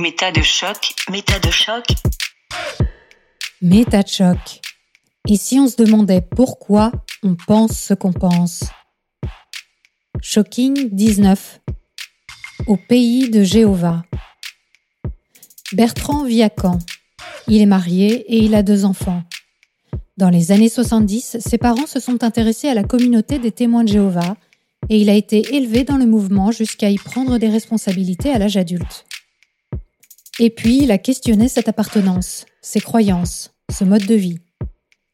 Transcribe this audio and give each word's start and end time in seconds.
Méta 0.00 0.30
de 0.30 0.42
choc, 0.42 0.94
méta 1.10 1.40
de 1.40 1.50
choc. 1.50 1.84
Méta 3.60 4.04
de 4.04 4.08
choc. 4.08 4.60
Et 5.28 5.36
si 5.36 5.58
on 5.58 5.66
se 5.66 5.74
demandait 5.74 6.20
pourquoi 6.20 6.92
on 7.24 7.34
pense 7.34 7.76
ce 7.76 7.94
qu'on 7.94 8.12
pense 8.12 8.62
Shocking 10.22 10.90
19. 10.92 11.60
Au 12.68 12.76
pays 12.76 13.28
de 13.28 13.42
Jéhovah. 13.42 14.04
Bertrand 15.72 16.22
vit 16.22 16.44
à 16.44 16.50
Caen. 16.56 16.78
Il 17.48 17.60
est 17.60 17.66
marié 17.66 18.24
et 18.32 18.38
il 18.38 18.54
a 18.54 18.62
deux 18.62 18.84
enfants. 18.84 19.24
Dans 20.16 20.30
les 20.30 20.52
années 20.52 20.68
70, 20.68 21.38
ses 21.40 21.58
parents 21.58 21.88
se 21.88 21.98
sont 21.98 22.22
intéressés 22.22 22.68
à 22.68 22.74
la 22.74 22.84
communauté 22.84 23.40
des 23.40 23.50
témoins 23.50 23.82
de 23.82 23.88
Jéhovah 23.88 24.36
et 24.90 25.00
il 25.00 25.10
a 25.10 25.14
été 25.14 25.56
élevé 25.56 25.82
dans 25.82 25.96
le 25.96 26.06
mouvement 26.06 26.52
jusqu'à 26.52 26.88
y 26.88 26.98
prendre 26.98 27.38
des 27.38 27.48
responsabilités 27.48 28.30
à 28.30 28.38
l'âge 28.38 28.56
adulte. 28.56 29.07
Et 30.40 30.50
puis, 30.50 30.82
il 30.82 30.92
a 30.92 30.98
questionné 30.98 31.48
cette 31.48 31.68
appartenance, 31.68 32.46
ses 32.62 32.80
croyances, 32.80 33.50
ce 33.72 33.84
mode 33.84 34.06
de 34.06 34.14
vie. 34.14 34.38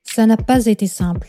Ça 0.05 0.27
n'a 0.27 0.37
pas 0.37 0.67
été 0.67 0.87
simple. 0.87 1.29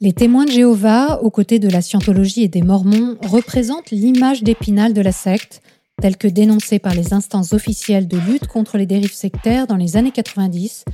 Les 0.00 0.12
témoins 0.12 0.44
de 0.44 0.50
Jéhovah, 0.50 1.22
aux 1.22 1.30
côtés 1.30 1.58
de 1.58 1.70
la 1.70 1.80
scientologie 1.80 2.42
et 2.42 2.48
des 2.48 2.60
mormons, 2.60 3.16
représentent 3.22 3.90
l'image 3.90 4.42
d'épinal 4.42 4.92
de 4.92 5.00
la 5.00 5.12
secte, 5.12 5.62
telle 6.02 6.18
que 6.18 6.28
dénoncée 6.28 6.78
par 6.78 6.94
les 6.94 7.14
instances 7.14 7.54
officielles 7.54 8.06
de 8.06 8.18
lutte 8.18 8.46
contre 8.46 8.76
les 8.76 8.84
dérives 8.84 9.14
sectaires 9.14 9.66
dans 9.66 9.76
les 9.76 9.96
années 9.96 10.12
90, 10.12 10.84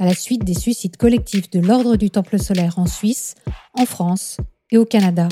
à 0.00 0.04
la 0.04 0.14
suite 0.14 0.44
des 0.44 0.54
suicides 0.54 0.96
collectifs 0.96 1.50
de 1.50 1.60
l'Ordre 1.60 1.94
du 1.94 2.10
Temple 2.10 2.40
solaire 2.40 2.80
en 2.80 2.86
Suisse, 2.86 3.36
en 3.74 3.86
France 3.86 4.38
et 4.72 4.78
au 4.78 4.84
Canada. 4.84 5.28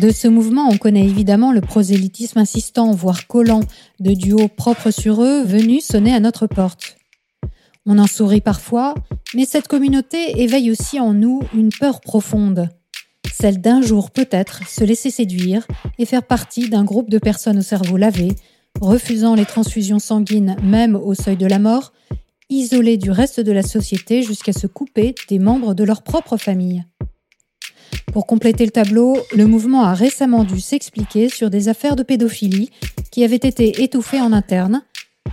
De 0.00 0.10
ce 0.10 0.26
mouvement, 0.26 0.68
on 0.68 0.76
connaît 0.76 1.04
évidemment 1.04 1.52
le 1.52 1.60
prosélytisme 1.60 2.40
insistant, 2.40 2.90
voire 2.90 3.28
collant, 3.28 3.60
de 4.00 4.12
duos 4.12 4.48
propres 4.48 4.90
sur 4.90 5.22
eux 5.22 5.44
venus 5.44 5.84
sonner 5.84 6.12
à 6.12 6.18
notre 6.18 6.48
porte. 6.48 6.96
On 7.86 7.98
en 7.98 8.08
sourit 8.08 8.40
parfois, 8.40 8.94
mais 9.34 9.44
cette 9.44 9.68
communauté 9.68 10.42
éveille 10.42 10.72
aussi 10.72 10.98
en 10.98 11.14
nous 11.14 11.42
une 11.54 11.68
peur 11.68 12.00
profonde, 12.00 12.70
celle 13.32 13.60
d'un 13.60 13.82
jour 13.82 14.10
peut-être 14.10 14.66
se 14.68 14.82
laisser 14.82 15.10
séduire 15.10 15.64
et 15.98 16.06
faire 16.06 16.24
partie 16.24 16.68
d'un 16.68 16.84
groupe 16.84 17.10
de 17.10 17.18
personnes 17.18 17.58
au 17.58 17.62
cerveau 17.62 17.96
lavé, 17.96 18.32
refusant 18.80 19.36
les 19.36 19.46
transfusions 19.46 20.00
sanguines 20.00 20.56
même 20.62 20.96
au 20.96 21.14
seuil 21.14 21.36
de 21.36 21.46
la 21.46 21.60
mort, 21.60 21.92
isolées 22.50 22.96
du 22.96 23.12
reste 23.12 23.38
de 23.38 23.52
la 23.52 23.62
société 23.62 24.22
jusqu'à 24.22 24.52
se 24.52 24.66
couper 24.66 25.14
des 25.28 25.38
membres 25.38 25.74
de 25.74 25.84
leur 25.84 26.02
propre 26.02 26.36
famille. 26.36 26.84
Pour 28.12 28.26
compléter 28.26 28.64
le 28.64 28.70
tableau, 28.70 29.16
le 29.34 29.46
mouvement 29.46 29.84
a 29.84 29.94
récemment 29.94 30.44
dû 30.44 30.60
s'expliquer 30.60 31.28
sur 31.28 31.50
des 31.50 31.68
affaires 31.68 31.96
de 31.96 32.02
pédophilie 32.02 32.70
qui 33.10 33.24
avaient 33.24 33.36
été 33.36 33.82
étouffées 33.82 34.20
en 34.20 34.32
interne, 34.32 34.82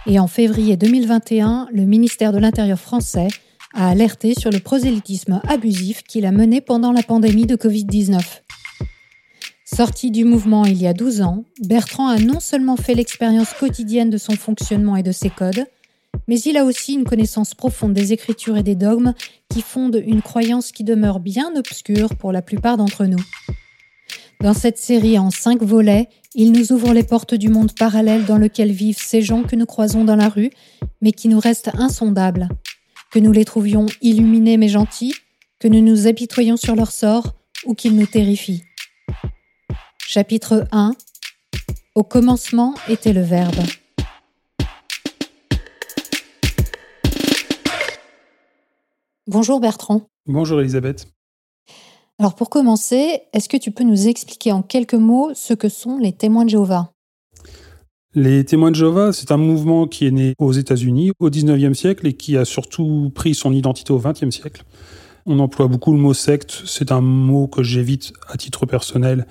et 0.08 0.20
en 0.20 0.28
février 0.28 0.78
2021, 0.78 1.68
le 1.72 1.86
ministère 1.86 2.34
de 2.34 2.40
l'Intérieur 2.40 2.80
français 2.80 3.28
a 3.74 3.90
alerté 3.90 4.34
sur 4.34 4.50
le 4.50 4.60
prosélytisme 4.60 5.42
abusif 5.48 6.04
qu'il 6.04 6.26
a 6.26 6.32
mené 6.32 6.62
pendant 6.62 6.92
la 6.92 7.04
pandémie 7.04 7.46
de 7.46 7.56
Covid-19. 7.56 8.20
Sorti 9.66 10.12
du 10.12 10.26
mouvement 10.26 10.66
il 10.66 10.82
y 10.82 10.88
a 10.88 10.94
12 10.94 11.22
ans, 11.22 11.46
Bertrand 11.62 12.10
a 12.10 12.18
non 12.18 12.40
seulement 12.40 12.76
fait 12.76 12.94
l'expérience 12.94 13.54
quotidienne 13.54 14.10
de 14.10 14.18
son 14.18 14.34
fonctionnement 14.34 14.98
et 14.98 15.04
de 15.04 15.12
ses 15.12 15.30
codes, 15.30 15.66
mais 16.28 16.40
il 16.42 16.58
a 16.58 16.66
aussi 16.66 16.94
une 16.94 17.04
connaissance 17.04 17.54
profonde 17.54 17.94
des 17.94 18.14
écritures 18.14 18.58
et 18.58 18.64
des 18.64 18.76
dogmes 18.76 19.14
qui 19.50 19.62
fondent 19.62 20.02
une 20.06 20.22
croyance 20.22 20.72
qui 20.72 20.84
demeure 20.84 21.20
bien 21.20 21.56
obscure 21.56 22.16
pour 22.16 22.32
la 22.32 22.42
plupart 22.42 22.78
d'entre 22.78 23.06
nous. 23.06 23.24
Dans 24.42 24.54
cette 24.54 24.78
série 24.78 25.20
en 25.20 25.30
cinq 25.30 25.62
volets, 25.62 26.10
il 26.34 26.52
nous 26.52 26.72
ouvre 26.72 26.94
les 26.94 27.04
portes 27.04 27.36
du 27.36 27.50
monde 27.50 27.74
parallèle 27.78 28.26
dans 28.26 28.38
lequel 28.38 28.72
vivent 28.72 28.98
ces 29.00 29.22
gens 29.22 29.44
que 29.44 29.56
nous 29.56 29.66
croisons 29.66 30.04
dans 30.04 30.16
la 30.16 30.30
rue, 30.30 30.50
mais 31.02 31.12
qui 31.12 31.28
nous 31.28 31.40
restent 31.40 31.72
insondables. 31.76 32.50
Que 33.12 33.20
nous 33.20 33.32
les 33.32 33.46
trouvions 33.46 33.86
illuminés 34.02 34.58
mais 34.58 34.70
gentils, 34.70 35.14
que 35.60 35.68
nous 35.68 35.82
nous 35.82 36.08
apitoyons 36.08 36.58
sur 36.58 36.76
leur 36.76 36.92
sort 36.92 37.36
ou 37.66 37.76
qu'ils 37.76 37.96
nous 37.96 38.08
terrifient. 38.08 38.64
Chapitre 40.08 40.66
1 40.72 40.94
Au 41.94 42.04
commencement 42.04 42.74
était 42.90 43.14
le 43.14 43.22
Verbe. 43.22 43.64
Bonjour 49.32 49.62
Bertrand. 49.62 50.02
Bonjour 50.28 50.60
Elisabeth. 50.60 51.08
Alors 52.20 52.36
pour 52.36 52.50
commencer, 52.50 53.22
est-ce 53.32 53.48
que 53.48 53.56
tu 53.56 53.72
peux 53.72 53.86
nous 53.86 54.10
expliquer 54.10 54.52
en 54.52 54.62
quelques 54.62 54.94
mots 54.94 55.32
ce 55.36 55.54
que 55.54 55.70
sont 55.70 55.98
les 55.98 56.12
témoins 56.12 56.44
de 56.44 56.50
Jéhovah? 56.50 56.92
Les 58.14 58.44
témoins 58.44 58.72
de 58.72 58.76
Jéhovah, 58.76 59.14
c'est 59.14 59.32
un 59.32 59.38
mouvement 59.38 59.88
qui 59.88 60.06
est 60.06 60.12
né 60.12 60.34
aux 60.38 60.52
États-Unis 60.52 61.14
au 61.20 61.30
19e 61.30 61.74
siècle 61.74 62.08
et 62.08 62.14
qui 62.14 62.36
a 62.36 62.44
surtout 62.44 63.10
pris 63.16 63.34
son 63.34 63.54
identité 63.54 63.94
au 63.94 64.02
20e 64.02 64.32
siècle. 64.32 64.66
On 65.26 65.40
emploie 65.40 65.68
beaucoup 65.68 65.94
le 65.94 66.00
mot 66.00 66.14
secte, 66.14 66.64
c'est 66.66 66.92
un 66.92 67.00
mot 67.00 67.48
que 67.48 67.64
j'évite 67.64 68.12
à 68.28 68.36
titre 68.36 68.66
personnel, 68.66 69.28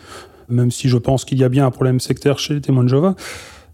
même 0.49 0.71
si 0.71 0.89
je 0.89 0.97
pense 0.97 1.27
qu'il 1.27 1.37
y 1.37 1.45
a 1.45 1.51
bien 1.51 1.67
un 1.67 1.71
problème 1.71 2.01
sectaire 2.01 2.39
chez 2.39 2.55
les 2.55 2.63
témoins 2.63 2.85
de 2.85 2.89
Jéhovah. 2.89 3.17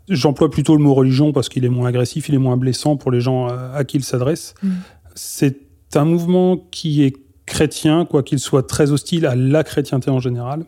J'emploie 0.09 0.51
plutôt 0.51 0.77
le 0.77 0.83
mot 0.83 0.93
religion 0.93 1.33
parce 1.33 1.49
qu'il 1.49 1.65
est 1.65 1.69
moins 1.69 1.87
agressif, 1.87 2.29
il 2.29 2.35
est 2.35 2.39
moins 2.39 2.57
blessant 2.57 2.97
pour 2.97 3.13
les 3.13 3.21
gens 3.21 3.47
à 3.47 3.85
qui 3.85 3.99
il 3.99 4.03
s'adresse. 4.03 4.55
Mm. 4.61 4.71
C'est 5.15 5.66
un 5.97 6.05
mouvement 6.05 6.57
qui 6.71 7.03
est 7.03 7.15
chrétien, 7.47 8.05
quoi 8.05 8.23
qu'il 8.23 8.39
soit 8.39 8.67
très 8.67 8.91
hostile 8.91 9.27
à 9.27 9.35
la 9.35 9.65
chrétienté 9.65 10.11
en 10.11 10.21
général. 10.21 10.65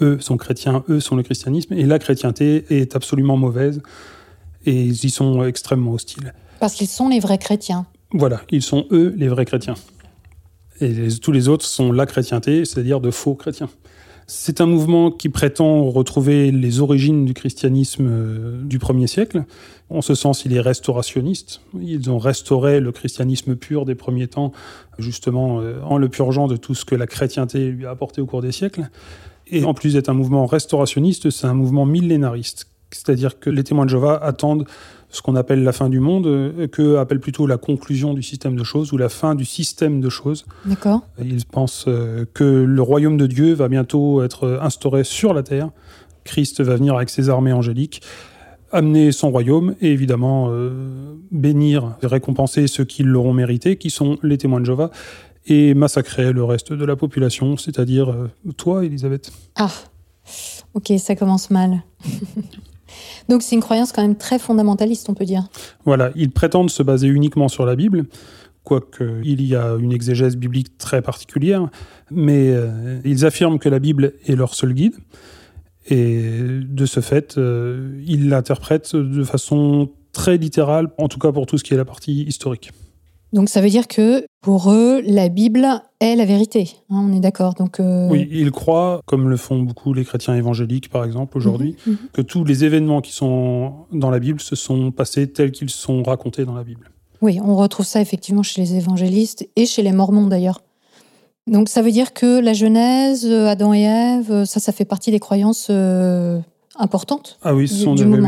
Eux 0.00 0.18
sont 0.20 0.36
chrétiens, 0.36 0.84
eux 0.90 1.00
sont 1.00 1.16
le 1.16 1.22
christianisme, 1.22 1.72
et 1.74 1.84
la 1.84 1.98
chrétienté 1.98 2.66
est 2.68 2.94
absolument 2.94 3.36
mauvaise, 3.36 3.80
et 4.66 4.82
ils 4.84 5.04
y 5.04 5.10
sont 5.10 5.42
extrêmement 5.44 5.92
hostiles. 5.92 6.34
Parce 6.60 6.74
qu'ils 6.74 6.88
sont 6.88 7.08
les 7.08 7.20
vrais 7.20 7.38
chrétiens. 7.38 7.86
Voilà, 8.12 8.42
ils 8.50 8.62
sont 8.62 8.86
eux 8.90 9.14
les 9.16 9.28
vrais 9.28 9.46
chrétiens. 9.46 9.74
Et 10.80 11.08
tous 11.22 11.32
les 11.32 11.48
autres 11.48 11.64
sont 11.64 11.92
la 11.92 12.04
chrétienté, 12.04 12.64
c'est-à-dire 12.64 13.00
de 13.00 13.10
faux 13.10 13.34
chrétiens. 13.34 13.70
C'est 14.28 14.60
un 14.60 14.66
mouvement 14.66 15.12
qui 15.12 15.28
prétend 15.28 15.88
retrouver 15.88 16.50
les 16.50 16.80
origines 16.80 17.24
du 17.24 17.32
christianisme 17.32 18.08
euh, 18.10 18.62
du 18.64 18.80
premier 18.80 19.06
siècle. 19.06 19.44
En 19.88 20.02
ce 20.02 20.16
sens, 20.16 20.44
il 20.44 20.52
est 20.52 20.60
restaurationniste. 20.60 21.60
Ils 21.80 22.10
ont 22.10 22.18
restauré 22.18 22.80
le 22.80 22.90
christianisme 22.90 23.54
pur 23.54 23.84
des 23.84 23.94
premiers 23.94 24.26
temps, 24.26 24.50
justement 24.98 25.60
euh, 25.60 25.80
en 25.82 25.96
le 25.96 26.08
purgeant 26.08 26.48
de 26.48 26.56
tout 26.56 26.74
ce 26.74 26.84
que 26.84 26.96
la 26.96 27.06
chrétienté 27.06 27.70
lui 27.70 27.86
a 27.86 27.90
apporté 27.90 28.20
au 28.20 28.26
cours 28.26 28.42
des 28.42 28.50
siècles. 28.50 28.90
Et 29.46 29.64
en 29.64 29.74
plus 29.74 29.94
d'être 29.94 30.08
un 30.08 30.14
mouvement 30.14 30.44
restaurationniste, 30.46 31.30
c'est 31.30 31.46
un 31.46 31.54
mouvement 31.54 31.86
millénariste. 31.86 32.66
C'est-à-dire 32.90 33.38
que 33.38 33.48
les 33.48 33.62
témoins 33.62 33.84
de 33.84 33.90
Jéhovah 33.90 34.16
attendent 34.16 34.66
ce 35.16 35.22
qu'on 35.22 35.34
appelle 35.34 35.64
la 35.64 35.72
fin 35.72 35.88
du 35.88 35.98
monde, 35.98 36.26
euh, 36.26 36.66
que 36.68 36.96
appelle 36.96 37.20
plutôt 37.20 37.46
la 37.46 37.56
conclusion 37.56 38.12
du 38.12 38.22
système 38.22 38.54
de 38.54 38.64
choses 38.64 38.92
ou 38.92 38.98
la 38.98 39.08
fin 39.08 39.34
du 39.34 39.46
système 39.46 40.00
de 40.00 40.10
choses. 40.10 40.44
D'accord. 40.66 41.00
Ils 41.18 41.46
pensent 41.46 41.86
euh, 41.88 42.26
que 42.34 42.44
le 42.44 42.82
royaume 42.82 43.16
de 43.16 43.26
Dieu 43.26 43.54
va 43.54 43.68
bientôt 43.68 44.22
être 44.22 44.58
instauré 44.60 45.04
sur 45.04 45.32
la 45.32 45.42
terre. 45.42 45.70
Christ 46.24 46.60
va 46.60 46.76
venir 46.76 46.94
avec 46.94 47.08
ses 47.08 47.30
armées 47.30 47.54
angéliques, 47.54 48.02
amener 48.72 49.10
son 49.10 49.30
royaume 49.30 49.74
et 49.80 49.90
évidemment 49.90 50.48
euh, 50.50 51.14
bénir 51.30 51.96
et 52.02 52.06
récompenser 52.06 52.66
ceux 52.66 52.84
qui 52.84 53.02
l'auront 53.02 53.32
mérité, 53.32 53.76
qui 53.76 53.88
sont 53.88 54.18
les 54.22 54.36
témoins 54.36 54.60
de 54.60 54.66
Jéhovah, 54.66 54.90
et 55.46 55.72
massacrer 55.72 56.32
le 56.32 56.44
reste 56.44 56.74
de 56.74 56.84
la 56.84 56.96
population, 56.96 57.56
c'est-à-dire 57.56 58.14
toi, 58.56 58.84
Elisabeth. 58.84 59.30
Ah, 59.54 59.70
ok, 60.74 60.92
ça 60.98 61.14
commence 61.14 61.50
mal. 61.50 61.84
Donc 63.28 63.42
c'est 63.42 63.54
une 63.54 63.62
croyance 63.62 63.92
quand 63.92 64.02
même 64.02 64.16
très 64.16 64.38
fondamentaliste, 64.38 65.08
on 65.08 65.14
peut 65.14 65.24
dire. 65.24 65.48
Voilà, 65.84 66.10
ils 66.14 66.30
prétendent 66.30 66.70
se 66.70 66.82
baser 66.82 67.08
uniquement 67.08 67.48
sur 67.48 67.66
la 67.66 67.76
Bible, 67.76 68.04
quoique 68.64 69.20
il 69.24 69.42
y 69.42 69.54
a 69.54 69.76
une 69.78 69.92
exégèse 69.92 70.36
biblique 70.36 70.78
très 70.78 71.02
particulière, 71.02 71.68
mais 72.10 72.50
euh, 72.50 72.98
ils 73.04 73.24
affirment 73.24 73.58
que 73.58 73.68
la 73.68 73.78
Bible 73.78 74.14
est 74.26 74.34
leur 74.36 74.54
seul 74.54 74.72
guide, 74.72 74.94
et 75.88 76.20
de 76.62 76.86
ce 76.86 77.00
fait, 77.00 77.38
euh, 77.38 78.00
ils 78.06 78.28
l'interprètent 78.28 78.96
de 78.96 79.22
façon 79.24 79.90
très 80.12 80.36
littérale, 80.36 80.88
en 80.98 81.08
tout 81.08 81.18
cas 81.18 81.30
pour 81.30 81.46
tout 81.46 81.58
ce 81.58 81.64
qui 81.64 81.74
est 81.74 81.76
la 81.76 81.84
partie 81.84 82.22
historique. 82.22 82.72
Donc 83.36 83.50
ça 83.50 83.60
veut 83.60 83.68
dire 83.68 83.86
que 83.86 84.24
pour 84.40 84.72
eux, 84.72 85.02
la 85.04 85.28
Bible 85.28 85.66
est 86.00 86.16
la 86.16 86.24
vérité. 86.24 86.70
Hein, 86.88 87.06
on 87.06 87.12
est 87.12 87.20
d'accord. 87.20 87.52
Donc 87.52 87.80
euh, 87.80 88.08
oui, 88.08 88.26
ils 88.30 88.50
croient, 88.50 89.02
comme 89.04 89.28
le 89.28 89.36
font 89.36 89.60
beaucoup 89.60 89.92
les 89.92 90.06
chrétiens 90.06 90.34
évangéliques 90.34 90.88
par 90.88 91.04
exemple 91.04 91.36
aujourd'hui, 91.36 91.76
mhm, 91.86 91.92
mhm. 91.92 91.98
que 92.14 92.22
tous 92.22 92.44
les 92.44 92.64
événements 92.64 93.02
qui 93.02 93.12
sont 93.12 93.74
dans 93.92 94.08
la 94.08 94.20
Bible 94.20 94.40
se 94.40 94.56
sont 94.56 94.90
passés 94.90 95.30
tels 95.30 95.52
qu'ils 95.52 95.68
sont 95.68 96.02
racontés 96.02 96.46
dans 96.46 96.54
la 96.54 96.64
Bible. 96.64 96.90
Oui, 97.20 97.38
on 97.44 97.56
retrouve 97.56 97.84
ça 97.84 98.00
effectivement 98.00 98.42
chez 98.42 98.62
les 98.62 98.76
évangélistes 98.76 99.46
et 99.54 99.66
chez 99.66 99.82
les 99.82 99.92
Mormons 99.92 100.28
d'ailleurs. 100.28 100.62
Donc 101.46 101.68
ça 101.68 101.82
veut 101.82 101.92
dire 101.92 102.14
que 102.14 102.40
la 102.40 102.54
Genèse, 102.54 103.26
Adam 103.30 103.74
et 103.74 103.82
Ève, 103.82 104.44
ça, 104.46 104.60
ça 104.60 104.72
fait 104.72 104.86
partie 104.86 105.10
des 105.10 105.20
croyances 105.20 105.68
euh, 105.68 106.40
importantes. 106.78 107.38
Ah 107.42 107.54
oui, 107.54 107.68
ce 107.68 107.84
sont 107.84 107.94
des, 107.94 108.04
oui, 108.04 108.18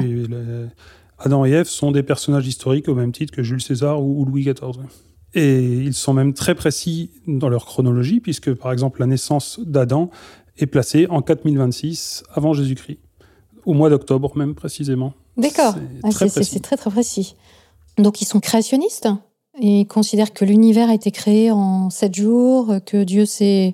Adam 1.19 1.45
et 1.45 1.51
Ève 1.51 1.67
sont 1.69 1.91
des 1.91 2.03
personnages 2.03 2.47
historiques 2.47 2.89
au 2.89 2.95
même 2.95 3.13
titre 3.13 3.33
que 3.35 3.43
Jules 3.43 3.61
César 3.63 4.03
ou, 4.03 4.25
Louis 4.25 4.45
XIV. 4.45 4.79
Et 5.35 5.63
ils 5.63 5.95
sont 5.95 6.15
même 6.15 6.33
très 6.33 6.55
précis 6.55 7.11
dans 7.27 7.49
leur 7.49 7.67
chronologie, 7.67 8.21
puisque 8.21 8.53
par 8.55 8.73
exemple 8.73 9.01
la 9.01 9.07
naissance 9.07 9.61
d'Adam 9.65 10.11
est 10.57 10.67
placée 10.67 11.07
en 11.11 11.21
4026 11.23 12.23
avant 12.33 12.53
Jésus-Christ. 12.55 12.99
Au 13.67 13.75
mois 13.75 13.91
d'octobre, 13.91 14.37
même 14.37 14.55
précisément. 14.55 15.13
D'accord. 15.37 15.75
C'est 15.75 16.01
Ah, 16.05 16.11
très 16.11 16.29
c'est- 16.29 16.61
très 16.61 16.77
très 16.77 16.91
précis. 16.91 17.35
Donc 17.99 18.21
ils 18.21 18.25
sont 18.27 18.41
créationnistes 18.41 19.09
Ils 19.61 19.87
considèrent 19.87 20.33
que 20.33 20.45
l'univers 20.45 20.89
a 20.89 20.95
été 20.95 21.11
créé 21.11 21.51
en 21.51 21.91
sept 21.91 22.15
jours, 22.15 22.77
que 22.87 23.03
Dieu 23.03 23.27
s'est 23.27 23.73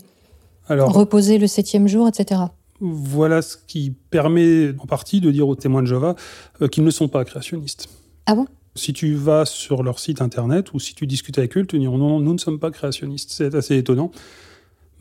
reposé 0.68 1.36
le 1.36 1.46
septième 1.46 1.88
jour, 1.88 2.08
etc. 2.08 2.40
voilà 2.80 3.42
ce 3.42 3.56
qui 3.66 3.94
permet 4.10 4.74
en 4.78 4.86
partie 4.86 5.20
de 5.20 5.30
dire 5.30 5.48
aux 5.48 5.54
témoins 5.54 5.82
de 5.82 5.86
Jéhovah 5.86 6.16
euh, 6.62 6.68
qu'ils 6.68 6.84
ne 6.84 6.90
sont 6.90 7.08
pas 7.08 7.24
créationnistes. 7.24 7.88
Ah 8.26 8.34
bon? 8.34 8.46
Si 8.74 8.92
tu 8.92 9.14
vas 9.14 9.44
sur 9.44 9.82
leur 9.82 9.98
site 9.98 10.20
internet 10.20 10.72
ou 10.74 10.80
si 10.80 10.94
tu 10.94 11.06
discutes 11.06 11.38
avec 11.38 11.56
eux, 11.56 11.60
ils 11.60 11.66
te 11.66 11.76
diront 11.76 11.98
non, 11.98 12.08
non, 12.08 12.20
nous 12.20 12.32
ne 12.32 12.38
sommes 12.38 12.58
pas 12.58 12.70
créationnistes. 12.70 13.30
C'est 13.30 13.54
assez 13.54 13.76
étonnant. 13.76 14.10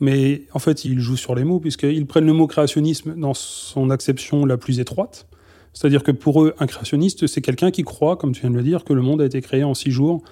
Mais 0.00 0.42
en 0.52 0.58
fait, 0.58 0.84
ils 0.84 1.00
jouent 1.00 1.16
sur 1.16 1.34
les 1.34 1.44
mots, 1.44 1.60
puisqu'ils 1.60 2.06
prennent 2.06 2.26
le 2.26 2.32
mot 2.32 2.46
créationnisme 2.46 3.14
dans 3.16 3.34
son 3.34 3.90
acception 3.90 4.44
la 4.44 4.56
plus 4.56 4.80
étroite. 4.80 5.26
C'est-à-dire 5.72 6.02
que 6.02 6.12
pour 6.12 6.44
eux, 6.44 6.54
un 6.58 6.66
créationniste, 6.66 7.26
c'est 7.26 7.40
quelqu'un 7.40 7.70
qui 7.70 7.82
croit, 7.82 8.16
comme 8.16 8.32
tu 8.32 8.42
viens 8.42 8.50
de 8.50 8.56
le 8.56 8.62
dire, 8.62 8.84
que 8.84 8.92
le 8.92 9.02
monde 9.02 9.20
a 9.20 9.24
été 9.24 9.40
créé 9.40 9.64
en 9.64 9.74
six 9.74 9.90
jours, 9.90 10.22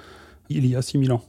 il 0.48 0.66
y 0.66 0.76
a 0.76 0.82
6000 0.82 1.12
ans. 1.12 1.22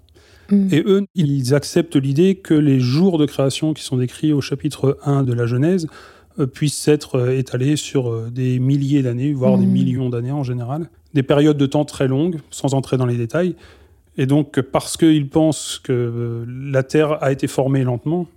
Et 0.51 0.83
eux, 0.85 1.05
ils 1.15 1.55
acceptent 1.55 1.95
l'idée 1.95 2.35
que 2.35 2.53
les 2.53 2.79
jours 2.79 3.17
de 3.17 3.25
création 3.25 3.73
qui 3.73 3.83
sont 3.83 3.97
décrits 3.97 4.33
au 4.33 4.41
chapitre 4.41 4.97
1 5.03 5.23
de 5.23 5.33
la 5.33 5.45
Genèse 5.45 5.87
euh, 6.39 6.47
puissent 6.47 6.87
être 6.87 7.15
euh, 7.15 7.37
étalés 7.37 7.75
sur 7.75 8.09
euh, 8.11 8.29
des 8.31 8.59
milliers 8.59 9.03
d'années, 9.03 9.33
voire 9.33 9.57
des 9.57 9.65
Mhm. 9.65 9.71
millions 9.71 10.09
d'années 10.09 10.31
en 10.31 10.43
général. 10.43 10.89
Des 11.13 11.23
périodes 11.23 11.57
de 11.57 11.65
temps 11.65 11.85
très 11.85 12.07
longues, 12.07 12.39
sans 12.49 12.73
entrer 12.73 12.97
dans 12.97 13.05
les 13.05 13.17
détails. 13.17 13.55
Et 14.17 14.25
donc, 14.25 14.59
parce 14.61 14.97
qu'ils 14.97 15.29
pensent 15.29 15.79
que 15.83 16.45
la 16.47 16.83
Terre 16.83 17.23
a 17.23 17.31
été 17.31 17.47
formée 17.47 17.83
lentement, 17.83 18.27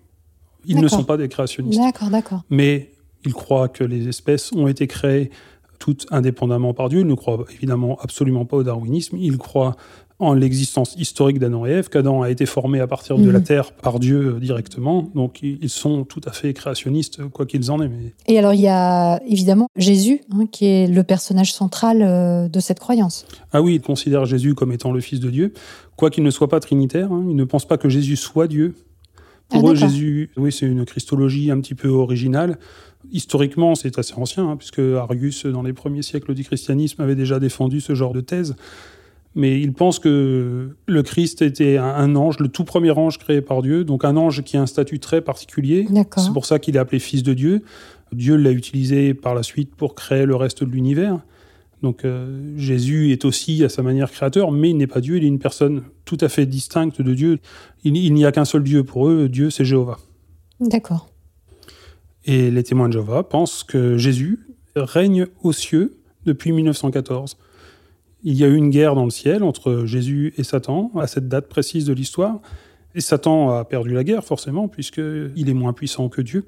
ils 0.66 0.80
ne 0.80 0.88
sont 0.88 1.04
pas 1.04 1.16
des 1.16 1.28
créationnistes. 1.28 1.80
D'accord, 1.80 2.10
d'accord. 2.10 2.42
Mais 2.50 2.90
ils 3.24 3.32
croient 3.34 3.68
que 3.68 3.84
les 3.84 4.08
espèces 4.08 4.52
ont 4.52 4.68
été 4.68 4.86
créées 4.86 5.30
toutes 5.78 6.06
indépendamment 6.10 6.74
par 6.74 6.88
Dieu. 6.88 7.00
Ils 7.00 7.06
ne 7.06 7.14
croient 7.14 7.44
évidemment 7.54 7.98
absolument 8.00 8.44
pas 8.44 8.56
au 8.56 8.62
darwinisme. 8.62 9.16
Ils 9.18 9.38
croient 9.38 9.76
en 10.18 10.32
l'existence 10.32 10.94
historique 10.96 11.38
d'Adam 11.38 11.66
et 11.66 11.70
Ève, 11.70 11.88
qu'Adam 11.90 12.22
a 12.22 12.30
été 12.30 12.46
formé 12.46 12.80
à 12.80 12.86
partir 12.86 13.18
de 13.18 13.24
Mhm. 13.24 13.32
la 13.32 13.40
terre 13.40 13.72
par 13.72 13.98
Dieu 14.00 14.36
euh, 14.36 14.40
directement. 14.40 15.10
Donc 15.14 15.42
ils 15.42 15.68
sont 15.68 16.04
tout 16.04 16.22
à 16.24 16.32
fait 16.32 16.54
créationnistes, 16.54 17.22
quoi 17.28 17.44
qu'ils 17.44 17.70
en 17.70 17.82
aient. 17.82 17.88
Mais 17.88 18.14
Et 18.26 18.38
alors 18.38 18.54
il 18.54 18.60
y 18.62 18.68
a 18.68 19.20
évidemment 19.28 19.68
Jésus, 19.76 20.22
hein, 20.32 20.46
qui 20.50 20.64
est 20.64 20.86
le 20.86 21.02
personnage 21.04 21.52
central 21.52 22.00
euh, 22.02 22.48
de 22.48 22.60
cette 22.60 22.80
croyance. 22.80 23.26
Ah 23.52 23.60
oui, 23.60 23.74
ils 23.74 23.80
considèrent 23.82 24.24
Jésus 24.24 24.54
comme 24.54 24.72
étant 24.72 24.90
le 24.90 25.00
Fils 25.00 25.20
de 25.20 25.28
Dieu, 25.28 25.52
quoiqu'il 25.96 26.24
ne 26.24 26.30
soit 26.30 26.48
pas 26.48 26.60
trinitaire. 26.60 27.12
hein, 27.12 27.26
ils 27.28 27.36
ne 27.36 27.44
pensent 27.44 27.68
pas 27.68 27.76
que 27.76 27.90
Jésus 27.90 28.16
soit 28.16 28.46
Dieu. 28.46 28.74
Pour 29.50 29.68
Ah, 29.68 29.70
eux, 29.70 29.74
d'accord. 29.74 29.88
Jésus, 29.90 30.30
oui, 30.38 30.50
c'est 30.50 30.66
une 30.66 30.84
christologie 30.86 31.50
un 31.50 31.60
petit 31.60 31.74
peu 31.76 31.88
originale. 31.88 32.58
Historiquement, 33.12 33.74
c'est 33.76 33.98
assez 33.98 34.14
ancien, 34.16 34.48
hein, 34.48 34.56
puisque 34.56 34.80
Arius, 34.80 35.46
dans 35.46 35.62
les 35.62 35.72
premiers 35.72 36.02
siècles 36.02 36.34
du 36.34 36.42
christianisme, 36.42 37.00
avait 37.02 37.14
déjà 37.14 37.38
défendu 37.38 37.80
ce 37.80 37.94
genre 37.94 38.12
de 38.12 38.20
thèse. 38.20 38.56
Mais 39.36 39.60
ils 39.60 39.74
pensent 39.74 39.98
que 39.98 40.76
le 40.86 41.02
Christ 41.02 41.42
était 41.42 41.76
un, 41.76 41.84
un 41.84 42.16
ange, 42.16 42.40
le 42.40 42.48
tout 42.48 42.64
premier 42.64 42.90
ange 42.90 43.18
créé 43.18 43.42
par 43.42 43.60
Dieu, 43.60 43.84
donc 43.84 44.04
un 44.04 44.16
ange 44.16 44.42
qui 44.42 44.56
a 44.56 44.62
un 44.62 44.66
statut 44.66 44.98
très 44.98 45.20
particulier. 45.20 45.86
C'est 46.16 46.32
pour 46.32 46.46
ça 46.46 46.58
qu'il 46.58 46.74
est 46.74 46.78
appelé 46.78 46.98
Fils 46.98 47.22
de 47.22 47.34
Dieu. 47.34 47.62
Dieu 48.12 48.36
l'a 48.36 48.50
utilisé 48.50 49.12
par 49.14 49.34
la 49.34 49.42
suite 49.42 49.74
pour 49.74 49.94
créer 49.94 50.24
le 50.24 50.36
reste 50.36 50.64
de 50.64 50.70
l'univers. 50.70 51.20
Donc 51.82 52.04
euh, 52.04 52.56
Jésus 52.56 53.12
est 53.12 53.24
aussi 53.24 53.62
à 53.62 53.68
sa 53.68 53.82
manière 53.82 54.10
créateur, 54.10 54.50
mais 54.50 54.70
il 54.70 54.76
n'est 54.76 54.86
pas 54.86 55.00
Dieu, 55.00 55.18
il 55.18 55.24
est 55.24 55.28
une 55.28 55.38
personne 55.38 55.82
tout 56.04 56.16
à 56.20 56.28
fait 56.28 56.46
distincte 56.46 57.02
de 57.02 57.14
Dieu. 57.14 57.38
Il, 57.84 57.96
il 57.96 58.14
n'y 58.14 58.24
a 58.24 58.32
qu'un 58.32 58.46
seul 58.46 58.62
Dieu 58.62 58.84
pour 58.84 59.08
eux, 59.08 59.28
Dieu 59.28 59.50
c'est 59.50 59.64
Jéhovah. 59.64 59.98
D'accord. 60.60 61.08
Et 62.24 62.50
les 62.50 62.62
témoins 62.62 62.88
de 62.88 62.94
Jéhovah 62.94 63.22
pensent 63.22 63.62
que 63.62 63.98
Jésus 63.98 64.40
règne 64.74 65.26
aux 65.42 65.52
cieux 65.52 65.98
depuis 66.24 66.52
1914. 66.52 67.36
Il 68.22 68.34
y 68.34 68.44
a 68.44 68.48
eu 68.48 68.56
une 68.56 68.70
guerre 68.70 68.94
dans 68.94 69.04
le 69.04 69.10
ciel 69.10 69.42
entre 69.42 69.84
Jésus 69.84 70.34
et 70.36 70.42
Satan 70.42 70.90
à 70.96 71.06
cette 71.06 71.28
date 71.28 71.48
précise 71.48 71.84
de 71.84 71.92
l'histoire. 71.92 72.40
Et 72.94 73.00
Satan 73.00 73.50
a 73.50 73.64
perdu 73.64 73.92
la 73.92 74.04
guerre, 74.04 74.24
forcément, 74.24 74.68
puisqu'il 74.68 75.48
est 75.48 75.54
moins 75.54 75.74
puissant 75.74 76.08
que 76.08 76.22
Dieu. 76.22 76.46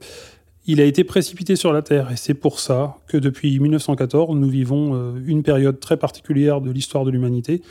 Il 0.66 0.80
a 0.80 0.84
été 0.84 1.04
précipité 1.04 1.56
sur 1.56 1.72
la 1.72 1.82
terre. 1.82 2.10
Et 2.10 2.16
c'est 2.16 2.34
pour 2.34 2.58
ça 2.58 2.96
que 3.06 3.16
depuis 3.16 3.58
1914, 3.60 4.36
nous 4.36 4.48
vivons 4.48 4.94
euh, 4.94 5.22
une 5.26 5.42
période 5.42 5.78
très 5.78 5.96
particulière 5.96 6.60
de 6.60 6.70
l'histoire 6.70 7.04
de 7.04 7.10
l'humanité. 7.10 7.62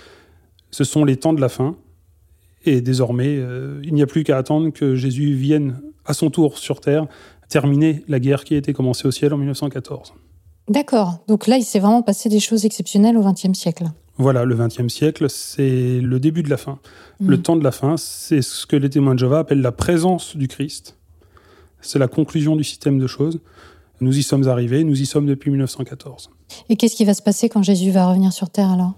Ce 0.72 0.84
sont 0.84 1.06
les 1.06 1.18
temps 1.18 1.34
de 1.34 1.42
la 1.42 1.50
fin. 1.50 1.76
Et 2.66 2.82
désormais, 2.82 3.38
euh, 3.38 3.80
il 3.84 3.94
n'y 3.94 4.02
a 4.02 4.08
plus 4.08 4.24
qu'à 4.24 4.38
attendre 4.38 4.70
que 4.72 4.96
Jésus 4.96 5.34
vienne 5.34 5.82
à 6.06 6.14
son 6.14 6.30
tour 6.30 6.58
sur 6.58 6.82
terre 6.82 7.08
terminer 7.50 8.04
la 8.08 8.20
guerre 8.20 8.44
qui 8.44 8.56
a 8.56 8.58
été 8.58 8.74
commencée 8.74 9.08
au 9.08 9.12
ciel 9.12 9.34
en 9.34 9.38
1914. 9.38 10.14
D'accord. 10.70 11.20
Donc 11.28 11.48
là, 11.48 11.58
il 11.58 11.64
s'est 11.64 11.80
vraiment 11.80 12.02
passé 12.02 12.30
des 12.30 12.40
choses 12.40 12.66
exceptionnelles 12.66 13.18
au 13.18 13.24
XXe 13.24 13.58
siècle. 13.58 13.86
Voilà, 14.18 14.46
le 14.46 14.56
XXe 14.56 14.88
siècle, 14.88 15.28
c'est 15.30 16.00
le 16.02 16.20
début 16.20 16.44
de 16.44 16.50
la 16.50 16.58
fin. 16.58 16.80
Mm. 17.20 17.30
Le 17.30 17.42
temps 17.42 17.56
de 17.56 17.64
la 17.64 17.72
fin, 17.72 17.98
c'est 17.98 18.42
ce 18.42 18.66
que 18.66 18.76
les 18.76 18.90
témoins 18.90 19.14
de 19.14 19.20
Jéhovah 19.20 19.40
appellent 19.40 19.62
la 19.62 19.72
présence 19.72 20.36
du 20.36 20.48
Christ. 20.48 20.98
C'est 21.82 22.00
la 22.00 22.08
conclusion 22.08 22.56
du 22.56 22.64
système 22.64 22.98
de 22.98 23.08
choses. 23.08 23.40
Nous 24.02 24.18
y 24.18 24.24
sommes 24.24 24.48
arrivés, 24.48 24.84
nous 24.84 25.00
y 25.02 25.06
sommes 25.06 25.26
depuis 25.26 25.52
1914. 25.52 26.30
Et 26.70 26.76
qu'est-ce 26.76 26.96
qui 26.96 27.06
va 27.06 27.14
se 27.14 27.22
passer 27.22 27.50
quand 27.50 27.64
Jésus 27.64 27.92
va 27.92 28.08
revenir 28.08 28.34
sur 28.34 28.50
Terre 28.50 28.72
alors? 28.72 28.94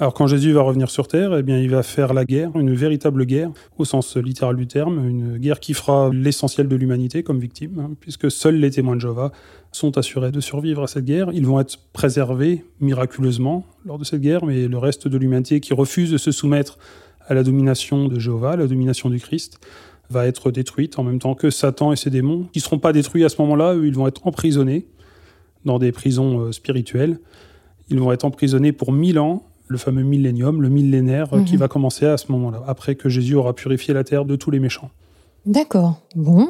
Alors 0.00 0.14
quand 0.14 0.26
Jésus 0.26 0.52
va 0.52 0.62
revenir 0.62 0.88
sur 0.88 1.08
terre, 1.08 1.36
eh 1.36 1.42
bien 1.42 1.58
il 1.58 1.68
va 1.68 1.82
faire 1.82 2.14
la 2.14 2.24
guerre, 2.24 2.52
une 2.54 2.72
véritable 2.72 3.26
guerre 3.26 3.50
au 3.76 3.84
sens 3.84 4.16
littéral 4.16 4.56
du 4.56 4.66
terme, 4.66 5.06
une 5.06 5.36
guerre 5.36 5.60
qui 5.60 5.74
fera 5.74 6.08
l'essentiel 6.10 6.68
de 6.68 6.76
l'humanité 6.76 7.22
comme 7.22 7.38
victime, 7.38 7.78
hein, 7.78 7.90
puisque 8.00 8.30
seuls 8.30 8.56
les 8.56 8.70
témoins 8.70 8.96
de 8.96 9.02
Jéhovah 9.02 9.30
sont 9.72 9.98
assurés 9.98 10.32
de 10.32 10.40
survivre 10.40 10.84
à 10.84 10.86
cette 10.86 11.04
guerre. 11.04 11.28
Ils 11.34 11.44
vont 11.44 11.60
être 11.60 11.76
préservés 11.92 12.64
miraculeusement 12.80 13.66
lors 13.84 13.98
de 13.98 14.04
cette 14.04 14.22
guerre, 14.22 14.46
mais 14.46 14.68
le 14.68 14.78
reste 14.78 15.06
de 15.06 15.18
l'humanité 15.18 15.60
qui 15.60 15.74
refuse 15.74 16.10
de 16.10 16.16
se 16.16 16.32
soumettre 16.32 16.78
à 17.28 17.34
la 17.34 17.42
domination 17.42 18.08
de 18.08 18.18
Jéhovah, 18.18 18.52
à 18.52 18.56
la 18.56 18.66
domination 18.66 19.10
du 19.10 19.20
Christ, 19.20 19.60
va 20.08 20.26
être 20.26 20.50
détruite 20.50 20.98
en 20.98 21.04
même 21.04 21.18
temps 21.18 21.34
que 21.34 21.50
Satan 21.50 21.92
et 21.92 21.96
ses 21.96 22.08
démons, 22.08 22.44
qui 22.54 22.60
ne 22.60 22.62
seront 22.62 22.78
pas 22.78 22.94
détruits 22.94 23.26
à 23.26 23.28
ce 23.28 23.36
moment-là, 23.42 23.74
ils 23.74 23.94
vont 23.94 24.06
être 24.06 24.26
emprisonnés 24.26 24.86
dans 25.66 25.78
des 25.78 25.92
prisons 25.92 26.40
euh, 26.40 26.52
spirituelles. 26.52 27.18
Ils 27.90 28.00
vont 28.00 28.12
être 28.12 28.24
emprisonnés 28.24 28.72
pour 28.72 28.92
mille 28.92 29.18
ans, 29.18 29.49
le 29.70 29.78
fameux 29.78 30.02
millénium, 30.02 30.60
le 30.60 30.68
millénaire 30.68 31.28
euh, 31.32 31.38
Mhm. 31.38 31.44
qui 31.44 31.56
va 31.56 31.68
commencer 31.68 32.04
à 32.06 32.16
ce 32.18 32.30
moment-là, 32.32 32.62
après 32.66 32.96
que 32.96 33.08
Jésus 33.08 33.34
aura 33.36 33.54
purifié 33.54 33.94
la 33.94 34.02
terre 34.04 34.24
de 34.24 34.34
tous 34.36 34.50
les 34.50 34.58
méchants. 34.60 34.90
D'accord. 35.46 36.00
Bon. 36.16 36.48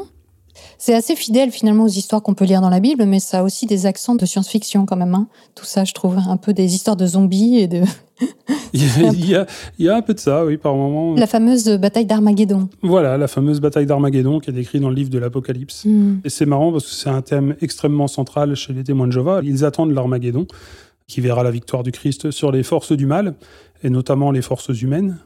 C'est 0.79 0.95
assez 0.95 1.15
fidèle 1.15 1.51
finalement 1.53 1.85
aux 1.85 1.89
histoires 1.89 2.23
qu'on 2.23 2.35
peut 2.35 2.45
lire 2.45 2.61
dans 2.61 2.71
la 2.71 2.81
Bible, 2.81 3.05
mais 3.07 3.21
ça 3.21 3.41
a 3.41 3.43
aussi 3.45 3.67
des 3.67 3.87
accents 3.87 4.15
de 4.17 4.27
science-fiction 4.27 4.85
quand 4.87 4.97
même. 4.97 5.15
hein. 5.15 5.29
Tout 5.55 5.65
ça, 5.65 5.85
je 5.85 5.93
trouve 5.95 6.17
un 6.19 6.37
peu 6.37 6.53
des 6.53 6.75
histoires 6.75 6.97
de 6.97 7.07
zombies 7.07 7.59
et 7.59 7.69
de 7.69 7.83
Il 8.75 8.83
y, 8.83 9.05
a, 9.07 9.13
il 9.13 9.31
y 9.31 9.35
a- 9.35 9.47
il 9.79 9.85
y 9.87 9.89
a 9.89 9.97
un 9.97 10.03
peu 10.03 10.13
de 10.13 10.19
ça, 10.19 10.45
oui, 10.45 10.57
par 10.59 10.75
moment. 10.75 11.15
la 11.15 11.27
fameuse 11.27 11.69
bataille 11.79 12.05
d'Armageddon. 12.05 12.69
Voilà, 12.83 13.17
la 13.17 13.29
fameuse 13.29 13.61
bataille 13.61 13.87
d'Armageddon 13.87 14.41
qui 14.41 14.51
est 14.51 14.53
décrite 14.53 14.83
dans 14.83 14.91
le 14.91 14.95
livre 14.95 15.09
de 15.11 15.19
l'Apocalypse. 15.19 15.85
Hmm. 15.87 16.17
Et 16.25 16.29
c'est 16.31 16.47
marrant 16.47 16.71
parce 16.73 16.85
que 16.87 16.93
c'est 16.93 17.09
un 17.11 17.23
thème 17.23 17.55
extrêmement 17.63 18.09
central 18.09 18.55
chez 18.57 18.73
les 18.73 18.85
témoins 18.85 19.07
de 19.07 19.13
Jéhovah. 19.13 19.41
Ils 19.43 19.65
attendent 19.65 19.93
l'Armageddon, 19.93 20.47
qui 21.11 21.21
verra 21.21 21.43
la 21.43 21.51
victoire 21.51 21.83
du 21.83 21.93
Christ 21.93 22.31
sur 22.31 22.51
les 22.53 22.63
forces 22.63 22.93
du 22.93 23.07
mal, 23.07 23.35
et 23.83 23.91
notamment 23.91 24.31
les 24.31 24.43
forces 24.43 24.71
humaines. 24.81 25.19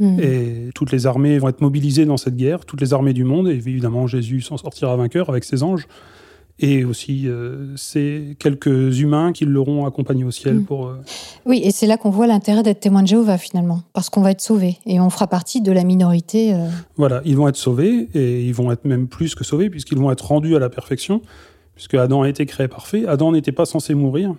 Hmm. 0.00 0.18
Et 0.20 0.70
toutes 0.74 0.92
les 0.92 1.06
armées 1.06 1.38
vont 1.38 1.48
être 1.48 1.60
mobilisées 1.60 2.06
dans 2.06 2.16
cette 2.16 2.36
guerre, 2.36 2.64
toutes 2.64 2.80
les 2.80 2.92
armées 2.94 3.12
du 3.12 3.24
monde, 3.24 3.48
et 3.48 3.54
évidemment 3.54 4.06
Jésus 4.06 4.40
s'en 4.40 4.56
sortira 4.56 4.96
vainqueur 4.96 5.28
avec 5.28 5.44
ses 5.44 5.62
anges, 5.62 5.86
et 6.60 6.84
aussi 6.84 7.28
euh, 7.28 7.76
ces 7.76 8.36
quelques 8.40 8.98
humains 9.00 9.32
qui 9.32 9.44
l'auront 9.44 9.86
accompagné 9.86 10.24
au 10.24 10.30
ciel 10.32 10.54
Mm. 10.56 10.64
pour... 10.64 10.86
euh, 10.88 10.96
Oui, 11.46 11.60
et 11.62 11.70
c'est 11.70 11.86
là 11.86 11.96
qu'on 11.96 12.10
voit 12.10 12.26
l'intérêt 12.26 12.62
d'être 12.64 12.80
témoin 12.80 13.02
de 13.02 13.08
Jéhovah 13.08 13.38
finalement, 13.38 13.82
parce 13.92 14.08
qu'on 14.10 14.22
va 14.22 14.30
être 14.32 14.40
sauvé 14.40 14.78
et 14.86 14.98
on 15.00 15.10
fera 15.10 15.26
partie 15.28 15.60
de 15.60 15.70
la 15.72 15.84
minorité. 15.84 16.54
euh, 16.54 16.68
Voilà, 16.96 17.20
ils 17.24 17.36
vont 17.36 17.46
être 17.48 17.56
sauvés, 17.56 18.08
et 18.14 18.42
ils 18.44 18.54
vont 18.54 18.72
être 18.72 18.84
même 18.84 19.06
plus 19.08 19.34
que 19.34 19.44
sauvés, 19.44 19.68
puisqu'ils 19.70 19.98
vont 19.98 20.10
être 20.10 20.26
rendus 20.26 20.56
à 20.56 20.58
la 20.58 20.68
perfection, 20.70 21.22
puisque 21.74 21.94
Adam 21.94 22.22
a 22.22 22.28
été 22.28 22.44
créé 22.46 22.66
parfait. 22.66 23.04
Adam 23.06 23.30
n'était 23.32 23.52
pas 23.52 23.64
censé 23.64 23.94
mourir, 23.94 24.34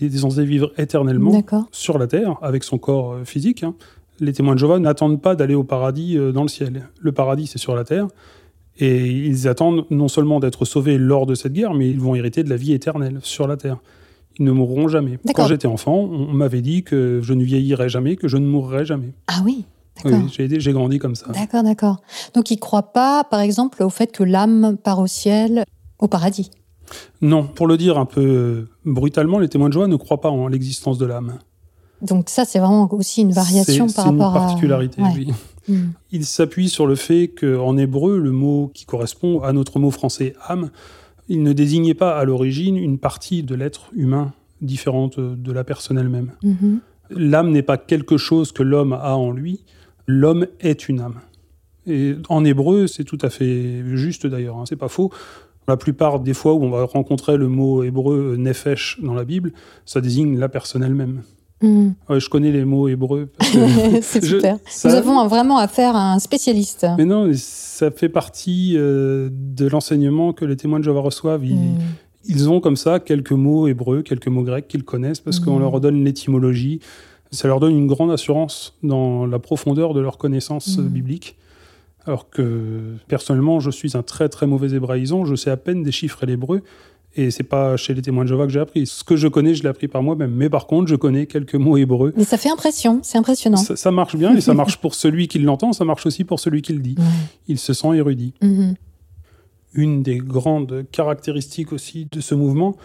il 0.00 0.06
était 0.08 0.18
censé 0.18 0.44
vivre 0.44 0.72
éternellement 0.78 1.30
sur 1.72 1.98
la 1.98 2.06
terre, 2.06 2.36
avec 2.42 2.64
son 2.64 2.78
corps 2.78 3.12
euh, 3.12 3.24
physique. 3.24 3.62
hein. 3.62 3.74
Les 4.20 4.32
témoins 4.32 4.54
de 4.54 4.58
Jéhovah 4.58 4.78
n'attendent 4.78 5.20
pas 5.20 5.34
d'aller 5.34 5.54
au 5.54 5.64
paradis 5.64 6.16
euh, 6.16 6.32
dans 6.32 6.42
le 6.42 6.48
ciel. 6.48 6.88
Le 7.00 7.12
paradis, 7.12 7.46
c'est 7.46 7.58
sur 7.58 7.74
la 7.74 7.84
terre. 7.84 8.06
Et 8.78 9.06
ils 9.06 9.48
attendent 9.48 9.86
non 9.90 10.08
seulement 10.08 10.38
d'être 10.40 10.64
sauvés 10.66 10.98
lors 10.98 11.24
de 11.26 11.34
cette 11.34 11.52
guerre, 11.54 11.72
mais 11.74 11.88
ils 11.88 12.00
vont 12.00 12.14
hériter 12.14 12.42
de 12.44 12.50
la 12.50 12.56
vie 12.56 12.72
éternelle 12.74 13.20
sur 13.22 13.46
la 13.48 13.56
terre. 13.56 13.78
Ils 14.38 14.44
ne 14.44 14.52
mourront 14.52 14.86
jamais. 14.88 15.18
Quand 15.34 15.46
j'étais 15.46 15.66
enfant, 15.66 15.96
on 15.96 16.32
m'avait 16.34 16.60
dit 16.60 16.82
que 16.82 17.20
je 17.22 17.32
ne 17.32 17.42
vieillirais 17.42 17.88
jamais, 17.88 18.16
que 18.16 18.28
je 18.28 18.36
ne 18.36 18.46
mourrais 18.46 18.84
jamais. 18.84 19.14
Ah 19.28 19.40
oui, 19.44 19.64
Oui, 20.04 20.12
j'ai 20.30 20.72
grandi 20.72 20.98
comme 20.98 21.14
ça. 21.14 21.28
D'accord, 21.32 21.62
d'accord. 21.62 22.02
Donc 22.34 22.50
ils 22.50 22.58
croient 22.58 22.92
pas, 22.92 23.24
par 23.24 23.40
exemple, 23.40 23.82
au 23.82 23.88
fait 23.88 24.12
que 24.12 24.22
l'âme 24.22 24.76
part 24.82 24.98
au 24.98 25.06
ciel, 25.06 25.64
au 25.98 26.06
paradis. 26.06 26.50
Non, 27.22 27.44
pour 27.46 27.66
le 27.66 27.76
dire 27.76 27.98
un 27.98 28.04
peu 28.06 28.20
euh, 28.20 28.68
brutalement, 28.84 29.38
les 29.38 29.48
témoins 29.48 29.68
de 29.68 29.72
Jéhovah 29.74 29.88
ne 29.88 29.96
croient 29.96 30.20
pas 30.20 30.30
en 30.30 30.48
l'existence 30.48 30.98
de 30.98 31.06
l'âme. 31.06 31.38
Donc 32.02 32.28
ça, 32.28 32.44
c'est 32.44 32.58
vraiment 32.58 32.92
aussi 32.92 33.22
une 33.22 33.32
variation 33.32 33.88
C'est- 33.88 33.94
par 33.96 34.04
c'est 34.04 34.10
une 34.10 34.20
rapport 34.20 34.36
à. 34.42 34.46
particularité, 34.46 35.00
Ouais. 35.02 35.08
oui. 35.16 35.32
Hmm. 35.68 35.90
Il 36.12 36.24
s'appuie 36.26 36.68
sur 36.68 36.86
le 36.86 36.94
fait 36.94 37.28
qu'en 37.28 37.76
hébreu, 37.76 38.18
le 38.18 38.30
mot 38.30 38.70
qui 38.74 38.84
correspond 38.84 39.40
à 39.42 39.52
notre 39.52 39.78
mot 39.78 39.90
français 39.90 40.34
âme 40.48 40.70
Il 41.28 41.42
ne 41.42 41.52
désignait 41.52 41.94
pas 41.94 42.16
à 42.16 42.24
l'origine 42.24 42.76
une 42.76 42.98
partie 42.98 43.42
de 43.42 43.56
l'être 43.56 43.90
humain 43.96 44.32
différente 44.62 45.18
de 45.18 45.52
la 45.52 45.64
personne 45.64 45.98
elle-même. 45.98 46.30
Mhm. 46.44 46.78
L'âme 47.10 47.50
n'est 47.50 47.62
pas 47.62 47.78
quelque 47.78 48.16
chose 48.16 48.52
que 48.52 48.62
l'homme 48.62 48.92
a 48.92 49.16
en 49.16 49.32
lui, 49.32 49.64
l'homme 50.06 50.46
est 50.60 50.88
une 50.88 51.00
âme. 51.00 51.20
Et 51.88 52.14
en 52.28 52.44
hébreu, 52.44 52.86
c'est 52.86 53.02
tout 53.04 53.18
à 53.22 53.30
fait 53.30 53.82
juste 53.96 54.24
d'ailleurs, 54.26 54.56
hein, 54.58 54.64
c'est 54.68 54.76
pas 54.76 54.88
faux. 54.88 55.10
La 55.68 55.76
plupart 55.76 56.20
des 56.20 56.34
fois 56.34 56.54
où 56.54 56.62
on 56.62 56.70
va 56.70 56.84
rencontrer 56.84 57.36
le 57.36 57.48
mot 57.48 57.82
hébreu 57.82 58.34
euh, 58.34 58.36
nefesh 58.36 58.98
dans 59.02 59.14
la 59.14 59.24
Bible, 59.24 59.52
ça 59.84 60.00
désigne 60.00 60.38
la 60.38 60.48
personne 60.48 60.82
elle-même. 60.84 61.22
Ouais, 61.62 62.20
je 62.20 62.28
connais 62.28 62.52
les 62.52 62.64
mots 62.66 62.86
hébreux. 62.86 63.30
C'est 64.02 64.22
super. 64.24 64.58
ça- 64.68 64.88
Nous 64.90 64.94
avons 64.94 65.26
vraiment 65.26 65.56
affaire 65.58 65.96
à 65.96 66.12
un 66.12 66.18
spécialiste. 66.18 66.86
Mais 66.98 67.06
non, 67.06 67.30
ça 67.34 67.90
fait 67.90 68.10
partie 68.10 68.74
euh, 68.76 69.30
de 69.32 69.66
l'enseignement 69.66 70.32
que 70.34 70.44
les 70.44 70.56
témoins 70.56 70.78
de 70.78 70.84
Jéhovah 70.84 71.00
reçoivent. 71.00 71.44
Ils, 71.44 71.54
Mhm. 71.56 71.78
ils 72.28 72.50
ont 72.50 72.60
comme 72.60 72.76
ça 72.76 73.00
quelques 73.00 73.32
mots 73.32 73.66
hébreux, 73.68 74.02
quelques 74.02 74.28
mots 74.28 74.42
grecs 74.42 74.68
qu'ils 74.68 74.84
connaissent 74.84 75.20
parce 75.20 75.40
qu'on 75.40 75.54
Mhm. 75.56 75.60
leur 75.62 75.80
donne 75.80 76.04
l'étymologie. 76.04 76.80
Ça 77.32 77.48
leur 77.48 77.58
donne 77.58 77.74
une 77.76 77.86
grande 77.88 78.12
assurance 78.12 78.74
dans 78.82 79.26
la 79.26 79.38
profondeur 79.40 79.94
de 79.94 80.00
leurs 80.00 80.18
connaissances 80.18 80.78
euh, 80.78 80.82
bibliques. 80.82 81.36
Alors 82.06 82.30
que 82.30 82.94
personnellement, 83.08 83.60
je 83.60 83.70
suis 83.70 83.96
un 83.96 84.02
très 84.02 84.28
très 84.28 84.46
mauvais 84.46 84.70
hébraïsant. 84.70 85.24
Je 85.24 85.34
sais 85.34 85.50
à 85.50 85.56
peine 85.56 85.82
déchiffrer 85.82 86.26
l'hébreu. 86.26 86.62
Et 87.18 87.30
c'est 87.30 87.44
pas 87.44 87.78
chez 87.78 87.94
les 87.94 88.02
témoins 88.02 88.24
de 88.24 88.28
Jéhovah 88.28 88.46
que 88.46 88.52
j'ai 88.52 88.60
appris. 88.60 88.86
Ce 88.86 89.02
que 89.02 89.16
je 89.16 89.26
connais, 89.26 89.54
je 89.54 89.62
l'ai 89.62 89.70
appris 89.70 89.88
par 89.88 90.02
moi-même. 90.02 90.32
Mais 90.32 90.50
par 90.50 90.66
contre, 90.66 90.88
je 90.88 90.96
connais 90.96 91.26
quelques 91.26 91.54
mots 91.54 91.78
hébreux. 91.78 92.12
Mais 92.14 92.24
ça 92.24 92.36
fait 92.36 92.50
impression, 92.50 93.00
c'est 93.02 93.16
impressionnant. 93.16 93.56
Ça, 93.56 93.74
ça 93.74 93.90
marche 93.90 94.16
bien 94.16 94.36
et 94.36 94.40
ça 94.42 94.52
marche 94.52 94.76
pour 94.76 94.94
celui 94.94 95.26
qui 95.26 95.38
l'entend, 95.38 95.72
ça 95.72 95.86
marche 95.86 96.04
aussi 96.04 96.24
pour 96.24 96.40
celui 96.40 96.60
qui 96.60 96.74
le 96.74 96.80
dit. 96.80 96.96
Il 97.48 97.58
se 97.58 97.72
sent 97.72 97.96
érudit. 97.96 98.34
Mhm. 98.42 98.74
Une 99.72 100.02
des 100.02 100.18
grandes 100.18 100.84
caractéristiques 100.92 101.72
aussi 101.72 102.06
de 102.12 102.20
ce 102.20 102.34
mouvement, 102.34 102.76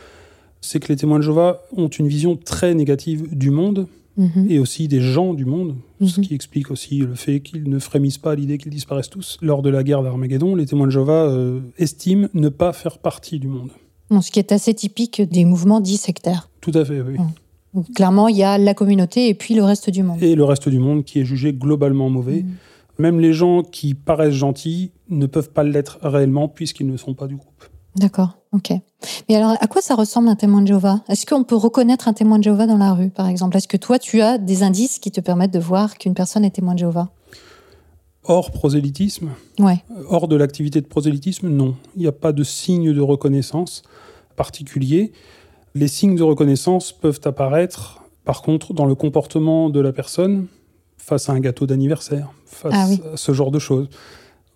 c'est 0.61 0.79
que 0.79 0.87
les 0.87 0.95
témoins 0.95 1.19
de 1.19 1.23
Jéhovah 1.23 1.61
ont 1.75 1.89
une 1.89 2.07
vision 2.07 2.37
très 2.37 2.73
négative 2.73 3.35
du 3.37 3.49
monde 3.49 3.87
Mhm. 4.17 4.47
et 4.49 4.59
aussi 4.59 4.87
des 4.87 4.99
gens 5.01 5.33
du 5.33 5.45
monde, 5.45 5.75
ce 6.05 6.19
Mhm. 6.19 6.25
qui 6.27 6.33
explique 6.35 6.69
aussi 6.71 6.99
le 6.99 7.15
fait 7.15 7.39
qu'ils 7.39 7.69
ne 7.69 7.79
frémissent 7.79 8.17
pas 8.17 8.31
à 8.31 8.35
l'idée 8.35 8.57
qu'ils 8.57 8.71
disparaissent 8.71 9.09
tous. 9.09 9.37
Lors 9.41 9.61
de 9.61 9.69
la 9.69 9.83
guerre 9.83 10.03
d'Armageddon, 10.03 10.55
les 10.55 10.65
témoins 10.65 10.87
de 10.87 10.91
Jéhovah 10.91 11.27
euh, 11.29 11.61
estiment 11.77 12.27
ne 12.33 12.49
pas 12.49 12.73
faire 12.73 12.97
partie 12.99 13.39
du 13.39 13.47
monde. 13.47 13.69
Bon, 14.09 14.19
ce 14.21 14.29
qui 14.31 14.39
est 14.39 14.51
assez 14.51 14.73
typique 14.73 15.21
des 15.21 15.45
mouvements 15.45 15.79
dits 15.79 15.95
sectaires. 15.97 16.49
Tout 16.59 16.71
à 16.73 16.83
fait, 16.83 16.99
oui. 17.01 17.15
Donc, 17.73 17.89
clairement, 17.93 18.27
il 18.27 18.35
y 18.35 18.43
a 18.43 18.57
la 18.57 18.73
communauté 18.73 19.29
et 19.29 19.33
puis 19.33 19.55
le 19.55 19.63
reste 19.63 19.89
du 19.89 20.03
monde. 20.03 20.21
Et 20.21 20.35
le 20.35 20.43
reste 20.43 20.67
du 20.67 20.79
monde 20.79 21.05
qui 21.05 21.19
est 21.21 21.25
jugé 21.25 21.53
globalement 21.53 22.09
mauvais. 22.09 22.43
Mhm. 22.43 22.51
Même 22.99 23.19
les 23.21 23.31
gens 23.31 23.63
qui 23.63 23.93
paraissent 23.93 24.33
gentils 24.33 24.91
ne 25.09 25.25
peuvent 25.25 25.51
pas 25.51 25.63
l'être 25.63 25.97
réellement 26.03 26.49
puisqu'ils 26.49 26.87
ne 26.87 26.97
sont 26.97 27.13
pas 27.13 27.27
du 27.27 27.37
groupe. 27.37 27.63
D'accord, 27.95 28.37
ok. 28.53 28.71
Mais 29.27 29.35
alors, 29.35 29.55
à 29.59 29.67
quoi 29.67 29.81
ça 29.81 29.95
ressemble 29.95 30.29
un 30.29 30.35
témoin 30.35 30.61
de 30.61 30.67
Jéhovah? 30.67 31.01
Est-ce 31.09 31.25
qu'on 31.25 31.43
peut 31.43 31.55
reconnaître 31.55 32.07
un 32.07 32.13
témoin 32.13 32.37
de 32.39 32.43
Jéhovah 32.43 32.65
dans 32.67 32.77
la 32.77 32.93
rue, 32.93 33.09
par 33.09 33.27
exemple? 33.27 33.57
Est-ce 33.57 33.67
que 33.67 33.77
toi, 33.77 33.99
tu 33.99 34.21
as 34.21 34.37
des 34.37 34.63
indices 34.63 34.99
qui 34.99 35.11
te 35.11 35.19
permettent 35.19 35.51
de 35.53 35.59
voir 35.59 35.97
qu'une 35.97 36.13
personne 36.13 36.45
est 36.45 36.51
témoin 36.51 36.73
de 36.73 36.79
Jéhovah? 36.79 37.09
Hors 38.23 38.51
prosélytisme, 38.51 39.29
Ouais. 39.59 39.83
hors 40.07 40.27
de 40.27 40.35
l'activité 40.35 40.79
de 40.79 40.85
prosélytisme, 40.85 41.49
non. 41.49 41.75
Il 41.95 42.01
n'y 42.01 42.07
a 42.07 42.11
pas 42.11 42.31
de 42.31 42.43
signe 42.43 42.93
de 42.93 43.01
reconnaissance 43.01 43.81
particulier. 44.35 45.11
Les 45.73 45.87
signes 45.87 46.15
de 46.15 46.23
reconnaissance 46.23 46.91
peuvent 46.91 47.19
apparaître, 47.25 48.03
par 48.23 48.41
contre, 48.41 48.73
dans 48.73 48.85
le 48.85 48.95
comportement 48.95 49.69
de 49.69 49.79
la 49.79 49.91
personne 49.91 50.47
face 50.97 51.29
à 51.29 51.33
un 51.33 51.39
gâteau 51.39 51.65
d'anniversaire, 51.65 52.31
face 52.45 52.73
Ah 52.75 52.85
oui. 52.89 53.01
à 53.13 53.17
ce 53.17 53.31
genre 53.33 53.49
de 53.51 53.59
choses. 53.59 53.89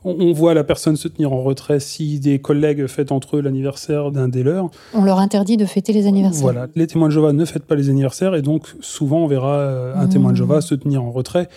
On, 0.07 0.31
voit 0.33 0.53
la 0.53 0.63
personne 0.63 0.95
se 0.97 1.07
tenir 1.07 1.33
en 1.33 1.41
retrait 1.41 1.79
si 1.79 2.19
des 2.19 2.37
collègues 2.39 2.85
fêtent 2.85 3.11
entre 3.11 3.37
eux 3.37 3.41
l'anniversaire 3.41 4.11
d'un 4.11 4.27
des 4.27 4.43
leurs. 4.43 4.69
On 4.93 5.03
leur 5.03 5.17
interdit 5.19 5.57
de 5.57 5.65
fêter 5.65 5.93
les 5.93 6.05
anniversaires. 6.05 6.43
Voilà, 6.43 6.67
les 6.75 6.85
témoins 6.87 7.07
de 7.07 7.13
Jéhovah 7.13 7.33
ne 7.33 7.43
fêtent 7.43 7.65
pas 7.65 7.75
les 7.75 7.89
anniversaires 7.89 8.35
et 8.35 8.41
donc 8.43 8.67
souvent 8.81 9.23
on 9.23 9.27
verra 9.27 9.55
euh, 9.55 9.95
un 9.95 10.05
Mmh. 10.05 10.09
témoin 10.09 10.31
de 10.31 10.37
Jéhovah 10.37 10.61
se 10.61 10.75
tenir 10.75 11.03
en 11.03 11.11
retrait. 11.11 11.49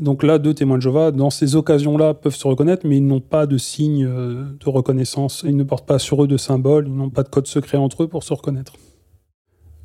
Donc 0.00 0.24
là, 0.24 0.38
deux 0.38 0.52
témoins 0.54 0.78
de 0.78 0.82
Jéhovah, 0.82 1.12
dans 1.12 1.30
ces 1.30 1.54
occasions-là, 1.54 2.14
peuvent 2.14 2.34
se 2.34 2.48
reconnaître, 2.48 2.84
mais 2.86 2.96
ils 2.96 3.06
n'ont 3.06 3.20
pas 3.20 3.46
de 3.46 3.56
signe 3.58 4.04
euh, 4.04 4.44
de 4.58 4.68
reconnaissance. 4.70 5.44
Ils 5.46 5.56
ne 5.56 5.62
portent 5.62 5.86
pas 5.86 6.00
sur 6.00 6.24
eux 6.24 6.26
de 6.26 6.36
symboles, 6.38 6.86
ils 6.88 6.94
n'ont 6.96 7.10
pas 7.10 7.22
de 7.22 7.28
code 7.28 7.46
secret 7.46 7.78
entre 7.78 8.02
eux 8.02 8.08
pour 8.08 8.24
se 8.24 8.32
reconnaître. 8.32 8.72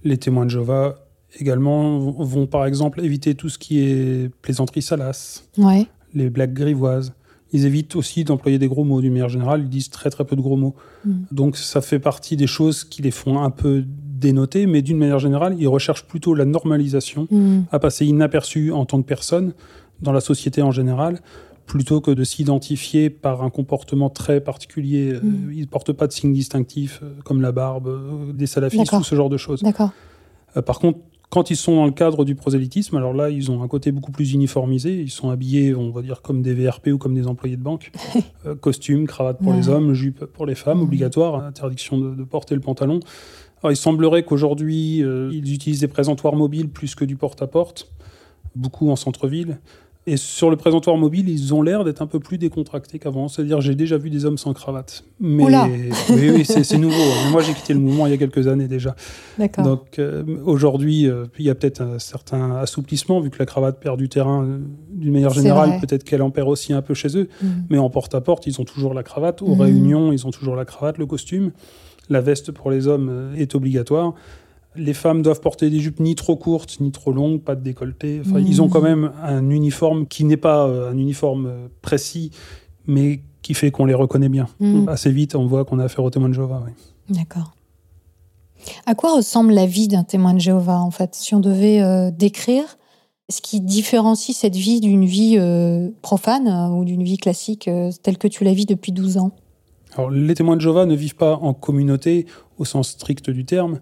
Les 0.04 0.18
témoins 0.18 0.46
de 0.46 0.50
Jéhovah 0.50 0.96
également 1.40 2.00
vont- 2.00 2.24
vont 2.24 2.48
par 2.48 2.66
exemple 2.66 3.02
éviter 3.04 3.36
tout 3.36 3.50
ce 3.50 3.58
qui 3.60 3.80
est 3.82 4.32
plaisanterie 4.42 4.82
salace, 4.82 5.44
Ouais. 5.58 5.86
les 6.16 6.30
blagues 6.30 6.54
grivoises. 6.54 7.14
Ils 7.54 7.66
évitent 7.66 7.96
aussi 7.96 8.24
d'employer 8.24 8.58
des 8.60 8.68
gros 8.68 8.84
mots 8.84 9.00
d'une 9.02 9.14
manière 9.14 9.30
générale, 9.30 9.62
ils 9.62 9.70
disent 9.70 9.90
très 9.90 10.10
très 10.10 10.26
peu 10.26 10.36
de 10.36 10.42
gros 10.42 10.58
mots. 10.58 10.76
Mm. 11.06 11.12
Donc 11.32 11.58
ça 11.58 11.82
fait 11.82 12.00
partie 12.00 12.36
des 12.36 12.48
choses 12.48 12.84
qui 12.84 13.02
les 13.02 13.12
font 13.12 13.40
un 13.42 13.50
peu 13.52 13.84
dénoter, 13.88 14.66
mais 14.66 14.82
d'une 14.82 14.98
manière 14.98 15.20
générale, 15.20 15.56
ils 15.60 15.68
recherchent 15.68 16.06
plutôt 16.06 16.34
la 16.34 16.46
normalisation, 16.46 17.28
Mhm. 17.30 17.66
à 17.72 17.80
passer 17.80 18.06
inaperçu 18.06 18.72
en 18.72 18.86
tant 18.86 19.00
que 19.02 19.08
personne 19.08 19.54
dans 20.02 20.12
la 20.12 20.22
société 20.22 20.62
en 20.62 20.72
général, 20.72 21.22
plutôt 21.68 22.02
que 22.02 22.12
de 22.12 22.24
s'identifier 22.24 23.10
par 23.10 23.44
un 23.44 23.50
comportement 23.50 24.10
très 24.10 24.40
particulier. 24.42 25.14
Euh, 25.14 25.20
Mm. 25.22 25.52
Ils 25.54 25.62
ne 25.62 25.66
portent 25.66 25.92
pas 25.94 26.08
de 26.08 26.14
signes 26.14 26.34
distinctifs 26.34 27.02
euh, 27.04 27.10
comme 27.24 27.42
la 27.42 27.52
barbe, 27.52 27.88
euh, 27.88 28.34
des 28.34 28.48
salafistes 28.48 28.92
ou 28.94 29.04
ce 29.04 29.16
genre 29.16 29.30
de 29.30 29.38
choses. 29.38 29.62
D'accord. 29.62 29.92
Euh, 30.56 30.62
par 30.62 30.80
contre, 30.80 31.00
quand 31.30 31.50
ils 31.50 31.58
sont 31.58 31.76
dans 31.76 31.86
le 31.86 31.92
cadre 31.92 32.24
du 32.24 32.36
prosélytisme, 32.36 32.96
alors 32.96 33.14
là, 33.14 33.30
ils 33.30 33.52
ont 33.52 33.62
un 33.62 33.68
côté 33.68 33.92
beaucoup 33.92 34.12
plus 34.14 34.32
uniformisé. 34.34 35.02
Ils 35.02 35.10
sont 35.12 35.30
habillés, 35.30 35.76
on 35.76 35.90
va 35.92 36.02
dire, 36.02 36.22
comme 36.22 36.42
des 36.42 36.54
VRP 36.54 36.88
ou 36.94 36.98
comme 36.98 37.14
des 37.16 37.28
employés 37.28 37.58
de 37.58 37.62
banque. 37.64 37.92
Euh, 38.46 38.56
costume, 38.56 39.08
cravate 39.08 39.40
pour 39.40 39.50
Ouais. 39.52 39.58
les 39.58 39.68
hommes, 39.68 39.94
jupe 39.94 40.24
pour 40.26 40.46
les 40.46 40.56
femmes, 40.56 40.82
obligatoire, 40.82 41.44
interdiction 41.44 41.98
de, 41.98 42.16
de 42.16 42.24
porter 42.24 42.56
le 42.56 42.62
pantalon. 42.62 43.00
Alors, 43.62 43.72
il 43.74 43.76
semblerait 43.76 44.24
qu'aujourd'hui, 44.24 45.04
euh, 45.04 45.30
ils 45.34 45.54
utilisent 45.54 45.82
des 45.82 45.88
présentoirs 45.88 46.36
mobiles 46.36 46.70
plus 46.70 46.96
que 46.96 47.04
du 47.04 47.16
porte-à-porte, 47.18 47.92
beaucoup 48.56 48.90
en 48.90 48.96
centre-ville. 48.96 49.60
Et 50.10 50.16
sur 50.16 50.50
le 50.50 50.56
présentoir 50.56 50.96
mobile, 50.96 51.28
ils 51.28 51.54
ont 51.54 51.62
l'air 51.62 51.84
d'être 51.84 52.02
un 52.02 52.08
peu 52.08 52.22
plus 52.22 52.38
décontractés 52.38 52.98
qu'avant. 52.98 53.28
C'est-à-dire, 53.28 53.60
j'ai 53.60 53.76
déjà 53.76 53.98
vu 53.98 54.10
des 54.10 54.24
hommes 54.24 54.38
sans 54.38 54.54
cravate. 54.54 55.04
Mais 55.20 55.44
oui, 56.10 56.30
oui, 56.34 56.46
c'est 56.46 56.78
nouveau. 56.78 56.96
Mais 57.26 57.32
moi, 57.32 57.42
j'ai 57.42 57.54
quitté 57.54 57.74
le 57.74 57.80
mouvement 57.82 58.08
il 58.08 58.12
y 58.12 58.14
a 58.14 58.18
quelques 58.18 58.48
années 58.48 58.70
déjà. 58.70 58.96
Donc 59.64 60.00
euh, 60.00 60.24
aujourd'hui, 60.46 61.08
euh, 61.10 61.26
il 61.38 61.46
y 61.46 61.50
a 61.50 61.56
peut-être 61.56 61.82
un 61.82 62.00
certain 62.00 62.56
assouplissement, 62.56 63.20
vu 63.20 63.30
que 63.30 63.38
la 63.38 63.46
cravate 63.46 63.82
perd 63.82 63.98
du 63.98 64.08
terrain 64.08 64.44
euh, 64.46 64.60
d'une 64.92 65.12
manière 65.12 65.32
générale, 65.34 65.72
peut-être 65.82 66.06
qu'elle 66.06 66.22
en 66.22 66.32
perd 66.32 66.48
aussi 66.48 66.72
un 66.72 66.82
peu 66.82 66.94
chez 66.94 67.18
eux, 67.18 67.28
Mhm. 67.44 67.66
mais 67.70 67.78
en 67.78 67.90
porte-à-porte, 67.90 68.48
ils 68.48 68.62
ont 68.62 68.66
toujours 68.66 68.94
la 68.94 69.04
cravate. 69.04 69.42
Aux 69.42 69.56
Mhm. 69.56 69.62
réunions, 69.62 70.12
ils 70.14 70.26
ont 70.26 70.32
toujours 70.32 70.56
la 70.56 70.64
cravate, 70.64 70.98
le 71.00 71.06
costume. 71.06 71.52
La 72.10 72.22
veste 72.22 72.54
pour 72.54 72.72
les 72.72 72.88
hommes 72.88 73.34
est 73.38 73.54
obligatoire. 73.56 74.14
Les 74.78 74.94
femmes 74.94 75.22
doivent 75.22 75.42
porter 75.42 75.70
des 75.70 75.80
jupes 75.80 76.00
ni 76.00 76.16
trop 76.16 76.36
courtes, 76.36 76.80
ni 76.80 76.92
trop 76.92 77.12
longues, 77.12 77.42
pas 77.42 77.56
de 77.56 77.62
décolleté. 77.64 78.22
Enfin. 78.26 78.40
Ils 78.40 78.62
ont 78.62 78.70
quand 78.70 78.82
même 78.82 79.12
un 79.24 79.50
uniforme 79.50 80.08
qui 80.08 80.24
n'est 80.24 80.38
pas 80.38 80.68
euh, 80.68 80.92
un 80.92 80.98
uniforme 80.98 81.46
euh, 81.48 81.68
précis, 81.82 82.32
mais 82.86 83.22
qui 83.42 83.54
fait 83.54 83.72
qu'on 83.72 83.86
les 83.86 83.94
reconnaît 83.94 84.30
bien. 84.30 84.48
Mhm. 84.60 84.88
Assez 84.90 85.12
vite, 85.12 85.36
on 85.36 85.48
voit 85.48 85.66
qu'on 85.66 85.80
a 85.80 85.86
affaire 85.86 86.04
aux 86.04 86.10
témoins 86.10 86.30
de 86.30 86.34
Jéhovah. 86.34 86.64
oui. 86.66 86.74
D'accord. 87.10 87.54
À 88.86 88.96
quoi 88.96 89.16
ressemble 89.16 89.54
la 89.54 89.66
vie 89.66 89.88
d'un 89.88 90.04
témoin 90.04 90.34
de 90.34 90.40
Jéhovah, 90.40 90.80
en 90.80 90.92
fait? 90.92 91.16
Si 91.16 91.34
on 91.36 91.40
devait 91.40 91.82
euh, 91.82 92.12
décrire 92.12 92.78
ce 93.30 93.42
qui 93.42 93.60
différencie 93.62 94.36
cette 94.36 94.56
vie 94.56 94.80
d'une 94.80 95.06
vie 95.06 95.36
euh, 95.38 95.90
profane 96.02 96.48
euh, 96.48 96.70
ou 96.70 96.86
d'une 96.86 97.04
vie 97.04 97.18
classique 97.18 97.70
telle 98.04 98.18
que 98.18 98.28
tu 98.28 98.44
la 98.44 98.54
vis 98.54 98.66
depuis 98.66 98.92
12 98.92 99.18
ans? 99.18 99.32
Alors, 99.96 100.10
les 100.10 100.34
témoins 100.34 100.56
de 100.56 100.62
Jéhovah 100.62 100.86
ne 100.86 100.96
vivent 100.96 101.16
pas 101.16 101.36
en 101.36 101.54
communauté 101.54 102.26
au 102.58 102.66
sens 102.66 102.90
strict 102.90 103.30
du 103.30 103.46
terme. 103.46 103.80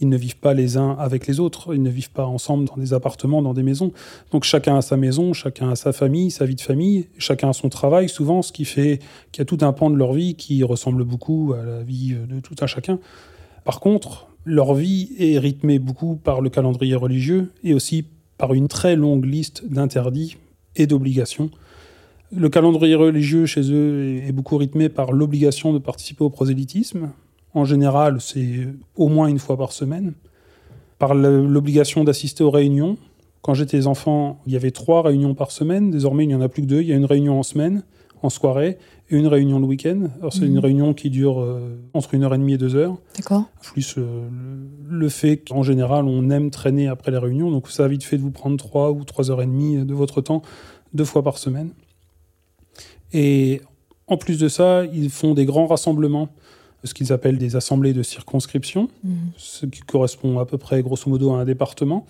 Ils 0.00 0.08
ne 0.08 0.16
vivent 0.16 0.38
pas 0.38 0.54
les 0.54 0.76
uns 0.76 0.92
avec 0.98 1.26
les 1.26 1.40
autres. 1.40 1.74
Ils 1.74 1.82
ne 1.82 1.90
vivent 1.90 2.12
pas 2.12 2.26
ensemble 2.26 2.66
dans 2.66 2.76
des 2.76 2.92
appartements, 2.92 3.42
dans 3.42 3.54
des 3.54 3.62
maisons. 3.62 3.92
Donc 4.32 4.44
chacun 4.44 4.76
a 4.76 4.82
sa 4.82 4.96
maison, 4.96 5.32
chacun 5.32 5.70
a 5.70 5.76
sa 5.76 5.92
famille, 5.92 6.30
sa 6.30 6.44
vie 6.44 6.54
de 6.54 6.60
famille, 6.60 7.08
chacun 7.18 7.50
a 7.50 7.52
son 7.52 7.68
travail 7.68 8.08
souvent, 8.08 8.42
ce 8.42 8.52
qui 8.52 8.64
fait 8.64 9.00
qu'il 9.32 9.40
y 9.40 9.42
a 9.42 9.44
tout 9.44 9.58
un 9.62 9.72
pan 9.72 9.90
de 9.90 9.96
leur 9.96 10.12
vie 10.12 10.34
qui 10.34 10.62
ressemble 10.62 11.04
beaucoup 11.04 11.54
à 11.60 11.64
la 11.64 11.82
vie 11.82 12.14
de 12.28 12.40
tout 12.40 12.54
un 12.60 12.66
chacun. 12.66 12.98
Par 13.64 13.80
contre, 13.80 14.28
leur 14.44 14.74
vie 14.74 15.10
est 15.18 15.38
rythmée 15.38 15.78
beaucoup 15.78 16.16
par 16.16 16.40
le 16.40 16.48
calendrier 16.48 16.94
religieux 16.94 17.50
et 17.64 17.74
aussi 17.74 18.04
par 18.38 18.54
une 18.54 18.68
très 18.68 18.94
longue 18.96 19.24
liste 19.24 19.64
d'interdits 19.68 20.36
et 20.76 20.86
d'obligations. 20.86 21.50
Le 22.34 22.48
calendrier 22.48 22.94
religieux 22.94 23.46
chez 23.46 23.62
eux 23.72 24.20
est- 24.26 24.32
beaucoup 24.32 24.56
rythmé 24.58 24.88
par 24.88 25.12
l'obligation 25.12 25.72
de 25.72 25.78
participer 25.78 26.22
au 26.24 26.30
prosélytisme. 26.30 27.10
En 27.58 27.64
général, 27.64 28.20
c'est 28.20 28.68
au 28.96 29.08
moins 29.08 29.26
une 29.26 29.38
fois 29.40 29.56
par 29.56 29.72
semaine. 29.72 30.14
Par 30.98 31.14
l'obligation 31.14 32.04
d'assister 32.04 32.44
aux 32.44 32.50
réunions. 32.50 32.96
Quand 33.42 33.54
j'étais 33.54 33.86
enfant, 33.86 34.40
il 34.46 34.52
y 34.52 34.56
avait 34.56 34.70
trois 34.70 35.02
réunions 35.02 35.34
par 35.34 35.50
semaine. 35.50 35.90
Désormais, 35.90 36.24
il 36.24 36.28
n'y 36.28 36.34
en 36.34 36.40
a 36.40 36.48
plus 36.48 36.62
que 36.62 36.66
deux. 36.68 36.80
Il 36.82 36.88
y 36.88 36.92
a 36.92 36.96
une 36.96 37.04
réunion 37.04 37.38
en 37.38 37.42
semaine, 37.42 37.82
en 38.22 38.30
soirée, 38.30 38.78
et 39.10 39.16
une 39.16 39.26
réunion 39.26 39.58
le 39.58 39.66
week-end. 39.66 40.08
C'est 40.30 40.42
Mhm. 40.42 40.46
une 40.52 40.58
réunion 40.58 40.94
qui 40.94 41.10
dure 41.10 41.40
euh, 41.40 41.78
entre 41.94 42.14
une 42.14 42.22
heure 42.24 42.34
et 42.34 42.38
demie 42.38 42.54
et 42.54 42.58
deux 42.58 42.74
heures 42.76 42.96
D'accord 43.16 43.44
plus 43.62 43.94
euh, 43.98 44.28
le, 44.88 44.98
le 44.98 45.08
fait 45.08 45.38
qu'en 45.48 45.62
général 45.62 46.04
on 46.06 46.28
aime 46.30 46.50
traîner 46.50 46.88
après 46.88 47.10
les 47.10 47.18
réunions, 47.18 47.50
donc 47.50 47.68
ça 47.70 47.84
a 47.84 47.88
vite 47.88 48.02
fait 48.04 48.16
de 48.18 48.22
vous 48.22 48.30
prendre 48.32 48.56
trois 48.56 48.90
ou 48.90 49.04
trois 49.04 49.30
heures 49.30 49.40
et 49.40 49.46
demie 49.46 49.78
de 49.84 49.94
votre 49.94 50.20
temps 50.20 50.42
deux 50.92 51.04
fois 51.06 51.22
par 51.22 51.38
semaine. 51.38 51.70
Et 53.12 53.60
en 54.08 54.16
plus 54.16 54.38
de 54.38 54.48
ça, 54.48 54.84
ils 54.86 55.10
font 55.10 55.32
des 55.34 55.44
grands 55.46 55.66
rassemblements 55.66 56.28
ce 56.84 56.94
qu'ils 56.94 57.12
appellent 57.12 57.38
des 57.38 57.56
assemblées 57.56 57.92
de 57.92 58.02
circonscription, 58.02 58.88
Mhm. 59.04 59.12
ce 59.36 59.66
qui 59.66 59.80
correspond 59.80 60.38
à 60.38 60.46
peu 60.46 60.58
près, 60.58 60.82
grosso 60.82 61.08
modo, 61.10 61.32
à 61.32 61.40
un 61.40 61.44
département, 61.44 62.06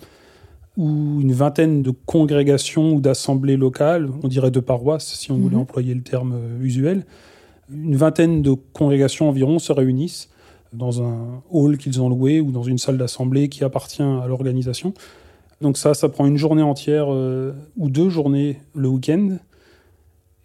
ou 0.77 1.19
une 1.21 1.33
vingtaine 1.33 1.81
de 1.81 1.91
congrégations 2.05 2.93
ou 2.93 3.01
d'assemblées 3.01 3.57
locales, 3.57 4.09
on 4.23 4.27
dirait 4.27 4.51
de 4.51 4.59
paroisses, 4.59 5.13
si 5.15 5.31
on 5.31 5.37
voulait 5.37 5.55
Mhm. 5.55 5.61
employer 5.61 5.93
le 5.93 6.01
terme 6.01 6.33
euh, 6.35 6.61
usuel. 6.63 7.05
Une 7.71 7.95
vingtaine 7.95 8.41
de 8.41 8.53
congrégations 8.73 9.27
environ 9.29 9.59
se 9.59 9.71
réunissent 9.73 10.29
dans 10.71 11.01
un 11.03 11.41
hall 11.49 11.77
qu'ils 11.77 12.01
ont 12.01 12.09
loué 12.09 12.39
ou 12.39 12.51
dans 12.51 12.63
une 12.63 12.77
salle 12.77 12.97
d'assemblée 12.97 13.49
qui 13.49 13.63
appartient 13.63 14.01
à 14.03 14.25
l'organisation. 14.27 14.93
Donc 15.61 15.77
ça, 15.77 15.93
ça 15.93 16.07
prend 16.09 16.25
une 16.27 16.37
journée 16.37 16.61
entière 16.61 17.07
euh, 17.09 17.53
ou 17.75 17.89
deux 17.89 18.09
journées 18.09 18.59
le 18.75 18.87
week-end. 18.87 19.37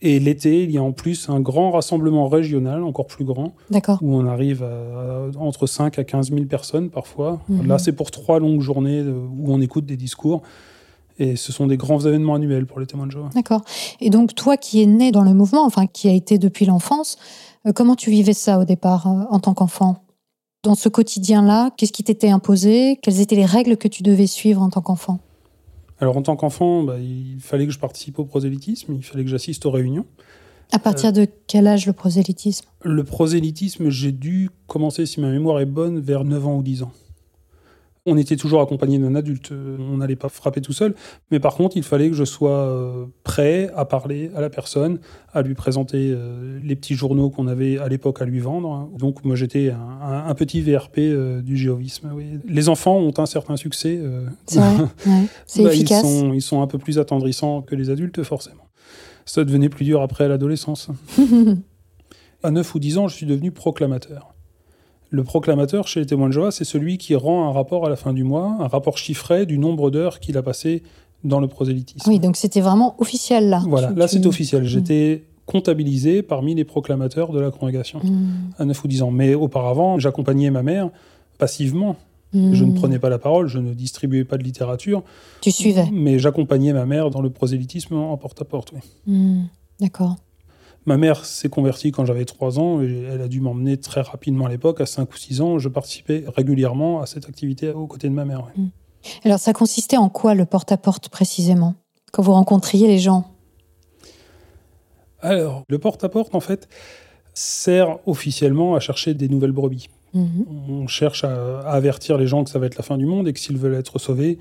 Et 0.07 0.21
l'été, 0.21 0.63
il 0.65 0.71
y 0.71 0.77
a 0.77 0.83
en 0.83 0.93
plus 0.93 1.31
un 1.31 1.41
grand 1.41 1.71
rassemblement 1.71 2.29
régional, 2.29 2.83
encore 2.85 3.07
plus 3.07 3.25
grand, 3.25 3.55
où 4.03 4.15
on 4.15 4.27
arrive 4.27 4.63
à, 4.63 4.67
à 4.67 5.39
entre 5.39 5.67
5 5.67 5.99
à 5.99 6.05
15 6.05 6.31
000 6.31 6.45
personnes 6.45 6.91
parfois. 6.91 7.41
Mhm. 7.49 7.67
Là, 7.67 7.79
c'est 7.79 7.93
pour 7.93 8.11
trois 8.11 8.39
longues 8.39 8.61
journées 8.61 9.01
euh, 9.01 9.27
où 9.39 9.51
on 9.53 9.63
écoute 9.63 9.87
des 9.87 9.97
discours. 9.97 10.43
Et 11.19 11.37
ce 11.37 11.53
sont 11.53 11.67
des 11.67 11.79
grands 11.79 12.01
événements 12.01 12.35
annuels 12.35 12.67
pour 12.67 12.81
les 12.81 12.87
témoins 12.87 13.07
de 13.07 13.13
Jéhovah. 13.13 13.31
D'accord. 13.35 13.63
Et 14.01 14.11
donc, 14.11 14.35
toi 14.35 14.59
qui 14.59 14.83
es 14.83 14.87
né 14.87 15.11
dans 15.11 15.23
le 15.23 15.33
mouvement, 15.33 15.65
enfin, 15.65 15.87
qui 15.87 16.09
a 16.09 16.13
été 16.13 16.37
depuis 16.39 16.67
l'enfance, 16.67 17.17
euh, 17.67 17.73
comment 17.73 17.97
tu 17.97 18.11
vivais 18.11 18.35
ça 18.35 18.59
au 18.59 18.65
départ 18.65 19.07
euh, 19.07 19.25
en 19.31 19.39
tant 19.39 19.55
qu'enfant? 19.55 20.05
Dans 20.65 20.75
ce 20.75 20.91
quotidien-là, 20.91 21.71
qu'est-ce 21.77 21.93
qui 21.93 22.05
t'était 22.05 22.31
imposé? 22.31 22.99
Quelles 23.01 23.21
étaient 23.21 23.37
les 23.37 23.47
règles 23.47 23.79
que 23.79 23.89
tu 23.89 24.03
devais 24.03 24.27
suivre 24.27 24.61
en 24.61 24.69
tant 24.69 24.83
qu'enfant? 24.83 25.21
Alors, 26.01 26.17
en 26.17 26.23
tant 26.23 26.37
qu'enfant, 26.37 26.83
bah, 26.83 26.99
il 26.99 27.39
fallait 27.41 27.67
que 27.67 27.73
je 27.73 27.79
participe 27.79 28.19
au 28.19 28.25
prosélytisme, 28.25 28.95
il 28.95 29.05
fallait 29.05 29.25
que 29.25 29.31
j'assiste 29.31 29.65
aux 29.67 29.71
réunions. 29.71 30.07
À 30.73 30.79
partir 30.79 31.13
de 31.13 31.27
quel 31.47 31.67
âge 31.67 31.87
le 31.87 31.93
prosélytisme? 31.93 32.67
Le 32.83 33.05
prosélytisme, 33.05 33.91
j'ai 33.91 34.13
dû 34.13 34.51
commencer, 34.67 35.07
si 35.07 35.21
ma 35.21 35.31
mémoire 35.31 35.61
est 35.61 35.67
bonne, 35.67 36.01
vers 36.01 36.25
9 36.25 36.47
ans 36.47 36.57
ou 36.57 36.63
10 36.63 36.83
ans. 36.83 36.93
On 38.07 38.19
était 38.19 38.37
toujours 38.37 38.61
accompagné 38.61 38.99
d'un 38.99 39.15
adulte, 39.15 39.53
euh, 39.53 39.79
on 39.81 39.97
n'allait 39.97 40.15
pas 40.15 40.29
frapper 40.29 40.61
tout 40.61 40.75
seul, 40.75 40.95
mais 41.31 41.41
par 41.41 41.55
contre, 41.55 41.79
il 41.79 41.83
fallait 41.83 42.11
que 42.11 42.15
je 42.15 42.25
sois 42.25 42.51
euh, 42.51 43.07
prêt 43.23 43.71
à 43.75 43.87
parler 43.87 44.31
à 44.37 44.43
la 44.43 44.51
personne, 44.51 44.99
à 45.33 45.41
lui 45.41 45.55
présenter 45.55 46.13
euh, 46.13 46.59
les 46.63 46.77
petits 46.77 46.97
journaux 46.97 47.31
qu'on 47.31 47.47
avait 47.47 47.79
à 47.79 47.89
l'époque 47.89 48.21
à 48.21 48.27
lui 48.27 48.41
vendre. 48.41 48.91
Donc 48.99 49.25
moi, 49.25 49.37
j'étais 49.37 49.71
un, 49.71 50.35
petit 50.35 50.61
VRP 50.61 51.01
du 51.43 51.57
géovisme. 51.57 52.11
oui. 52.15 52.39
Les 52.47 52.69
enfants 52.69 52.99
ont 52.99 53.15
un 53.17 53.27
certain 53.27 53.57
succès. 53.57 53.99
C'est 55.47 55.63
bah, 55.63 55.73
efficace 55.73 56.03
Ils 56.05 56.21
sont, 56.21 56.33
ils 56.35 56.43
sont 56.43 56.61
un 56.61 56.67
peu 56.67 56.77
plus 56.77 56.99
attendrissants 56.99 57.63
que 57.63 57.75
les 57.75 57.89
adultes, 57.89 58.23
forcément. 58.23 58.69
Ça 59.25 59.45
devenait 59.45 59.71
plus 59.71 59.87
dur 59.87 60.03
après 60.03 60.29
l'adolescence. 60.29 60.89
À 62.43 62.51
9 62.51 62.75
ou 62.75 62.79
10 62.79 62.99
ans, 62.99 63.09
je 63.09 63.17
suis 63.17 63.25
devenu 63.25 63.53
proclamateur. 63.53 64.34
Le 65.15 65.23
proclamateur 65.23 65.87
chez 65.87 66.01
les 66.01 66.07
témoins 66.07 66.27
de 66.29 66.33
Jéhovah, 66.33 66.51
c'est 66.51 66.65
celui 66.65 66.99
qui 66.99 67.15
rend 67.15 67.49
un 67.49 67.53
rapport 67.53 67.87
à 67.87 67.89
la 67.89 67.95
fin 67.95 68.13
du 68.13 68.25
mois, 68.25 68.57
un 68.59 68.67
rapport 68.67 68.99
chiffré 68.99 69.47
du 69.47 69.59
nombre 69.59 69.91
d'heures 69.93 70.19
qu'il 70.19 70.37
a 70.37 70.43
passé 70.43 70.83
dans 71.23 71.39
le 71.39 71.47
prosélytisme. 71.47 72.11
Oui, 72.11 72.19
donc 72.19 72.37
c'était 72.37 72.61
vraiment 72.61 72.97
officiel 72.99 73.49
là. 73.49 73.63
Voilà, 73.69 73.91
là 73.93 74.09
c'est 74.09 74.27
officiel. 74.27 74.65
J'étais 74.65 75.23
comptabilisé 75.47 76.23
parmi 76.23 76.55
les 76.57 76.65
proclamateurs 76.65 77.31
de 77.31 77.39
la 77.39 77.51
congrégation 77.53 78.01
Hmm. 78.01 78.51
à 78.59 78.65
9 78.65 78.83
ou 78.85 78.89
10 78.89 79.03
ans. 79.03 79.11
Mais 79.13 79.35
auparavant, 79.35 79.99
j'accompagnais 80.01 80.51
ma 80.51 80.63
mère 80.65 80.91
passivement. 81.39 81.95
Je 82.33 82.65
ne 82.65 82.73
prenais 82.73 82.99
pas 82.99 83.09
la 83.11 83.19
parole, 83.21 83.47
je 83.47 83.61
ne 83.61 83.73
distribuais 83.73 84.25
pas 84.25 84.37
de 84.37 84.43
littérature, 84.43 85.05
Tu 85.41 85.53
suivais. 85.53 85.87
mais 85.93 86.19
j'accompagnais 86.19 86.73
ma 86.73 86.85
mère 86.87 87.09
dans 87.11 87.21
le 87.23 87.31
prosélytisme 87.31 87.95
en 87.95 88.17
porte-à-porte. 88.17 88.73
oui. 89.07 89.43
D'accord. 89.81 90.17
Ma 90.87 90.97
mère 90.99 91.25
s'est 91.25 91.49
convertie 91.49 91.93
quand 91.93 92.05
j'avais 92.05 92.25
3 92.25 92.59
ans 92.59 92.83
et 92.83 93.05
elle 93.11 93.23
a 93.23 93.29
dû 93.29 93.41
m'emmener 93.41 93.79
très 93.79 94.03
rapidement 94.03 94.47
à 94.47 94.51
l'époque. 94.51 94.81
À 94.81 94.87
5 94.87 95.11
ou 95.13 95.17
6 95.17 95.41
ans, 95.41 95.59
je 95.59 95.69
participais 95.69 96.25
régulièrement 96.37 97.01
à 97.01 97.07
cette 97.07 97.29
activité 97.29 97.71
aux 97.71 97.87
côtés 97.87 98.09
de 98.09 98.15
ma 98.15 98.25
mère. 98.25 98.47
oui. 98.57 98.71
Alors, 99.25 99.39
ça 99.39 99.53
consistait 99.53 99.99
en 99.99 100.09
quoi 100.09 100.35
le 100.35 100.47
porte-à-porte 100.47 101.11
précisément? 101.11 101.75
Quand 102.13 102.23
vous 102.23 102.33
rencontriez 102.33 102.87
les 102.87 102.99
gens? 102.99 103.25
Alors, 105.21 105.65
le 105.69 105.79
porte-à-porte, 105.79 106.35
en 106.35 106.41
fait, 106.41 106.69
sert 107.35 107.99
officiellement 108.07 108.75
à 108.75 108.81
chercher 108.81 109.15
des 109.15 109.29
nouvelles 109.29 109.53
brebis. 109.53 109.89
Mhm. 110.15 110.47
On 110.69 110.87
cherche 110.87 111.25
à, 111.25 111.61
à 111.61 111.73
avertir 111.73 112.17
les 112.17 112.27
gens 112.27 112.45
que 112.45 112.51
ça 112.51 112.59
va 112.59 112.67
être 112.67 112.77
la 112.77 112.85
fin 112.85 112.97
du 112.97 113.07
monde 113.07 113.27
et 113.29 113.33
que 113.33 113.41
s'ils 113.41 113.59
veulent 113.59 113.75
être 113.75 113.99
sauvés, 113.99 114.39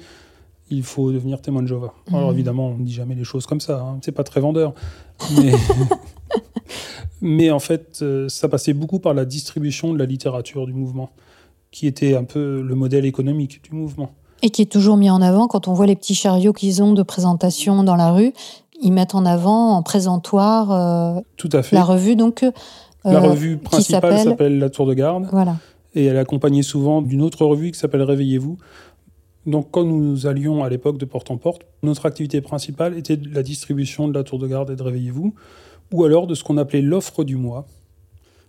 il 0.69 0.84
faut 0.84 1.12
devenir 1.12 1.41
témoin 1.41 1.62
de 1.62 1.67
Jéhovah. 1.67 1.93
Alors 2.10 2.28
Mhm. 2.30 2.34
évidemment, 2.34 2.67
on 2.69 2.78
ne 2.78 2.84
dit 2.86 2.93
jamais 2.93 3.15
les 3.15 3.23
choses 3.23 3.45
comme 3.45 3.60
ça, 3.62 3.80
hein. 3.82 3.99
c'est 4.02 4.12
pas 4.12 4.23
très 4.23 4.39
vendeur. 4.41 4.73
Mais, 5.38 5.52
mais 7.21 7.52
en 7.52 7.60
fait, 7.60 7.99
euh, 8.02 8.28
ça 8.30 8.49
passait 8.49 8.73
beaucoup 8.73 8.99
par 8.99 9.13
la 9.13 9.26
distribution 9.26 9.93
de 9.93 9.99
la 9.99 10.06
littérature 10.06 10.65
du 10.65 10.73
mouvement, 10.73 11.10
qui 11.71 11.88
était 11.88 12.15
un 12.15 12.23
peu 12.23 12.62
le 12.62 12.76
modèle 12.76 13.06
économique 13.06 13.62
du 13.63 13.76
mouvement. 13.76 14.12
Et 14.41 14.49
qui 14.49 14.62
est 14.62 14.71
toujours 14.71 14.97
mis 14.97 15.10
en 15.10 15.21
avant 15.21 15.47
quand 15.47 15.67
on 15.67 15.73
voit 15.73 15.86
les 15.86 15.95
petits 15.95 16.15
chariots 16.15 16.52
qu'ils 16.54 16.84
ont 16.84 16.93
de 16.93 17.04
présentation 17.04 17.84
dans 17.84 17.95
la 17.95 18.12
rue. 18.12 18.34
Ils 18.82 18.91
mettent 18.91 19.15
en 19.15 19.26
avant 19.26 19.76
en 19.78 19.84
présentoir 19.84 20.71
euh, 21.17 21.21
Tout 21.38 21.49
à 21.54 21.63
fait. 21.63 21.76
la 21.76 21.84
revue, 21.86 22.15
donc. 22.17 22.43
euh, 22.43 22.52
La 23.06 23.19
revue 23.21 23.58
principale 23.58 24.02
s'appelle- 24.17 24.23
s'appelle 24.32 24.60
La 24.60 24.69
Tour 24.69 24.86
de 24.86 24.93
Garde. 24.93 25.28
Voilà. 25.32 25.56
et 25.95 26.06
elle 26.06 26.15
est 26.15 26.19
accompagnée 26.19 26.63
souvent 26.63 27.02
d'une 27.04 27.21
autre 27.21 27.45
revue 27.45 27.71
qui 27.71 27.78
s'appelle 27.80 28.02
Réveillez-vous. 28.02 28.58
Donc 29.45 29.67
quand 29.71 29.84
nous 29.84 30.25
allions 30.27 30.63
à 30.63 30.69
l'époque 30.69 30.97
de 30.97 31.06
porte 31.06 31.29
en 31.32 31.38
porte, 31.38 31.63
notre 31.84 32.06
activité 32.06 32.39
principale 32.41 32.97
était 32.97 33.19
la 33.32 33.43
distribution 33.43 34.08
de 34.08 34.13
la 34.13 34.23
tour 34.23 34.39
de 34.39 34.47
garde 34.47 34.69
et 34.71 34.75
de 34.75 34.84
Réveillez-vous, 34.84 35.34
ou 35.91 36.03
alors 36.06 36.27
de 36.27 36.36
ce 36.36 36.43
qu'on 36.43 36.58
appelait 36.58 36.82
l'offre 36.82 37.23
du 37.23 37.36
mois. 37.36 37.65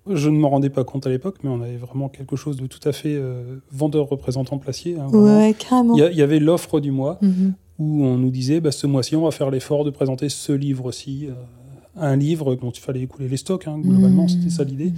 Je 0.09 0.28
ne 0.28 0.37
m'en 0.38 0.50
rendais 0.50 0.70
pas 0.70 0.85
compte 0.85 1.07
à 1.07 1.11
l'époque, 1.11 1.37
mais 1.42 1.50
on 1.50 1.61
avait 1.62 1.76
vraiment 1.78 2.09
quelque 2.09 2.37
chose 2.37 2.57
de 2.57 2.66
tout 2.66 2.87
à 2.87 2.92
fait 2.92 3.14
euh, 3.16 3.57
vendeur 3.72 4.09
représentant 4.09 4.59
placier. 4.59 4.96
hein. 4.98 5.09
Ouais, 5.11 5.54
carrément. 5.59 5.94
Il 5.96 6.00
y, 6.00 6.02
a- 6.02 6.11
il 6.11 6.16
y 6.16 6.22
avait 6.22 6.38
l'offre 6.40 6.78
du 6.78 6.90
mois, 6.90 7.18
Mhm. 7.22 7.54
où 7.78 8.04
on 8.04 8.16
nous 8.18 8.30
disait, 8.30 8.61
bah, 8.61 8.70
ce 8.70 8.87
mois-ci, 8.87 9.16
on 9.16 9.24
va 9.24 9.30
faire 9.30 9.50
l'effort 9.50 9.83
de 9.85 9.90
présenter 9.90 10.28
ce 10.28 10.52
livre-ci, 10.52 11.26
euh, 11.28 11.33
un 11.96 12.16
livre 12.16 12.54
dont 12.54 12.70
il 12.70 12.80
fallait 12.80 13.00
écouler 13.02 13.28
les 13.28 13.37
stocks, 13.38 13.66
hein, 13.66 13.78
globalement, 13.78 14.24
Mhm. 14.24 14.28
c'était 14.28 14.50
ça 14.50 14.62
l'idée. 14.64 14.92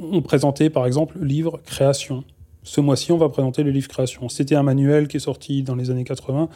On 0.00 0.22
présentait 0.22 0.70
par 0.70 0.86
exemple 0.86 1.16
le 1.20 1.26
livre 1.26 1.60
Création. 1.66 2.24
Ce 2.62 2.80
mois-ci, 2.80 3.12
on 3.12 3.18
va 3.18 3.28
présenter 3.28 3.62
le 3.62 3.70
livre 3.70 3.88
Création. 3.88 4.28
C'était 4.28 4.54
un 4.54 4.62
manuel 4.62 5.08
qui 5.08 5.16
est 5.16 5.20
sorti 5.20 5.62
dans 5.62 5.74
les 5.74 5.90
années 5.90 6.04
80, 6.04 6.48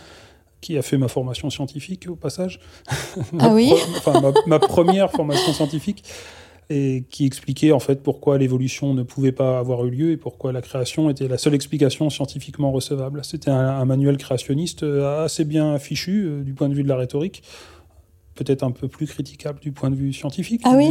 qui 0.60 0.78
a 0.78 0.82
fait 0.82 0.98
ma 0.98 1.08
formation 1.08 1.50
scientifique 1.50 2.06
au 2.08 2.16
passage. 2.16 2.60
Ma 3.32 3.46
Ah 3.46 3.54
oui 3.54 3.72
Enfin, 3.96 4.20
ma, 4.20 4.32
ma 4.46 4.58
première 4.58 5.10
formation 5.10 5.52
scientifique, 5.52 6.04
et 6.68 7.04
qui 7.10 7.26
expliquait 7.26 7.72
en 7.72 7.78
fait 7.78 8.02
pourquoi 8.02 8.38
l'évolution 8.38 8.92
ne 8.94 9.02
pouvait 9.02 9.32
pas 9.32 9.58
avoir 9.58 9.84
eu 9.86 9.90
lieu 9.90 10.10
et 10.10 10.16
pourquoi 10.16 10.52
la 10.52 10.62
création 10.62 11.08
était 11.10 11.28
la 11.28 11.38
seule 11.38 11.54
explication 11.54 12.10
scientifiquement 12.10 12.72
recevable. 12.72 13.20
C'était 13.24 13.50
un, 13.50 13.68
un 13.68 13.84
manuel 13.84 14.16
créationniste 14.16 14.82
euh, 14.82 15.24
assez 15.24 15.44
bien 15.44 15.78
fichu 15.78 16.26
euh, 16.26 16.42
du 16.42 16.54
point 16.54 16.68
de 16.68 16.74
vue 16.74 16.82
de 16.82 16.88
la 16.88 16.96
rhétorique. 16.96 17.42
Peut-être 18.36 18.62
un 18.62 18.70
peu 18.70 18.86
plus 18.86 19.06
critiquable 19.06 19.58
du 19.60 19.72
point 19.72 19.90
de 19.90 19.94
vue 19.96 20.12
scientifique. 20.12 20.60
Ah 20.64 20.74
oui 20.76 20.88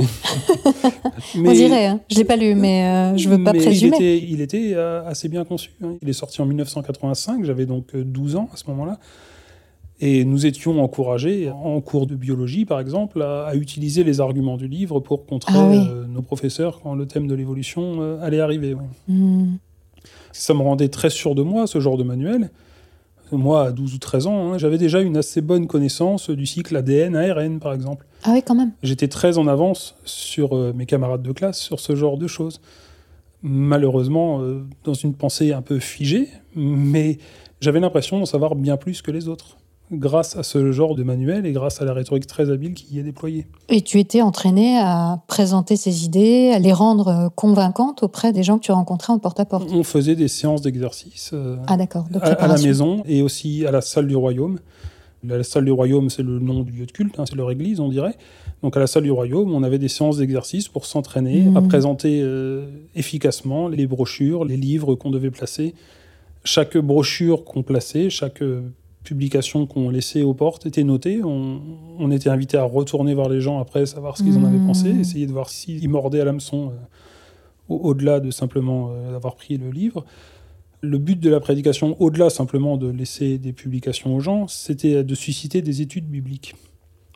mais- 1.36 1.50
On 1.50 1.54
dirait, 1.54 1.86
hein. 1.86 2.00
je 2.12 2.18
l'ai 2.18 2.24
pas 2.26 2.36
lu, 2.36 2.56
mais 2.56 2.86
euh, 3.14 3.18
je 3.18 3.30
veux 3.30 3.42
pas 3.44 3.54
mais 3.54 3.60
présumer. 3.60 3.96
Il 4.00 4.04
était, 4.04 4.28
il 4.28 4.42
était, 4.42 4.72
euh, 4.74 5.06
assez 5.08 5.30
bien 5.30 5.46
conçu. 5.46 5.72
hein. 5.84 5.94
Il 6.02 6.10
est 6.10 6.14
sorti 6.14 6.42
en 6.42 6.46
1985, 6.48 7.46
j'avais 7.46 7.66
donc 7.66 7.94
euh, 7.96 8.04
12 8.04 8.36
ans 8.36 8.50
à 8.54 8.58
ce 8.58 8.64
moment-là. 8.70 9.00
Et 10.02 10.26
nous 10.26 10.46
étions 10.46 10.84
encouragés, 10.84 11.50
en 11.52 11.80
cours 11.82 12.06
de 12.08 12.16
biologie 12.16 12.66
par 12.66 12.80
exemple, 12.80 13.22
à, 13.22 13.46
à 13.46 13.56
utiliser 13.56 14.04
les 14.04 14.20
arguments 14.20 14.58
du 14.58 14.68
livre 14.68 15.00
pour 15.00 15.26
contrer 15.26 15.54
Ah 15.56 15.68
oui. 15.70 15.78
euh, 15.90 16.06
nos 16.08 16.22
professeurs 16.22 16.82
quand 16.82 16.96
le 16.96 17.06
thème 17.06 17.28
de 17.28 17.36
l'évolution 17.36 18.02
euh, 18.02 18.20
allait 18.22 18.42
arriver. 18.42 18.76
Hmm. 19.08 19.54
Ça 20.34 20.54
me 20.54 20.62
rendait 20.62 20.90
très 20.90 21.10
sûr 21.10 21.34
de 21.36 21.44
moi, 21.44 21.66
ce 21.68 21.80
genre 21.80 21.98
de 21.98 22.04
manuel. 22.04 22.50
Moi, 23.32 23.68
à 23.68 23.72
12 23.72 23.96
ou 23.96 23.98
13 23.98 24.28
ans, 24.28 24.54
hein, 24.54 24.58
j'avais 24.58 24.78
déjà 24.78 25.02
une 25.02 25.18
assez 25.18 25.42
bonne 25.42 25.68
connaissance 25.68 26.30
du 26.30 26.46
cycle 26.46 26.76
ADN-ARN, 26.76 27.60
par 27.60 27.74
exemple. 27.74 28.06
Ah 28.24 28.32
oui, 28.34 28.44
quand 28.46 28.56
même. 28.56 28.72
J'étais 28.84 29.08
très 29.08 29.38
en 29.38 29.48
avance 29.48 29.96
sur 30.06 30.56
euh, 30.56 30.74
mes 30.74 30.86
camarades 30.86 31.24
de 31.24 31.32
classe 31.32 31.60
sur 31.60 31.80
ce 31.80 31.96
genre 31.96 32.18
de 32.18 32.28
choses. 32.28 32.62
Malheureusement, 33.42 34.42
euh, 34.42 34.64
dans 34.84 34.94
une 34.94 35.14
pensée 35.14 35.54
un 35.54 35.62
peu 35.62 35.80
figée, 35.80 36.30
mais 36.56 37.18
j'avais 37.62 37.80
l'impression 37.80 38.20
d'en 38.20 38.26
savoir 38.26 38.56
bien 38.56 38.78
plus 38.78 39.02
que 39.02 39.12
les 39.12 39.28
autres, 39.28 39.58
grâce 39.92 40.36
à 40.36 40.44
ce 40.44 40.72
genre 40.72 40.96
de 40.96 41.04
manuel 41.04 41.46
et 41.46 41.52
grâce 41.52 41.82
à 41.82 41.86
la 41.86 41.94
rhétorique 41.94 42.26
très 42.28 42.50
habile 42.50 42.74
qui 42.74 42.96
y 42.96 43.00
est 43.00 43.04
déployée. 43.04 43.46
Et 43.70 43.82
tu 43.82 44.00
étais 44.00 44.22
entraîné 44.22 44.78
à 44.80 45.22
présenter 45.28 45.76
ces 45.76 46.06
idées, 46.06 46.52
à 46.54 46.60
les 46.60 46.74
rendre 46.74 47.08
euh, 47.08 47.30
convaincantes 47.30 48.02
auprès 48.04 48.34
des 48.34 48.42
gens 48.44 48.58
que 48.58 48.64
tu 48.64 48.72
rencontrais 48.72 49.14
en 49.14 49.20
porte-à-porte. 49.20 49.70
On 49.72 49.84
faisait 49.84 50.16
des 50.16 50.28
séances 50.28 50.62
d'exercice 50.62 51.32
euh, 51.34 51.58
Ah 51.68 51.78
de 51.78 51.84
à, 52.20 52.26
à 52.34 52.48
la 52.48 52.58
maison 52.58 53.04
et 53.06 53.22
aussi 53.22 53.66
à 53.66 53.72
la 53.72 53.82
salle 53.82 54.08
du 54.08 54.16
royaume. 54.16 54.60
La 55.24 55.44
salle 55.44 55.66
du 55.66 55.72
royaume, 55.72 56.10
c'est 56.12 56.22
le 56.22 56.38
nom 56.40 56.62
du 56.62 56.72
lieu 56.72 56.86
de 56.86 56.92
culte, 56.92 57.20
hein, 57.20 57.24
c'est 57.28 57.36
leur 57.36 57.50
église, 57.50 57.80
on 57.80 57.90
dirait. 57.90 58.16
Donc 58.62 58.78
à 58.78 58.80
la 58.80 58.86
salle 58.88 59.04
du 59.04 59.12
royaume, 59.12 59.54
on 59.56 59.64
avait 59.64 59.80
des 59.80 59.88
séances 59.88 60.18
d'exercice 60.18 60.68
pour 60.68 60.86
s'entraîner 60.86 61.42
Mhm. 61.42 61.58
à 61.58 61.62
présenter 61.62 62.22
euh, 62.22 62.66
efficacement 62.96 63.68
les 63.68 63.88
brochures, 63.88 64.46
les 64.46 64.58
livres 64.58 64.94
qu'on 64.96 65.10
devait 65.12 65.32
placer. 65.32 65.74
Chaque 66.44 66.78
brochure 66.78 67.44
qu'on 67.44 67.64
plaçait, 67.64 68.10
chaque 68.12 68.42
euh, 69.06 69.08
publication 69.08 69.66
qu'on 69.66 69.90
laissait 69.90 70.24
aux 70.24 70.34
portes 70.34 70.66
était 70.66 70.84
notée. 70.84 71.24
On, 71.24 71.62
on 72.00 72.12
était 72.12 72.30
invité 72.30 72.58
à 72.58 72.64
retourner 72.64 73.14
voir 73.14 73.30
les 73.30 73.42
gens 73.42 73.60
après, 73.60 73.86
savoir 73.86 74.18
ce 74.18 74.24
qu'ils 74.24 74.38
en 74.38 74.44
avaient 74.44 74.58
Mhm. 74.58 74.68
pensé, 74.68 74.90
essayer 74.90 75.28
de 75.28 75.32
voir 75.32 75.50
s'ils 75.50 75.90
mordaient 75.90 76.22
à 76.22 76.26
l'hameçon 76.26 76.72
euh, 76.72 76.74
au-delà 77.70 78.20
de 78.20 78.32
simplement 78.32 78.92
euh, 78.92 79.16
avoir 79.16 79.36
pris 79.36 79.58
le 79.58 79.70
livre. 79.72 80.06
Le 80.82 80.98
but 80.98 81.20
de 81.20 81.30
la 81.30 81.40
prédication, 81.40 81.96
au-delà 82.00 82.30
simplement 82.30 82.78
de 82.78 82.88
laisser 82.88 83.38
des 83.38 83.54
publications 83.54 84.16
aux 84.16 84.20
gens, 84.20 84.48
c'était 84.48 85.04
de 85.04 85.16
susciter 85.16 85.62
des 85.62 85.82
études 85.82 86.06
bibliques, 86.06 86.56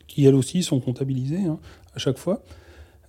qui 0.08 0.26
elles 0.26 0.34
aussi 0.36 0.64
sont 0.64 0.80
comptabilisées 0.80 1.44
hein, 1.46 1.60
à 1.96 2.00
chaque 2.00 2.18
fois. 2.18 2.42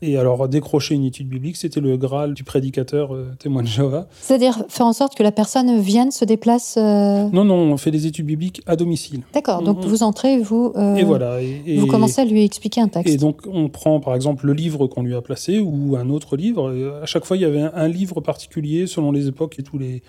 Et 0.02 0.16
alors, 0.16 0.48
décrocher 0.48 0.94
une 0.94 1.04
étude 1.04 1.28
biblique, 1.28 1.56
c'était 1.56 1.80
le 1.80 1.96
Graal 1.98 2.32
du 2.32 2.42
prédicateur 2.42 3.14
euh, 3.14 3.32
témoin 3.38 3.62
de 3.62 3.66
Jéhovah. 3.68 4.06
C'est-à-dire 4.20 4.64
faire 4.68 4.86
en 4.86 4.94
sorte 4.94 5.14
que 5.14 5.22
la 5.22 5.30
personne 5.32 5.78
vienne, 5.78 6.10
se 6.10 6.24
déplace. 6.24 6.76
euh, 6.78 7.28
Non, 7.32 7.44
non, 7.44 7.56
on 7.56 7.76
fait 7.76 7.90
des 7.90 8.06
études 8.06 8.24
bibliques 8.24 8.62
à 8.66 8.76
domicile. 8.76 9.20
D'accord, 9.34 9.62
donc 9.62 9.78
Mhm. 9.84 9.90
vous 9.90 10.02
entrez, 10.02 10.38
vous. 10.38 10.72
euh, 10.76 10.94
et 10.96 11.04
voilà. 11.04 11.42
Et, 11.42 11.62
et- 11.66 11.76
Vous 11.76 11.86
commencez 11.86 12.20
à 12.22 12.24
lui 12.24 12.42
expliquer 12.42 12.80
un 12.80 12.88
texte. 12.88 13.12
Et 13.12 13.18
donc, 13.18 13.42
on 13.46 13.68
prend 13.68 14.00
par 14.00 14.14
exemple 14.14 14.46
le 14.46 14.54
livre 14.54 14.86
qu'on 14.86 15.02
lui 15.02 15.14
a 15.14 15.20
placé 15.20 15.58
ou 15.60 15.96
un 15.96 16.08
autre 16.08 16.36
livre. 16.36 17.00
À 17.02 17.06
chaque 17.06 17.26
fois, 17.26 17.36
il 17.36 17.40
y 17.40 17.44
avait 17.44 17.60
un, 17.60 17.72
un 17.74 17.88
livre 17.88 18.20
particulier 18.22 18.86
selon 18.86 19.12
les 19.12 19.28
époques 19.28 19.58
et 19.58 19.62
tous 19.62 19.76
les 19.78 20.02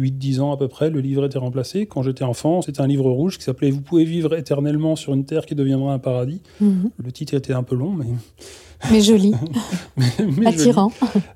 8-10 0.00 0.40
ans 0.40 0.52
à 0.52 0.56
peu 0.56 0.68
près, 0.68 0.90
le 0.90 1.00
livre 1.00 1.24
était 1.26 1.38
remplacé. 1.38 1.86
Quand 1.86 2.02
j'étais 2.02 2.22
enfant, 2.24 2.62
c'était 2.62 2.80
un 2.80 2.86
livre 2.86 3.10
rouge 3.10 3.36
qui 3.38 3.44
s'appelait 3.44 3.70
Vous 3.70 3.80
pouvez 3.80 4.04
vivre 4.04 4.34
éternellement 4.36 4.94
sur 4.96 5.12
une 5.14 5.24
terre 5.24 5.44
qui 5.46 5.54
deviendra 5.54 5.92
un 5.92 5.98
paradis. 6.00 6.40
Mhm. 6.60 6.90
Le 7.04 7.12
titre 7.12 7.34
était 7.34 7.52
un 7.52 7.62
peu 7.62 7.76
long, 7.76 7.90
mais. 7.92 8.06
Mais 8.90 9.00
joli, 9.00 9.34
mais 10.38 10.46
attirant. 10.46 10.92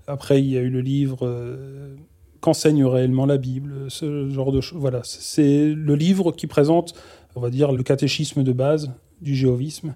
Après, 0.06 0.40
il 0.40 0.48
y 0.48 0.56
a 0.56 0.60
eu 0.60 0.70
le 0.70 0.80
livre 0.80 1.20
euh, 1.22 1.96
Qu'enseigne 2.40 2.84
réellement 2.84 3.26
la 3.26 3.36
Bible, 3.36 3.86
ce 3.88 4.28
genre 4.30 4.52
de 4.52 4.60
choses. 4.60 4.80
Voilà, 4.80 5.00
c'est 5.04 5.68
le 5.68 5.94
livre 5.94 6.32
qui 6.32 6.46
présente, 6.46 6.94
on 7.34 7.40
va 7.40 7.50
dire, 7.50 7.72
le 7.72 7.82
catéchisme 7.82 8.42
de 8.42 8.52
base 8.52 8.90
du 9.20 9.34
jéhovisme, 9.34 9.94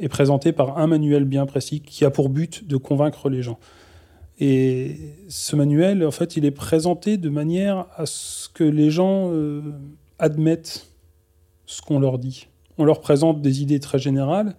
est 0.00 0.08
présenté 0.08 0.52
par 0.52 0.78
un 0.78 0.86
manuel 0.86 1.24
bien 1.24 1.46
précis 1.46 1.80
qui 1.80 2.04
a 2.04 2.10
pour 2.10 2.28
but 2.28 2.66
de 2.66 2.76
convaincre 2.76 3.28
les 3.28 3.42
gens. 3.42 3.58
Et 4.40 4.96
ce 5.28 5.56
manuel, 5.56 6.04
en 6.04 6.10
fait, 6.10 6.36
il 6.36 6.44
est 6.44 6.52
présenté 6.52 7.16
de 7.16 7.28
manière 7.28 7.86
à 7.96 8.06
ce 8.06 8.48
que 8.48 8.64
les 8.64 8.90
gens 8.90 9.30
euh, 9.32 9.62
admettent 10.18 10.88
ce 11.66 11.82
qu'on 11.82 11.98
leur 11.98 12.18
dit. 12.18 12.48
On 12.76 12.84
leur 12.84 13.00
présente 13.00 13.42
des 13.42 13.62
idées 13.62 13.80
très 13.80 13.98
générales, 13.98 14.54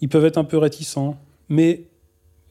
ils 0.00 0.08
peuvent 0.08 0.24
être 0.24 0.38
un 0.38 0.44
peu 0.44 0.58
réticents, 0.58 1.16
mais 1.50 1.84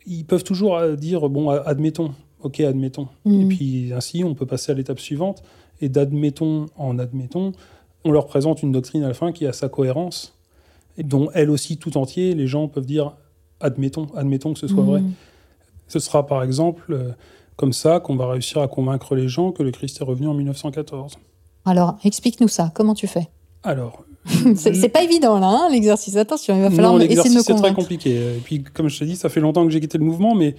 ils 0.05 0.25
peuvent 0.25 0.43
toujours 0.43 0.77
euh, 0.77 0.95
dire 0.95 1.27
bon, 1.29 1.49
admettons, 1.49 2.13
ok, 2.41 2.59
admettons. 2.59 3.07
Mhm. 3.25 3.41
Et 3.41 3.45
puis 3.47 3.93
ainsi, 3.93 4.23
on 4.23 4.35
peut 4.35 4.45
passer 4.45 4.71
à 4.71 4.75
l'étape 4.75 4.99
suivante. 4.99 5.41
Et 5.81 5.89
d'admettons 5.89 6.67
en 6.75 6.99
admettons, 6.99 7.53
on 8.03 8.12
leur 8.12 8.27
présente 8.27 8.62
une 8.62 8.71
doctrine 8.71 9.03
à 9.03 9.07
la 9.07 9.13
fin 9.13 9.31
qui 9.31 9.47
a 9.47 9.53
sa 9.53 9.69
cohérence, 9.69 10.38
et 10.97 11.03
dont 11.03 11.29
elle 11.33 11.49
aussi 11.49 11.77
tout 11.77 11.97
entier, 11.97 12.35
les 12.35 12.47
gens 12.47 12.67
peuvent 12.67 12.85
dire 12.85 13.15
admettons, 13.62 14.07
admettons 14.15 14.53
que 14.53 14.59
ce 14.59 14.67
soit 14.67 14.83
vrai. 14.83 15.01
Mhm. 15.01 15.13
Ce 15.88 15.99
sera 15.99 16.25
par 16.25 16.43
exemple 16.43 16.93
euh, 16.93 17.12
comme 17.55 17.73
ça 17.73 17.99
qu'on 17.99 18.15
va 18.15 18.29
réussir 18.29 18.62
à 18.62 18.67
convaincre 18.67 19.15
les 19.15 19.27
gens 19.27 19.51
que 19.51 19.63
le 19.63 19.71
Christ 19.71 20.01
est 20.01 20.03
revenu 20.03 20.27
en 20.27 20.33
1914. 20.33 21.17
Alors, 21.65 21.97
explique-nous 22.03 22.47
ça. 22.47 22.71
Comment 22.73 22.93
tu 22.93 23.07
fais? 23.07 23.27
Alors, 23.63 24.05
C'est 24.55 24.75
c'est 24.75 24.89
pas 24.89 25.03
évident, 25.03 25.39
là, 25.39 25.47
hein, 25.47 25.69
l'exercice. 25.71 26.15
Attention, 26.15 26.55
il 26.55 26.62
va 26.62 26.69
falloir 26.69 26.93
non, 26.93 26.99
essayer 26.99 27.15
de 27.15 27.19
me 27.19 27.23
l'exercice 27.23 27.41
est 27.41 27.43
très 27.43 27.53
convaincre. 27.53 27.75
compliqué. 27.75 28.15
Et 28.15 28.41
puis, 28.43 28.63
comme 28.63 28.89
je 28.89 28.99
te 28.99 29.03
dis, 29.03 29.15
ça 29.15 29.29
fait 29.29 29.39
longtemps 29.39 29.65
que 29.65 29.71
j'ai 29.71 29.79
quitté 29.79 29.97
le 29.97 30.03
mouvement, 30.03 30.36
mais 30.36 30.55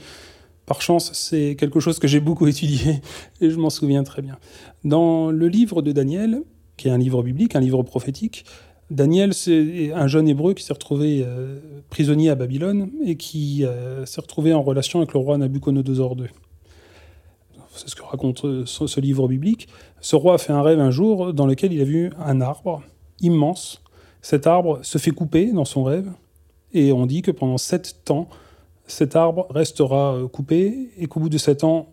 par 0.66 0.82
chance, 0.82 1.10
c'est 1.14 1.56
quelque 1.58 1.80
chose 1.80 1.98
que 1.98 2.08
j'ai 2.08 2.20
beaucoup 2.20 2.46
étudié 2.48 3.00
et 3.40 3.50
je 3.50 3.56
m'en 3.56 3.70
souviens 3.70 4.02
très 4.02 4.22
bien. 4.22 4.38
Dans 4.84 5.30
le 5.30 5.48
livre 5.48 5.82
de 5.82 5.92
Daniel, 5.92 6.42
qui 6.76 6.88
est 6.88 6.90
un 6.90 6.98
livre 6.98 7.22
biblique, 7.22 7.54
un 7.54 7.60
livre 7.60 7.82
prophétique, 7.82 8.44
Daniel, 8.90 9.34
c'est 9.34 9.92
un 9.92 10.08
jeune 10.08 10.28
hébreu 10.28 10.52
qui 10.54 10.64
s'est 10.64 10.72
retrouvé 10.72 11.22
euh, 11.24 11.60
prisonnier 11.90 12.30
à 12.30 12.34
Babylone 12.34 12.90
et 13.04 13.16
qui 13.16 13.64
euh, 13.64 14.04
s'est 14.04 14.20
retrouvé 14.20 14.52
en 14.52 14.62
relation 14.62 14.98
avec 14.98 15.12
le 15.12 15.20
roi 15.20 15.38
Nabucodonosor 15.38 16.16
II. 16.18 16.26
C'est 17.72 17.88
ce 17.88 17.94
que 17.94 18.02
raconte 18.02 18.44
euh, 18.44 18.66
ce 18.66 19.00
livre 19.00 19.28
biblique. 19.28 19.68
Ce 20.00 20.16
roi 20.16 20.34
a 20.34 20.38
fait 20.38 20.52
un 20.52 20.62
rêve 20.62 20.80
un 20.80 20.90
jour 20.90 21.32
dans 21.32 21.46
lequel 21.46 21.72
il 21.72 21.80
a 21.80 21.84
vu 21.84 22.10
un 22.18 22.40
arbre 22.40 22.82
immense. 23.20 23.82
Cet 24.22 24.46
arbre 24.46 24.80
se 24.82 24.98
fait 24.98 25.10
couper 25.10 25.52
dans 25.52 25.64
son 25.64 25.84
rêve 25.84 26.10
et 26.72 26.92
on 26.92 27.06
dit 27.06 27.22
que 27.22 27.30
pendant 27.30 27.58
sept 27.58 28.10
ans, 28.10 28.28
cet 28.86 29.16
arbre 29.16 29.46
restera 29.50 30.14
euh, 30.14 30.28
coupé 30.28 30.90
et 30.98 31.06
qu'au 31.06 31.20
bout 31.20 31.28
de 31.28 31.38
sept 31.38 31.64
ans, 31.64 31.88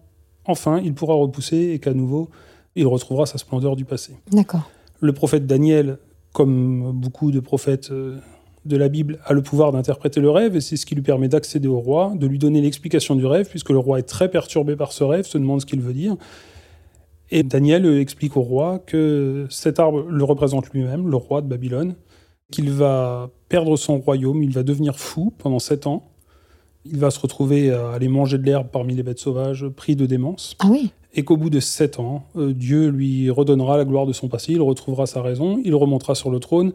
enfin, 0.45 0.81
il 0.83 0.93
pourra 0.93 1.15
repousser 1.15 1.71
et 1.73 1.79
qu'à 1.79 1.93
nouveau, 1.93 2.29
il 2.75 2.87
retrouvera 2.87 3.25
sa 3.25 3.37
splendeur 3.37 3.75
du 3.75 3.85
passé. 3.85 4.13
D'accord. 4.31 4.69
Le 4.99 5.13
prophète 5.13 5.45
Daniel, 5.45 5.97
comme 6.33 6.91
beaucoup 6.91 7.31
de 7.31 7.39
prophètes 7.39 7.91
euh, 7.91 8.17
de 8.65 8.77
la 8.77 8.89
Bible, 8.89 9.19
a 9.25 9.33
le 9.33 9.41
pouvoir 9.41 9.71
d'interpréter 9.71 10.19
le 10.19 10.29
rêve 10.29 10.55
et 10.55 10.61
c'est 10.61 10.75
ce 10.75 10.85
qui 10.85 10.95
lui 10.95 11.01
permet 11.01 11.27
d'accéder 11.27 11.67
au 11.67 11.79
roi, 11.79 12.13
de 12.15 12.27
lui 12.27 12.39
donner 12.39 12.61
l'explication 12.61 13.15
du 13.15 13.25
rêve, 13.25 13.47
puisque 13.49 13.69
le 13.69 13.79
roi 13.79 13.99
est 13.99 14.07
très 14.07 14.29
perturbé 14.29 14.75
par 14.75 14.91
ce 14.91 15.03
rêve, 15.03 15.25
se 15.25 15.37
demande 15.37 15.61
ce 15.61 15.65
qu'il 15.65 15.81
veut 15.81 15.93
dire. 15.93 16.15
Et 17.31 17.43
Daniel 17.43 17.85
euh, 17.85 18.01
explique 18.01 18.37
au 18.37 18.41
roi 18.41 18.79
que 18.79 19.45
cet 19.49 19.79
arbre 19.79 20.05
le 20.09 20.23
représente 20.23 20.69
lui-même, 20.69 21.07
le 21.07 21.17
roi 21.17 21.41
de 21.41 21.47
Babylone, 21.47 21.95
qu'il 22.51 22.69
va 22.71 23.29
perdre 23.49 23.75
son 23.75 23.99
royaume, 23.99 24.41
il 24.43 24.51
va 24.51 24.63
devenir 24.63 24.97
fou 24.97 25.33
pendant 25.37 25.59
sept 25.59 25.87
ans, 25.87 26.09
il 26.85 26.97
va 26.97 27.11
se 27.11 27.19
retrouver 27.19 27.71
à 27.71 27.91
aller 27.91 28.07
manger 28.07 28.37
de 28.37 28.43
l'herbe 28.43 28.67
parmi 28.71 28.95
les 28.95 29.03
bêtes 29.03 29.19
sauvages, 29.19 29.67
pris 29.67 29.97
de 29.97 30.05
démence 30.05 30.55
Ah 30.59 30.67
oui 30.69 30.91
et 31.17 31.23
qu'au 31.23 31.35
bout 31.35 31.49
de 31.49 31.59
sept 31.59 31.99
ans, 31.99 32.23
euh, 32.35 32.53
Dieu 32.53 32.89
lui 32.89 33.29
redonnera 33.29 33.75
la 33.75 33.85
gloire 33.85 34.05
de 34.05 34.13
son 34.13 34.29
passé, 34.29 34.53
il 34.53 34.61
retrouvera 34.61 35.07
sa 35.07 35.21
raison, 35.21 35.59
il 35.65 35.73
remontera 35.73 36.13
sur 36.13 36.29
le 36.29 36.39
trône, 36.39 36.73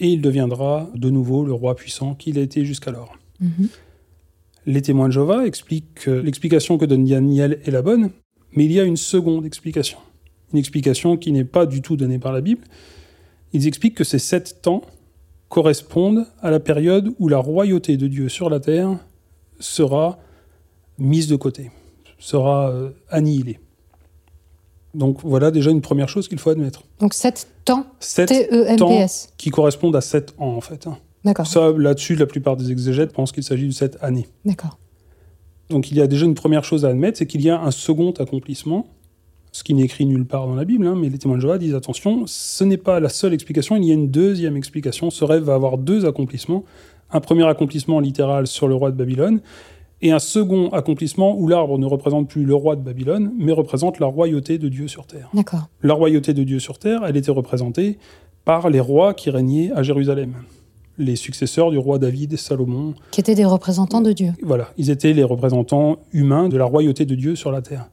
et 0.00 0.08
il 0.08 0.20
deviendra 0.20 0.90
de 0.94 1.10
nouveau 1.10 1.44
le 1.44 1.52
roi 1.52 1.76
puissant 1.76 2.14
qu'il 2.14 2.36
a 2.38 2.42
été 2.42 2.64
jusqu'alors. 2.64 3.16
Mhm. 3.40 3.68
Les 4.66 4.82
témoins 4.82 5.06
de 5.06 5.12
Jéhovah 5.12 5.46
expliquent 5.46 5.94
que 5.94 6.10
l'explication 6.10 6.76
que 6.76 6.84
donne 6.84 7.04
Daniel 7.04 7.60
est 7.64 7.70
la 7.70 7.82
bonne, 7.82 8.10
mais 8.54 8.64
il 8.64 8.72
y 8.72 8.80
a 8.80 8.84
une 8.84 8.96
seconde 8.96 9.44
explication. 9.46 9.98
Une 10.52 10.58
explication 10.58 11.16
qui 11.16 11.32
n'est 11.32 11.44
pas 11.44 11.66
du 11.66 11.82
tout 11.82 11.96
donnée 11.96 12.18
par 12.18 12.32
la 12.32 12.40
Bible. 12.40 12.62
Ils 13.52 13.66
expliquent 13.66 13.96
que 13.96 14.04
ces 14.04 14.18
sept 14.18 14.66
ans 14.66 14.82
correspondent 15.48 16.26
à 16.42 16.50
la 16.50 16.60
période 16.60 17.10
où 17.18 17.28
la 17.28 17.38
royauté 17.38 17.96
de 17.96 18.06
Dieu 18.08 18.28
sur 18.28 18.50
la 18.50 18.60
terre 18.60 18.98
sera 19.60 20.18
mise 20.98 21.28
de 21.28 21.36
côté, 21.36 21.70
sera 22.18 22.70
euh, 22.70 22.90
annihilée. 23.08 23.60
Donc 24.94 25.18
voilà 25.22 25.50
déjà 25.50 25.70
une 25.70 25.80
première 25.80 26.08
chose 26.08 26.28
qu'il 26.28 26.38
faut 26.38 26.50
admettre. 26.50 26.84
Donc 27.00 27.14
7 27.14 27.48
temps, 27.64 27.86
Sept 28.00 28.30
E 28.30 28.76
temps 28.76 28.86
T-E-M-P-S. 28.88 29.32
qui 29.36 29.50
correspondent 29.50 29.96
à 29.96 30.00
sept 30.00 30.34
ans 30.38 30.54
en 30.56 30.60
fait. 30.60 30.86
hein. 30.86 30.98
D'accord. 31.24 31.46
Ça, 31.46 31.72
là-dessus, 31.76 32.16
la 32.16 32.26
plupart 32.26 32.56
des 32.56 32.70
exégètes 32.70 33.12
pensent 33.12 33.32
qu'il 33.32 33.42
s'agit 33.42 33.66
de 33.66 33.72
sept 33.72 33.96
années. 34.02 34.28
D'accord. 34.44 34.78
Donc 35.70 35.90
il 35.90 35.96
y 35.96 36.00
a 36.00 36.06
déjà 36.06 36.26
une 36.26 36.34
première 36.34 36.64
chose 36.64 36.84
à 36.84 36.88
admettre, 36.88 37.18
c'est 37.18 37.26
qu'il 37.26 37.42
y 37.42 37.50
a 37.50 37.60
un 37.60 37.70
second 37.70 38.12
accomplissement, 38.12 38.86
ce 39.52 39.62
qui 39.62 39.72
n'est 39.74 39.84
écrit 39.84 40.04
nulle 40.04 40.26
part 40.26 40.46
dans 40.46 40.54
la 40.54 40.64
Bible, 40.64 40.86
hein, 40.86 40.96
mais 40.96 41.08
les 41.08 41.18
témoins 41.18 41.36
de 41.36 41.42
Jéhovah 41.42 41.58
disent 41.58 41.74
attention, 41.74 42.24
ce 42.26 42.64
n'est 42.64 42.76
pas 42.76 43.00
la 43.00 43.08
seule 43.08 43.32
explication, 43.32 43.76
il 43.76 43.84
y 43.84 43.90
a 43.90 43.94
une 43.94 44.10
deuxième 44.10 44.56
explication. 44.56 45.10
Ce 45.10 45.24
rêve 45.24 45.44
va 45.44 45.54
avoir 45.54 45.78
deux 45.78 46.06
accomplissements. 46.06 46.64
Un 47.12 47.20
premier 47.20 47.46
accomplissement 47.46 48.00
littéral 48.00 48.46
sur 48.46 48.66
le 48.66 48.74
roi 48.74 48.90
de 48.90 48.96
Babylone, 48.96 49.40
et 50.02 50.12
un 50.12 50.18
second 50.18 50.68
accomplissement 50.70 51.34
où 51.38 51.48
l'arbre 51.48 51.78
ne 51.78 51.86
représente 51.86 52.28
plus 52.28 52.44
le 52.44 52.54
roi 52.54 52.76
de 52.76 52.82
Babylone, 52.82 53.32
mais 53.38 53.52
représente 53.52 54.00
la 54.00 54.06
royauté 54.06 54.58
de 54.58 54.68
Dieu 54.68 54.88
sur 54.88 55.06
terre. 55.06 55.30
D'accord. 55.32 55.68
La 55.82 55.94
royauté 55.94 56.34
de 56.34 56.42
Dieu 56.42 56.58
sur 56.58 56.78
terre, 56.78 57.04
elle 57.06 57.16
était 57.16 57.30
représentée 57.30 57.98
par 58.44 58.68
les 58.68 58.80
rois 58.80 59.14
qui 59.14 59.30
régnaient 59.30 59.70
à 59.72 59.82
Jérusalem. 59.82 60.34
Les 60.96 61.16
successeurs 61.16 61.70
du 61.72 61.78
roi 61.78 61.98
David 61.98 62.32
et 62.34 62.36
Salomon, 62.36 62.94
Qui 63.10 63.20
étaient 63.20 63.34
des 63.34 63.44
représentants 63.44 64.00
de 64.00 64.12
Dieu. 64.12 64.32
voilà, 64.42 64.70
ils 64.78 64.90
étaient 64.90 65.12
les 65.12 65.24
représentants 65.24 65.98
humains 66.12 66.48
de 66.48 66.56
la 66.56 66.64
royauté 66.64 67.04
de 67.04 67.14
Dieu 67.16 67.34
sur 67.34 67.50
la 67.50 67.62
terre. 67.62 67.88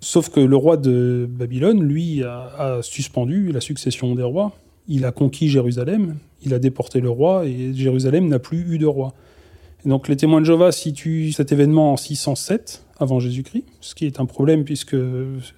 Sauf 0.00 0.28
que 0.30 0.40
le 0.40 0.56
roi 0.56 0.76
de 0.76 1.28
Babylone, 1.30 1.80
lui, 1.84 2.24
a, 2.24 2.50
a 2.78 2.82
suspendu 2.82 3.52
la 3.52 3.60
succession 3.60 4.16
des 4.16 4.24
rois. 4.24 4.50
Il 4.88 5.04
a 5.04 5.12
conquis 5.12 5.48
Jérusalem, 5.48 6.16
il 6.44 6.52
a 6.54 6.58
déporté 6.58 7.00
le 7.00 7.08
roi, 7.08 7.46
et 7.46 7.72
Jérusalem 7.72 8.26
n'a 8.26 8.40
plus 8.40 8.74
eu 8.74 8.78
de 8.78 8.86
roi. 8.86 9.14
Et 9.86 9.88
donc 9.88 10.08
les 10.08 10.16
témoins 10.16 10.40
de 10.40 10.46
Jéhovah 10.46 10.72
situent 10.72 11.30
cet 11.32 11.52
événement 11.52 11.92
en 11.92 11.96
607 11.96 12.81
avant 13.02 13.20
Jésus-Christ, 13.20 13.64
ce 13.80 13.94
qui 13.94 14.06
est 14.06 14.20
un 14.20 14.26
problème 14.26 14.64
puisque 14.64 14.96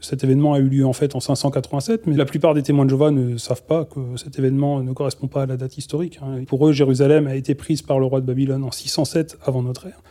cet 0.00 0.24
événement 0.24 0.54
a 0.54 0.59
eu 0.59 0.68
lieu 0.68 0.87
en 0.87 0.92
fait 0.92 1.14
en 1.14 1.20
587, 1.20 2.07
mais 2.07 2.16
la 2.16 2.24
plupart 2.24 2.54
des 2.54 2.62
témoins 2.62 2.85
de 2.85 2.90
Jéhovah 2.90 3.11
ne 3.11 3.37
savent 3.37 3.64
pas 3.64 3.85
que 3.85 4.00
cet 4.16 4.38
événement 4.38 4.83
ne 4.83 4.92
correspond 4.92 5.28
pas 5.28 5.42
à 5.42 5.46
la 5.46 5.57
date 5.57 5.76
historique. 5.78 6.18
hein. 6.22 6.44
Pour 6.46 6.66
eux, 6.66 6.72
Jérusalem 6.72 7.26
a 7.26 7.37
été 7.37 7.54
prise 7.54 7.83
par 7.83 7.98
le 7.98 8.07
roi 8.07 8.20
de 8.20 8.26
Babylone 8.26 8.64
en 8.64 8.70
607 8.70 9.38
avant 9.44 9.62
notre 9.62 9.87
ère. 9.87 10.02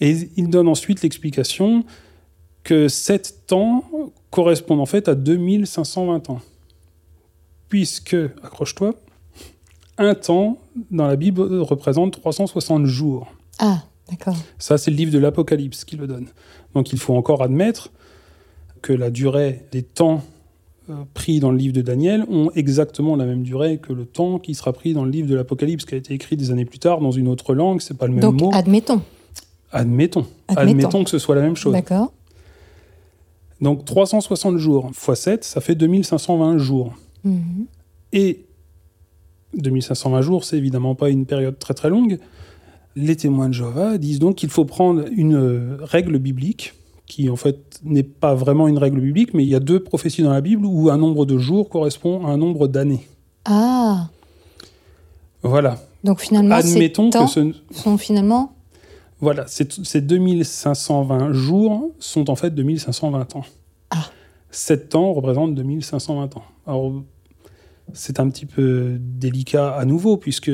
Et 0.00 0.14
ils 0.36 0.48
donnent 0.48 0.68
ensuite 0.68 1.02
l'explication 1.02 1.84
que 2.62 2.88
sept 2.88 3.46
temps 3.46 3.84
correspondent 4.30 4.80
en 4.80 4.86
fait 4.86 5.08
à 5.08 5.14
2520 5.14 6.30
ans. 6.30 6.40
Puisque, 7.68 8.16
accroche-toi, 8.42 8.94
un 9.98 10.14
temps 10.14 10.58
dans 10.90 11.06
la 11.06 11.16
Bible 11.16 11.42
représente 11.60 12.20
360 12.20 12.84
jours. 12.86 13.26
Ah, 13.58 13.84
d'accord. 14.08 14.36
Ça, 14.58 14.78
c'est 14.78 14.90
le 14.90 14.96
livre 14.96 15.12
de 15.12 15.18
l'Apocalypse 15.18 15.84
qui 15.84 15.96
le 15.96 16.06
donne. 16.06 16.26
Donc 16.74 16.92
il 16.92 16.98
faut 16.98 17.14
encore 17.14 17.42
admettre 17.42 17.90
que 18.82 18.92
la 18.92 19.10
durée 19.10 19.64
des 19.72 19.82
temps 19.82 20.22
euh, 20.90 20.94
pris 21.14 21.40
dans 21.40 21.50
le 21.50 21.56
livre 21.56 21.74
de 21.74 21.82
Daniel 21.82 22.24
ont 22.28 22.50
exactement 22.54 23.16
la 23.16 23.24
même 23.24 23.42
durée 23.42 23.78
que 23.78 23.92
le 23.92 24.04
temps 24.04 24.38
qui 24.38 24.54
sera 24.54 24.72
pris 24.72 24.94
dans 24.94 25.04
le 25.04 25.10
livre 25.10 25.28
de 25.28 25.34
l'Apocalypse, 25.34 25.84
qui 25.84 25.94
a 25.94 25.98
été 25.98 26.14
écrit 26.14 26.36
des 26.36 26.50
années 26.50 26.64
plus 26.64 26.78
tard 26.78 27.00
dans 27.00 27.10
une 27.10 27.28
autre 27.28 27.54
langue. 27.54 27.80
C'est 27.80 27.96
pas 27.96 28.06
le 28.06 28.12
même 28.12 28.20
Donc, 28.20 28.40
mot. 28.40 28.50
admettons. 28.52 29.02
Admettons. 29.72 30.26
Admettons. 30.48 30.70
Admettons 30.70 31.04
que 31.04 31.10
ce 31.10 31.18
soit 31.18 31.34
la 31.34 31.42
même 31.42 31.56
chose. 31.56 31.72
D'accord. 31.72 32.12
Donc 33.60 33.84
360 33.84 34.58
jours 34.58 34.90
x 34.90 35.14
7, 35.14 35.44
ça 35.44 35.60
fait 35.60 35.74
2520 35.74 36.58
jours. 36.58 36.94
Mhm. 37.24 37.66
Et 38.12 38.44
2520 39.54 40.20
jours, 40.20 40.44
c'est 40.44 40.58
évidemment 40.58 40.94
pas 40.94 41.08
une 41.10 41.26
période 41.26 41.58
très 41.58 41.74
très 41.74 41.88
longue. 41.88 42.18
Les 42.96 43.14
témoins 43.14 43.48
de 43.48 43.54
Jéhovah 43.54 43.98
disent 43.98 44.18
donc 44.18 44.36
qu'il 44.36 44.48
faut 44.48 44.64
prendre 44.64 45.04
une 45.12 45.36
euh, 45.36 45.76
règle 45.82 46.18
biblique, 46.18 46.72
qui 47.06 47.28
en 47.30 47.36
fait 47.36 47.78
n'est 47.84 48.02
pas 48.02 48.34
vraiment 48.34 48.66
une 48.68 48.78
règle 48.78 49.00
biblique, 49.00 49.34
mais 49.34 49.44
il 49.44 49.48
y 49.50 49.54
a 49.54 49.60
deux 49.60 49.80
prophéties 49.80 50.22
dans 50.22 50.32
la 50.32 50.40
Bible 50.40 50.64
où 50.64 50.90
un 50.90 50.96
nombre 50.96 51.26
de 51.26 51.36
jours 51.38 51.68
correspond 51.68 52.26
à 52.26 52.30
un 52.30 52.36
nombre 52.38 52.66
d'années. 52.68 53.06
Ah, 53.44 54.08
Voilà. 55.42 55.78
donc 56.02 56.20
finalement, 56.20 56.60
ces 56.62 56.72
Admettons 56.72 57.10
temps 57.10 57.26
que 57.26 57.30
ce, 57.30 57.52
sont 57.70 57.98
finalement... 57.98 58.54
voilà, 59.20 59.46
ces 59.46 59.68
ces 59.84 60.00
2520 60.00 61.32
jours 61.32 61.92
sont 62.00 62.28
en 62.30 62.34
fait 62.34 62.50
2520 62.50 63.36
ans. 63.36 63.44
Ah. 63.90 64.06
7 64.50 64.88
temps 64.88 65.12
représentent 65.12 65.54
2520 65.54 66.36
ans. 66.38 66.44
Alors, 66.66 66.92
c'est 67.92 68.18
un 68.18 68.28
petit 68.30 68.46
peu 68.46 68.96
délicat 68.98 69.76
à 69.76 69.84
nouveau, 69.84 70.16
puisque 70.16 70.50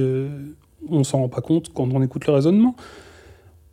on 0.89 1.05
s'en 1.05 1.19
rend 1.19 1.29
pas 1.29 1.41
compte 1.41 1.73
quand 1.73 1.89
on 1.93 2.03
écoute 2.03 2.27
le 2.27 2.33
raisonnement, 2.33 2.75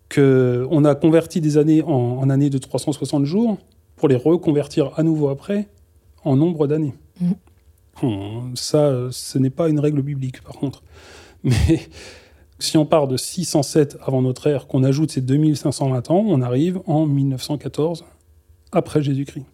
que 0.10 0.68
on 0.72 0.86
a 0.86 0.96
converti 0.96 1.42
des 1.42 1.58
années 1.58 1.82
en, 1.84 1.92
en 2.20 2.30
années 2.30 2.50
de 2.50 2.58
360 2.58 3.26
jours 3.26 3.58
pour 3.96 4.08
les 4.08 4.16
reconvertir 4.16 4.92
à 4.98 5.04
nouveau 5.04 5.30
après 5.30 5.68
en 6.24 6.36
nombre 6.36 6.68
d'années. 6.68 6.94
Hum, 8.02 8.52
Ça, 8.56 9.08
ce 9.12 9.38
n'est 9.38 9.50
pas 9.50 9.70
une 9.70 9.80
règle 9.80 10.02
biblique, 10.02 10.42
par 10.42 10.54
contre. 10.56 10.82
Mais 11.44 11.80
si 12.60 12.78
on 12.78 12.86
part 12.86 13.08
de 13.08 13.18
607 13.18 13.98
avant 14.06 14.22
notre 14.22 14.48
ère, 14.48 14.68
qu'on 14.68 14.84
ajoute 14.84 15.12
ces 15.12 15.22
2520 15.22 16.12
ans, 16.12 16.24
on 16.28 16.42
arrive 16.42 16.80
en 16.88 17.06
1914 17.06 18.06
après 18.72 19.02
Jésus-Christ. 19.04 19.46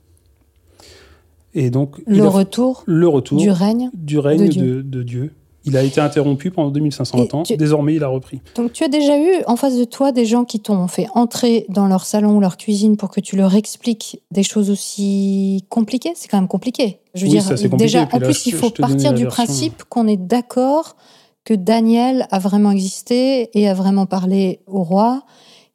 Et 1.54 1.70
donc, 1.70 2.02
Le 2.06 2.28
retour 2.28 2.84
le 2.86 3.08
retour 3.08 3.38
du 3.40 3.50
règne. 3.50 3.90
du 3.94 4.20
règne 4.20 4.40
de 4.46 4.48
Dieu. 4.48 4.76
de, 4.78 4.82
de 4.82 5.04
Dieu. 5.04 5.34
Il 5.66 5.76
a 5.78 5.84
été 5.84 6.00
interrompu 6.00 6.52
pendant 6.52 6.70
2520 6.70 7.24
Et 7.24 7.36
ans. 7.36 7.44
tu- 7.44 7.58
Désormais, 7.58 7.96
il 7.96 8.04
a 8.04 8.08
repris. 8.08 8.42
Donc 8.56 8.72
tu 8.72 8.84
as 8.84 8.88
déjà 8.88 9.18
eu 9.20 9.44
en 9.48 9.56
face 9.56 9.76
de 9.78 9.84
toi 9.84 10.12
des 10.12 10.26
gens 10.26 10.46
qui 10.46 10.60
t'ont 10.60 10.88
fait 10.88 11.08
entrer 11.16 11.66
dans 11.70 11.88
leur 11.88 12.06
salon 12.06 12.38
ou 12.38 12.40
leur 12.40 12.58
cuisine 12.58 12.98
pour 12.98 13.10
que 13.10 13.20
tu 13.20 13.36
leur 13.36 13.56
expliques 13.56 14.22
des 14.32 14.44
choses 14.44 14.70
aussi 14.70 15.66
compliquées? 15.70 16.14
C'est 16.16 16.28
quand 16.28 16.38
même 16.38 16.48
compliqué. 16.48 17.00
Je 17.16 17.22
veux 17.26 17.32
Oui, 17.32 17.40
dire, 17.40 17.44
compliqué. 17.50 17.78
déjà, 17.78 18.02
en 18.12 18.18
là, 18.20 18.26
plus, 18.28 18.46
il 18.46 18.54
faut 18.54 18.70
partir 18.70 19.14
du 19.14 19.24
version- 19.24 19.30
principe 19.30 19.84
qu'on 19.86 20.08
est 20.08 20.18
d'accord 20.18 20.96
que 21.44 21.54
Daniel 21.54 22.28
a 22.32 22.40
vraiment 22.40 22.72
existé 22.72 23.50
et 23.58 23.68
a 23.68 23.74
vraiment 23.74 24.06
parlé 24.06 24.62
au 24.68 24.84
roi 24.84 25.24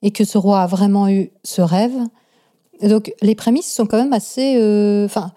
et 0.03 0.11
que 0.11 0.25
ce 0.25 0.37
roi 0.39 0.61
a 0.61 0.67
vraiment 0.67 1.09
eu 1.09 1.31
ce 1.45 1.63
rêve. 1.63 1.93
Et 2.81 2.89
donc 2.89 3.13
les 3.23 3.35
prémices 3.35 3.73
sont 3.73 3.87
quand 3.87 3.99
même 3.99 4.13
assez... 4.13 4.57
euh, 4.57 5.05
Enfin, 5.05 5.33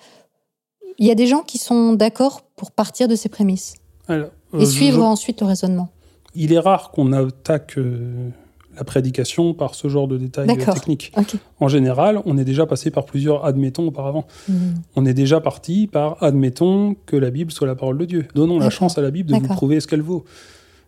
il 0.97 1.05
y 1.07 1.11
a 1.11 1.15
des 1.15 1.27
gens 1.27 1.41
qui 1.41 1.57
sont 1.57 1.93
d'accord 1.93 2.41
pour 2.55 2.71
partir 2.71 3.07
de 3.07 3.15
ces 3.15 3.29
prémices 3.29 3.75
Alors, 4.07 4.29
et 4.53 4.63
euh, 4.63 4.65
suivre 4.65 4.97
je- 4.97 5.01
ensuite 5.01 5.41
le 5.41 5.47
raisonnement. 5.47 5.89
Il 6.35 6.51
est 6.53 6.59
rare 6.59 6.91
qu'on 6.91 7.11
attaque 7.13 7.77
euh, 7.77 8.29
la 8.75 8.83
prédication 8.83 9.53
par 9.53 9.75
ce 9.75 9.87
genre 9.87 10.07
de 10.07 10.17
détails 10.17 10.49
euh, 10.49 10.73
techniques. 10.73 11.11
En 11.59 11.67
général, 11.67 12.21
on 12.25 12.37
est 12.39 12.43
déjà 12.45 12.65
passé 12.65 12.89
par 12.89 13.05
plusieurs 13.05 13.45
admettons 13.45 13.85
auparavant. 13.87 14.25
Mhm. 14.49 14.73
On 14.95 15.05
est 15.05 15.13
déjà 15.13 15.39
parti 15.41 15.85
par 15.87 16.21
admettons 16.23 16.95
que 17.05 17.15
la 17.15 17.29
Bible 17.29 17.51
soit 17.51 17.67
la 17.67 17.75
parole 17.75 17.97
de 17.99 18.05
Dieu. 18.05 18.25
Donnons 18.33 18.57
la 18.59 18.71
chance 18.71 18.97
à 18.97 19.01
la 19.01 19.11
Bible 19.11 19.31
de 19.31 19.37
vous 19.37 19.47
prouver 19.53 19.79
ce 19.79 19.87
qu'elle 19.87 20.01
vaut. 20.01 20.25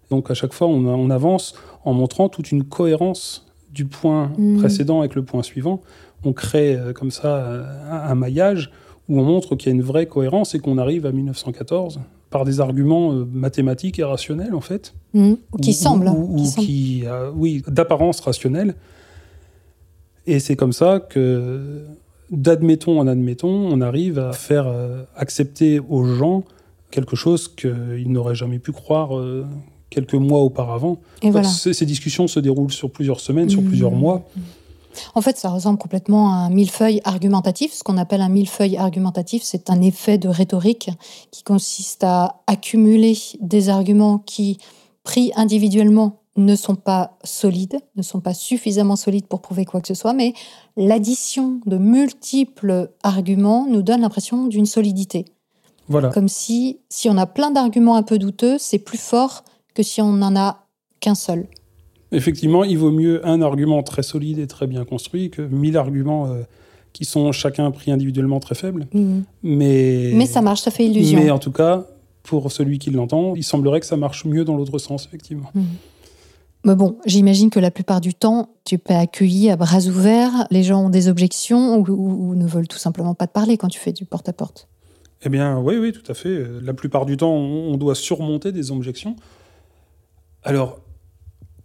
Donc 0.09 0.31
à 0.31 0.33
chaque 0.33 0.53
fois, 0.53 0.67
on, 0.67 0.85
on 0.87 1.09
avance 1.11 1.53
en 1.83 1.93
montrant 1.93 2.27
toute 2.29 2.51
une 2.51 2.63
cohérence 2.63 3.45
du 3.71 3.85
point 3.85 4.31
Mhm. 4.37 4.57
précédent 4.59 4.99
avec 5.01 5.13
le 5.15 5.23
point 5.23 5.43
suivant. 5.43 5.81
On 6.23 6.33
crée 6.33 6.75
euh, 6.75 6.91
comme 6.93 7.11
ça 7.11 7.65
un, 7.91 8.09
un 8.09 8.15
maillage 8.15 8.71
où 9.09 9.19
on 9.19 9.23
montre 9.23 9.55
qu'il 9.55 9.67
y 9.71 9.71
a 9.71 9.75
une 9.75 9.83
vraie 9.83 10.07
cohérence 10.07 10.55
et 10.55 10.59
qu'on 10.59 10.79
arrive 10.79 11.05
à 11.05 11.11
1914 11.11 11.99
par 12.35 12.43
des 12.43 12.59
arguments 12.59 13.13
euh, 13.13 13.25
mathématiques 13.31 13.97
et 13.97 14.03
rationnels 14.03 14.53
en 14.53 14.59
fait. 14.59 14.93
Mhm. 15.13 15.37
Ou 15.53 15.57
qui 15.59 15.69
Ou- 15.69 15.73
semble. 15.73 16.07
ou- 16.09 16.33
ou 16.33 16.35
qui 16.35 16.47
semble. 16.47 16.65
qui, 16.67 17.03
euh, 17.05 17.31
oui, 17.33 17.63
d'apparence 17.69 18.19
rationnelle. 18.19 18.75
Et 20.27 20.39
c'est 20.39 20.57
comme 20.57 20.73
ça 20.73 20.99
que, 20.99 21.83
d'admettons 22.31 22.99
en 22.99 23.07
admettons, 23.07 23.47
on 23.75 23.79
arrive 23.79 24.19
à 24.19 24.33
faire 24.33 24.67
euh, 24.67 25.03
accepter 25.15 25.79
aux 25.79 26.03
gens 26.03 26.43
quelque 26.91 27.15
chose 27.15 27.47
qu'ils 27.47 28.11
n'auraient 28.11 28.35
jamais 28.35 28.59
pu 28.59 28.73
croire 28.73 29.15
euh, 29.17 29.45
quelques 29.89 30.15
mois 30.15 30.39
auparavant. 30.41 30.97
Et 31.21 31.29
voilà. 31.31 31.47
Ces, 31.47 31.85
discussions 31.85 32.27
se 32.27 32.41
déroulent 32.41 32.71
sur 32.81 32.89
plusieurs 32.91 33.21
semaines, 33.21 33.49
sur 33.49 33.61
Mhm. 33.61 33.67
plusieurs 33.69 33.91
mois. 33.91 34.27
En 35.13 35.21
fait, 35.21 35.37
ça 35.37 35.49
ressemble 35.49 35.77
complètement 35.77 36.31
à 36.31 36.35
un 36.37 36.49
millefeuille 36.49 37.01
argumentatif. 37.03 37.73
Ce 37.73 37.83
qu'on 37.83 37.97
appelle 37.97 38.21
un 38.21 38.29
millefeuille 38.29 38.77
argumentatif, 38.77 39.43
c'est 39.43 39.69
un 39.69 39.81
effet 39.81 40.17
de 40.17 40.27
rhétorique 40.27 40.89
qui 41.31 41.43
consiste 41.43 42.03
à 42.03 42.41
accumuler 42.47 43.17
des 43.39 43.69
arguments 43.69 44.19
qui, 44.19 44.57
pris 45.03 45.31
individuellement, 45.35 46.19
ne 46.37 46.55
sont 46.55 46.75
pas 46.75 47.17
solides, 47.23 47.79
ne 47.95 48.01
sont 48.01 48.19
pas 48.19 48.33
suffisamment 48.33 48.95
solides 48.95 49.27
pour 49.27 49.41
prouver 49.41 49.65
quoi 49.65 49.79
que 49.79 49.87
ce 49.87 49.93
soit, 49.93 50.13
mais 50.13 50.33
l'addition 50.75 51.61
de 51.65 51.77
multiples 51.77 52.91
arguments 53.03 53.65
nous 53.69 53.81
donne 53.81 54.01
l'impression 54.01 54.47
d'une 54.47 54.65
solidité. 54.65 55.25
Voilà. 55.87 56.09
Comme 56.09 56.27
si, 56.27 56.79
si 56.89 57.09
on 57.09 57.17
a 57.17 57.25
plein 57.25 57.51
d'arguments 57.51 57.95
un 57.95 58.03
peu 58.03 58.17
douteux, 58.17 58.57
c'est 58.57 58.79
plus 58.79 58.97
fort 58.97 59.43
que 59.73 59.83
si 59.83 60.01
on 60.01 60.13
n'en 60.13 60.35
a 60.35 60.65
qu'un 60.99 61.15
seul. 61.15 61.47
Effectivement, 62.11 62.63
il 62.63 62.77
vaut 62.77 62.91
mieux 62.91 63.25
un 63.27 63.41
argument 63.41 63.81
très 63.83 64.03
solide 64.03 64.39
et 64.39 64.47
très 64.47 64.67
bien 64.67 64.85
construit 64.85 65.29
que 65.29 65.41
mille 65.41 65.75
arguments 65.77 66.27
euh, 66.31 66.41
qui 66.93 67.03
sont 67.05 67.31
chacun 67.31 67.69
pris 67.71 67.91
individuellement 67.91 68.39
très 68.39 68.55
faibles. 68.55 68.87
Mhm. 68.93 69.23
Mais, 69.43 70.11
Mais 70.15 70.25
ça 70.25 70.41
marche, 70.41 70.61
ça 70.61 70.71
fait 70.71 70.85
illusion. 70.85 71.19
Mais 71.19 71.29
en 71.31 71.39
tout 71.39 71.51
cas, 71.51 71.85
pour 72.23 72.51
celui 72.51 72.79
qui 72.79 72.89
l'entend, 72.91 73.35
il 73.35 73.43
semblerait 73.43 73.79
que 73.79 73.85
ça 73.85 73.97
marche 73.97 74.25
mieux 74.25 74.45
dans 74.45 74.55
l'autre 74.55 74.77
sens, 74.77 75.05
effectivement. 75.05 75.51
Mais 76.63 76.75
bon, 76.75 76.97
j'imagine 77.05 77.49
que 77.51 77.59
la 77.59 77.69
plupart 77.69 78.01
du 78.01 78.13
temps, 78.15 78.49
tu 78.65 78.77
peux 78.79 78.93
accueillir 78.95 79.53
à 79.53 79.55
bras 79.55 79.81
ouverts. 79.85 80.47
Les 80.49 80.63
gens 80.63 80.85
ont 80.85 80.89
des 80.89 81.07
objections 81.09 81.77
ou, 81.77 81.85
ou- 81.91 82.29
ou 82.31 82.35
ne 82.35 82.47
veulent 82.47 82.67
tout 82.67 82.79
simplement 82.79 83.13
pas 83.13 83.27
te 83.27 83.33
parler 83.33 83.57
quand 83.57 83.67
tu 83.67 83.79
fais 83.79 83.91
du 83.93 84.05
porte-à-porte. 84.05 84.67
Eh 85.23 85.29
bien, 85.29 85.59
oui, 85.59 85.75
oui, 85.77 85.91
tout 85.91 86.09
à 86.11 86.15
fait. 86.15 86.43
La 86.63 86.73
plupart 86.73 87.05
du 87.05 87.17
temps, 87.17 87.33
on 87.33 87.73
on 87.73 87.77
doit 87.77 87.93
surmonter 87.95 88.51
des 88.51 88.71
objections. 88.71 89.15
Alors, 90.43 90.79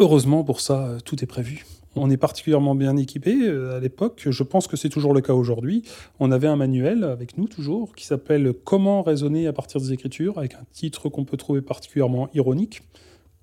heureusement 0.00 0.42
pour 0.42 0.60
ça, 0.60 0.86
euh, 0.86 0.98
tout 1.04 1.22
est 1.22 1.26
prévu. 1.26 1.64
On 1.96 2.08
est 2.10 2.16
particulièrement 2.16 2.74
bien 2.76 2.96
équipé 2.96 3.36
euh, 3.42 3.76
à 3.76 3.80
l'époque. 3.80 4.26
Je 4.28 4.42
pense 4.42 4.66
que 4.68 4.76
c'est 4.76 4.88
toujours 4.88 5.12
le 5.12 5.20
cas 5.20 5.34
aujourd'hui. 5.34 5.82
On 6.20 6.30
avait 6.30 6.46
un 6.46 6.56
manuel 6.56 7.04
avec 7.04 7.36
nous 7.36 7.48
toujours 7.48 7.94
qui 7.94 8.06
s'appelle 8.06 8.52
Comment 8.64 9.02
raisonner 9.02 9.46
à 9.46 9.52
partir 9.52 9.80
des 9.80 9.92
Écritures, 9.92 10.38
avec 10.38 10.54
un 10.54 10.64
titre 10.72 11.08
qu'on 11.08 11.24
peut 11.24 11.36
trouver 11.36 11.62
particulièrement 11.62 12.28
ironique. 12.34 12.82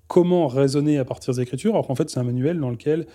Comment 0.06 0.48
raisonner 0.48 0.98
à 0.98 1.04
partir 1.04 1.34
des 1.34 1.42
Écritures 1.42 1.72
Alors 1.74 1.86
qu'en 1.86 1.94
fait, 1.94 2.08
c'est 2.08 2.18
un 2.20 2.24
manuel 2.24 2.58
dans 2.58 2.70
lequel 2.70 3.06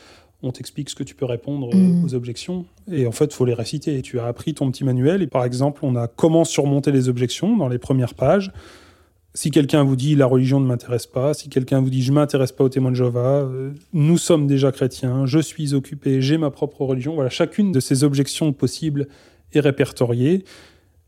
on 0.43 0.51
t'explique 0.51 0.89
ce 0.89 0.95
que 0.95 1.03
tu 1.03 1.15
peux 1.15 1.25
répondre 1.25 1.69
euh, 1.73 1.77
Mhm. 1.77 2.05
aux 2.05 2.13
objections. 2.13 2.65
Et 2.91 3.07
en 3.07 3.11
fait, 3.11 3.25
il 3.25 3.33
faut 3.33 3.45
les 3.45 3.53
réciter. 3.55 4.01
Tu 4.03 4.19
as 4.19 4.25
appris 4.27 4.53
ton 4.53 4.69
petit 4.69 4.83
manuel. 4.83 5.23
Et 5.23 5.27
par 5.27 5.45
exemple, 5.45 5.79
on 5.83 5.95
a 5.95 6.07
comment 6.07 6.43
surmonter 6.43 6.91
les 6.91 7.09
objections 7.09 7.57
dans 7.57 7.69
les 7.69 7.79
premières 7.79 8.13
pages. 8.13 8.51
Si 9.35 9.49
quelqu'un 9.49 9.83
vous 9.83 9.95
dit 9.95 10.15
la 10.15 10.27
religion 10.27 10.59
ne 10.59 10.67
m'intéresse 10.67 11.07
pas, 11.07 11.33
si 11.33 11.49
quelqu'un 11.49 11.81
vous 11.81 11.89
dit 11.89 12.03
je 12.03 12.11
m'intéresse 12.11 12.51
pas 12.51 12.63
aux 12.63 12.69
témoins 12.69 12.91
de 12.91 12.95
Jéhovah, 12.95 13.41
euh, 13.41 13.71
nous 13.91 14.19
sommes 14.19 14.45
déjà 14.45 14.71
chrétiens, 14.71 15.25
je 15.25 15.39
suis 15.39 15.73
occupé, 15.73 16.21
j'ai 16.21 16.37
ma 16.37 16.51
propre 16.51 16.83
religion. 16.85 17.15
Voilà, 17.15 17.31
chacune 17.31 17.71
de 17.71 17.79
ces 17.79 18.03
objections 18.03 18.53
possibles 18.53 19.07
est 19.53 19.59
répertoriée. 19.59 20.43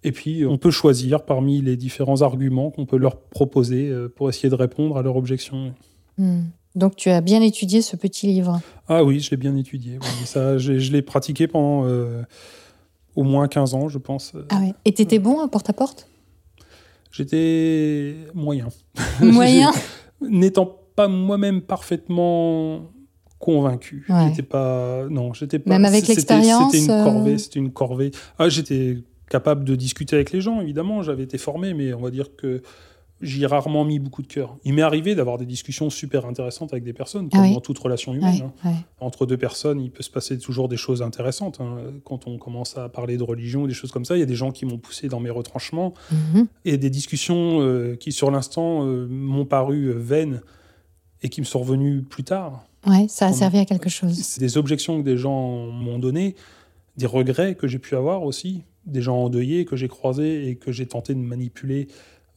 Et 0.03 0.11
puis, 0.11 0.45
on 0.45 0.57
peut 0.57 0.71
choisir 0.71 1.25
parmi 1.25 1.61
les 1.61 1.77
différents 1.77 2.21
arguments 2.21 2.69
qu'on 2.69 2.85
peut 2.85 2.97
leur 2.97 3.17
proposer 3.17 3.89
euh, 3.89 4.07
pour 4.07 4.29
essayer 4.29 4.49
de 4.49 4.55
répondre 4.55 4.97
à 4.97 5.01
leurs 5.01 5.17
objections. 5.17 5.73
Hmm. 6.17 6.43
Donc 6.75 6.95
tu 6.95 7.09
as 7.09 7.21
bien 7.21 7.41
étudié 7.41 7.81
ce 7.81 7.95
petit 7.95 8.27
livre. 8.27 8.59
Ah 8.87 9.03
oui, 9.03 9.19
je 9.19 9.31
l'ai 9.31 9.37
bien 9.37 9.55
étudié. 9.55 9.97
oui. 10.01 10.25
Ça, 10.25 10.57
je 10.57 10.91
l'ai 10.91 11.01
pratiqué 11.01 11.47
pendant 11.47 11.87
euh, 11.87 12.23
au 13.15 13.23
moins 13.23 13.47
15 13.47 13.73
ans, 13.75 13.87
je 13.87 13.97
pense. 13.97 14.33
Ah 14.49 14.59
ouais. 14.59 14.73
Et 14.83 14.93
t'étais 14.93 15.19
bon 15.19 15.39
à 15.39 15.47
porte-à-porte 15.47 16.09
J'étais 17.15 18.15
moyen. 18.33 18.67
Moyen 19.21 19.71
N'étant 20.21 20.79
pas 20.95 21.07
moi-même 21.07 21.61
parfaitement 21.61 22.81
convaincu. 23.39 24.05
Ouais. 24.09 24.27
J'étais 24.29 24.41
pas. 24.43 25.05
Non, 25.09 25.33
j'étais 25.33 25.59
pas. 25.59 25.69
Même 25.69 25.85
avec 25.85 26.01
c'était- 26.01 26.13
l'expérience, 26.15 26.71
C'était 26.73 26.85
une 26.85 26.91
euh, 26.91 27.03
corvée. 27.03 27.37
C'était 27.37 27.59
une 27.59 27.71
corvée. 27.71 28.11
Ah, 28.39 28.49
j'étais 28.49 28.97
capable 29.29 29.63
de 29.65 29.75
discuter 29.75 30.15
avec 30.15 30.31
les 30.31 30.41
gens, 30.41 30.61
évidemment. 30.61 31.01
J'avais 31.03 31.23
été 31.23 31.37
formé, 31.37 31.73
mais 31.73 31.93
on 31.93 32.01
va 32.01 32.11
dire 32.11 32.35
que 32.35 32.61
j'y 33.21 33.43
ai 33.43 33.45
rarement 33.45 33.85
mis 33.85 33.97
beaucoup 33.99 34.21
de 34.21 34.27
cœur. 34.27 34.57
Il 34.65 34.73
m'est 34.73 34.81
arrivé 34.81 35.15
d'avoir 35.15 35.37
des 35.37 35.45
discussions 35.45 35.89
super 35.89 36.25
intéressantes 36.25 36.73
avec 36.73 36.83
des 36.83 36.91
personnes, 36.93 37.29
comme 37.29 37.39
Ah 37.39 37.43
oui. 37.43 37.53
dans 37.53 37.61
toute 37.61 37.79
relation 37.79 38.13
humaine. 38.13 38.51
Hein. 38.63 38.73
entre 38.99 39.25
deux 39.25 39.37
personnes, 39.37 39.79
il 39.79 39.89
peut 39.89 40.03
se 40.03 40.09
passer 40.09 40.37
toujours 40.37 40.67
des 40.67 40.77
choses 40.77 41.01
intéressantes. 41.01 41.59
hein. 41.61 41.77
Quand 42.03 42.27
on 42.27 42.37
commence 42.37 42.77
à 42.77 42.89
parler 42.89 43.17
de 43.17 43.23
religion 43.23 43.63
ou 43.63 43.67
des 43.67 43.73
choses 43.73 43.91
comme 43.91 44.03
ça, 44.05 44.17
il 44.17 44.19
y 44.19 44.23
a 44.23 44.27
des 44.27 44.35
gens 44.35 44.51
qui 44.51 44.65
m'ont 44.65 44.77
poussé 44.77 45.07
dans 45.07 45.19
mes 45.21 45.29
retranchements 45.29 45.93
Mhm. 46.11 46.47
et 46.65 46.77
des 46.77 46.89
discussions 46.89 47.61
euh, 47.61 47.95
qui, 47.95 48.11
sur 48.11 48.31
l'instant, 48.31 48.85
euh, 48.85 49.07
m'ont 49.07 49.45
paru 49.45 49.85
euh, 49.85 49.93
vaines 49.97 50.41
et 51.23 51.29
qui 51.29 51.39
me 51.41 51.45
sont 51.45 51.59
revenues 51.59 52.01
plus 52.01 52.23
tard. 52.23 52.65
Ouais, 52.85 53.05
ça 53.07 53.27
a 53.27 53.33
servi 53.33 53.57
à 53.59 53.65
quelque 53.65 53.89
chose. 53.89 54.13
C'est 54.21 54.39
des 54.41 54.57
objections 54.57 54.99
que 54.99 55.05
des 55.05 55.17
gens 55.17 55.67
m'ont 55.67 55.97
données, 55.99 56.35
des 56.97 57.05
regrets 57.07 57.55
que 57.55 57.67
j'ai 57.67 57.79
pu 57.79 57.95
avoir 57.95 58.23
aussi, 58.23 58.61
des 58.85 59.01
gens 59.01 59.17
endeuillés 59.17 59.65
que 59.65 59.75
j'ai 59.75 59.87
croisés 59.87 60.47
et 60.49 60.55
que 60.55 60.71
j'ai 60.71 60.85
tenté 60.85 61.13
de 61.15 61.19
manipuler 61.19 61.87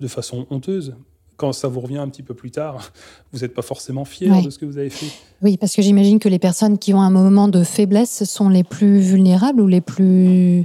de 0.00 0.08
façon 0.08 0.46
honteuse. 0.50 0.94
Quand 1.36 1.52
ça 1.52 1.68
vous 1.68 1.78
revient 1.80 1.98
un 1.98 2.08
petit 2.08 2.22
peu 2.24 2.34
plus 2.34 2.50
tard, 2.50 2.90
vous 3.32 3.40
n'êtes 3.40 3.54
pas 3.54 3.62
forcément 3.62 4.04
fier 4.04 4.30
Ouais. 4.32 4.42
de 4.42 4.50
ce 4.50 4.58
que 4.58 4.66
vous 4.66 4.78
avez 4.78 4.90
fait. 4.90 5.06
Oui, 5.42 5.56
parce 5.56 5.74
que 5.76 5.82
j'imagine 5.82 6.18
que 6.18 6.28
les 6.28 6.38
personnes 6.40 6.78
qui 6.78 6.92
ont 6.94 7.00
un 7.00 7.10
moment 7.10 7.46
de 7.48 7.62
faiblesse 7.62 8.24
sont 8.24 8.48
les 8.48 8.64
plus 8.64 8.98
vulnérables 8.98 9.60
ou 9.60 9.68
les 9.68 9.80
plus 9.80 10.64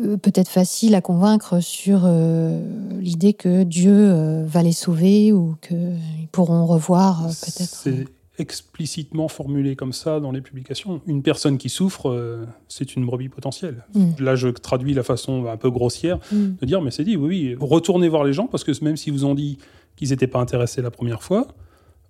euh, 0.00 0.16
peut-être 0.16 0.48
faciles 0.48 0.94
à 0.94 1.00
convaincre 1.00 1.58
sur 1.60 2.02
euh, 2.04 2.60
l'idée 3.00 3.32
que 3.34 3.64
Dieu 3.64 3.92
euh, 3.92 4.44
va 4.46 4.62
les 4.62 4.70
sauver 4.72 5.32
ou 5.32 5.56
qu'ils 5.60 6.28
pourront 6.30 6.64
revoir 6.66 7.26
euh, 7.26 7.30
peut-être. 7.30 8.08
Explicitement 8.40 9.28
formulé 9.28 9.76
comme 9.76 9.92
ça 9.92 10.18
dans 10.18 10.32
les 10.32 10.40
publications. 10.40 11.00
Une 11.06 11.22
personne 11.22 11.58
qui 11.58 11.68
souffre, 11.68 12.10
euh, 12.10 12.46
c'est 12.68 12.96
une 12.96 13.04
brebis 13.04 13.28
potentielle. 13.28 13.84
Mm. 13.94 14.10
Là, 14.18 14.34
je 14.34 14.48
traduis 14.48 14.94
la 14.94 15.02
façon 15.02 15.46
un 15.46 15.56
peu 15.56 15.70
grossière 15.70 16.18
Mm. 16.32 16.56
de 16.60 16.66
dire, 16.66 16.80
mais 16.80 16.90
c'est 16.90 17.04
dit, 17.04 17.16
oui, 17.16 17.28
oui, 17.28 17.56
retournez 17.60 18.08
voir 18.08 18.24
les 18.24 18.32
gens, 18.32 18.46
parce 18.46 18.64
que 18.64 18.72
même 18.84 18.96
s'ils 18.96 19.12
vous 19.12 19.24
ont 19.24 19.34
dit 19.34 19.58
qu'ils 19.96 20.10
n'étaient 20.10 20.26
pas 20.26 20.40
intéressés 20.40 20.82
la 20.82 20.90
première 20.90 21.22
fois, 21.22 21.48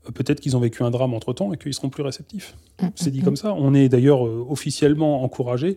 euh, 0.07 0.13
peut-être 0.13 0.41
qu'ils 0.41 0.57
ont 0.57 0.61
vécu 0.61 0.83
un 0.83 0.91
drame 0.91 1.15
entre-temps 1.15 1.53
et 1.53 1.57
qu'ils 1.57 1.75
seront 1.75 1.91
plus 1.91 2.03
réceptifs. 2.03 2.57
Mm, 2.81 2.87
C'est 2.95 3.11
dit 3.11 3.21
mm, 3.21 3.25
comme 3.25 3.37
ça. 3.37 3.55
On 3.55 3.75
est 3.75 3.89
d'ailleurs 3.89 4.27
euh, 4.27 4.47
officiellement 4.49 5.23
encouragé. 5.23 5.77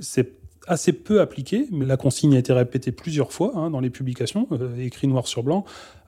C'est 0.00 0.32
assez 0.66 0.92
peu 0.92 1.20
appliqué, 1.20 1.66
mais 1.70 1.84
la 1.84 1.96
consigne 1.96 2.34
a 2.34 2.38
été 2.38 2.52
répétée 2.52 2.92
plusieurs 2.92 3.32
fois 3.32 3.52
hein, 3.54 3.70
dans 3.70 3.80
les 3.80 3.90
publications, 3.90 4.48
euh, 4.52 4.78
écrit 4.78 5.06
noir 5.06 5.26
sur 5.26 5.42
blanc, 5.42 5.64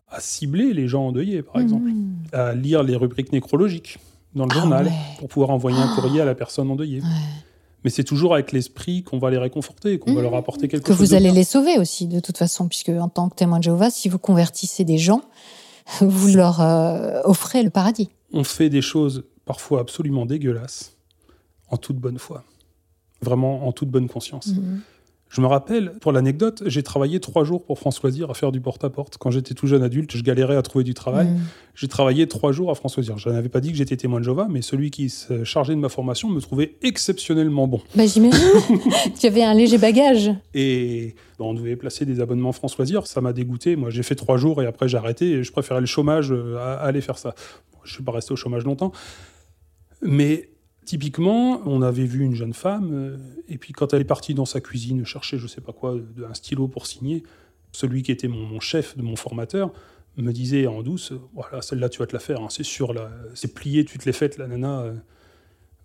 à 0.08 0.20
cibler 0.20 0.72
les 0.72 0.88
gens 0.88 1.06
endeuillés, 1.08 1.42
par 1.42 1.60
exemple, 1.60 1.88
Mm. 1.90 2.14
à 2.32 2.54
lire 2.54 2.82
les 2.82 2.96
rubriques 2.96 3.32
nécrologiques 3.32 3.98
dans 4.34 4.44
le 4.44 4.50
Ah 4.52 4.58
journal 4.60 4.86
ouais. 4.86 4.92
pour 5.18 5.28
pouvoir 5.28 5.50
envoyer 5.50 5.78
un 5.78 5.94
courrier 5.94 6.20
à 6.20 6.24
la 6.24 6.34
personne 6.34 6.70
endeuillée. 6.70 7.00
Ouais. 7.00 7.06
Mais 7.84 7.90
c'est 7.90 8.04
toujours 8.04 8.34
avec 8.34 8.52
l'esprit 8.52 9.02
qu'on 9.02 9.18
va 9.18 9.30
les 9.30 9.38
réconforter, 9.38 9.98
qu'on 9.98 10.12
va 10.14 10.22
leur 10.22 10.34
apporter 10.34 10.66
quelque 10.68 10.82
que 10.84 10.92
chose. 10.92 10.98
vous 10.98 11.10
de 11.12 11.14
allez 11.16 11.26
bien. 11.26 11.34
les 11.34 11.44
sauver 11.44 11.78
aussi, 11.78 12.06
de 12.08 12.18
toute 12.20 12.36
façon, 12.36 12.66
puisque 12.68 12.88
en 12.88 13.08
tant 13.08 13.28
que 13.28 13.36
témoin 13.36 13.58
de 13.58 13.64
Jéhovah, 13.64 13.90
si 13.90 14.08
vous 14.08 14.18
convertissez 14.18 14.84
des 14.84 14.98
gens, 14.98 15.22
vous 16.00 16.28
leur 16.34 16.60
euh, 16.60 17.20
offrez 17.24 17.62
le 17.62 17.70
paradis. 17.70 18.08
On 18.32 18.42
fait 18.44 18.68
des 18.70 18.82
choses 18.82 19.24
parfois 19.44 19.80
absolument 19.80 20.26
dégueulasses 20.26 20.96
en 21.70 21.76
toute 21.76 21.96
bonne 21.98 22.18
foi. 22.18 22.42
Vraiment 23.22 23.66
en 23.68 23.72
toute 23.72 23.88
bonne 23.88 24.08
conscience. 24.08 24.48
Mhm. 24.48 24.80
Je 25.28 25.40
me 25.40 25.46
rappelle, 25.46 25.92
pour 26.00 26.12
l'anecdote, 26.12 26.62
j'ai 26.66 26.84
travaillé 26.84 27.18
trois 27.18 27.42
jours 27.42 27.64
pour 27.64 27.78
France 27.78 28.00
Loisir 28.00 28.30
à 28.30 28.34
faire 28.34 28.52
du 28.52 28.60
porte-à-porte. 28.60 29.18
Quand 29.18 29.30
j'étais 29.32 29.54
tout 29.54 29.66
jeune 29.66 29.82
adulte, 29.82 30.16
je 30.16 30.22
galérais 30.22 30.56
à 30.56 30.62
trouver 30.62 30.84
du 30.84 30.94
travail. 30.94 31.26
Mhm. 31.26 31.40
J'ai 31.74 31.88
travaillé 31.88 32.28
trois 32.28 32.52
jours 32.52 32.70
à 32.70 32.74
France 32.76 32.96
Loisir. 32.96 33.18
Je 33.18 33.28
n'avais 33.28 33.48
pas 33.48 33.60
dit 33.60 33.70
que 33.72 33.76
j'étais 33.76 33.96
témoin 33.96 34.20
de 34.20 34.24
Jéhovah, 34.24 34.46
mais 34.48 34.62
celui 34.62 34.90
qui 34.90 35.10
se 35.10 35.42
chargeait 35.42 35.74
de 35.74 35.80
ma 35.80 35.88
formation 35.88 36.28
me 36.28 36.40
trouvait 36.40 36.76
exceptionnellement 36.82 37.66
bon. 37.66 37.80
Bah, 37.96 38.06
J'imagine. 38.06 38.40
tu 39.20 39.26
avais 39.26 39.42
un 39.42 39.54
léger 39.54 39.78
bagage. 39.78 40.30
Et 40.54 41.16
on 41.40 41.54
devait 41.54 41.76
placer 41.76 42.06
des 42.06 42.20
abonnements 42.20 42.52
France 42.52 42.78
Loisirs. 42.78 43.06
Ça 43.08 43.20
m'a 43.20 43.32
dégoûté. 43.32 43.74
Moi, 43.74 43.90
j'ai 43.90 44.04
fait 44.04 44.14
trois 44.14 44.36
jours 44.36 44.62
et 44.62 44.66
après 44.66 44.88
j'ai 44.88 44.96
arrêté. 44.96 45.32
Et 45.32 45.42
je 45.42 45.50
préférais 45.50 45.80
le 45.80 45.86
chômage 45.86 46.30
euh, 46.32 46.56
à, 46.58 46.74
à 46.74 46.86
aller 46.86 47.00
faire 47.00 47.18
ça. 47.18 47.34
Bon, 47.72 47.78
je 47.82 47.90
ne 47.90 47.94
suis 47.94 48.04
pas 48.04 48.12
resté 48.12 48.32
au 48.32 48.36
chômage 48.36 48.64
longtemps. 48.64 48.92
Mais 50.02 50.50
typiquement, 50.86 51.60
on 51.66 51.82
avait 51.82 52.06
vu 52.06 52.24
une 52.24 52.34
jeune 52.34 52.54
femme. 52.54 52.90
euh, 52.94 53.18
et 53.48 53.58
puis 53.58 53.74
quand 53.74 53.92
elle 53.92 54.00
est 54.00 54.04
partie 54.04 54.32
dans 54.32 54.46
sa 54.46 54.60
cuisine 54.60 55.04
chercher, 55.04 55.36
je 55.36 55.42
ne 55.42 55.48
sais 55.48 55.60
pas 55.60 55.72
quoi, 55.72 55.96
un 56.28 56.34
stylo 56.34 56.68
pour 56.68 56.86
signer, 56.86 57.22
celui 57.72 58.02
qui 58.02 58.12
était 58.12 58.28
mon, 58.28 58.58
chef 58.60 58.96
de 58.96 59.02
mon 59.02 59.16
formateur 59.16 59.72
me 60.16 60.32
disait 60.32 60.66
en 60.66 60.82
douce 60.82 61.12
voilà, 61.34 61.60
celle-là, 61.60 61.90
tu 61.90 61.98
vas 61.98 62.06
te 62.06 62.14
la 62.14 62.20
faire. 62.20 62.40
hein, 62.40 62.48
c'est 62.48 62.62
sûr, 62.64 62.94
c'est 63.34 63.52
plié, 63.52 63.84
tu 63.84 63.98
te 63.98 64.06
l'es 64.06 64.14
faite, 64.14 64.38
la 64.38 64.46
nana. 64.46 64.94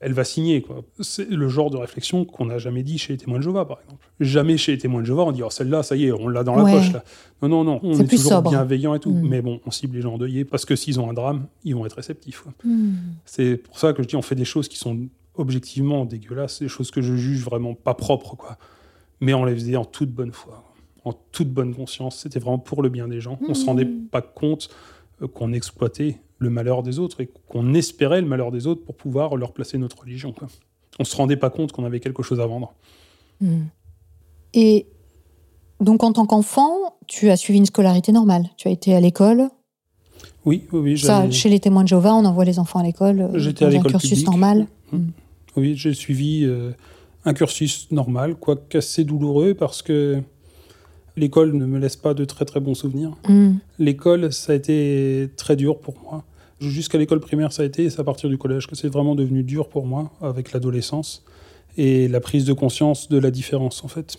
Elle 0.03 0.13
va 0.13 0.23
signer. 0.23 0.61
quoi. 0.61 0.81
C'est 0.99 1.29
le 1.29 1.47
genre 1.47 1.69
de 1.69 1.77
réflexion 1.77 2.25
qu'on 2.25 2.45
n'a 2.45 2.57
jamais 2.57 2.81
dit 2.83 2.97
chez 2.97 3.13
les 3.13 3.17
témoins 3.17 3.37
de 3.37 3.43
Jéhovah, 3.43 3.65
par 3.65 3.79
exemple. 3.81 4.05
Jamais 4.19 4.57
chez 4.57 4.71
les 4.73 4.77
témoins 4.79 5.01
de 5.01 5.05
Jéhovah, 5.05 5.23
on 5.23 5.31
dit 5.31 5.43
oh, 5.43 5.49
celle-là, 5.49 5.83
ça 5.83 5.95
y 5.95 6.05
est, 6.05 6.11
on 6.11 6.27
l'a 6.27 6.43
dans 6.43 6.55
la 6.55 6.63
Ouais. 6.63 6.73
poche. 6.73 6.91
Là. 6.91 7.03
Non, 7.43 7.49
non, 7.49 7.63
non, 7.63 7.79
on 7.83 7.93
C'est 7.93 8.03
est, 8.03 8.07
plus 8.07 8.17
toujours 8.17 8.31
sobre. 8.31 8.49
bienveillant 8.49 8.95
et 8.95 8.99
tout. 8.99 9.11
Mm. 9.13 9.27
Mais 9.29 9.41
bon, 9.41 9.61
on 9.65 9.71
cible 9.71 9.95
les 9.95 10.01
gens 10.01 10.13
endeuillés 10.15 10.43
parce 10.43 10.65
que 10.65 10.75
s'ils 10.75 10.99
ont 10.99 11.09
un 11.09 11.13
drame, 11.13 11.45
ils 11.63 11.75
vont 11.75 11.85
être 11.85 11.95
réceptifs. 11.97 12.41
quoi. 12.41 12.51
Mhm. 12.65 12.95
C'est 13.25 13.57
pour 13.57 13.77
ça 13.79 13.93
que 13.93 14.01
je 14.03 14.07
dis 14.07 14.15
on 14.15 14.21
fait 14.21 14.35
des 14.35 14.45
choses 14.45 14.67
qui 14.67 14.77
sont 14.77 14.97
objectivement 15.35 16.03
dégueulasses, 16.05 16.59
des 16.61 16.67
choses 16.67 16.91
que 16.91 17.01
je 17.01 17.15
juge 17.15 17.41
vraiment 17.43 17.73
pas 17.73 17.93
propres, 17.93 18.35
quoi. 18.35 18.57
Mais 19.21 19.33
on 19.33 19.45
les 19.45 19.53
faisait 19.53 19.75
en 19.75 19.85
toute 19.85 20.11
bonne 20.11 20.31
foi, 20.31 20.63
en 21.05 21.13
toute 21.13 21.49
bonne 21.49 21.73
conscience. 21.75 22.17
C'était 22.17 22.39
vraiment 22.39 22.57
pour 22.59 22.81
le 22.81 22.89
bien 22.89 23.07
des 23.07 23.21
gens. 23.21 23.37
On 23.47 23.53
se 23.53 23.65
rendait 23.65 23.85
Mhm. 23.85 24.07
pas 24.11 24.21
compte 24.21 24.69
euh, 25.21 25.27
qu'on 25.27 25.53
exploitait 25.53 26.19
le 26.41 26.49
malheur 26.49 26.81
des 26.81 26.97
autres 26.97 27.21
et 27.21 27.29
qu'on 27.47 27.73
espérait 27.75 28.19
le 28.19 28.27
malheur 28.27 28.51
des 28.51 28.65
autres 28.65 28.83
pour 28.83 28.95
pouvoir 28.95 29.35
leur 29.35 29.53
placer 29.53 29.77
notre 29.77 29.99
religion. 29.99 30.31
Quoi. 30.33 30.47
On 30.99 31.03
se 31.03 31.15
rendait 31.15 31.37
pas 31.37 31.51
compte 31.51 31.71
qu'on 31.71 31.85
avait 31.85 31.99
quelque 31.99 32.23
chose 32.23 32.39
à 32.39 32.47
vendre. 32.47 32.73
Mhm. 33.41 33.67
Et 34.55 34.87
donc, 35.79 36.03
en 36.03 36.11
tant 36.13 36.25
qu'enfant, 36.25 36.95
tu 37.07 37.29
as 37.29 37.37
suivi 37.37 37.59
une 37.59 37.65
scolarité 37.67 38.11
normale. 38.11 38.49
Tu 38.57 38.67
as 38.67 38.71
été 38.71 38.95
à 38.95 38.99
l'école. 38.99 39.49
Oui, 40.43 40.65
oui, 40.71 40.79
oui. 40.79 40.97
Ça, 40.97 41.29
chez 41.29 41.47
les 41.49 41.59
témoins 41.59 41.83
de 41.83 41.87
Jéhovah, 41.89 42.15
on 42.15 42.25
envoie 42.25 42.43
les 42.45 42.57
enfants 42.57 42.79
à 42.79 42.83
l'école. 42.83 43.21
euh, 43.21 43.37
J'étais 43.39 43.65
à 43.65 43.67
dans 43.69 43.75
un 43.75 43.77
l'école 43.77 43.91
cursus 43.91 44.09
publique. 44.09 44.25
normal. 44.27 44.67
Mm. 44.91 44.99
Oui, 45.57 45.75
j'ai 45.75 45.93
suivi 45.93 46.43
euh, 46.43 46.71
un 47.23 47.33
cursus 47.35 47.87
normal, 47.91 48.35
quoique 48.35 48.79
assez 48.79 49.03
douloureux 49.03 49.53
parce 49.53 49.81
que 49.83 50.21
l'école 51.17 51.53
ne 51.53 51.65
me 51.65 51.77
laisse 51.77 51.97
pas 51.97 52.13
de 52.15 52.25
très 52.25 52.45
très 52.45 52.59
bons 52.59 52.73
souvenirs. 52.73 53.15
Mhm. 53.29 53.59
L'école, 53.79 54.33
ça 54.33 54.53
a 54.53 54.55
été 54.55 55.29
très 55.37 55.55
dur 55.55 55.77
pour 55.79 55.95
moi. 56.03 56.23
Jusqu'à 56.61 56.97
l'école 56.97 57.19
primaire, 57.19 57.51
ça 57.51 57.63
a 57.63 57.65
été, 57.65 57.83
et 57.85 57.89
c'est 57.89 57.99
à 57.99 58.03
partir 58.03 58.29
du 58.29 58.37
collège 58.37 58.67
que 58.67 58.75
c'est 58.75 58.87
vraiment 58.87 59.15
devenu 59.15 59.43
dur 59.43 59.67
pour 59.67 59.85
moi, 59.85 60.11
avec 60.21 60.53
l'adolescence 60.53 61.23
et 61.77 62.07
la 62.07 62.19
prise 62.19 62.45
de 62.45 62.53
conscience 62.53 63.09
de 63.09 63.17
la 63.17 63.31
différence, 63.31 63.83
en 63.83 63.87
fait. 63.87 64.17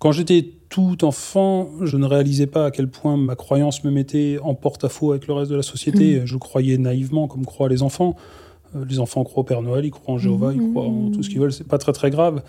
Quand 0.00 0.12
j'étais 0.12 0.48
tout 0.70 1.04
enfant, 1.04 1.68
je 1.82 1.96
ne 1.96 2.06
réalisais 2.06 2.46
pas 2.46 2.66
à 2.66 2.70
quel 2.70 2.88
point 2.88 3.16
ma 3.16 3.36
croyance 3.36 3.84
me 3.84 3.90
mettait 3.90 4.38
en 4.42 4.54
porte-à-faux 4.54 5.12
avec 5.12 5.26
le 5.26 5.34
reste 5.34 5.50
de 5.50 5.56
la 5.56 5.62
société. 5.62 6.22
Je 6.24 6.36
croyais 6.38 6.78
naïvement, 6.78 7.28
comme 7.28 7.44
croient 7.44 7.68
les 7.68 7.82
enfants. 7.82 8.16
Euh, 8.74 8.84
Les 8.88 8.98
enfants 8.98 9.24
croient 9.24 9.42
au 9.42 9.44
Père 9.44 9.62
Noël, 9.62 9.84
ils 9.84 9.90
croient 9.90 10.14
en 10.14 10.18
Jéhovah, 10.18 10.52
ils 10.54 10.70
croient 10.70 10.86
en 10.86 11.10
tout 11.10 11.22
ce 11.22 11.28
qu'ils 11.28 11.38
veulent. 11.38 11.52
C'est 11.52 11.68
pas 11.68 11.78
très 11.78 11.92
très 11.92 12.10
grave. 12.10 12.42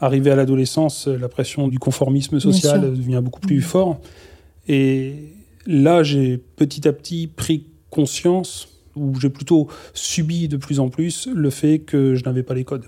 Arrivé 0.00 0.30
à 0.30 0.36
l'adolescence, 0.36 1.06
la 1.06 1.28
pression 1.28 1.68
du 1.68 1.78
conformisme 1.78 2.38
social 2.40 2.80
devient 2.80 3.20
beaucoup 3.22 3.40
plus 3.40 3.62
fort. 3.62 3.98
Et 4.66 5.14
là, 5.66 6.02
j'ai 6.02 6.36
petit 6.36 6.86
à 6.88 6.92
petit 6.92 7.28
pris 7.28 7.64
conscience, 7.90 8.68
ou 8.96 9.14
j'ai 9.20 9.30
plutôt 9.30 9.68
subi 9.94 10.48
de 10.48 10.56
plus 10.56 10.80
en 10.80 10.88
plus 10.88 11.28
le 11.32 11.50
fait 11.50 11.78
que 11.80 12.14
je 12.14 12.24
n'avais 12.24 12.42
pas 12.42 12.54
les 12.54 12.64
codes. 12.64 12.84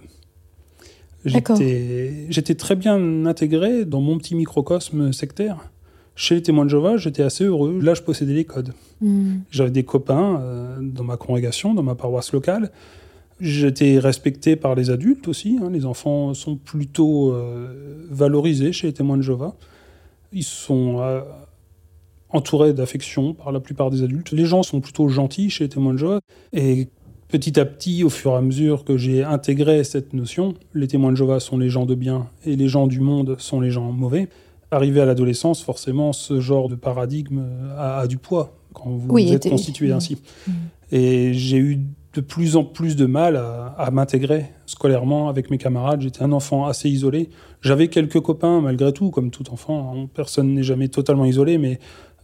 J'étais 1.24 2.54
très 2.54 2.76
bien 2.76 3.26
intégré 3.26 3.84
dans 3.84 4.00
mon 4.00 4.18
petit 4.18 4.34
microcosme 4.34 5.12
sectaire. 5.12 5.70
Chez 6.16 6.34
les 6.36 6.42
témoins 6.42 6.64
de 6.64 6.70
Jéhovah, 6.70 6.96
j'étais 6.96 7.22
assez 7.22 7.44
heureux. 7.44 7.78
Là, 7.80 7.94
je 7.94 8.02
possédais 8.02 8.34
les 8.34 8.44
codes. 8.44 8.72
Mhm. 9.00 9.42
J'avais 9.50 9.70
des 9.70 9.84
copains 9.84 10.40
euh, 10.40 10.76
dans 10.80 11.04
ma 11.04 11.16
congrégation, 11.16 11.72
dans 11.72 11.82
ma 11.82 11.94
paroisse 11.94 12.32
locale. 12.32 12.70
J'étais 13.40 13.98
respecté 13.98 14.56
par 14.56 14.74
les 14.74 14.90
adultes 14.90 15.28
aussi. 15.28 15.58
hein. 15.62 15.70
Les 15.70 15.86
enfants 15.86 16.34
sont 16.34 16.56
plutôt 16.56 17.32
euh, 17.32 18.06
valorisés 18.10 18.72
chez 18.72 18.88
les 18.88 18.92
témoins 18.92 19.16
de 19.16 19.22
Jéhovah. 19.22 19.54
Ils 20.32 20.44
sont 20.44 20.98
euh, 21.00 21.20
entourés 22.32 22.72
d'affection 22.72 23.34
par 23.34 23.52
la 23.52 23.60
plupart 23.60 23.90
des 23.90 24.02
adultes. 24.02 24.30
Les 24.32 24.44
gens 24.46 24.62
sont 24.62 24.80
plutôt 24.80 25.08
gentils 25.08 25.50
chez 25.50 25.64
les 25.64 25.68
témoins 25.70 25.92
de 25.94 25.98
Jéhovah. 25.98 26.20
Et 26.52 26.88
petit 27.28 27.58
à 27.60 27.64
petit, 27.64 28.04
au 28.04 28.10
fur 28.10 28.32
et 28.32 28.36
à 28.36 28.40
mesure 28.40 28.84
que 28.84 28.96
j'ai 28.96 29.22
intégré 29.24 29.84
cette 29.84 30.12
notion, 30.14 30.54
les 30.74 30.86
témoins 30.88 31.10
de 31.12 31.16
Jéhovah 31.16 31.40
sont 31.40 31.58
les 31.58 31.68
gens 31.70 31.86
de 31.86 31.94
bien 31.94 32.28
et 32.44 32.56
les 32.56 32.68
gens 32.68 32.86
du 32.86 33.00
monde 33.00 33.36
sont 33.38 33.60
les 33.60 33.70
gens 33.70 33.90
mauvais. 33.92 34.28
Arrivé 34.72 35.00
à 35.00 35.04
l'adolescence, 35.04 35.62
forcément, 35.62 36.12
ce 36.12 36.40
genre 36.40 36.68
de 36.68 36.76
paradigme 36.76 37.42
a, 37.76 38.00
a 38.00 38.06
du 38.06 38.18
poids 38.18 38.56
quand 38.72 38.90
vous 38.90 39.08
Oui, 39.10 39.32
êtes 39.32 39.46
et- 39.46 39.50
constitué 39.50 39.90
ainsi. 39.92 40.16
Et 40.92 41.32
j'ai 41.34 41.56
eu 41.58 41.78
de 42.14 42.20
plus 42.20 42.56
en 42.56 42.64
plus 42.64 42.96
de 42.96 43.06
mal 43.06 43.36
à, 43.36 43.66
à 43.78 43.90
m'intégrer 43.92 44.46
scolairement 44.66 45.28
avec 45.28 45.50
mes 45.50 45.58
camarades. 45.58 46.00
J'étais 46.00 46.22
un 46.24 46.32
enfant 46.32 46.66
assez 46.66 46.88
isolé. 46.88 47.30
J'avais 47.62 47.86
quelques 47.88 48.20
copains 48.20 48.60
malgré 48.60 48.92
tout, 48.92 49.10
comme 49.10 49.30
tout 49.30 49.52
enfant. 49.52 49.92
hein. 49.94 50.08
Personne 50.14 50.54
n'est 50.54 50.64
jamais 50.64 50.88
totalement 50.88 51.24
isolé, 51.24 51.56
mais 51.58 51.78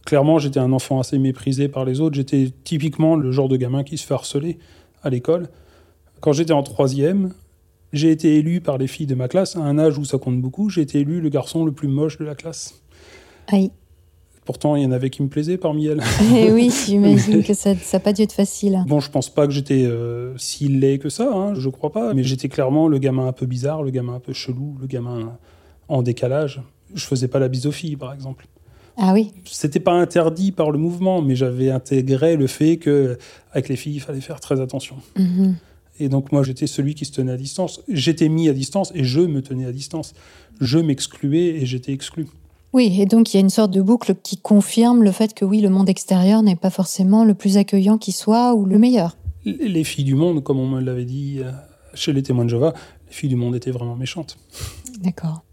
clairement, 0.07 0.39
j'étais 0.39 0.59
un 0.59 0.71
enfant 0.71 1.01
assez 1.01 1.19
méprisé 1.19 1.67
par 1.67 1.83
les 1.83 1.99
autres. 1.99 2.15
J'étais 2.15 2.49
typiquement 2.63 3.17
le 3.17 3.29
genre 3.33 3.49
de 3.49 3.57
gamin 3.57 3.83
qui 3.83 3.97
se 3.97 4.07
fait 4.07 4.13
harceler 4.13 4.57
à 5.03 5.09
l'école. 5.09 5.49
Quand 6.21 6.31
j'étais 6.31 6.53
en 6.53 6.63
troisième, 6.63 7.33
j'ai 7.91 8.09
été 8.09 8.37
élu 8.37 8.61
par 8.61 8.77
les 8.77 8.87
filles 8.87 9.05
de 9.05 9.15
ma 9.15 9.27
classe, 9.27 9.57
à 9.57 9.59
un 9.59 9.77
âge 9.77 9.97
où 9.97 10.05
ça 10.05 10.17
compte 10.17 10.39
beaucoup. 10.41 10.69
J'ai 10.69 10.81
été 10.81 11.01
élu 11.01 11.19
le 11.19 11.27
garçon 11.27 11.65
le 11.65 11.73
plus 11.73 11.89
moche 11.89 12.17
de 12.17 12.23
la 12.23 12.35
classe. 12.35 12.81
Aïe. 13.47 13.69
Pourtant, 14.45 14.77
il 14.77 14.83
y 14.83 14.85
en 14.85 14.93
avait 14.93 15.09
qui 15.09 15.21
me 15.23 15.27
plaisaient 15.27 15.57
parmi 15.57 15.87
elles. 15.87 16.01
Eh 16.33 16.53
oui, 16.53 16.71
j'imagine 16.85 17.43
que 17.43 17.53
ça 17.53 17.73
n'a 17.73 17.99
pas 17.99 18.13
dû 18.13 18.21
être 18.21 18.31
facile. 18.31 18.81
Bon, 18.87 19.01
je 19.01 19.11
pense 19.11 19.29
pas 19.29 19.45
que 19.45 19.51
j'étais 19.51 19.83
euh, 19.83 20.37
si 20.37 20.69
laid 20.69 20.99
que 20.99 21.09
ça, 21.09 21.29
hein, 21.33 21.53
je 21.53 21.67
crois 21.67 21.91
pas, 21.91 22.13
mais 22.13 22.23
j'étais 22.23 22.47
clairement 22.47 22.87
le 22.87 22.97
gamin 22.97 23.27
un 23.27 23.33
peu 23.33 23.45
bizarre, 23.45 23.83
le 23.83 23.91
gamin 23.91 24.13
un 24.13 24.19
peu 24.21 24.31
chelou, 24.31 24.77
le 24.79 24.87
gamin 24.87 25.37
en 25.89 26.01
décalage. 26.01 26.61
Je 26.95 27.05
faisais 27.05 27.27
pas 27.27 27.39
la 27.39 27.49
filles, 27.51 27.97
par 27.97 28.13
exemple. 28.13 28.47
Ah 28.97 29.13
oui. 29.13 29.31
C'était 29.45 29.79
pas 29.79 29.93
interdit 29.93 30.51
par 30.51 30.71
le 30.71 30.79
mouvement, 30.79 31.21
mais 31.21 31.35
j'avais 31.35 31.69
intégré 31.69 32.35
le 32.35 32.47
fait 32.47 32.77
que 32.77 33.17
avec 33.51 33.69
les 33.69 33.75
filles, 33.75 33.95
il 33.95 33.99
fallait 34.01 34.21
faire 34.21 34.39
très 34.39 34.59
attention. 34.59 34.95
Mhm. 35.17 35.55
Et 35.99 36.09
donc 36.09 36.31
moi, 36.31 36.43
j'étais 36.43 36.67
celui 36.67 36.95
qui 36.95 37.05
se 37.05 37.11
tenait 37.11 37.31
à 37.31 37.37
distance. 37.37 37.81
J'étais 37.87 38.29
mis 38.29 38.49
à 38.49 38.53
distance 38.53 38.91
et 38.95 39.03
je 39.03 39.21
me 39.21 39.41
tenais 39.41 39.65
à 39.65 39.71
distance. 39.71 40.13
Je 40.59 40.79
m'excluais 40.79 41.61
et 41.61 41.65
j'étais 41.65 41.91
exclu. 41.91 42.27
Oui, 42.73 42.97
et 42.99 43.05
donc 43.05 43.33
il 43.33 43.37
y 43.37 43.39
a 43.39 43.41
une 43.41 43.49
sorte 43.49 43.71
de 43.71 43.81
boucle 43.81 44.15
qui 44.21 44.37
confirme 44.37 45.03
le 45.03 45.11
fait 45.11 45.33
que 45.33 45.45
oui, 45.45 45.61
le 45.61 45.69
monde 45.69 45.89
extérieur 45.89 46.43
n'est 46.43 46.55
pas 46.55 46.69
forcément 46.69 47.23
le 47.23 47.33
plus 47.33 47.57
accueillant 47.57 47.97
qui 47.97 48.11
soit 48.11 48.53
ou 48.53 48.65
le 48.65 48.77
meilleur. 48.77 49.17
Les 49.45 49.83
filles 49.83 50.03
du 50.03 50.15
monde, 50.15 50.43
comme 50.43 50.59
on 50.59 50.67
me 50.67 50.81
l'avait 50.81 51.05
dit 51.05 51.37
euh, 51.39 51.51
chez 51.93 52.13
les 52.13 52.21
témoins 52.21 52.43
de 52.43 52.49
Jéhovah, 52.49 52.73
les 53.07 53.13
filles 53.13 53.29
du 53.29 53.35
monde 53.35 53.55
étaient 53.55 53.71
vraiment 53.71 53.95
méchantes. 53.95 54.37
D'accord. 55.01 55.43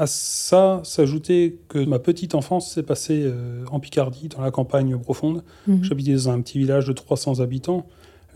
À 0.00 0.06
ça 0.06 0.80
s'ajoutait 0.84 1.56
que 1.68 1.84
ma 1.84 1.98
petite 1.98 2.36
enfance 2.36 2.72
s'est 2.72 2.84
passée 2.84 3.22
euh, 3.24 3.64
en 3.72 3.80
Picardie, 3.80 4.28
dans 4.28 4.40
la 4.40 4.52
campagne 4.52 4.96
profonde. 4.96 5.42
Mhm. 5.66 5.82
J'habitais 5.82 6.12
dans 6.14 6.30
un 6.30 6.40
petit 6.40 6.58
village 6.58 6.86
de 6.86 6.92
300 6.92 7.40
habitants. 7.40 7.84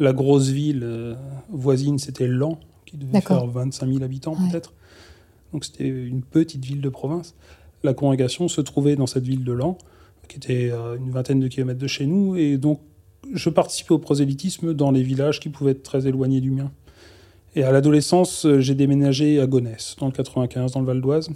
La 0.01 0.13
grosse 0.13 0.49
ville 0.49 0.81
euh, 0.83 1.15
voisine, 1.51 2.01
c'était 2.01 2.27
Lan, 2.27 2.59
qui 2.85 2.97
devait 2.97 3.21
faire 3.21 3.47
25 3.47 3.87
000 3.87 4.03
habitants 4.03 4.33
Ouais. 4.33 4.51
peut-être. 4.51 4.73
Donc 5.53 5.65
c'était 5.65 5.87
une 5.87 6.23
petite 6.23 6.65
ville 6.65 6.81
de 6.81 6.89
province. 6.89 7.35
La 7.85 7.95
congrégation 7.95 8.49
se 8.49 8.61
trouvait 8.61 8.97
dans 8.97 9.07
cette 9.07 9.25
ville 9.25 9.45
de 9.45 9.53
Lan, 9.53 9.79
qui 10.29 10.39
était 10.39 10.73
à 10.73 10.97
une 10.97 11.11
vingtaine 11.11 11.39
de 11.41 11.47
kilomètres 11.47 11.79
de 11.81 11.87
chez 11.87 12.07
nous. 12.07 12.35
Et 12.37 12.57
donc 12.57 12.81
je 13.33 13.51
participais 13.51 13.93
au 13.93 13.99
prosélytisme 13.99 14.75
dans 14.75 14.91
les 14.91 15.03
villages 15.05 15.39
qui 15.39 15.49
pouvaient 15.49 15.73
être 15.73 15.85
très 15.85 16.09
éloignés 16.09 16.41
du 16.41 16.51
mien. 16.51 16.73
Et 17.55 17.63
à 17.63 17.71
l'adolescence, 17.71 18.47
euh, 18.47 18.61
j'ai 18.61 18.75
déménagé 18.75 19.39
à 19.39 19.47
Gonesse, 19.47 19.95
dans 20.01 20.07
le 20.07 20.13
95, 20.13 20.73
dans 20.73 20.81
le 20.81 20.87
Val 20.87 21.01
d'Oise. 21.01 21.31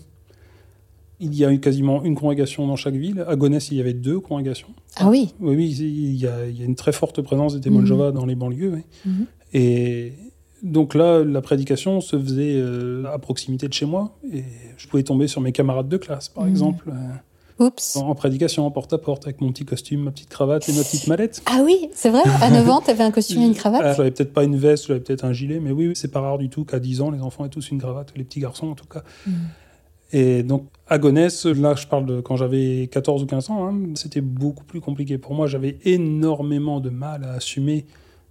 Il 1.18 1.34
y 1.34 1.44
a 1.44 1.52
eu 1.52 1.60
quasiment 1.60 2.04
une 2.04 2.14
congrégation 2.14 2.66
dans 2.66 2.76
chaque 2.76 2.94
ville. 2.94 3.24
À 3.26 3.36
Gonesse, 3.36 3.70
il 3.70 3.78
y 3.78 3.80
avait 3.80 3.94
deux 3.94 4.20
congrégations. 4.20 4.68
Ah 4.96 5.08
oui. 5.08 5.32
Oui, 5.40 5.56
oui, 5.56 5.70
il 5.78 6.14
y 6.16 6.26
a, 6.26 6.46
il 6.46 6.58
y 6.58 6.62
a 6.62 6.66
une 6.66 6.74
très 6.74 6.92
forte 6.92 7.22
présence 7.22 7.54
des 7.54 7.60
témoins 7.60 7.80
de 7.80 7.84
Mhm. 7.84 7.88
Jéhovah 7.88 8.12
dans 8.12 8.26
les 8.26 8.34
banlieues. 8.34 8.72
oui. 8.74 8.82
Mhm. 9.06 9.26
Et 9.54 10.12
donc 10.62 10.94
là, 10.94 11.24
la 11.24 11.40
prédication 11.40 12.00
se 12.02 12.18
faisait 12.18 12.56
euh, 12.56 13.04
à 13.06 13.18
proximité 13.18 13.66
de 13.68 13.72
chez 13.72 13.86
moi. 13.86 14.16
Et 14.32 14.44
je 14.76 14.86
pouvais 14.88 15.02
tomber 15.04 15.26
sur 15.28 15.40
mes 15.40 15.52
camarades 15.52 15.88
de 15.88 15.96
classe, 15.96 16.28
par 16.28 16.44
Mhm. 16.44 16.50
exemple, 16.50 16.90
euh, 16.92 17.64
Oups. 17.64 17.96
en 17.96 18.14
prédication, 18.14 18.66
en 18.66 18.70
porte-à-porte, 18.70 19.24
avec 19.26 19.40
mon 19.40 19.50
petit 19.52 19.64
costume, 19.64 20.02
ma 20.02 20.10
petite 20.10 20.28
cravate 20.28 20.68
et 20.68 20.72
ma 20.74 20.82
petite 20.82 21.06
mallette. 21.06 21.40
Ah 21.46 21.62
oui, 21.64 21.88
c'est 21.94 22.10
vrai. 22.10 22.20
À 22.42 22.50
9 22.50 22.68
ans, 22.68 22.82
t'avais 22.82 23.04
un 23.04 23.10
costume 23.10 23.40
et 23.40 23.46
une 23.46 23.54
cravate. 23.54 23.96
J'avais 23.96 24.10
peut-être 24.10 24.34
pas 24.34 24.44
une 24.44 24.56
veste, 24.56 24.88
j'avais 24.88 25.00
peut-être 25.00 25.24
un 25.24 25.32
gilet, 25.32 25.60
mais 25.60 25.70
oui, 25.70 25.86
oui, 25.88 25.92
c'est 25.96 26.10
pas 26.12 26.20
rare 26.20 26.36
du 26.36 26.50
tout 26.50 26.66
qu'à 26.66 26.78
10 26.78 27.00
ans, 27.00 27.10
les 27.10 27.20
enfants 27.22 27.46
aient 27.46 27.50
tous 27.50 27.70
une 27.70 27.78
cravate, 27.78 28.12
les 28.16 28.24
petits 28.24 28.40
garçons 28.40 28.66
en 28.68 28.74
tout 28.74 28.84
cas. 28.86 29.02
Et 30.12 30.42
donc, 30.42 30.64
à 30.88 30.98
Gonesse, 30.98 31.46
là, 31.46 31.74
je 31.74 31.86
parle 31.86 32.06
de 32.06 32.20
quand 32.20 32.36
j'avais 32.36 32.88
14 32.90 33.22
ou 33.22 33.26
15 33.26 33.50
ans, 33.50 33.66
hein, 33.66 33.74
c'était 33.94 34.20
beaucoup 34.20 34.64
plus 34.64 34.80
compliqué 34.80 35.18
pour 35.18 35.34
moi. 35.34 35.46
J'avais 35.46 35.78
énormément 35.84 36.80
de 36.80 36.90
mal 36.90 37.24
à 37.24 37.32
assumer 37.32 37.86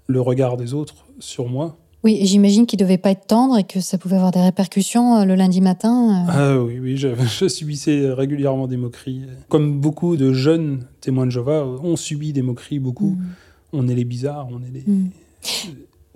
le 0.07 0.21
regard 0.21 0.55
des 0.57 0.73
autres 0.73 1.05
sur 1.19 1.49
moi. 1.49 1.78
Oui, 2.03 2.19
j'imagine 2.21 2.67
qu'il 2.67 2.78
devait 2.78 2.99
pas 2.99 3.09
être 3.09 3.26
tendre 3.26 3.57
et 3.57 3.63
que 3.63 3.80
ça 3.80 3.97
pouvait 3.97 4.15
avoir 4.15 4.32
des 4.32 4.39
répercussions 4.39 5.15
euh, 5.17 5.26
le 5.26 5.34
lundi 5.34 5.59
matin. 5.59 6.28
euh. 6.28 6.32
Ah 6.32 6.61
oui, 6.63 6.80
oui, 6.80 6.97
je, 6.97 7.07
je 7.39 7.47
subissais 7.47 8.11
régulièrement 8.13 8.67
des 8.67 8.78
moqueries. 8.78 9.23
Comme 9.49 9.80
beaucoup 9.82 10.15
de 10.15 10.32
jeunes 10.32 10.86
témoins 11.01 11.26
de 11.26 11.32
Jéhovah, 11.32 11.65
on 11.65 11.95
subit 11.95 12.32
des 12.32 12.43
moqueries 12.43 12.78
beaucoup. 12.80 13.17
Mhm. 13.17 13.26
On 13.73 13.88
est 13.88 13.95
les 13.95 14.05
bizarres, 14.05 14.47
on 14.51 14.59
est 14.59 14.71
les... 14.71 14.84
Mhm. 14.86 15.09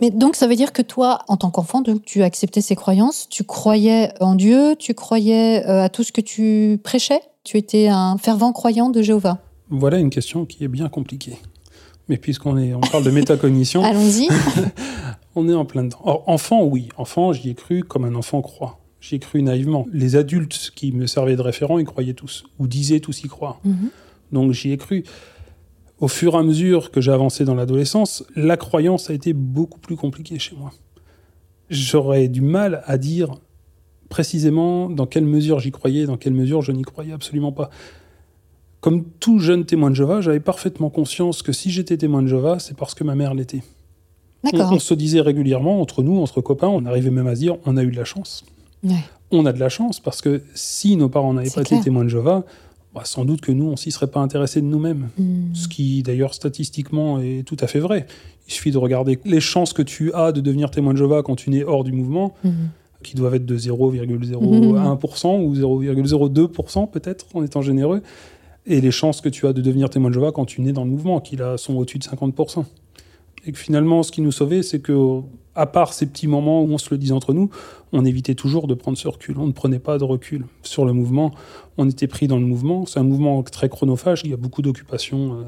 Mais 0.01 0.11
donc, 0.11 0.35
ça 0.35 0.47
veut 0.47 0.55
dire 0.55 0.71
que 0.71 0.81
toi, 0.81 1.19
en 1.27 1.37
tant 1.37 1.49
qu'enfant, 1.49 1.81
donc, 1.81 2.03
tu 2.03 2.23
acceptais 2.23 2.61
ces 2.61 2.75
croyances, 2.75 3.27
tu 3.29 3.43
croyais 3.43 4.11
en 4.21 4.35
Dieu, 4.35 4.75
tu 4.77 4.93
croyais 4.93 5.65
euh, 5.67 5.83
à 5.83 5.89
tout 5.89 6.03
ce 6.03 6.11
que 6.11 6.21
tu 6.21 6.79
prêchais, 6.83 7.21
tu 7.43 7.57
étais 7.57 7.87
un 7.87 8.17
fervent 8.17 8.51
croyant 8.53 8.89
de 8.89 9.01
Jéhovah? 9.01 9.39
Voilà 9.69 9.97
une 9.99 10.09
question 10.09 10.45
qui 10.45 10.63
est 10.63 10.67
bien 10.67 10.89
compliquée. 10.89 11.37
Mais 12.07 12.17
puisqu'on 12.17 12.57
est, 12.57 12.73
on 12.73 12.79
parle 12.79 13.03
de 13.03 13.11
métacognition, 13.11 13.83
Allons-y. 13.85 14.27
on 15.35 15.47
est 15.47 15.53
en 15.53 15.65
plein 15.65 15.83
dedans. 15.83 15.99
Or, 16.03 16.23
enfant, 16.27 16.63
oui, 16.63 16.89
enfant, 16.97 17.33
j'y 17.33 17.49
ai 17.49 17.55
cru 17.55 17.83
comme 17.83 18.05
un 18.05 18.15
enfant 18.15 18.41
croit. 18.41 18.79
J'y 19.01 19.15
ai 19.15 19.19
cru 19.19 19.41
naïvement. 19.41 19.85
Les 19.93 20.15
adultes 20.15 20.71
qui 20.75 20.91
me 20.91 21.07
servaient 21.07 21.35
de 21.35 21.41
référent, 21.41 21.77
ils 21.77 21.85
croyaient 21.85 22.13
tous, 22.13 22.43
ou 22.57 22.67
disaient 22.67 22.99
tous 22.99 23.23
y 23.23 23.27
croire. 23.27 23.59
Mhm. 23.63 23.89
Donc 24.31 24.51
j'y 24.51 24.71
ai 24.71 24.77
cru. 24.77 25.03
Au 25.99 26.07
fur 26.07 26.35
et 26.35 26.37
à 26.37 26.43
mesure 26.43 26.91
que 26.91 27.01
j'ai 27.01 27.11
avancé 27.11 27.43
dans 27.43 27.55
l'adolescence, 27.55 28.23
la 28.35 28.55
croyance 28.55 29.09
a 29.09 29.13
été 29.13 29.33
beaucoup 29.33 29.79
plus 29.79 29.97
compliquée 29.97 30.39
chez 30.39 30.55
moi. 30.55 30.71
J'aurais 31.69 32.29
du 32.29 32.41
mal 32.41 32.83
à 32.85 32.97
dire 32.97 33.35
précisément 34.07 34.89
dans 34.89 35.05
quelle 35.05 35.25
mesure 35.25 35.59
j'y 35.59 35.71
croyais, 35.71 36.05
dans 36.05 36.17
quelle 36.17 36.33
mesure 36.33 36.61
je 36.61 36.71
n'y 36.71 36.83
croyais 36.83 37.13
absolument 37.13 37.51
pas. 37.51 37.69
Comme 38.81 39.03
tout 39.19 39.39
jeune 39.39 39.65
témoin 39.65 39.89
de 39.89 39.95
Jéhovah, 39.95 40.21
j'avais 40.21 40.39
parfaitement 40.39 40.89
conscience 40.89 41.41
que 41.41 41.51
si 41.51 41.69
j'étais 41.69 41.97
témoin 41.97 42.21
de 42.21 42.27
Jéhovah, 42.27 42.59
c'est 42.59 42.77
parce 42.77 42.95
que 42.95 43.03
ma 43.03 43.15
mère 43.15 43.33
l'était. 43.33 43.61
On, 44.53 44.79
se 44.79 44.93
disait 44.93 45.19
régulièrement 45.19 45.81
entre 45.81 46.01
nous, 46.01 46.17
entre 46.21 46.39
copains, 46.39 46.69
on 46.69 46.85
arrivait 46.85 47.09
même 47.09 47.27
à 47.27 47.35
se 47.35 47.41
dire 47.41 47.57
on 47.65 47.75
a 47.75 47.83
eu 47.83 47.91
de 47.91 47.97
la 47.97 48.05
chance. 48.05 48.45
Ouais. 48.83 49.03
On 49.31 49.45
a 49.45 49.51
de 49.51 49.59
la 49.59 49.67
chance 49.67 49.99
parce 49.99 50.21
que 50.21 50.43
si 50.53 50.95
nos 50.95 51.09
parents 51.09 51.33
n'avaient 51.33 51.49
pas 51.49 51.63
clair. 51.65 51.79
été 51.79 51.83
témoins 51.83 52.05
de 52.05 52.09
Jéhovah, 52.09 52.45
bah, 52.93 53.01
sans 53.05 53.23
doute 53.25 53.41
que 53.41 53.51
nous, 53.51 53.65
on 53.65 53.75
s'y 53.75 53.91
serait 53.91 54.07
pas 54.07 54.19
intéressés 54.19 54.61
de 54.61 54.65
nous-mêmes. 54.65 55.09
Mhm. 55.17 55.49
Ce 55.53 55.67
qui, 55.67 56.01
d'ailleurs, 56.03 56.33
statistiquement 56.33 57.19
est 57.19 57.43
tout 57.45 57.57
à 57.59 57.67
fait 57.67 57.79
vrai. 57.79 58.07
Il 58.47 58.53
suffit 58.53 58.71
de 58.71 58.77
regarder 58.79 59.19
les 59.25 59.39
chances 59.39 59.73
que 59.73 59.81
tu 59.83 60.11
as 60.13 60.31
de 60.31 60.41
devenir 60.41 60.71
témoin 60.71 60.93
de 60.93 60.97
Jéhovah 60.97 61.21
quand 61.21 61.35
tu 61.35 61.49
nais 61.51 61.63
hors 61.63 61.83
du 61.83 61.91
mouvement, 61.91 62.33
Mhm. 62.43 62.53
qui 63.03 63.15
doivent 63.15 63.35
être 63.35 63.45
de 63.45 63.57
0,01% 63.57 65.39
ou 65.41 65.55
0,02% 65.55 66.87
peut-être, 66.87 67.27
en 67.33 67.43
étant 67.43 67.61
généreux, 67.61 68.01
et 68.65 68.81
les 68.81 68.91
chances 68.91 69.21
que 69.21 69.29
tu 69.29 69.47
as 69.47 69.53
de 69.53 69.61
devenir 69.61 69.89
témoin 69.89 70.09
de 70.09 70.15
Jéhovah 70.15 70.31
quand 70.31 70.45
tu 70.45 70.61
nais 70.61 70.73
dans 70.73 70.83
le 70.83 70.89
mouvement, 70.89 71.19
qui 71.21 71.35
là 71.35 71.57
sont 71.57 71.75
au-dessus 71.75 71.99
de 71.99 72.03
50%. 72.03 72.65
Et 73.45 73.51
que 73.51 73.57
finalement, 73.57 74.03
ce 74.03 74.11
qui 74.11 74.21
nous 74.21 74.31
sauvait, 74.33 74.63
c'est 74.63 74.79
que, 74.79 75.21
à 75.59 75.65
part 75.65 75.91
ces 75.91 76.05
petits 76.05 76.27
moments 76.27 76.63
où 76.63 76.71
on 76.71 76.77
se 76.77 76.89
le 76.89 76.97
disait 76.97 77.11
entre 77.11 77.33
nous, 77.33 77.49
on 77.91 78.05
évitait 78.05 78.33
toujours 78.33 78.65
de 78.65 78.73
prendre 78.73 78.97
ce 78.97 79.09
recul. 79.09 79.37
On 79.37 79.45
ne 79.45 79.51
prenait 79.51 79.79
pas 79.79 79.97
de 79.97 80.05
recul 80.05 80.45
sur 80.63 80.85
le 80.85 80.93
mouvement. 80.93 81.31
On 81.77 81.89
était 81.89 82.07
pris 82.07 82.27
dans 82.27 82.39
le 82.39 82.45
mouvement. 82.45 82.85
C'est 82.85 82.99
un 82.99 83.03
mouvement 83.03 83.43
très 83.43 83.67
chronophage. 83.67 84.21
Il 84.23 84.31
y 84.31 84.33
a 84.33 84.37
beaucoup 84.37 84.61
d'occupations 84.61 85.33
euh, 85.33 85.43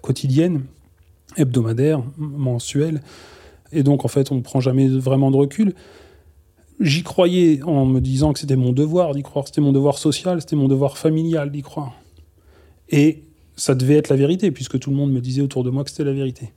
quotidiennes, 0.00 0.62
hebdomadaires, 1.36 2.04
mensuelles. 2.18 3.02
Et 3.72 3.82
donc, 3.82 4.04
en 4.04 4.08
fait, 4.08 4.30
on 4.30 4.36
ne 4.36 4.42
prend 4.42 4.60
jamais 4.60 4.86
vraiment 4.86 5.32
de 5.32 5.36
recul. 5.36 5.74
J'y 6.78 7.02
croyais 7.02 7.64
en 7.64 7.84
me 7.84 8.00
disant 8.00 8.32
que 8.32 8.38
c'était 8.38 8.54
mon 8.54 8.70
devoir 8.70 9.12
d'y 9.12 9.24
croire. 9.24 9.48
C'était 9.48 9.60
mon 9.60 9.72
devoir 9.72 9.98
social, 9.98 10.40
c'était 10.40 10.56
mon 10.56 10.68
devoir 10.68 10.96
familial 10.96 11.50
d'y 11.50 11.62
croire. 11.62 11.94
Et 12.90 13.24
ça 13.56 13.74
devait 13.74 13.96
être 13.96 14.08
la 14.08 14.16
vérité, 14.16 14.52
puisque 14.52 14.78
tout 14.78 14.90
le 14.90 14.96
monde 14.96 15.10
me 15.10 15.20
disait 15.20 15.42
autour 15.42 15.64
de 15.64 15.70
moi 15.70 15.82
que 15.82 15.90
c'était 15.90 16.04
la 16.04 16.12
vérité. 16.12 16.52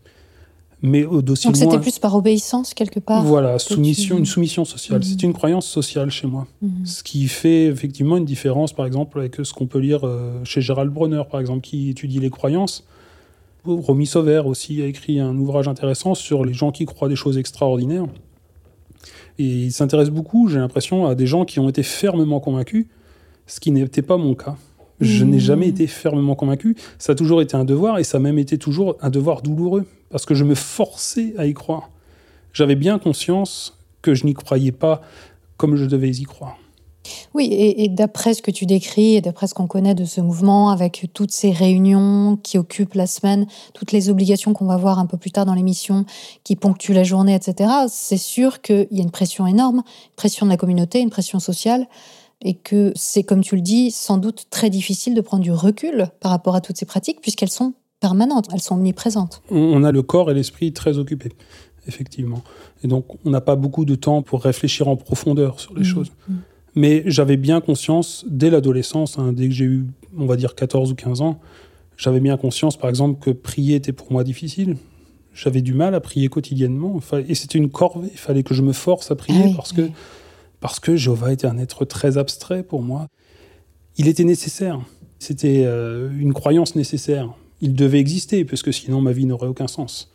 Mais 0.81 1.03
au 1.05 1.21
dossier 1.21 1.49
Donc 1.49 1.57
c'était 1.57 1.79
plus 1.79 1.97
par 1.99 2.15
obéissance 2.15 2.73
quelque 2.73 2.99
part. 2.99 3.23
voilà, 3.23 3.57
soumission, 3.59 4.15
tu- 4.15 4.19
une 4.19 4.25
soumission 4.25 4.65
sociale. 4.65 4.99
Mhm. 4.99 5.03
C'est 5.03 5.23
une 5.23 5.33
croyance 5.33 5.65
sociale 5.67 6.11
chez 6.11 6.27
moi. 6.27 6.47
Mhm. 6.61 6.85
Ce 6.85 7.01
qui 7.01 7.27
fait 7.27 7.65
effectivement 7.65 8.17
une 8.17 8.25
différence, 8.25 8.73
par 8.73 8.85
exemple, 8.85 9.19
avec 9.19 9.37
ce 9.43 9.53
qu'on 9.53 9.67
peut 9.67 9.79
lire 9.79 10.01
euh, 10.05 10.43
chez 10.43 10.61
Gérald 10.61 10.91
Bronner, 10.91 11.23
par 11.31 11.39
exemple, 11.39 11.61
qui 11.61 11.89
étudie 11.89 12.19
les 12.19 12.29
croyances. 12.29 12.85
Romy 13.65 14.05
Sauver 14.05 14.43
aussi 14.45 14.81
a 14.83 14.85
écrit 14.85 15.19
un 15.19 15.35
ouvrage 15.37 15.67
intéressant 15.67 16.13
sur 16.13 16.45
les 16.45 16.53
gens 16.53 16.71
qui 16.71 16.85
croient 16.85 17.09
des 17.09 17.15
choses 17.15 17.37
extraordinaires. 17.39 18.05
Et 19.39 19.43
il 19.43 19.71
s'intéresse 19.71 20.09
beaucoup, 20.11 20.47
j'ai 20.49 20.59
l'impression, 20.59 21.07
à 21.07 21.15
des 21.15 21.25
gens 21.25 21.45
qui 21.45 21.59
ont 21.59 21.67
été 21.67 21.81
fermement 21.81 22.39
convaincus, 22.39 22.85
ce 23.47 23.59
qui 23.59 23.71
n'était 23.71 24.01
pas 24.03 24.17
mon 24.17 24.35
cas. 24.35 24.55
Je 25.01 25.25
n'ai 25.25 25.39
jamais 25.39 25.67
été 25.67 25.87
fermement 25.87 26.35
convaincu. 26.35 26.75
Ça 26.99 27.13
a 27.13 27.15
toujours 27.15 27.41
été 27.41 27.55
un 27.55 27.65
devoir, 27.65 27.99
et 27.99 28.03
ça 28.03 28.17
a 28.17 28.21
même 28.21 28.39
été 28.39 28.57
toujours 28.57 28.95
un 29.01 29.09
devoir 29.09 29.41
douloureux, 29.41 29.85
parce 30.09 30.25
que 30.25 30.33
je 30.33 30.43
me 30.43 30.55
forçais 30.55 31.33
à 31.37 31.45
y 31.45 31.53
croire. 31.53 31.89
J'avais 32.53 32.75
bien 32.75 32.99
conscience 32.99 33.77
que 34.01 34.13
je 34.13 34.25
n'y 34.25 34.33
croyais 34.33 34.71
pas 34.71 35.01
comme 35.57 35.75
je 35.75 35.85
devais 35.85 36.09
y 36.09 36.23
croire. 36.23 36.57
Oui, 37.33 37.45
et, 37.45 37.83
et 37.83 37.89
d'après 37.89 38.33
ce 38.33 38.41
que 38.41 38.51
tu 38.51 38.65
décris 38.65 39.15
et 39.15 39.21
d'après 39.21 39.47
ce 39.47 39.53
qu'on 39.53 39.67
connaît 39.67 39.95
de 39.95 40.05
ce 40.05 40.21
mouvement, 40.21 40.69
avec 40.69 41.07
toutes 41.13 41.31
ces 41.31 41.51
réunions 41.51 42.37
qui 42.41 42.57
occupent 42.57 42.93
la 42.95 43.07
semaine, 43.07 43.45
toutes 43.73 43.91
les 43.91 44.09
obligations 44.09 44.53
qu'on 44.53 44.65
va 44.65 44.77
voir 44.77 44.99
un 44.99 45.05
peu 45.05 45.17
plus 45.17 45.31
tard 45.31 45.45
dans 45.45 45.53
l'émission, 45.53 46.05
qui 46.43 46.55
ponctuent 46.55 46.93
la 46.93 47.03
journée, 47.03 47.35
etc., 47.35 47.69
c'est 47.89 48.17
sûr 48.17 48.61
qu'il 48.61 48.87
y 48.91 48.99
a 48.99 49.03
une 49.03 49.11
pression 49.11 49.45
énorme, 49.45 49.77
une 49.77 50.15
pression 50.15 50.45
de 50.45 50.51
la 50.51 50.57
communauté, 50.57 50.99
une 50.99 51.09
pression 51.09 51.39
sociale, 51.39 51.87
et 52.47 52.53
que 52.53 52.93
c'est, 52.95 53.23
comme 53.23 53.41
tu 53.41 53.55
le 53.55 53.61
dis, 53.61 53.89
sans 53.91 54.17
doute 54.17 54.45
très 54.51 54.69
difficile 54.69 55.15
de 55.15 55.21
prendre 55.21 55.43
du 55.43 55.51
recul 55.51 56.07
par 56.21 56.29
rapport 56.31 56.55
à 56.55 56.61
toutes 56.61 56.77
ces 56.77 56.85
pratiques, 56.85 57.19
puisqu'elles 57.19 57.49
sont 57.49 57.73
permanentes, 57.99 58.47
elles 58.53 58.61
sont 58.61 58.75
omniprésentes. 58.75 59.41
On- 59.49 59.83
a 59.83 59.91
le 59.91 60.03
corps 60.03 60.29
et 60.29 60.33
l'esprit 60.35 60.71
très 60.71 60.97
occupés, 60.99 61.31
effectivement. 61.87 62.43
Et 62.83 62.87
donc, 62.87 63.05
on 63.25 63.31
n'a 63.31 63.41
pas 63.41 63.55
beaucoup 63.55 63.83
de 63.83 63.95
temps 63.95 64.21
pour 64.21 64.43
réfléchir 64.43 64.87
en 64.87 64.95
profondeur 64.95 65.59
sur 65.59 65.73
les 65.73 65.79
Mhm. 65.79 65.85
choses. 65.85 66.11
Mais 66.75 67.03
j'avais 67.07 67.37
bien 67.37 67.61
conscience, 67.61 68.25
dès 68.29 68.49
l'adolescence, 68.51 69.17
hein, 69.17 69.33
dès 69.33 69.47
que 69.47 69.53
j'ai 69.53 69.65
eu, 69.65 69.87
on 70.17 70.25
va 70.27 70.35
dire, 70.35 70.53
14 70.55 70.91
ou 70.91 70.95
15 70.95 71.21
ans, 71.21 71.39
j'avais 71.97 72.19
bien 72.19 72.37
conscience, 72.37 72.77
par 72.77 72.89
exemple, 72.91 73.19
que 73.23 73.31
prier 73.31 73.75
était 73.75 73.93
pour 73.93 74.11
moi 74.11 74.23
difficile. 74.23 74.77
J'avais 75.33 75.61
du 75.61 75.73
mal 75.73 75.95
à 75.95 75.99
prier 75.99 76.27
quotidiennement. 76.27 76.99
Et 77.27 77.33
c'était 77.35 77.57
une 77.57 77.69
corvée. 77.69 78.09
Il 78.11 78.17
fallait 78.19 78.43
que 78.43 78.53
je 78.53 78.61
me 78.61 78.71
force 78.73 79.09
à 79.11 79.15
prier 79.15 79.39
Ah 79.43 79.47
oui, 79.47 79.53
parce, 79.55 79.73
que, 79.73 79.81
oui. 79.81 79.91
Parce 80.59 80.79
que 80.79 80.95
Jéhovah 80.95 81.33
était 81.33 81.47
un 81.47 81.57
être 81.57 81.85
très 81.85 82.17
abstrait 82.17 82.63
pour 82.63 82.81
moi. 82.81 83.07
Il 83.97 84.07
était 84.07 84.23
nécessaire. 84.23 84.79
C'était 85.19 85.63
euh, 85.65 86.09
une 86.17 86.33
croyance 86.33 86.75
nécessaire. 86.75 87.33
Il 87.61 87.73
devait 87.73 87.99
exister, 87.99 88.45
parce 88.45 88.61
que 88.61 88.71
sinon 88.71 89.01
ma 89.01 89.11
vie 89.11 89.25
n'aurait 89.25 89.47
aucun 89.47 89.67
sens. 89.67 90.11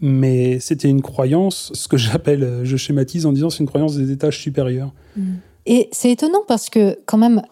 Mais 0.00 0.60
c'était 0.60 0.88
une 0.88 1.02
croyance, 1.02 1.72
ce 1.74 1.88
que 1.88 1.96
j'appelle, 1.96 2.42
euh, 2.42 2.64
je 2.64 2.76
schématise 2.76 3.26
en 3.26 3.32
disant, 3.32 3.50
c'est 3.50 3.60
une 3.60 3.68
croyance 3.68 3.96
des 3.96 4.10
étages 4.12 4.40
supérieurs. 4.40 4.92
Et 5.64 5.88
c'est 5.92 6.10
étonnant 6.10 6.42
parce 6.46 6.70
que 6.70 6.98
quand 7.06 7.18
même, 7.18 7.42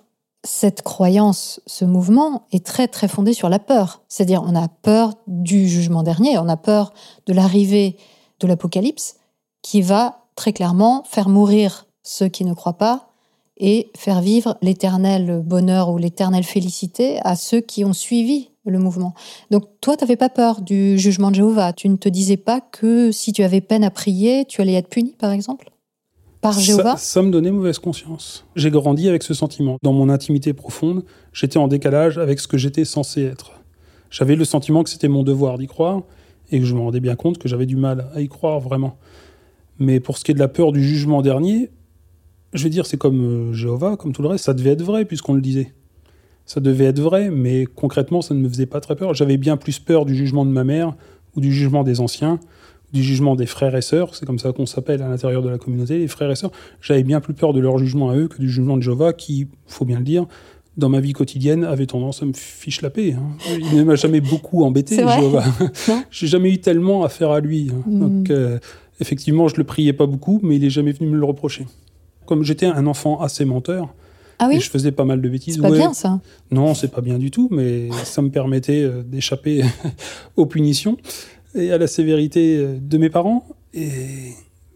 cette 0.44 0.82
croyance, 0.82 1.60
ce 1.66 1.84
mouvement 1.84 2.46
est 2.52 2.64
très 2.64 2.86
très 2.86 3.08
fondé 3.08 3.32
sur 3.32 3.48
la 3.48 3.58
peur. 3.58 4.02
C'est-à-dire 4.08 4.42
on 4.46 4.54
a 4.54 4.68
peur 4.68 5.14
du 5.26 5.66
jugement 5.66 6.02
dernier, 6.02 6.38
on 6.38 6.48
a 6.48 6.58
peur 6.58 6.92
de 7.26 7.32
l'arrivée 7.32 7.96
de 8.40 8.46
l'apocalypse 8.46 9.16
qui 9.62 9.80
va 9.80 10.23
très 10.34 10.52
clairement 10.52 11.04
faire 11.06 11.28
mourir 11.28 11.86
ceux 12.02 12.28
qui 12.28 12.44
ne 12.44 12.54
croient 12.54 12.78
pas 12.78 13.10
et 13.56 13.90
faire 13.96 14.20
vivre 14.20 14.56
l'éternel 14.62 15.42
bonheur 15.44 15.90
ou 15.90 15.98
l'éternelle 15.98 16.44
félicité 16.44 17.18
à 17.22 17.36
ceux 17.36 17.60
qui 17.60 17.84
ont 17.84 17.92
suivi 17.92 18.50
le 18.66 18.78
mouvement. 18.78 19.14
Donc 19.50 19.64
toi, 19.80 19.96
tu 19.96 20.04
n'avais 20.04 20.16
pas 20.16 20.28
peur 20.28 20.60
du 20.60 20.98
jugement 20.98 21.30
de 21.30 21.36
Jéhovah. 21.36 21.72
Tu 21.72 21.88
ne 21.88 21.96
te 21.96 22.08
disais 22.08 22.36
pas 22.36 22.60
que 22.60 23.12
si 23.12 23.32
tu 23.32 23.42
avais 23.42 23.60
peine 23.60 23.84
à 23.84 23.90
prier, 23.90 24.44
tu 24.46 24.60
allais 24.60 24.72
être 24.72 24.88
puni, 24.88 25.14
par 25.18 25.30
exemple? 25.30 25.70
Par 26.40 26.58
Jéhovah? 26.58 26.96
ça, 26.96 27.14
ça 27.14 27.22
me 27.22 27.30
donnait 27.30 27.50
mauvaise 27.50 27.78
conscience. 27.78 28.44
J'ai 28.56 28.70
grandi 28.70 29.08
avec 29.08 29.22
ce 29.22 29.34
sentiment. 29.34 29.78
Dans 29.82 29.92
mon 29.92 30.08
intimité 30.08 30.52
profonde, 30.52 31.04
j'étais 31.32 31.58
en 31.58 31.68
décalage 31.68 32.18
avec 32.18 32.40
ce 32.40 32.48
que 32.48 32.58
j'étais 32.58 32.84
censé 32.84 33.22
être. 33.22 33.52
J'avais 34.10 34.36
le 34.36 34.44
sentiment 34.44 34.82
que 34.82 34.90
c'était 34.90 35.08
mon 35.08 35.22
devoir 35.22 35.58
d'y 35.58 35.66
croire 35.66 36.02
et 36.50 36.58
que 36.58 36.66
je 36.66 36.74
me 36.74 36.80
rendais 36.80 37.00
bien 37.00 37.16
compte 37.16 37.38
que 37.38 37.48
j'avais 37.48 37.66
du 37.66 37.76
mal 37.76 38.10
à 38.14 38.20
y 38.20 38.28
croire 38.28 38.60
vraiment. 38.60 38.96
Mais 39.78 40.00
pour 40.00 40.18
ce 40.18 40.24
qui 40.24 40.30
est 40.30 40.34
de 40.34 40.38
la 40.40 40.48
peur 40.48 40.72
du 40.72 40.82
jugement 40.82 41.22
dernier, 41.22 41.70
je 42.52 42.62
veux 42.62 42.70
dire, 42.70 42.86
c'est 42.86 42.96
comme 42.96 43.24
euh, 43.24 43.52
Jéhovah, 43.52 43.96
comme 43.96 44.12
tout 44.12 44.22
le 44.22 44.28
reste, 44.28 44.44
ça 44.44 44.54
devait 44.54 44.70
être 44.70 44.82
vrai 44.82 45.04
puisqu'on 45.04 45.34
le 45.34 45.40
disait. 45.40 45.72
Ça 46.46 46.60
devait 46.60 46.84
être 46.84 47.00
vrai, 47.00 47.30
mais 47.30 47.66
concrètement, 47.66 48.20
ça 48.20 48.34
ne 48.34 48.40
me 48.40 48.48
faisait 48.48 48.66
pas 48.66 48.80
très 48.80 48.96
peur. 48.96 49.14
J'avais 49.14 49.36
bien 49.38 49.56
plus 49.56 49.78
peur 49.78 50.04
du 50.04 50.14
jugement 50.14 50.44
de 50.44 50.50
ma 50.50 50.62
mère 50.62 50.94
ou 51.34 51.40
du 51.40 51.52
jugement 51.52 51.82
des 51.82 52.00
anciens, 52.00 52.38
du 52.92 53.02
jugement 53.02 53.34
des 53.34 53.46
frères 53.46 53.74
et 53.74 53.82
sœurs, 53.82 54.14
c'est 54.14 54.24
comme 54.24 54.38
ça 54.38 54.52
qu'on 54.52 54.66
s'appelle 54.66 55.02
à 55.02 55.08
l'intérieur 55.08 55.42
de 55.42 55.48
la 55.48 55.58
communauté, 55.58 55.98
les 55.98 56.06
frères 56.06 56.30
et 56.30 56.36
sœurs. 56.36 56.52
J'avais 56.80 57.02
bien 57.02 57.20
plus 57.20 57.34
peur 57.34 57.52
de 57.52 57.60
leur 57.60 57.78
jugement 57.78 58.10
à 58.10 58.16
eux 58.16 58.28
que 58.28 58.38
du 58.38 58.48
jugement 58.48 58.76
de 58.76 58.82
Jéhovah 58.82 59.12
qui, 59.12 59.48
faut 59.66 59.84
bien 59.84 59.98
le 59.98 60.04
dire, 60.04 60.26
dans 60.76 60.88
ma 60.88 61.00
vie 61.00 61.12
quotidienne, 61.12 61.64
avait 61.64 61.86
tendance 61.86 62.22
à 62.22 62.26
me 62.26 62.32
fiche 62.32 62.82
la 62.82 62.90
paix. 62.90 63.14
hein. 63.14 63.36
Il 63.72 63.76
ne 63.78 63.82
m'a 63.84 63.96
jamais 63.96 64.20
beaucoup 64.20 64.64
embêté, 64.64 64.96
Jéhovah. 65.18 65.44
J'ai 66.10 66.26
jamais 66.26 66.52
eu 66.52 66.58
tellement 66.58 67.04
affaire 67.04 67.30
à 67.30 67.40
lui. 67.40 67.70
hein. 67.72 67.82
Mm. 67.86 68.00
Donc, 68.00 68.30
euh, 68.30 68.58
effectivement, 69.00 69.48
je 69.48 69.56
le 69.56 69.64
priais 69.64 69.92
pas 69.92 70.06
beaucoup, 70.06 70.40
mais 70.42 70.56
il 70.56 70.64
est 70.64 70.70
jamais 70.70 70.92
venu 70.92 71.08
me 71.10 71.16
le 71.18 71.24
reprocher. 71.24 71.66
Comme 72.26 72.42
j'étais 72.44 72.66
un 72.66 72.86
enfant 72.86 73.20
assez 73.20 73.44
menteur, 73.44 73.94
Ah 74.38 74.46
et 74.50 74.56
oui 74.56 74.60
je 74.60 74.70
faisais 74.70 74.92
pas 74.92 75.04
mal 75.04 75.20
de 75.20 75.28
bêtises. 75.28 75.56
C'est 75.56 75.60
pas 75.62 75.70
ouais. 75.70 75.78
bien 75.78 75.92
ça. 75.92 76.20
Non, 76.50 76.74
c'est 76.74 76.88
pas 76.90 77.00
bien 77.02 77.18
du 77.18 77.30
tout, 77.30 77.48
mais 77.50 77.88
ça 78.04 78.22
me 78.22 78.30
permettait 78.30 78.82
euh, 78.82 79.02
d'échapper 79.02 79.62
aux 80.36 80.46
punitions 80.46 80.96
et 81.54 81.70
à 81.70 81.78
la 81.78 81.86
sévérité 81.86 82.56
euh, 82.56 82.78
de 82.80 82.98
mes 82.98 83.10
parents. 83.10 83.46
Et 83.74 84.32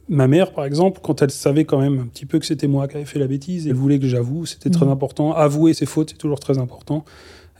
ma 0.08 0.26
mère, 0.28 0.52
par 0.52 0.64
exemple, 0.64 1.00
quand 1.02 1.22
elle 1.22 1.30
savait 1.30 1.64
quand 1.64 1.80
même 1.80 1.98
un 2.00 2.06
petit 2.06 2.26
peu 2.26 2.38
que 2.38 2.46
c'était 2.46 2.66
moi 2.68 2.86
qui 2.88 2.96
avais 2.96 3.04
fait 3.06 3.18
la 3.18 3.26
bêtise, 3.26 3.66
elle 3.66 3.74
voulait 3.74 3.98
que 3.98 4.06
j'avoue, 4.08 4.44
c'était 4.46 4.70
très 4.70 4.86
Mhm. 4.86 4.92
important. 4.92 5.32
Avouer 5.32 5.74
ses 5.74 5.86
fautes, 5.86 6.10
c'est 6.10 6.16
toujours 6.18 6.40
très 6.40 6.58
important. 6.58 7.04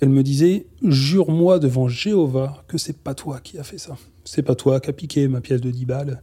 Elle 0.00 0.10
me 0.10 0.22
disait 0.22 0.66
Jure-moi 0.82 1.58
devant 1.58 1.88
Jéhovah 1.88 2.62
que 2.68 2.78
c'est 2.78 2.98
pas 2.98 3.14
toi 3.14 3.40
qui 3.42 3.58
as 3.58 3.64
fait 3.64 3.78
ça. 3.78 3.96
C'est 4.24 4.42
pas 4.42 4.54
toi 4.54 4.80
qui 4.80 4.90
as 4.90 4.92
piqué 4.92 5.26
ma 5.28 5.40
pièce 5.40 5.60
de 5.60 5.70
10 5.70 5.84
balles. 5.86 6.22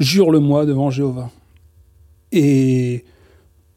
Jure-le-moi 0.00 0.66
devant 0.66 0.90
Jéhovah. 0.90 1.30
Et 2.32 3.04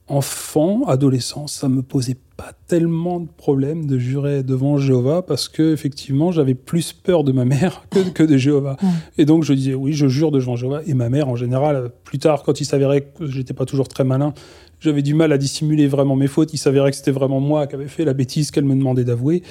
enfant, 0.08 0.84
adolescent, 0.86 1.48
ça 1.48 1.70
me 1.70 1.82
posait 1.82 2.18
pas 2.38 2.54
tellement 2.68 3.20
de 3.20 3.28
problèmes 3.28 3.88
de 3.88 3.98
jurer 3.98 4.44
devant 4.44 4.78
Jéhovah 4.78 5.22
parce 5.22 5.50
que 5.50 5.74
effectivement 5.74 6.32
j'avais 6.32 6.54
plus 6.54 6.94
peur 6.94 7.24
de 7.24 7.32
ma 7.32 7.46
mère 7.46 7.84
que, 7.90 8.10
que 8.10 8.24
de 8.24 8.38
Jéhovah. 8.38 8.78
Et 9.18 9.26
donc 9.26 9.44
je 9.44 9.54
disais 9.54 9.74
oui, 9.74 9.94
je 9.94 10.08
jure 10.08 10.32
devant 10.32 10.56
Jéhovah. 10.56 10.82
Et 10.86 10.94
ma 10.94 11.10
mère, 11.10 11.30
en 11.30 11.36
général, 11.36 11.92
plus 12.04 12.20
tard, 12.20 12.44
quand 12.44 12.62
il 12.62 12.66
s'avérait 12.66 13.02
que 13.02 13.28
j'étais 13.28 13.54
pas 13.54 13.66
toujours 13.66 13.88
très 13.88 14.04
malin, 14.04 14.34
j'avais 14.80 15.02
du 15.02 15.14
mal 15.14 15.32
à 15.32 15.38
dissimuler 15.38 15.88
vraiment 15.88 16.16
mes 16.16 16.28
fautes. 16.28 16.54
Il 16.54 16.58
s'avérait 16.58 16.92
que 16.92 16.98
c'était 16.98 17.12
vraiment 17.12 17.40
moi 17.40 17.68
qui 17.68 17.76
avais 17.76 17.88
fait 17.88 18.06
la 18.06 18.14
bêtise 18.14 18.52
qu'elle 18.52 18.66
me 18.66 18.76
demandait 18.76 19.04
d'avouer. 19.04 19.44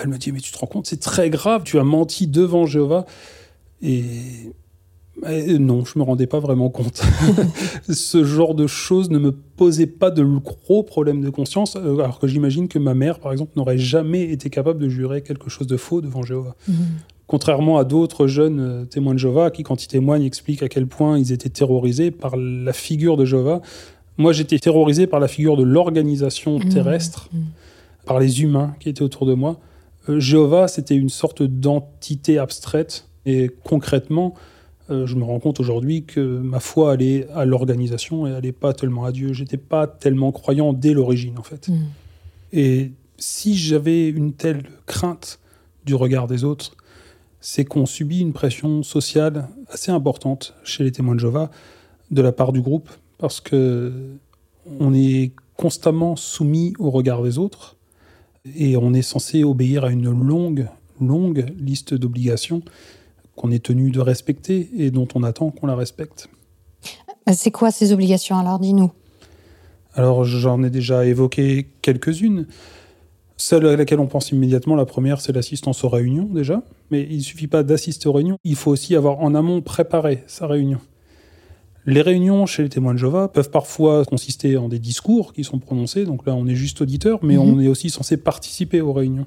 Elle 0.00 0.08
me 0.08 0.18
dit 0.18 0.32
mais 0.32 0.40
tu 0.40 0.52
te 0.52 0.58
rends 0.58 0.66
compte, 0.66 0.86
c'est 0.86 1.00
très 1.00 1.30
grave, 1.30 1.62
tu 1.64 1.78
as 1.78 1.84
menti 1.84 2.26
devant 2.26 2.66
Jéhovah. 2.66 3.06
Et 3.82 4.52
non, 5.58 5.84
je 5.84 5.98
me 5.98 6.04
rendais 6.04 6.26
pas 6.26 6.40
vraiment 6.40 6.68
compte. 6.68 7.02
Ce 7.88 8.24
genre 8.24 8.54
de 8.54 8.66
choses 8.66 9.10
ne 9.10 9.18
me 9.18 9.32
posait 9.32 9.86
pas 9.86 10.10
de 10.10 10.22
gros 10.22 10.82
problèmes 10.82 11.22
de 11.22 11.30
conscience, 11.30 11.76
euh, 11.76 11.98
alors 11.98 12.18
que 12.18 12.26
j'imagine 12.26 12.68
que 12.68 12.78
ma 12.78 12.94
mère, 12.94 13.18
par 13.18 13.32
exemple, 13.32 13.52
n'aurait 13.56 13.78
jamais 13.78 14.30
été 14.30 14.50
capable 14.50 14.80
de 14.80 14.88
jurer 14.88 15.22
quelque 15.22 15.48
chose 15.48 15.66
de 15.66 15.76
faux 15.76 16.00
devant 16.00 16.22
Jéhovah. 16.22 16.54
Mhm. 16.68 16.76
Contrairement 17.26 17.78
à 17.78 17.84
d'autres 17.84 18.26
jeunes 18.26 18.60
euh, 18.60 18.84
témoins 18.84 19.14
de 19.14 19.18
Jéhovah 19.18 19.50
qui, 19.50 19.62
quand 19.62 19.82
ils 19.82 19.88
témoignent, 19.88 20.24
expliquent 20.24 20.62
à 20.62 20.68
quel 20.68 20.86
point 20.86 21.18
ils 21.18 21.32
étaient 21.32 21.48
terrorisés 21.48 22.10
par 22.10 22.36
la 22.36 22.72
figure 22.72 23.16
de 23.16 23.24
Jéhovah. 23.24 23.62
Moi, 24.18 24.32
j'étais 24.32 24.58
terrorisé 24.58 25.06
par 25.06 25.20
la 25.20 25.28
figure 25.28 25.56
de 25.56 25.62
l'organisation 25.62 26.58
Mhm. 26.58 26.68
terrestre, 26.70 27.28
Mhm. 27.32 27.40
par 28.06 28.18
les 28.20 28.42
humains 28.42 28.74
qui 28.80 28.88
étaient 28.88 29.02
autour 29.02 29.26
de 29.26 29.34
moi. 29.34 29.58
Euh, 30.08 30.20
Jéhovah, 30.20 30.68
c'était 30.68 30.96
une 30.96 31.08
sorte 31.08 31.42
d'entité 31.42 32.38
abstraite. 32.38 33.08
Et 33.26 33.50
concrètement, 33.64 34.34
euh, 34.90 35.06
je 35.06 35.16
me 35.16 35.24
rends 35.24 35.40
compte 35.40 35.58
aujourd'hui 35.60 36.04
que 36.04 36.20
ma 36.20 36.60
foi 36.60 36.92
allait 36.92 37.26
à 37.34 37.44
l'organisation 37.44 38.26
et 38.26 38.32
allait 38.32 38.52
pas 38.52 38.72
tellement 38.72 39.04
à 39.04 39.12
Dieu. 39.12 39.32
J'étais 39.32 39.56
pas 39.56 39.86
tellement 39.88 40.30
croyant 40.32 40.72
dès 40.72 40.92
l'origine, 40.94 41.38
en 41.38 41.42
fait. 41.42 41.68
Mhm. 41.68 41.76
Et 42.52 42.92
si 43.18 43.56
j'avais 43.56 44.08
une 44.08 44.32
telle 44.32 44.62
crainte 44.86 45.40
du 45.84 45.94
regard 45.94 46.26
des 46.28 46.44
autres, 46.44 46.76
c'est 47.40 47.64
qu'on 47.64 47.86
subit 47.86 48.20
une 48.20 48.32
pression 48.32 48.82
sociale 48.82 49.48
assez 49.68 49.90
importante 49.90 50.54
chez 50.64 50.84
les 50.84 50.92
témoins 50.92 51.14
de 51.14 51.20
Jéhovah 51.20 51.50
de 52.10 52.22
la 52.22 52.32
part 52.32 52.52
du 52.52 52.60
groupe, 52.60 52.88
parce 53.18 53.40
que 53.40 53.92
on 54.80 54.92
est 54.94 55.32
constamment 55.56 56.16
soumis 56.16 56.74
au 56.78 56.90
regard 56.90 57.22
des 57.22 57.38
autres 57.38 57.76
et 58.56 58.76
on 58.76 58.94
est 58.94 59.02
censé 59.02 59.44
obéir 59.44 59.84
à 59.84 59.90
une 59.90 60.10
longue, 60.10 60.68
longue 61.00 61.46
liste 61.58 61.94
d'obligations 61.94 62.62
qu'on 63.34 63.50
est 63.50 63.64
tenu 63.64 63.90
de 63.90 64.00
respecter 64.00 64.70
et 64.76 64.90
dont 64.90 65.08
on 65.14 65.22
attend 65.22 65.50
qu'on 65.50 65.66
la 65.66 65.76
respecte. 65.76 66.28
Euh, 67.28 67.32
C'est 67.34 67.50
quoi 67.50 67.70
ces 67.70 67.92
obligations 67.92 68.38
alors 68.38 68.58
Dis-nous? 68.58 68.92
Alors 69.94 70.24
j'en 70.24 70.62
ai 70.62 70.70
déjà 70.70 71.06
évoqué 71.06 71.68
quelques-unes. 71.82 72.46
Celle 73.38 73.66
à 73.66 73.76
laquelle 73.76 74.00
on 74.00 74.06
pense 74.06 74.30
immédiatement, 74.30 74.76
la 74.76 74.86
première, 74.86 75.20
c'est 75.20 75.32
l'assistance 75.32 75.84
aux 75.84 75.90
réunions 75.90 76.24
déjà. 76.24 76.62
Mais 76.90 77.06
il 77.10 77.18
ne 77.18 77.22
suffit 77.22 77.48
pas 77.48 77.62
d'assister 77.62 78.08
aux 78.08 78.12
réunions, 78.12 78.38
il 78.44 78.56
faut 78.56 78.70
aussi 78.70 78.96
avoir 78.96 79.20
en 79.20 79.34
amont 79.34 79.60
préparé 79.60 80.22
sa 80.26 80.46
réunion. 80.46 80.78
Les 81.86 82.02
réunions 82.02 82.46
chez 82.46 82.64
les 82.64 82.68
témoins 82.68 82.94
de 82.94 82.98
Jéhovah 82.98 83.28
peuvent 83.28 83.50
parfois 83.50 84.04
consister 84.04 84.56
en 84.56 84.68
des 84.68 84.80
discours 84.80 85.32
qui 85.32 85.44
sont 85.44 85.58
prononcés, 85.60 86.04
donc 86.04 86.26
là 86.26 86.34
on 86.34 86.46
est 86.46 86.54
juste 86.56 86.80
auditeur, 86.80 87.20
mais 87.22 87.34
Mhm. 87.36 87.40
on 87.40 87.60
est 87.60 87.68
aussi 87.68 87.90
censé 87.90 88.16
participer 88.16 88.80
aux 88.80 88.92
réunions. 88.92 89.26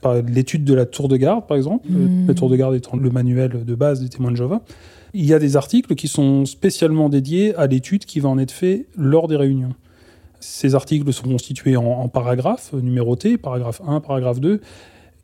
Par 0.00 0.14
l'étude 0.22 0.64
de 0.64 0.74
la 0.74 0.86
tour 0.86 1.08
de 1.08 1.16
garde, 1.16 1.46
par 1.46 1.56
exemple, 1.56 1.86
Mhm. 1.90 2.26
la 2.28 2.34
tour 2.34 2.48
de 2.48 2.56
garde 2.56 2.74
étant 2.74 2.96
le 2.96 3.10
manuel 3.10 3.64
de 3.66 3.74
base 3.74 4.00
des 4.00 4.08
témoins 4.08 4.30
de 4.30 4.36
Jéhovah, 4.36 4.62
il 5.12 5.24
y 5.26 5.34
a 5.34 5.38
des 5.38 5.56
articles 5.56 5.94
qui 5.94 6.08
sont 6.08 6.46
spécialement 6.46 7.08
dédiés 7.10 7.54
à 7.56 7.66
l'étude 7.66 8.04
qui 8.06 8.20
va 8.20 8.28
en 8.30 8.38
être 8.38 8.52
fait 8.52 8.86
lors 8.96 9.28
des 9.28 9.36
réunions. 9.36 9.74
Ces 10.40 10.74
articles 10.74 11.12
sont 11.12 11.28
constitués 11.28 11.76
en, 11.76 11.84
en 11.84 12.08
paragraphes 12.08 12.70
euh, 12.72 12.80
numérotés, 12.80 13.36
paragraphe 13.36 13.82
1, 13.86 14.00
paragraphe 14.00 14.40
2, 14.40 14.60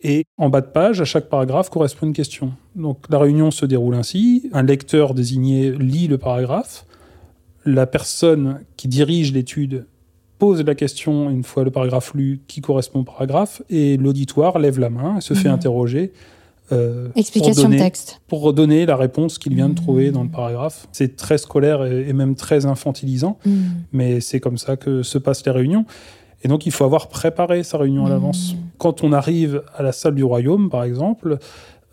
et 0.05 0.24
en 0.38 0.50
bas 0.50 0.61
de 0.61 0.66
page, 0.66 1.00
à 1.00 1.05
chaque 1.05 1.28
paragraphe 1.28 1.70
correspond 1.70 2.07
une 2.07 2.12
question. 2.12 2.52
Donc 2.76 2.98
la 3.11 3.18
réunion 3.18 3.50
se 3.50 3.66
déroule 3.66 3.94
ainsi, 3.94 4.48
un 4.52 4.62
lecteur 4.62 5.14
désigné 5.14 5.72
lit 5.72 6.07
le 6.07 6.18
paragraphe, 6.18 6.84
la 7.64 7.86
personne 7.86 8.61
qui 8.76 8.86
dirige 8.88 9.32
l'étude 9.32 9.86
pose 10.38 10.62
la 10.62 10.74
question 10.74 11.30
une 11.30 11.42
fois 11.44 11.64
le 11.64 11.70
paragraphe 11.70 12.12
lu 12.14 12.40
qui 12.46 12.61
correspond 12.61 13.00
au 13.00 13.05
paragraphe, 13.05 13.62
et 13.70 13.96
l'auditoire 13.96 14.59
lève 14.59 14.78
la 14.78 14.90
main 14.90 15.16
et 15.18 15.20
se 15.20 15.34
fait 15.34 15.48
Mhm. 15.48 15.55
interroger. 15.55 16.12
euh, 16.72 17.09
pour 17.11 17.18
Explication 17.20 17.64
de 17.64 17.74
donner- 17.74 17.76
texte. 17.78 18.22
pour 18.26 18.50
la 18.57 18.96
réponse 18.96 19.36
qu'il 19.36 19.55
vient 19.55 19.68
de 19.68 19.74
trouver 19.74 20.07
Mhm. 20.07 20.12
dans 20.14 20.22
le 20.22 20.30
paragraphe. 20.30 20.88
C'est 20.92 21.14
très 21.14 21.36
scolaire 21.36 21.84
et, 21.84 22.09
et 22.09 22.14
même 22.14 22.34
très 22.36 22.64
infantilisant, 22.64 23.38
Mhm. 23.44 23.55
mais 23.92 24.20
c'est 24.22 24.40
comme 24.40 24.57
ça 24.57 24.78
que 24.78 25.02
se 25.02 25.18
passent 25.18 25.44
les 25.44 25.52
réunions. 25.52 25.84
Et 26.45 26.49
donc, 26.49 26.66
il 26.66 26.72
faut 26.72 26.84
avoir 26.84 27.09
préparé 27.09 27.62
sa 27.62 27.78
réunion 27.78 28.05
à 28.07 28.11
l'avance. 28.11 28.53
Mhm. 28.53 28.59
Quand 28.78 29.03
on 29.03 29.12
arrive 29.12 29.62
à 29.74 29.82
la 29.82 29.92
salle 29.92 30.14
du 30.14 30.22
royaume, 30.24 30.68
par 30.68 30.84
exemple, 30.84 31.38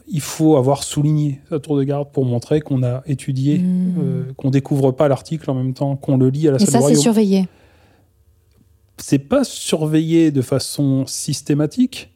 il 0.09 0.19
faut 0.19 0.57
avoir 0.57 0.83
souligné 0.83 1.39
sa 1.49 1.59
tour 1.59 1.77
de 1.77 1.83
garde 1.83 2.11
pour 2.11 2.25
montrer 2.25 2.59
qu'on 2.59 2.83
a 2.83 3.01
étudié, 3.07 3.59
Mhm. 3.59 3.93
euh, 3.99 4.23
qu'on 4.35 4.49
découvre 4.49 4.91
pas 4.91 5.07
l'article 5.07 5.49
en 5.49 5.53
même 5.53 5.73
temps 5.73 5.95
qu'on 5.95 6.17
le 6.17 6.29
lit 6.29 6.49
à 6.49 6.51
la 6.51 6.57
Et 6.57 6.59
salle 6.59 6.67
ça, 6.69 6.77
du 6.79 6.81
c'est 6.81 6.85
royaume. 6.87 7.01
surveillé. 7.01 7.47
C'est 8.97 9.19
pas 9.19 9.43
surveillé 9.45 10.31
de 10.31 10.41
façon 10.41 11.05
systématique, 11.07 12.11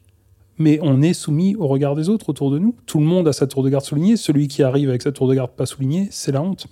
mais 0.58 0.78
on 0.82 1.00
est 1.02 1.14
soumis 1.14 1.56
au 1.56 1.66
regard 1.66 1.96
des 1.96 2.08
autres 2.10 2.28
autour 2.28 2.50
de 2.50 2.58
nous. 2.58 2.74
Tout 2.86 2.98
le 3.00 3.06
monde 3.06 3.26
a 3.28 3.32
sa 3.32 3.46
tour 3.46 3.62
de 3.62 3.70
garde 3.70 3.84
soulignée. 3.84 4.16
Celui 4.16 4.46
qui 4.46 4.62
arrive 4.62 4.88
avec 4.90 5.02
sa 5.02 5.10
tour 5.10 5.26
de 5.26 5.34
garde 5.34 5.50
pas 5.52 5.66
soulignée, 5.66 6.08
c'est 6.10 6.32
la 6.32 6.42
honte. 6.42 6.66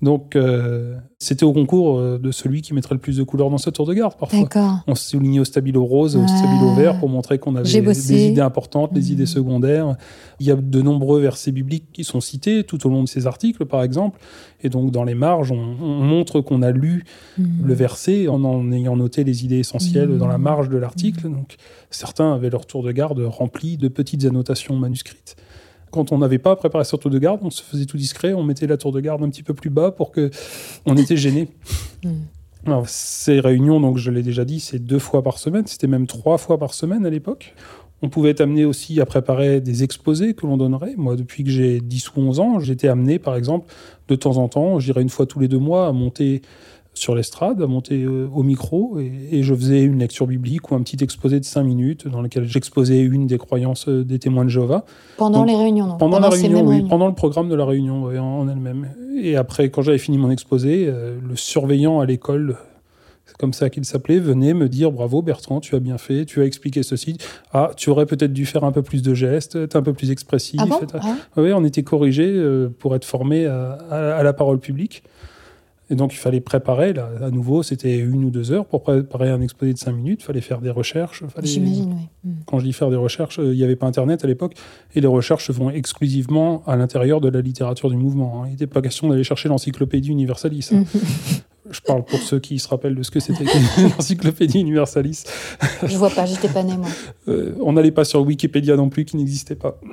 Donc, 0.00 0.36
euh, 0.36 0.96
c'était 1.18 1.42
au 1.44 1.52
concours 1.52 1.98
euh, 1.98 2.18
de 2.18 2.30
celui 2.30 2.62
qui 2.62 2.72
mettrait 2.72 2.94
le 2.94 3.00
plus 3.00 3.16
de 3.16 3.24
couleurs 3.24 3.50
dans 3.50 3.58
sa 3.58 3.72
tour 3.72 3.84
de 3.84 3.94
garde, 3.94 4.14
parfois. 4.16 4.38
D'accord. 4.42 4.76
On 4.86 4.94
se 4.94 5.10
soulignait 5.10 5.40
au 5.40 5.44
stabilo 5.44 5.84
rose, 5.84 6.14
au 6.14 6.20
Ah. 6.22 6.28
stabilo 6.28 6.72
vert 6.76 7.00
pour 7.00 7.08
montrer 7.08 7.38
qu'on 7.40 7.56
avait 7.56 7.64
des 7.64 8.28
idées 8.30 8.40
importantes, 8.40 8.92
des 8.92 9.00
Mhm. 9.00 9.12
idées 9.12 9.26
secondaires. 9.26 9.96
Il 10.38 10.46
y 10.46 10.52
a 10.52 10.54
de 10.54 10.82
nombreux 10.82 11.20
versets 11.20 11.50
bibliques 11.50 11.90
qui 11.92 12.04
sont 12.04 12.20
cités 12.20 12.62
tout 12.62 12.86
au 12.86 12.90
long 12.90 13.02
de 13.02 13.08
ces 13.08 13.26
articles, 13.26 13.64
par 13.66 13.82
exemple. 13.82 14.20
Et 14.62 14.68
donc, 14.68 14.92
dans 14.92 15.02
les 15.02 15.16
marges, 15.16 15.50
on, 15.50 15.56
on 15.82 16.00
montre 16.04 16.40
qu'on 16.42 16.62
a 16.62 16.70
lu 16.70 17.04
Mhm. 17.36 17.48
le 17.64 17.74
verset 17.74 18.28
en 18.28 18.44
en 18.44 18.70
ayant 18.70 18.96
noté 18.96 19.24
les 19.24 19.44
idées 19.44 19.58
essentielles 19.58 20.16
dans 20.16 20.28
la 20.28 20.38
marge 20.38 20.68
de 20.68 20.76
l'article. 20.78 21.24
Donc, 21.28 21.56
certains 21.90 22.32
avaient 22.34 22.50
leur 22.50 22.66
tour 22.66 22.84
de 22.84 22.92
garde 22.92 23.18
rempli 23.18 23.76
de 23.78 23.88
petites 23.88 24.24
annotations 24.26 24.76
manuscrites. 24.76 25.34
Quand 25.90 26.12
on 26.12 26.18
n'avait 26.18 26.38
pas 26.38 26.56
préparé 26.56 26.84
sa 26.84 26.98
tour 26.98 27.10
de 27.10 27.18
garde, 27.18 27.40
on 27.42 27.50
se 27.50 27.62
faisait 27.62 27.86
tout 27.86 27.96
discret, 27.96 28.32
on 28.32 28.42
mettait 28.42 28.66
la 28.66 28.76
tour 28.76 28.92
de 28.92 29.00
garde 29.00 29.22
un 29.22 29.28
petit 29.28 29.42
peu 29.42 29.54
plus 29.54 29.70
bas 29.70 29.90
pour 29.90 30.10
que 30.10 30.30
on 30.86 30.96
était 30.96 31.16
gêné. 31.16 31.48
Alors, 32.66 32.88
ces 32.88 33.40
réunions, 33.40 33.80
donc 33.80 33.98
je 33.98 34.10
l'ai 34.10 34.22
déjà 34.22 34.44
dit, 34.44 34.60
c'est 34.60 34.78
deux 34.78 34.98
fois 34.98 35.22
par 35.22 35.38
semaine, 35.38 35.66
c'était 35.66 35.86
même 35.86 36.06
trois 36.06 36.38
fois 36.38 36.58
par 36.58 36.74
semaine 36.74 37.06
à 37.06 37.10
l'époque. 37.10 37.54
On 38.02 38.08
pouvait 38.08 38.30
être 38.30 38.40
amené 38.40 38.64
aussi 38.64 39.00
à 39.00 39.06
préparer 39.06 39.60
des 39.60 39.82
exposés 39.82 40.34
que 40.34 40.46
l'on 40.46 40.56
donnerait. 40.56 40.94
Moi, 40.96 41.16
depuis 41.16 41.42
que 41.42 41.50
j'ai 41.50 41.80
10 41.80 42.14
ou 42.14 42.20
11 42.20 42.40
ans, 42.40 42.60
j'étais 42.60 42.88
amené, 42.88 43.18
par 43.18 43.34
exemple, 43.34 43.72
de 44.08 44.14
temps 44.14 44.36
en 44.36 44.48
temps, 44.48 44.78
je 44.78 44.86
dirais 44.86 45.02
une 45.02 45.08
fois 45.08 45.26
tous 45.26 45.40
les 45.40 45.48
deux 45.48 45.58
mois, 45.58 45.88
à 45.88 45.92
monter 45.92 46.42
sur 46.98 47.14
l'estrade, 47.14 47.62
à 47.62 47.66
monter 47.66 48.02
euh, 48.02 48.28
au 48.34 48.42
micro, 48.42 48.98
et, 48.98 49.10
et 49.32 49.42
je 49.42 49.54
faisais 49.54 49.82
une 49.82 49.98
lecture 50.00 50.26
biblique 50.26 50.70
ou 50.70 50.74
un 50.74 50.82
petit 50.82 51.02
exposé 51.02 51.40
de 51.40 51.44
5 51.44 51.62
minutes 51.62 52.06
dans 52.08 52.20
lequel 52.22 52.44
j'exposais 52.44 53.00
une 53.00 53.26
des 53.26 53.38
croyances 53.38 53.88
euh, 53.88 54.04
des 54.04 54.18
témoins 54.18 54.44
de 54.44 54.50
Jéhovah. 54.50 54.84
Pendant 55.16 55.40
Donc, 55.40 55.48
les 55.48 55.56
réunions, 55.56 55.86
non 55.86 55.96
Pendant, 55.96 56.18
la 56.20 56.28
réunion, 56.28 56.62
oui, 56.62 56.74
réunions. 56.74 56.88
pendant 56.88 57.06
le 57.08 57.14
programme 57.14 57.48
de 57.48 57.54
la 57.54 57.64
réunion 57.64 58.04
en, 58.04 58.40
en 58.40 58.48
elle-même. 58.48 58.88
Et 59.20 59.36
après, 59.36 59.70
quand 59.70 59.82
j'avais 59.82 59.98
fini 59.98 60.18
mon 60.18 60.30
exposé, 60.30 60.86
euh, 60.88 61.16
le 61.26 61.34
surveillant 61.36 62.00
à 62.00 62.06
l'école, 62.06 62.56
c'est 63.26 63.36
comme 63.36 63.52
ça 63.52 63.68
qu'il 63.68 63.84
s'appelait, 63.84 64.18
venait 64.20 64.54
me 64.54 64.68
dire 64.68 64.90
bravo 64.90 65.20
Bertrand, 65.20 65.60
tu 65.60 65.74
as 65.74 65.80
bien 65.80 65.98
fait, 65.98 66.24
tu 66.24 66.40
as 66.40 66.44
expliqué 66.44 66.82
ceci. 66.82 67.18
Ah, 67.52 67.70
tu 67.76 67.90
aurais 67.90 68.06
peut-être 68.06 68.32
dû 68.32 68.46
faire 68.46 68.64
un 68.64 68.72
peu 68.72 68.82
plus 68.82 69.02
de 69.02 69.12
gestes, 69.12 69.54
être 69.56 69.76
un 69.76 69.82
peu 69.82 69.92
plus 69.92 70.10
expressif. 70.10 70.58
Ah 70.62 70.66
bon? 70.66 70.78
Ah. 70.94 71.16
oui, 71.36 71.52
on 71.54 71.62
était 71.64 71.82
corrigé 71.82 72.42
pour 72.78 72.94
être 72.96 73.04
formé 73.04 73.44
à, 73.46 73.72
à- 73.90 74.16
à 74.16 74.22
la 74.22 74.32
parole 74.32 74.58
publique. 74.60 75.02
Et 75.90 75.94
donc, 75.94 76.12
il 76.12 76.18
fallait 76.18 76.40
préparer, 76.40 76.92
là, 76.92 77.08
à 77.22 77.30
nouveau, 77.30 77.62
c'était 77.62 77.96
une 77.98 78.22
ou 78.24 78.30
deux 78.30 78.52
heures 78.52 78.66
pour 78.66 78.82
préparer 78.82 79.30
un 79.30 79.40
exposé 79.40 79.72
de 79.72 79.78
cinq 79.78 79.92
minutes. 79.92 80.20
Il 80.22 80.24
fallait 80.24 80.42
faire 80.42 80.60
des 80.60 80.68
recherches. 80.70 81.24
fallait- 81.28 81.46
J'imagine, 81.46 81.92
oui. 81.94 82.08
Mhm. 82.24 82.34
Quand 82.46 82.58
je 82.58 82.64
dis 82.66 82.72
faire 82.74 82.90
des 82.90 82.96
recherches, 82.96 83.38
euh, 83.38 83.52
il 83.54 83.56
n'y 83.56 83.64
avait 83.64 83.76
pas 83.76 83.86
Internet 83.86 84.22
à 84.22 84.26
l'époque. 84.26 84.52
Et 84.94 85.00
les 85.00 85.06
recherches 85.06 85.46
se 85.46 85.52
font 85.52 85.70
exclusivement 85.70 86.62
à 86.66 86.76
l'intérieur 86.76 87.20
de 87.22 87.28
la 87.30 87.40
littérature 87.40 87.88
du 87.88 87.96
mouvement. 87.96 88.42
hein. 88.42 88.46
Il 88.48 88.50
n'était 88.52 88.66
pas 88.66 88.82
question 88.82 89.08
d'aller 89.08 89.24
chercher 89.24 89.48
l'encyclopédie 89.48 90.10
universalis. 90.10 90.70
hein. 90.74 90.84
Je 91.70 91.80
parle 91.80 92.02
pour 92.02 92.18
ceux 92.20 92.38
qui 92.38 92.58
se 92.58 92.66
rappellent 92.68 92.94
de 92.94 93.02
ce 93.02 93.10
que 93.10 93.20
c'était 93.20 93.44
l'encyclopédie 93.98 94.60
universalis. 94.60 95.24
Je 95.86 95.96
vois 95.98 96.08
pas, 96.10 96.24
j'étais 96.24 96.48
pas 96.48 96.62
née, 96.62 96.76
moi. 96.76 96.88
Euh, 97.28 97.54
on 97.60 97.74
n'allait 97.74 97.90
pas 97.90 98.04
sur 98.04 98.22
Wikipédia 98.22 98.74
non 98.76 98.88
plus, 98.88 99.04
qui 99.04 99.16
n'existait 99.18 99.54
pas. 99.56 99.78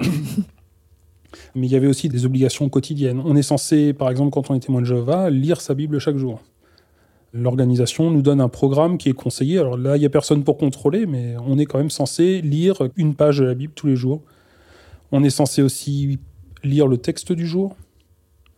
Mais 1.55 1.67
il 1.67 1.71
y 1.71 1.75
avait 1.75 1.87
aussi 1.87 2.09
des 2.09 2.25
obligations 2.25 2.69
quotidiennes. 2.69 3.21
On 3.25 3.35
est 3.35 3.41
censé, 3.41 3.93
par 3.93 4.09
exemple, 4.09 4.31
quand 4.31 4.49
on 4.49 4.55
est 4.55 4.59
témoin 4.59 4.81
de 4.81 4.85
Jéhovah, 4.85 5.29
lire 5.29 5.61
sa 5.61 5.73
Bible 5.73 5.99
chaque 5.99 6.17
jour. 6.17 6.41
L'organisation 7.33 8.11
nous 8.11 8.21
donne 8.21 8.39
un 8.39 8.49
programme 8.49 8.97
qui 8.97 9.09
est 9.09 9.13
conseillé. 9.13 9.59
Alors 9.59 9.77
là, 9.77 9.97
il 9.97 9.99
n'y 9.99 10.05
a 10.05 10.09
personne 10.09 10.43
pour 10.43 10.57
contrôler, 10.57 11.05
mais 11.05 11.35
on 11.45 11.57
est 11.57 11.65
quand 11.65 11.79
même 11.79 11.89
censé 11.89 12.41
lire 12.41 12.77
une 12.95 13.13
page 13.13 13.39
de 13.39 13.45
la 13.45 13.53
Bible 13.53 13.73
tous 13.75 13.87
les 13.87 13.97
jours. 13.97 14.21
On 15.11 15.23
est 15.23 15.29
censé 15.29 15.61
aussi 15.61 16.19
lire 16.63 16.87
le 16.87 16.97
texte 16.97 17.33
du 17.33 17.45
jour. 17.45 17.75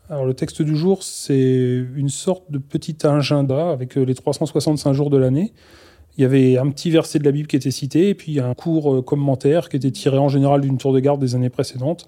Alors 0.09 0.25
le 0.25 0.34
texte 0.34 0.61
du 0.61 0.78
jour, 0.78 1.03
c'est 1.03 1.86
une 1.95 2.09
sorte 2.09 2.49
de 2.49 2.59
petit 2.59 2.95
agenda 3.05 3.71
avec 3.71 3.97
euh, 3.97 4.03
les 4.03 4.15
365 4.15 4.93
jours 4.93 5.09
de 5.09 5.17
l'année. 5.17 5.53
Il 6.17 6.21
y 6.21 6.25
avait 6.25 6.57
un 6.57 6.69
petit 6.69 6.89
verset 6.89 7.19
de 7.19 7.25
la 7.25 7.32
Bible 7.32 7.47
qui 7.47 7.57
était 7.57 7.71
cité, 7.71 8.09
et 8.09 8.15
puis 8.15 8.39
un 8.39 8.53
court 8.53 8.95
euh, 8.95 9.01
commentaire 9.01 9.69
qui 9.69 9.75
était 9.75 9.91
tiré 9.91 10.17
en 10.17 10.30
général 10.30 10.61
d'une 10.61 10.78
tour 10.78 10.93
de 10.93 10.99
garde 10.99 11.19
des 11.19 11.36
années 11.36 11.49
précédentes. 11.49 12.07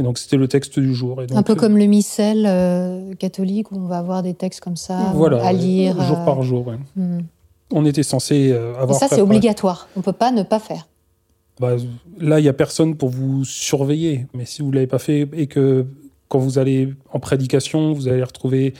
Et 0.00 0.02
donc 0.02 0.16
c'était 0.16 0.38
le 0.38 0.48
texte 0.48 0.80
du 0.80 0.94
jour. 0.94 1.20
Et 1.20 1.26
donc, 1.26 1.36
un 1.36 1.42
peu 1.42 1.52
euh, 1.52 1.56
comme 1.56 1.76
le 1.76 1.84
missel 1.84 2.46
euh, 2.46 3.12
catholique 3.16 3.70
où 3.70 3.76
on 3.76 3.86
va 3.86 3.98
avoir 3.98 4.22
des 4.22 4.32
textes 4.32 4.60
comme 4.60 4.76
ça 4.76 5.12
voilà, 5.14 5.44
à 5.44 5.52
lire. 5.52 6.00
jour 6.02 6.18
euh, 6.18 6.24
par 6.24 6.42
jour. 6.42 6.68
ouais. 6.68 6.78
mhm. 6.96 7.26
On 7.70 7.84
était 7.84 8.02
censé 8.02 8.34
Et 8.34 8.52
avoir. 8.78 8.98
ça, 8.98 9.06
c'est 9.08 9.20
obligatoire. 9.20 9.88
On 9.96 10.00
peut 10.00 10.14
pas 10.14 10.32
ne 10.32 10.42
pas 10.42 10.58
faire. 10.58 10.88
Bah, 11.60 11.76
là, 12.18 12.40
il 12.40 12.42
n'y 12.42 12.48
a 12.48 12.52
personne 12.54 12.96
pour 12.96 13.10
vous 13.10 13.44
surveiller. 13.44 14.26
Mais 14.34 14.44
si 14.44 14.62
vous 14.62 14.70
ne 14.70 14.74
l'avez 14.74 14.88
pas 14.88 14.98
fait 14.98 15.28
et 15.34 15.46
que 15.46 15.86
quand 16.28 16.38
vous 16.38 16.58
allez 16.58 16.94
en 17.12 17.20
prédication, 17.20 17.92
vous 17.92 18.08
allez 18.08 18.24
retrouver 18.24 18.74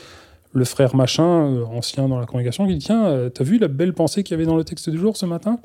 le 0.53 0.65
frère 0.65 0.97
machin, 0.97 1.63
ancien 1.71 2.09
dans 2.09 2.19
la 2.19 2.27
congrégation, 2.27 2.67
qui 2.67 2.75
dit 2.79 2.87
Tiens, 2.87 3.31
t'as 3.33 3.45
vu 3.45 3.59
la 3.59 3.69
belle 3.69 3.93
pensée 3.93 4.25
qu'il 4.25 4.33
y 4.33 4.41
avait 4.41 4.47
dans 4.47 4.57
le 4.57 4.65
texte 4.65 4.91
du 4.91 4.99
jour 4.99 5.17
ce 5.17 5.27
matin? 5.27 5.61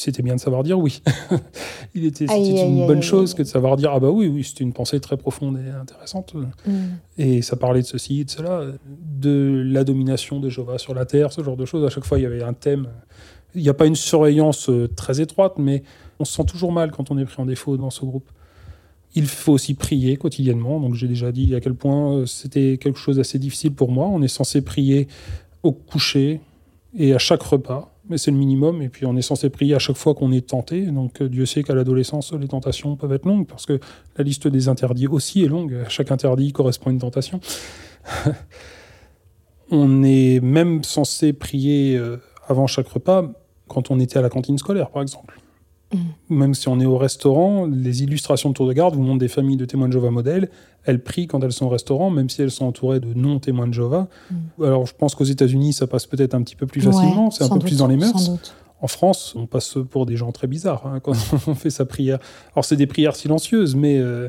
C'était 0.00 0.22
bien 0.22 0.34
de 0.34 0.40
savoir 0.40 0.62
dire 0.62 0.78
oui. 0.78 1.02
Il 1.94 2.06
était, 2.06 2.26
c'était 2.26 2.66
une 2.66 2.80
aïe, 2.80 2.86
bonne 2.86 2.98
aïe, 2.98 3.02
chose 3.02 3.32
aïe. 3.32 3.36
que 3.36 3.42
de 3.42 3.48
savoir 3.48 3.76
dire 3.76 3.92
Ah 3.92 4.00
bah 4.00 4.08
oui, 4.08 4.28
oui, 4.28 4.42
c'était 4.42 4.64
une 4.64 4.72
pensée 4.72 4.98
très 4.98 5.18
profonde 5.18 5.58
et 5.58 5.70
intéressante. 5.70 6.32
Mhm. 6.34 6.74
Et 7.18 7.42
ça 7.42 7.56
parlait 7.56 7.82
de 7.82 7.86
ceci 7.86 8.20
et 8.20 8.24
de 8.24 8.30
cela, 8.30 8.64
de 8.86 9.62
la 9.66 9.84
domination 9.84 10.40
de 10.40 10.48
Jéhovah 10.48 10.78
sur 10.78 10.94
la 10.94 11.04
terre, 11.04 11.32
ce 11.34 11.42
genre 11.42 11.56
de 11.58 11.66
choses. 11.66 11.84
À 11.84 11.90
chaque 11.90 12.06
fois, 12.06 12.18
il 12.18 12.22
y 12.22 12.26
avait 12.26 12.42
un 12.42 12.54
thème. 12.54 12.88
Il 13.54 13.60
n'y 13.60 13.68
a 13.68 13.74
pas 13.74 13.84
une 13.84 13.94
surveillance 13.94 14.70
euh, 14.70 14.88
très 14.88 15.20
étroite, 15.20 15.54
mais 15.58 15.82
on 16.18 16.24
se 16.24 16.32
sent 16.32 16.44
toujours 16.46 16.72
mal 16.72 16.92
quand 16.92 17.10
on 17.10 17.18
est 17.18 17.26
pris 17.26 17.42
en 17.42 17.46
défaut 17.46 17.76
dans 17.76 17.90
ce 17.90 18.00
groupe. 18.06 18.30
Il 19.14 19.26
faut 19.26 19.52
aussi 19.52 19.74
prier 19.74 20.16
quotidiennement. 20.16 20.80
Donc, 20.80 20.94
j'ai 20.94 21.08
déjà 21.08 21.30
dit 21.30 21.54
à 21.54 21.60
quel 21.60 21.74
point 21.74 22.14
euh, 22.14 22.26
c'était 22.26 22.78
quelque 22.78 22.98
chose 22.98 23.16
d'assez 23.16 23.38
difficile 23.38 23.74
pour 23.74 23.90
moi. 23.92 24.06
On 24.06 24.22
est 24.22 24.28
censé 24.28 24.62
prier 24.62 25.08
au 25.62 25.72
coucher 25.72 26.40
et 26.96 27.12
à 27.12 27.18
chaque 27.18 27.42
repas, 27.42 27.92
mais 28.10 28.18
c'est 28.18 28.30
le 28.30 28.36
minimum. 28.36 28.82
Et 28.82 28.88
puis, 28.88 29.06
on 29.06 29.16
est 29.16 29.22
censé 29.22 29.48
prier 29.48 29.74
à 29.74 29.78
chaque 29.78 29.96
fois 29.96 30.14
qu'on 30.14 30.32
est 30.32 30.48
tenté. 30.48 30.82
Donc, 30.82 31.22
euh, 31.22 31.28
Dieu 31.28 31.46
sait 31.46 31.62
qu'à 31.62 31.74
l'adolescence, 31.74 32.32
les 32.34 32.48
tentations 32.48 32.96
peuvent 32.96 33.12
être 33.12 33.24
longues 33.24 33.46
parce 33.46 33.64
que 33.64 33.78
la 34.16 34.24
liste 34.24 34.48
des 34.48 34.68
interdits 34.68 35.06
aussi 35.06 35.42
est 35.44 35.48
longue. 35.48 35.84
Chaque 35.88 36.10
interdit 36.10 36.52
correspond 36.52 36.90
à 36.90 36.92
une 36.92 36.98
tentation. 36.98 37.40
on 39.70 40.02
est 40.02 40.40
même 40.40 40.82
censé 40.82 41.32
prier 41.32 41.96
euh, 41.96 42.18
avant 42.48 42.66
chaque 42.66 42.88
repas 42.88 43.30
quand 43.68 43.90
on 43.90 44.00
était 44.00 44.18
à 44.18 44.22
la 44.22 44.28
cantine 44.28 44.58
scolaire, 44.58 44.90
par 44.90 45.02
exemple. 45.02 45.38
Même 46.28 46.54
si 46.54 46.68
on 46.68 46.78
est 46.78 46.86
au 46.86 46.96
restaurant, 46.96 47.66
les 47.66 48.02
illustrations 48.04 48.50
de 48.50 48.54
tour 48.54 48.68
de 48.68 48.72
garde 48.72 48.94
vous 48.94 49.02
montrent 49.02 49.18
des 49.18 49.28
familles 49.28 49.56
de 49.56 49.64
témoins 49.64 49.88
de 49.88 49.92
Jéhovah 49.92 50.10
modèles. 50.10 50.48
Elles 50.84 51.02
prient 51.02 51.26
quand 51.26 51.42
elles 51.42 51.52
sont 51.52 51.66
au 51.66 51.68
restaurant, 51.68 52.10
même 52.10 52.28
si 52.28 52.42
elles 52.42 52.52
sont 52.52 52.64
entourées 52.64 53.00
de 53.00 53.12
non-témoins 53.12 53.66
de 53.66 53.74
Jéhovah. 53.74 54.08
Alors, 54.62 54.86
je 54.86 54.94
pense 54.94 55.14
qu'aux 55.14 55.24
États-Unis, 55.24 55.72
ça 55.72 55.86
passe 55.86 56.06
peut-être 56.06 56.34
un 56.34 56.42
petit 56.42 56.54
peu 56.54 56.66
plus 56.66 56.80
facilement. 56.80 57.26
Ouais, 57.26 57.30
c'est 57.32 57.44
un 57.44 57.48
peu 57.48 57.58
plus 57.58 57.78
dans 57.78 57.88
les 57.88 57.96
mœurs. 57.96 58.30
En 58.82 58.86
France, 58.86 59.34
on 59.36 59.46
passe 59.46 59.76
pour 59.90 60.06
des 60.06 60.16
gens 60.16 60.32
très 60.32 60.46
bizarres 60.46 60.86
hein, 60.86 61.00
quand 61.00 61.12
on 61.46 61.54
fait 61.54 61.70
sa 61.70 61.84
prière. 61.84 62.18
Alors, 62.54 62.64
c'est 62.64 62.76
des 62.76 62.86
prières 62.86 63.16
silencieuses, 63.16 63.74
mais 63.74 63.98
euh, 63.98 64.28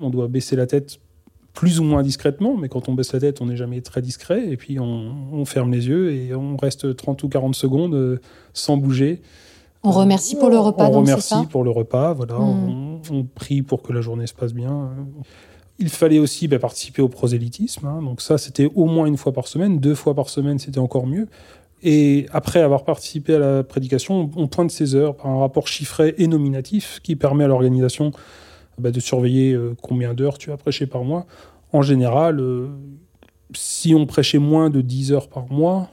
on 0.00 0.10
doit 0.10 0.28
baisser 0.28 0.54
la 0.54 0.66
tête 0.66 1.00
plus 1.54 1.80
ou 1.80 1.84
moins 1.84 2.02
discrètement. 2.02 2.56
Mais 2.56 2.68
quand 2.68 2.88
on 2.88 2.94
baisse 2.94 3.12
la 3.14 3.20
tête, 3.20 3.40
on 3.40 3.46
n'est 3.46 3.56
jamais 3.56 3.80
très 3.80 4.02
discret. 4.02 4.48
Et 4.48 4.56
puis, 4.58 4.78
on, 4.78 5.14
on 5.32 5.44
ferme 5.46 5.72
les 5.72 5.88
yeux 5.88 6.12
et 6.12 6.34
on 6.34 6.56
reste 6.56 6.94
30 6.94 7.22
ou 7.22 7.28
40 7.28 7.54
secondes 7.54 7.94
euh, 7.94 8.20
sans 8.52 8.76
bouger. 8.76 9.22
On 9.82 9.90
remercie 9.90 10.36
pour 10.36 10.50
le 10.50 10.58
repas, 10.58 10.84
On 10.88 10.92
donc 10.92 11.06
remercie 11.06 11.28
ça 11.28 11.46
pour 11.50 11.64
le 11.64 11.70
repas, 11.70 12.12
voilà. 12.12 12.34
Mm. 12.34 12.38
On, 12.40 13.00
on 13.10 13.24
prie 13.24 13.62
pour 13.62 13.82
que 13.82 13.92
la 13.92 14.00
journée 14.00 14.26
se 14.26 14.34
passe 14.34 14.52
bien. 14.52 14.90
Il 15.78 15.88
fallait 15.88 16.18
aussi 16.18 16.48
bah, 16.48 16.58
participer 16.58 17.00
au 17.00 17.08
prosélytisme. 17.08 17.86
hein. 17.86 18.02
donc 18.02 18.20
ça, 18.20 18.36
c'était 18.36 18.70
au 18.74 18.84
moins 18.84 19.06
une 19.06 19.16
fois 19.16 19.32
par 19.32 19.48
semaine. 19.48 19.78
Deux 19.78 19.94
fois 19.94 20.14
par 20.14 20.28
semaine, 20.28 20.58
c'était 20.58 20.78
encore 20.78 21.06
mieux. 21.06 21.28
Et 21.82 22.26
après 22.32 22.60
avoir 22.60 22.84
participé 22.84 23.36
à 23.36 23.38
la 23.38 23.62
prédication, 23.64 24.30
on 24.36 24.48
pointe 24.48 24.70
ses 24.70 24.94
heures 24.94 25.16
par 25.16 25.28
un 25.28 25.40
rapport 25.40 25.66
chiffré 25.66 26.14
et 26.18 26.26
nominatif 26.26 27.00
qui 27.02 27.16
permet 27.16 27.44
à 27.44 27.46
l'organisation 27.48 28.10
bah, 28.76 28.90
de 28.90 29.00
surveiller 29.00 29.54
euh, 29.54 29.74
combien 29.80 30.12
d'heures 30.12 30.36
tu 30.36 30.52
as 30.52 30.58
prêché 30.58 30.86
par 30.86 31.04
mois. 31.04 31.24
En 31.72 31.80
général, 31.80 32.38
euh, 32.40 32.68
si 33.54 33.94
on 33.94 34.04
prêchait 34.04 34.38
moins 34.38 34.68
de 34.68 34.82
10 34.82 35.12
heures 35.12 35.28
par 35.28 35.50
mois, 35.50 35.88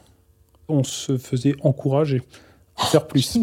on 0.68 0.84
se 0.84 1.18
faisait 1.18 1.56
encourager 1.64 2.22
faire 2.78 3.07
plus. 3.07 3.38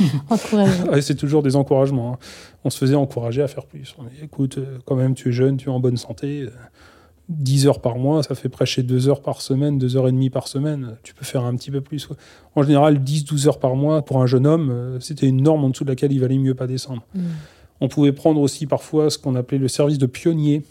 Ouais, 0.90 1.02
c'est 1.02 1.14
toujours 1.14 1.42
des 1.42 1.56
encouragements. 1.56 2.14
hein. 2.14 2.18
On 2.64 2.70
se 2.70 2.78
faisait 2.78 2.94
encourager 2.94 3.42
à 3.42 3.48
faire 3.48 3.66
plus. 3.66 3.94
On 3.98 4.04
dit, 4.04 4.10
écoute, 4.22 4.58
euh, 4.58 4.78
quand 4.84 4.96
même, 4.96 5.14
tu 5.14 5.28
es 5.28 5.32
jeune, 5.32 5.56
tu 5.56 5.68
es 5.68 5.72
en 5.72 5.80
bonne 5.80 5.96
santé. 5.96 6.42
euh, 6.42 6.50
10 7.28 7.66
heures 7.66 7.80
par 7.82 7.98
mois, 7.98 8.22
ça 8.22 8.34
fait 8.34 8.48
prêcher 8.48 8.82
2 8.82 9.10
heures 9.10 9.20
par 9.20 9.42
semaine, 9.42 9.78
2 9.78 9.98
heures 9.98 10.08
et 10.08 10.12
demie 10.12 10.30
par 10.30 10.48
semaine. 10.48 10.96
Tu 11.02 11.12
peux 11.12 11.26
faire 11.26 11.44
un 11.44 11.54
petit 11.56 11.70
peu 11.70 11.82
plus. 11.82 12.08
En 12.54 12.62
général, 12.62 13.00
10-12 13.00 13.48
heures 13.48 13.58
par 13.58 13.76
mois 13.76 14.02
pour 14.02 14.22
un 14.22 14.26
jeune 14.26 14.46
homme, 14.46 14.70
euh, 14.70 15.00
c'était 15.00 15.26
une 15.26 15.42
norme 15.42 15.62
en 15.64 15.68
dessous 15.68 15.84
de 15.84 15.90
laquelle 15.90 16.10
il 16.10 16.20
valait 16.20 16.38
mieux 16.38 16.54
pas 16.54 16.66
descendre. 16.66 17.02
Mm. 17.14 17.20
On 17.82 17.88
pouvait 17.88 18.12
prendre 18.12 18.40
aussi 18.40 18.66
parfois 18.66 19.10
ce 19.10 19.18
qu'on 19.18 19.34
appelait 19.34 19.58
le 19.58 19.68
service 19.68 19.98
de 19.98 20.06
pionnier. 20.06 20.62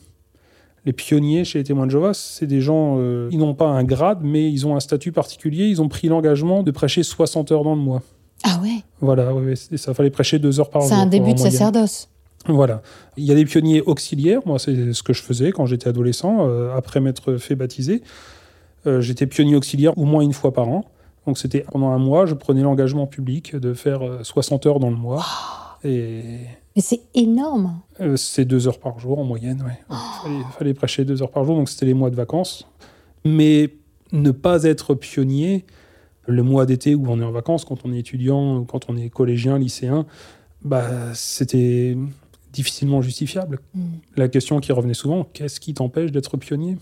Les 0.87 0.93
pionniers 0.93 1.43
chez 1.43 1.59
les 1.59 1.65
témoins 1.65 1.85
de 1.85 1.91
Jéhovah, 1.91 2.13
c'est 2.13 2.47
des 2.47 2.61
gens, 2.61 2.95
euh, 2.97 3.27
ils 3.33 3.39
n'ont 3.39 3.53
pas 3.53 3.67
un 3.67 3.83
grade, 3.83 4.19
mais 4.21 4.49
ils 4.49 4.65
ont 4.65 4.73
un 4.73 4.79
statut 4.79 5.11
particulier. 5.11 5.65
Ils 5.65 5.81
ont 5.81 5.89
pris 5.89 6.07
l'engagement 6.07 6.63
de 6.63 6.71
prêcher 6.71 7.03
60 7.03 7.51
heures 7.51 7.65
dans 7.65 7.75
le 7.75 7.81
mois. 7.81 8.01
Ah 8.45 8.57
ouais, 8.63 8.85
Voilà, 9.01 9.33
ouais, 9.33 9.55
ça 9.57 9.93
fallait 9.93 10.11
prêcher 10.11 10.39
2 10.39 10.61
heures 10.61 10.69
par 10.69 10.83
jour. 10.83 10.89
c'est 10.89 10.95
un 10.95 11.05
début 11.05 11.33
de 11.33 11.39
sacerdoce. 11.39 12.07
Voilà. 12.47 12.81
Il 13.17 13.25
y 13.25 13.33
a 13.33 13.35
des 13.35 13.43
pionniers 13.43 13.81
auxiliaires. 13.81 14.39
Moi, 14.45 14.59
c'est 14.59 14.93
ce 14.93 15.03
que 15.03 15.11
je 15.11 15.21
faisais 15.21 15.51
quand 15.51 15.65
j'étais 15.65 15.89
adolescent, 15.89 16.47
euh, 16.47 16.73
après 16.73 17.01
m'être 17.01 17.35
fait 17.35 17.55
baptiser. 17.55 18.01
Euh, 18.85 19.01
j'étais 19.01 19.27
pionnier 19.27 19.57
auxiliaire 19.57 19.97
au 19.97 20.05
moins 20.05 20.21
une 20.21 20.31
fois 20.31 20.53
par 20.53 20.69
an. 20.69 20.85
Donc, 21.25 21.37
c'était 21.37 21.65
pendant 21.69 21.89
un 21.89 21.97
mois, 21.97 22.25
je 22.25 22.33
prenais 22.33 22.61
l'engagement 22.61 23.07
public 23.07 23.57
de 23.57 23.73
faire 23.73 23.99
60 24.21 24.65
heures 24.65 24.79
dans 24.79 24.89
le 24.89 24.95
mois. 24.95 25.25
Et 25.83 26.21
Mais 26.77 26.83
c'est 26.83 27.01
énorme. 27.15 27.81
euh, 28.01 28.15
c'est 28.17 28.45
deux 28.45 28.67
heures 28.67 28.79
par 28.79 28.99
jour 28.99 29.17
en 29.17 29.23
moyenne. 29.23 29.63
Ouais. 29.63 29.79
Il 29.89 30.21
fallait, 30.21 30.43
fallait 30.59 30.73
prêcher 30.75 31.05
deux 31.05 31.23
heures 31.23 31.31
par 31.31 31.43
jour, 31.43 31.57
donc 31.57 31.69
c'était 31.69 31.87
les 31.87 31.95
mois 31.95 32.11
de 32.11 32.15
vacances. 32.15 32.67
Mais 33.25 33.73
ne 34.11 34.29
pas 34.29 34.61
être 34.63 34.93
pionnier, 34.93 35.65
le 36.27 36.43
mois 36.43 36.67
d'été 36.67 36.93
où 36.93 37.03
on 37.07 37.19
est 37.19 37.23
en 37.23 37.31
vacances, 37.31 37.65
quand 37.65 37.79
on 37.83 37.91
est 37.91 37.97
étudiant, 37.97 38.63
quand 38.63 38.91
on 38.91 38.95
est 38.95 39.09
collégien, 39.09 39.57
lycéen, 39.57 40.05
bah, 40.61 41.15
c'était 41.15 41.97
difficilement 42.53 43.01
justifiable. 43.01 43.59
Mm. 43.73 43.85
La 44.15 44.27
question 44.27 44.59
qui 44.59 44.71
revenait 44.71 44.93
souvent, 44.93 45.23
qu'est-ce 45.33 45.59
qui 45.59 45.73
t'empêche 45.73 46.11
d'être 46.11 46.37
pionnier? 46.37 46.77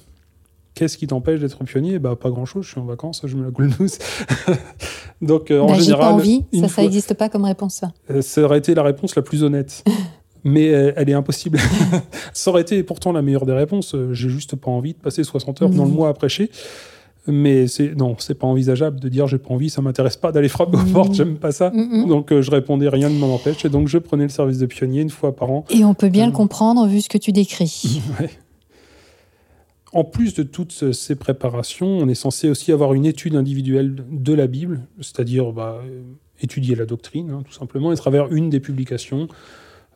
Qu'est-ce 0.75 0.97
qui 0.97 1.07
t'empêche 1.07 1.39
d'être 1.39 1.63
pionnier? 1.63 1.99
Bah 1.99 2.15
pas 2.15 2.29
grand-chose, 2.29 2.65
je 2.65 2.71
suis 2.71 2.79
en 2.81 2.85
vacances, 2.85 3.21
je 3.23 3.35
me 3.37 3.45
la 3.45 3.51
coule 3.51 3.69
douce. 3.69 3.97
Donc 5.21 5.49
euh, 5.51 5.61
en 5.61 5.67
Bah, 5.67 5.73
général, 5.79 5.99
pas 6.01 6.13
envie. 6.13 6.43
une 6.51 6.67
Ça, 6.67 6.81
n'existe 6.81 7.13
pas 7.13 7.29
comme 7.29 7.45
réponse, 7.45 7.75
ça. 7.75 7.91
euh, 8.11 8.21
ça 8.21 8.41
aurait 8.41 8.57
été 8.57 8.75
la 8.75 8.83
réponse 8.83 9.15
la 9.15 9.21
plus 9.21 9.43
honnête. 9.43 9.83
Mais 10.43 10.69
euh, 10.73 10.91
elle 10.95 11.09
est 11.09 11.13
impossible. 11.13 11.57
ça 12.33 12.51
aurait 12.51 12.61
été 12.61 12.83
pourtant 12.83 13.11
la 13.11 13.21
meilleure 13.23 13.45
des 13.47 13.53
réponses. 13.53 13.95
J'ai 14.11 14.29
juste 14.29 14.55
pas 14.55 14.69
envie 14.69 14.93
de 14.93 14.99
passer 14.99 15.23
60 15.23 15.61
heures 15.63 15.69
dans 15.69 15.85
le 15.85 15.89
Mhm. 15.89 15.95
mois 15.95 16.09
à 16.09 16.13
prêcher. 16.13 16.51
Mais 17.27 17.65
c'est 17.65 17.95
non, 17.95 18.15
c'est 18.19 18.35
pas 18.35 18.45
envisageable 18.45 18.99
de 18.99 19.09
dire 19.09 19.25
j'ai 19.25 19.39
pas 19.39 19.51
envie, 19.51 19.71
ça 19.71 19.81
m'intéresse 19.81 20.15
pas 20.17 20.31
d'aller 20.31 20.47
frapper 20.49 20.77
aux 20.77 20.81
Mhm. 20.81 20.91
portes, 20.93 21.13
j'aime 21.15 21.37
pas 21.37 21.51
ça. 21.51 21.71
Mm. 21.71 22.07
Donc 22.07 22.31
euh, 22.31 22.43
je 22.43 22.51
répondais 22.51 22.87
rien 22.87 23.09
ne 23.09 23.17
m'en 23.17 23.33
empêche 23.33 23.65
et 23.65 23.69
donc 23.69 23.87
je 23.87 23.97
prenais 23.97 24.23
le 24.25 24.29
service 24.29 24.59
de 24.59 24.67
pionnier 24.67 25.01
une 25.01 25.09
fois 25.09 25.35
par 25.35 25.49
an. 25.49 25.65
Et 25.71 25.83
on 25.83 25.95
peut 25.95 26.09
bien 26.09 26.25
Euh. 26.25 26.27
le 26.27 26.33
comprendre 26.33 26.85
vu 26.85 27.01
ce 27.01 27.09
que 27.09 27.17
tu 27.17 27.31
décris. 27.31 27.99
Ouais. 28.19 28.29
En 29.95 30.03
plus 30.03 30.33
de 30.33 30.43
toutes 30.43 30.91
ces 30.91 31.15
préparations, 31.15 31.87
on 31.87 32.07
est 32.09 32.15
censé 32.15 32.49
aussi 32.49 32.71
avoir 32.71 32.93
une 32.93 33.05
étude 33.05 33.35
individuelle 33.35 33.95
de 34.11 34.33
la 34.33 34.45
Bible, 34.45 34.81
c'est-à-dire 34.99 35.53
bah, 35.53 35.79
euh, 35.83 36.01
étudier 36.41 36.75
la 36.75 36.85
doctrine, 36.85 37.31
hein, 37.31 37.43
tout 37.47 37.53
simplement, 37.53 37.89
à 37.91 37.95
travers 37.95 38.31
une 38.31 38.49
des 38.49 38.59
publications. 38.59 39.27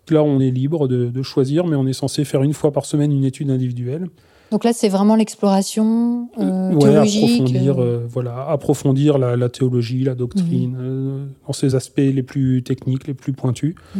Là, 0.10 0.24
on 0.24 0.39
est 0.39 0.50
libre 0.50 0.88
de, 0.88 1.06
de 1.10 1.22
choisir, 1.22 1.68
mais 1.68 1.76
on 1.76 1.86
est 1.86 1.93
censé 1.93 2.26
faire 2.26 2.41
une 2.43 2.54
fois 2.54 2.72
par 2.72 2.86
semaine 2.86 3.12
une 3.12 3.26
étude 3.26 3.52
individuelle. 3.52 4.08
Donc 4.52 4.64
là, 4.64 4.74
c'est 4.74 4.89
vraiment 4.89 5.16
l'exploration 5.16 6.30
euh, 6.39 6.72
Ouais, 6.72 6.80
théologique. 6.80 7.24
approfondir, 7.41 7.80
euh, 7.80 7.86
euh, 7.86 8.08
voilà, 8.10 8.47
approfondir 8.50 9.18
la, 9.20 9.36
la 9.36 9.50
théologie, 9.50 10.04
la 10.04 10.16
doctrine, 10.16 10.78
euh, 10.80 11.26
dans 11.45 11.54
ses 11.54 11.76
aspects 11.76 11.97
les 12.00 12.24
plus 12.24 12.64
techniques, 12.64 13.06
les 13.06 13.14
plus 13.14 13.34
pointus. 13.34 13.76
Mm. 13.95 14.00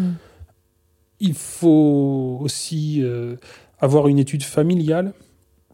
Il 1.20 1.34
faut 1.34 2.40
aussi 2.42 3.02
euh, 3.04 3.36
avoir 3.80 4.08
une 4.08 4.18
étude 4.18 4.42
familiale, 4.44 5.14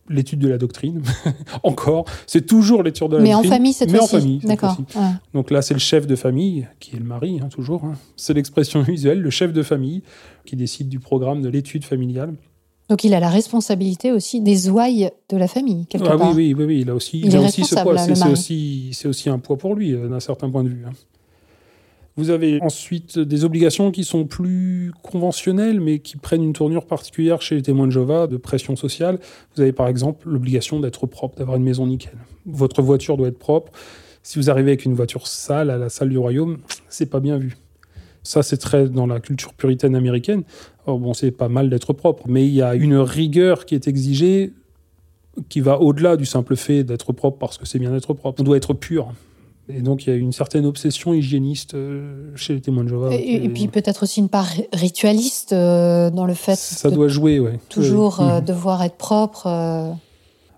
l'étude 0.09 0.39
de 0.39 0.47
la 0.47 0.57
doctrine. 0.57 1.01
Encore, 1.63 2.05
c'est 2.27 2.45
toujours 2.45 2.83
l'étude 2.83 3.09
de 3.09 3.17
la 3.17 3.23
Mais 3.23 3.33
en 3.33 3.37
doctrine. 3.39 3.53
famille 3.53 3.73
cette 3.73 3.91
mais 3.91 3.99
en 3.99 4.07
famille. 4.07 4.39
D'accord. 4.43 4.77
Ouais. 4.95 5.01
Donc 5.33 5.51
là, 5.51 5.61
c'est 5.61 5.73
le 5.73 5.79
chef 5.79 6.07
de 6.07 6.15
famille, 6.15 6.67
qui 6.79 6.95
est 6.95 6.99
le 6.99 7.05
mari, 7.05 7.39
hein, 7.43 7.49
toujours. 7.49 7.83
hein. 7.85 7.93
C'est 8.15 8.33
l'expression 8.33 8.83
usuelle, 8.87 9.19
le 9.21 9.29
chef 9.29 9.51
de 9.53 9.63
famille, 9.63 10.03
qui 10.45 10.55
décide 10.55 10.89
du 10.89 10.99
programme 10.99 11.41
de 11.41 11.49
l'étude 11.49 11.83
familiale. 11.83 12.33
Donc 12.87 13.03
il 13.03 13.15
a 13.15 13.19
la 13.19 13.29
responsabilité 13.29 14.11
aussi 14.11 14.41
des 14.41 14.69
ouailles 14.69 15.09
de 15.29 15.37
la 15.37 15.47
famille, 15.47 15.87
quelque 15.87 16.05
Ah 16.07 16.17
part. 16.17 16.35
oui, 16.35 16.53
oui, 16.53 16.53
oui, 16.53 16.65
oui, 16.65 16.79
il 16.81 16.89
a 16.91 16.93
aussi, 16.93 17.19
Il 17.19 17.25
il 17.27 17.35
a 17.35 17.41
est 17.41 17.45
aussi 17.47 17.63
ce 17.63 17.73
poids. 17.75 17.95
aussi, 18.31 18.89
c'est 18.93 19.07
aussi 19.07 19.27
un 19.29 19.39
poids 19.39 19.57
pour 19.57 19.73
lui, 19.73 19.93
euh, 19.93 20.07
d'un 20.07 20.19
certain 20.19 20.49
point 20.51 20.63
de 20.63 20.69
vue. 20.69 20.83
hein. 20.87 20.91
Vous 22.17 22.29
avez 22.29 22.61
ensuite 22.61 23.19
des 23.19 23.43
obligations 23.43 23.91
qui 23.91 24.05
sont 24.05 24.25
plus 24.25 24.93
conventionnelles, 25.01 25.81
mais 25.81 25.99
qui 25.99 26.15
prennent 26.15 26.43
une 26.43 26.53
tournure 26.53 26.85
particulière 26.85 27.41
chez 27.41 27.55
les 27.55 27.61
témoins 27.61 27.87
de 27.87 27.91
Jéhovah, 27.91 28.27
de 28.27 28.37
pression 28.37 28.77
sociale. 28.77 29.19
Vous 29.53 29.61
avez 29.61 29.73
par 29.73 29.89
exemple 29.89 30.29
l'obligation 30.29 30.79
d'être 30.79 31.07
propre, 31.07 31.37
d'avoir 31.37 31.57
une 31.57 31.63
maison 31.63 31.85
nickel. 31.85 32.13
Votre 32.45 32.81
voiture 32.81 33.17
doit 33.17 33.27
être 33.27 33.39
propre. 33.39 33.73
Si 34.23 34.39
vous 34.39 34.49
arrivez 34.49 34.71
avec 34.71 34.85
une 34.85 34.93
voiture 34.93 35.27
sale 35.27 35.69
à 35.69 35.77
la 35.77 35.89
salle 35.89 36.09
du 36.09 36.17
royaume, 36.17 36.59
c'est 36.87 37.07
pas 37.07 37.19
bien 37.19 37.37
vu. 37.37 37.57
Ça, 38.23 38.43
c'est 38.43 38.57
très 38.57 38.87
dans 38.87 39.07
la 39.07 39.19
culture 39.19 39.53
puritaine 39.53 39.93
américaine. 39.93 40.43
Bon, 40.87 41.13
c'est 41.13 41.31
pas 41.31 41.49
mal 41.49 41.69
d'être 41.69 41.93
propre, 41.93 42.23
mais 42.27 42.45
il 42.47 42.53
y 42.53 42.61
a 42.61 42.75
une 42.75 42.95
rigueur 42.95 43.65
qui 43.65 43.75
est 43.75 43.87
exigée 43.87 44.53
qui 45.49 45.59
va 45.59 45.81
au-delà 45.81 46.15
du 46.15 46.25
simple 46.25 46.55
fait 46.55 46.83
d'être 46.83 47.11
propre 47.11 47.37
parce 47.37 47.57
que 47.57 47.65
c'est 47.65 47.77
bien 47.77 47.91
d'être 47.91 48.13
propre. 48.13 48.39
On 48.39 48.43
doit 48.43 48.57
être 48.57 48.73
pur. 48.73 49.13
Et 49.67 49.81
donc, 49.81 50.05
il 50.05 50.09
y 50.11 50.13
a 50.13 50.15
une 50.15 50.31
certaine 50.31 50.65
obsession 50.65 51.13
hygiéniste 51.13 51.73
euh, 51.73 52.31
chez 52.35 52.53
les 52.53 52.61
témoins 52.61 52.83
de 52.83 52.89
Jéhovah. 52.89 53.13
Et, 53.13 53.17
et- 53.17 53.45
et 53.45 53.49
puis 53.49 53.67
peut-être 53.67 54.03
aussi 54.03 54.19
une 54.19 54.29
part 54.29 54.45
ri- 54.45 54.67
ritualiste 54.73 55.53
euh, 55.53 56.11
dans 56.11 56.25
le 56.25 56.35
fait 56.35 56.55
ça 56.55 56.89
de 56.91 56.95
doit 56.95 57.07
jouer, 57.07 57.39
ouais. 57.39 57.59
toujours 57.69 58.19
euh, 58.21 58.39
Mhm. 58.39 58.45
devoir 58.45 58.83
être 58.83 58.95
propre. 58.97 59.47
euh. 59.47 59.91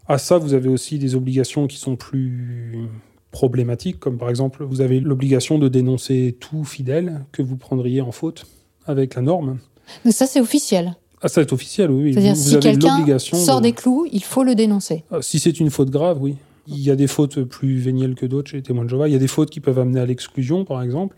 À 0.09 0.17
ça, 0.17 0.37
vous 0.37 0.53
avez 0.53 0.67
aussi 0.69 0.99
des 0.99 1.15
obligations 1.15 1.67
qui 1.67 1.77
sont 1.77 1.95
plus 1.95 2.89
problématiques, 3.31 3.99
comme 3.99 4.17
par 4.17 4.29
exemple, 4.29 4.63
vous 4.63 4.81
avez 4.81 4.99
l'obligation 4.99 5.57
de 5.59 5.67
dénoncer 5.67 6.35
tout 6.39 6.63
fidèle 6.63 7.25
que 7.31 7.41
vous 7.41 7.55
prendriez 7.57 8.01
en 8.01 8.11
faute 8.11 8.45
avec 8.85 9.15
la 9.15 9.21
norme. 9.21 9.57
Mais 10.05 10.11
ça, 10.11 10.25
c'est 10.25 10.41
officiel. 10.41 10.95
Ah, 11.21 11.27
ça 11.29 11.41
est 11.41 11.51
officiel, 11.51 11.91
oui. 11.91 12.13
C'est-à-dire, 12.13 12.35
si 12.35 12.59
quelqu'un 12.59 13.17
sort 13.19 13.57
de- 13.59 13.63
des 13.63 13.71
clous, 13.73 14.05
il 14.11 14.23
faut 14.23 14.43
le 14.43 14.53
dénoncer. 14.55 15.03
Ah, 15.11 15.17
Si 15.21 15.39
c'est 15.39 15.59
une 15.59 15.69
faute 15.69 15.89
grave, 15.89 16.17
oui. 16.21 16.35
Il 16.67 16.79
y 16.79 16.91
a 16.91 16.95
des 16.95 17.07
fautes 17.07 17.43
plus 17.43 17.77
vénielles 17.77 18.15
que 18.15 18.25
d'autres 18.25 18.51
chez 18.51 18.57
les 18.57 18.63
témoins 18.63 18.83
de 18.83 18.89
Jéhovah. 18.89 19.07
Il 19.07 19.13
y 19.13 19.15
a 19.15 19.19
des 19.19 19.27
fautes 19.27 19.49
qui 19.49 19.59
peuvent 19.59 19.79
amener 19.79 19.99
à 19.99 20.05
l'exclusion, 20.05 20.65
par 20.65 20.81
exemple. 20.81 21.15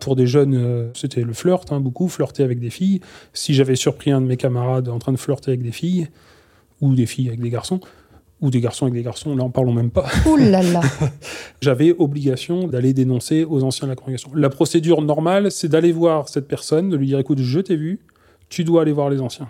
Pour 0.00 0.14
des 0.14 0.26
jeunes, 0.26 0.54
euh, 0.54 0.90
c'était 0.94 1.22
le 1.22 1.32
flirt, 1.32 1.72
hein, 1.72 1.80
beaucoup, 1.80 2.08
flirter 2.08 2.42
avec 2.42 2.60
des 2.60 2.70
filles. 2.70 3.00
Si 3.32 3.54
j'avais 3.54 3.76
surpris 3.76 4.10
un 4.10 4.20
de 4.20 4.26
mes 4.26 4.36
camarades 4.36 4.88
en 4.88 4.98
train 4.98 5.12
de 5.12 5.16
flirter 5.16 5.50
avec 5.50 5.62
des 5.62 5.72
filles, 5.72 6.08
ou 6.80 6.94
des 6.94 7.06
filles 7.06 7.28
avec 7.28 7.40
des 7.40 7.50
garçons, 7.50 7.80
ou 8.40 8.50
des 8.50 8.60
garçons 8.60 8.84
avec 8.84 8.94
des 8.94 9.02
garçons, 9.02 9.34
là 9.34 9.42
en 9.42 9.50
parlons 9.50 9.72
même 9.72 9.90
pas, 9.90 10.06
Ouh 10.26 10.36
là 10.36 10.62
là. 10.62 10.82
j'avais 11.62 11.94
obligation 11.98 12.66
d'aller 12.66 12.92
dénoncer 12.92 13.44
aux 13.44 13.64
anciens 13.64 13.86
de 13.86 13.92
la 13.92 13.96
congrégation. 13.96 14.30
La 14.34 14.50
procédure 14.50 15.00
normale, 15.00 15.50
c'est 15.50 15.68
d'aller 15.68 15.92
voir 15.92 16.28
cette 16.28 16.46
personne, 16.46 16.90
de 16.90 16.96
lui 16.96 17.06
dire 17.06 17.18
écoute, 17.18 17.38
je 17.38 17.60
t'ai 17.60 17.76
vu, 17.76 18.00
tu 18.50 18.64
dois 18.64 18.82
aller 18.82 18.92
voir 18.92 19.08
les 19.08 19.20
anciens. 19.20 19.48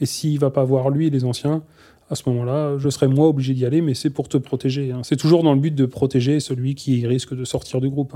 Et 0.00 0.06
s'il 0.06 0.38
va 0.40 0.50
pas 0.50 0.64
voir 0.64 0.90
lui 0.90 1.06
et 1.06 1.10
les 1.10 1.24
anciens, 1.24 1.62
à 2.10 2.16
ce 2.16 2.28
moment-là, 2.28 2.76
je 2.78 2.88
serai 2.90 3.06
moi 3.06 3.28
obligé 3.28 3.54
d'y 3.54 3.64
aller, 3.64 3.80
mais 3.80 3.94
c'est 3.94 4.10
pour 4.10 4.28
te 4.28 4.36
protéger. 4.36 4.90
hein. 4.92 5.00
C'est 5.04 5.16
toujours 5.16 5.42
dans 5.44 5.54
le 5.54 5.60
but 5.60 5.74
de 5.74 5.86
protéger 5.86 6.40
celui 6.40 6.74
qui 6.74 7.06
risque 7.06 7.34
de 7.36 7.44
sortir 7.44 7.80
du 7.80 7.88
groupe. 7.88 8.12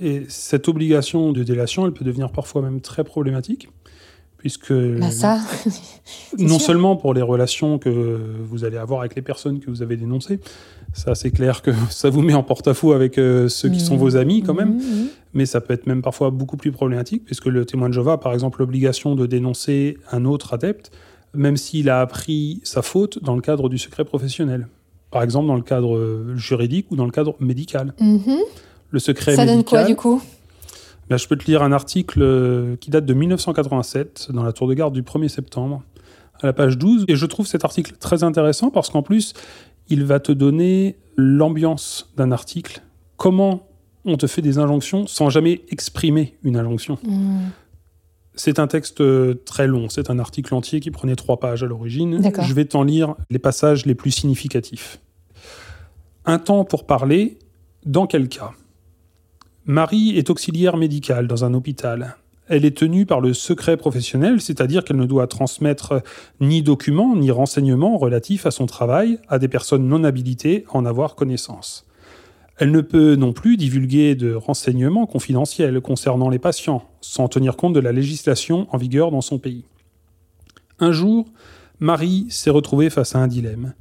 Et 0.00 0.22
cette 0.28 0.68
obligation 0.68 1.32
de 1.32 1.42
délation, 1.42 1.84
elle 1.86 1.92
peut 1.92 2.04
devenir 2.04 2.30
parfois 2.30 2.62
même 2.62 2.80
très 2.80 3.04
problématique, 3.04 3.68
puisque 4.38 4.72
Bah 4.72 5.10
ça, 5.10 5.38
non 6.38 6.58
sûr. 6.58 6.60
seulement 6.66 6.96
pour 6.96 7.12
les 7.14 7.20
relations 7.22 7.78
que 7.78 7.90
vous 8.40 8.64
allez 8.64 8.76
avoir 8.76 9.00
avec 9.00 9.16
les 9.16 9.22
personnes 9.22 9.58
que 9.60 9.68
vous 9.68 9.82
avez 9.82 9.96
dénoncées, 9.96 10.38
ça 10.94 11.14
c'est 11.16 11.30
clair 11.32 11.60
que 11.62 11.72
ça 11.90 12.08
vous 12.10 12.22
met 12.22 12.34
en 12.34 12.44
porte-à-faux 12.44 12.92
avec 12.92 13.18
euh, 13.18 13.48
ceux 13.48 13.68
qui 13.68 13.80
sont 13.80 13.94
Mhm. 13.94 14.00
vos 14.00 14.16
amis 14.16 14.42
quand 14.42 14.54
même, 14.54 14.74
Mhm, 14.76 14.76
mhm. 15.00 15.06
mais 15.34 15.44
ça 15.44 15.60
peut 15.60 15.74
être 15.74 15.86
même 15.86 16.00
parfois 16.00 16.30
beaucoup 16.30 16.56
plus 16.56 16.70
problématique, 16.72 17.24
puisque 17.24 17.46
le 17.46 17.64
témoin 17.66 17.88
de 17.88 17.94
Jéhovah 17.94 18.12
a 18.12 18.18
par 18.18 18.32
exemple 18.32 18.60
l'obligation 18.60 19.14
de 19.16 19.26
dénoncer 19.26 19.98
un 20.12 20.24
autre 20.24 20.54
adepte, 20.54 20.92
même 21.34 21.56
s'il 21.56 21.90
a 21.90 22.00
appris 22.00 22.60
sa 22.64 22.82
faute 22.82 23.22
dans 23.22 23.34
le 23.34 23.40
cadre 23.40 23.68
du 23.68 23.78
secret 23.78 24.04
professionnel. 24.04 24.68
Par 25.10 25.22
exemple 25.22 25.46
dans 25.46 25.56
le 25.56 25.62
cadre 25.62 25.96
euh, 25.96 26.36
juridique 26.36 26.90
ou 26.90 26.96
dans 26.96 27.06
le 27.06 27.10
cadre 27.10 27.36
médical. 27.40 27.94
Mhm. 28.00 28.38
Le 28.90 28.98
secret 28.98 29.36
Ça 29.36 29.46
donne 29.46 29.64
quoi 29.64 29.84
du 29.84 29.96
coup? 29.96 30.22
Ben, 31.08 31.16
je 31.16 31.26
peux 31.26 31.36
te 31.36 31.46
lire 31.46 31.62
un 31.62 31.72
article 31.72 32.20
euh, 32.22 32.76
qui 32.76 32.90
date 32.90 33.06
de 33.06 33.14
1987 33.14 34.28
dans 34.30 34.42
la 34.42 34.52
tour 34.52 34.68
de 34.68 34.74
garde 34.74 34.92
du 34.92 35.02
1er 35.02 35.28
septembre, 35.28 35.82
à 36.42 36.46
la 36.46 36.52
page 36.52 36.76
12. 36.76 37.06
Et 37.08 37.16
je 37.16 37.26
trouve 37.26 37.46
cet 37.46 37.64
article 37.64 37.94
très 37.98 38.24
intéressant 38.24 38.70
parce 38.70 38.90
qu'en 38.90 39.02
plus, 39.02 39.32
il 39.88 40.04
va 40.04 40.20
te 40.20 40.32
donner 40.32 40.96
l'ambiance 41.16 42.12
d'un 42.16 42.30
article. 42.30 42.82
Comment 43.16 43.66
on 44.04 44.16
te 44.16 44.26
fait 44.26 44.42
des 44.42 44.58
injonctions 44.58 45.06
sans 45.06 45.30
jamais 45.30 45.62
exprimer 45.70 46.36
une 46.42 46.56
injonction? 46.56 46.98
Mhm. 47.04 47.50
C'est 48.38 48.60
un 48.60 48.68
texte 48.68 49.00
euh, 49.00 49.34
très 49.44 49.66
long, 49.66 49.88
c'est 49.88 50.10
un 50.10 50.20
article 50.20 50.54
entier 50.54 50.78
qui 50.78 50.92
prenait 50.92 51.16
trois 51.16 51.40
pages 51.40 51.64
à 51.64 51.66
l'origine. 51.66 52.22
Je 52.46 52.54
vais 52.54 52.66
t'en 52.66 52.84
lire 52.84 53.16
les 53.30 53.40
passages 53.40 53.84
les 53.84 53.96
plus 53.96 54.12
significatifs. 54.12 55.00
Un 56.24 56.38
temps 56.38 56.64
pour 56.64 56.86
parler, 56.86 57.40
dans 57.84 58.06
quel 58.06 58.28
cas? 58.28 58.52
Marie 59.66 60.16
est 60.16 60.30
auxiliaire 60.30 60.76
médicale 60.76 61.26
dans 61.26 61.44
un 61.44 61.52
hôpital. 61.52 62.16
Elle 62.46 62.64
est 62.64 62.76
tenue 62.76 63.06
par 63.06 63.20
le 63.20 63.34
secret 63.34 63.76
professionnel, 63.76 64.40
c'est-à-dire 64.40 64.84
qu'elle 64.84 64.98
ne 64.98 65.04
doit 65.04 65.26
transmettre 65.26 66.00
ni 66.40 66.62
documents 66.62 67.16
ni 67.16 67.32
renseignements 67.32 67.98
relatifs 67.98 68.46
à 68.46 68.52
son 68.52 68.66
travail 68.66 69.18
à 69.28 69.40
des 69.40 69.48
personnes 69.48 69.88
non 69.88 70.04
habilitées 70.04 70.64
à 70.70 70.76
en 70.76 70.86
avoir 70.86 71.16
connaissance. 71.16 71.87
Elle 72.58 72.72
ne 72.72 72.80
peut 72.80 73.14
non 73.14 73.32
plus 73.32 73.56
divulguer 73.56 74.16
de 74.16 74.34
renseignements 74.34 75.06
confidentiels 75.06 75.80
concernant 75.80 76.28
les 76.28 76.40
patients, 76.40 76.82
sans 77.00 77.28
tenir 77.28 77.56
compte 77.56 77.72
de 77.72 77.80
la 77.80 77.92
législation 77.92 78.66
en 78.72 78.76
vigueur 78.76 79.12
dans 79.12 79.20
son 79.20 79.38
pays. 79.38 79.64
Un 80.80 80.90
jour, 80.90 81.26
Marie 81.78 82.26
s'est 82.30 82.50
retrouvée 82.50 82.90
face 82.90 83.14
à 83.14 83.20
un 83.20 83.28
dilemme. 83.28 83.74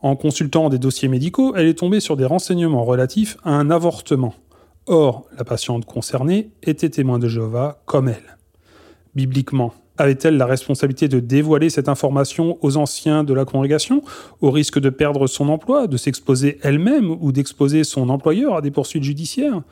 En 0.00 0.14
consultant 0.14 0.68
des 0.68 0.78
dossiers 0.78 1.08
médicaux, 1.08 1.54
elle 1.56 1.66
est 1.66 1.78
tombée 1.78 2.00
sur 2.00 2.16
des 2.16 2.24
renseignements 2.24 2.84
relatifs 2.84 3.36
à 3.42 3.50
un 3.50 3.70
avortement. 3.70 4.34
Or, 4.86 5.26
la 5.36 5.44
patiente 5.44 5.84
concernée 5.84 6.50
était 6.62 6.88
témoin 6.88 7.18
de 7.18 7.28
Jéhovah 7.28 7.82
comme 7.84 8.08
elle. 8.08 8.38
bibliquement 9.14 9.74
avait-elle 10.00 10.36
la 10.36 10.46
responsabilité 10.46 11.08
de 11.08 11.20
dévoiler 11.20 11.70
cette 11.70 11.88
information 11.88 12.58
aux 12.62 12.76
anciens 12.76 13.24
de 13.24 13.34
la 13.34 13.44
congrégation, 13.44 14.02
au 14.40 14.50
risque 14.50 14.80
de 14.80 14.90
perdre 14.90 15.26
son 15.26 15.48
emploi, 15.48 15.86
de 15.86 15.96
s'exposer 15.96 16.58
elle-même 16.62 17.10
ou 17.20 17.32
d'exposer 17.32 17.84
son 17.84 18.08
employeur 18.08 18.56
à 18.56 18.60
des 18.60 18.70
poursuites 18.70 19.04
judiciaires? 19.04 19.62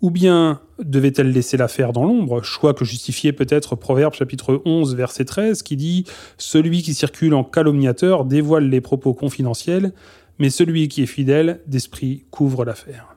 Ou 0.00 0.10
bien 0.10 0.60
devait-elle 0.78 1.32
laisser 1.32 1.56
l'affaire 1.56 1.92
dans 1.92 2.04
l'ombre, 2.04 2.42
choix 2.42 2.72
que 2.72 2.84
justifiait 2.84 3.32
peut-être 3.32 3.74
Proverbe 3.74 4.14
chapitre 4.14 4.62
11 4.64 4.94
verset 4.94 5.24
13 5.24 5.62
qui 5.62 5.76
dit⁇ 5.76 6.04
Celui 6.36 6.82
qui 6.82 6.94
circule 6.94 7.34
en 7.34 7.42
calomniateur 7.42 8.24
dévoile 8.24 8.68
les 8.68 8.80
propos 8.80 9.14
confidentiels, 9.14 9.92
mais 10.38 10.50
celui 10.50 10.86
qui 10.88 11.02
est 11.02 11.06
fidèle 11.06 11.60
d'esprit 11.66 12.24
couvre 12.30 12.64
l'affaire. 12.64 13.16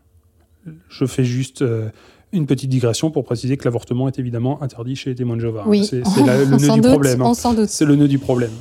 Je 0.90 1.06
fais 1.06 1.24
juste 1.24 1.62
euh, 1.62 1.90
une 2.34 2.46
petite 2.46 2.70
digression 2.70 3.12
pour 3.12 3.24
préciser 3.24 3.58
que 3.58 3.66
l'avortement 3.66 4.08
est 4.08 4.20
évidemment 4.20 4.62
interdit 4.64 4.96
chez 4.96 5.10
les 5.10 5.16
témoins 5.16 5.36
de 5.36 5.42
Jéhovah. 5.42 5.64
Oui. 5.68 5.86
C'est 5.86 5.98
le 5.98 6.46
nœud 6.58 6.74
du 6.74 6.82
problème. 6.82 7.22
Hein. 7.22 7.34
C'est 7.68 7.86
le 7.86 7.96
nœud 7.96 8.08
du 8.08 8.20
problème. 8.20 8.52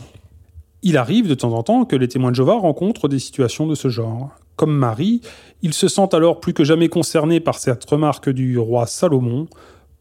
Il 0.82 0.96
arrive 0.96 1.28
de 1.28 1.34
temps 1.34 1.52
en 1.52 1.62
temps 1.62 1.84
que 1.84 1.96
les 1.96 2.08
témoins 2.08 2.30
de 2.30 2.36
Jéhovah 2.36 2.58
rencontrent 2.58 3.08
des 3.08 3.18
situations 3.18 3.66
de 3.66 3.74
ce 3.74 3.88
genre. 3.88 4.30
Comme 4.56 4.76
Marie, 4.76 5.20
ils 5.62 5.74
se 5.74 5.88
sentent 5.88 6.14
alors 6.14 6.40
plus 6.40 6.52
que 6.52 6.64
jamais 6.64 6.88
concernés 6.88 7.40
par 7.40 7.58
cette 7.58 7.84
remarque 7.84 8.30
du 8.30 8.58
roi 8.58 8.86
Salomon. 8.86 9.46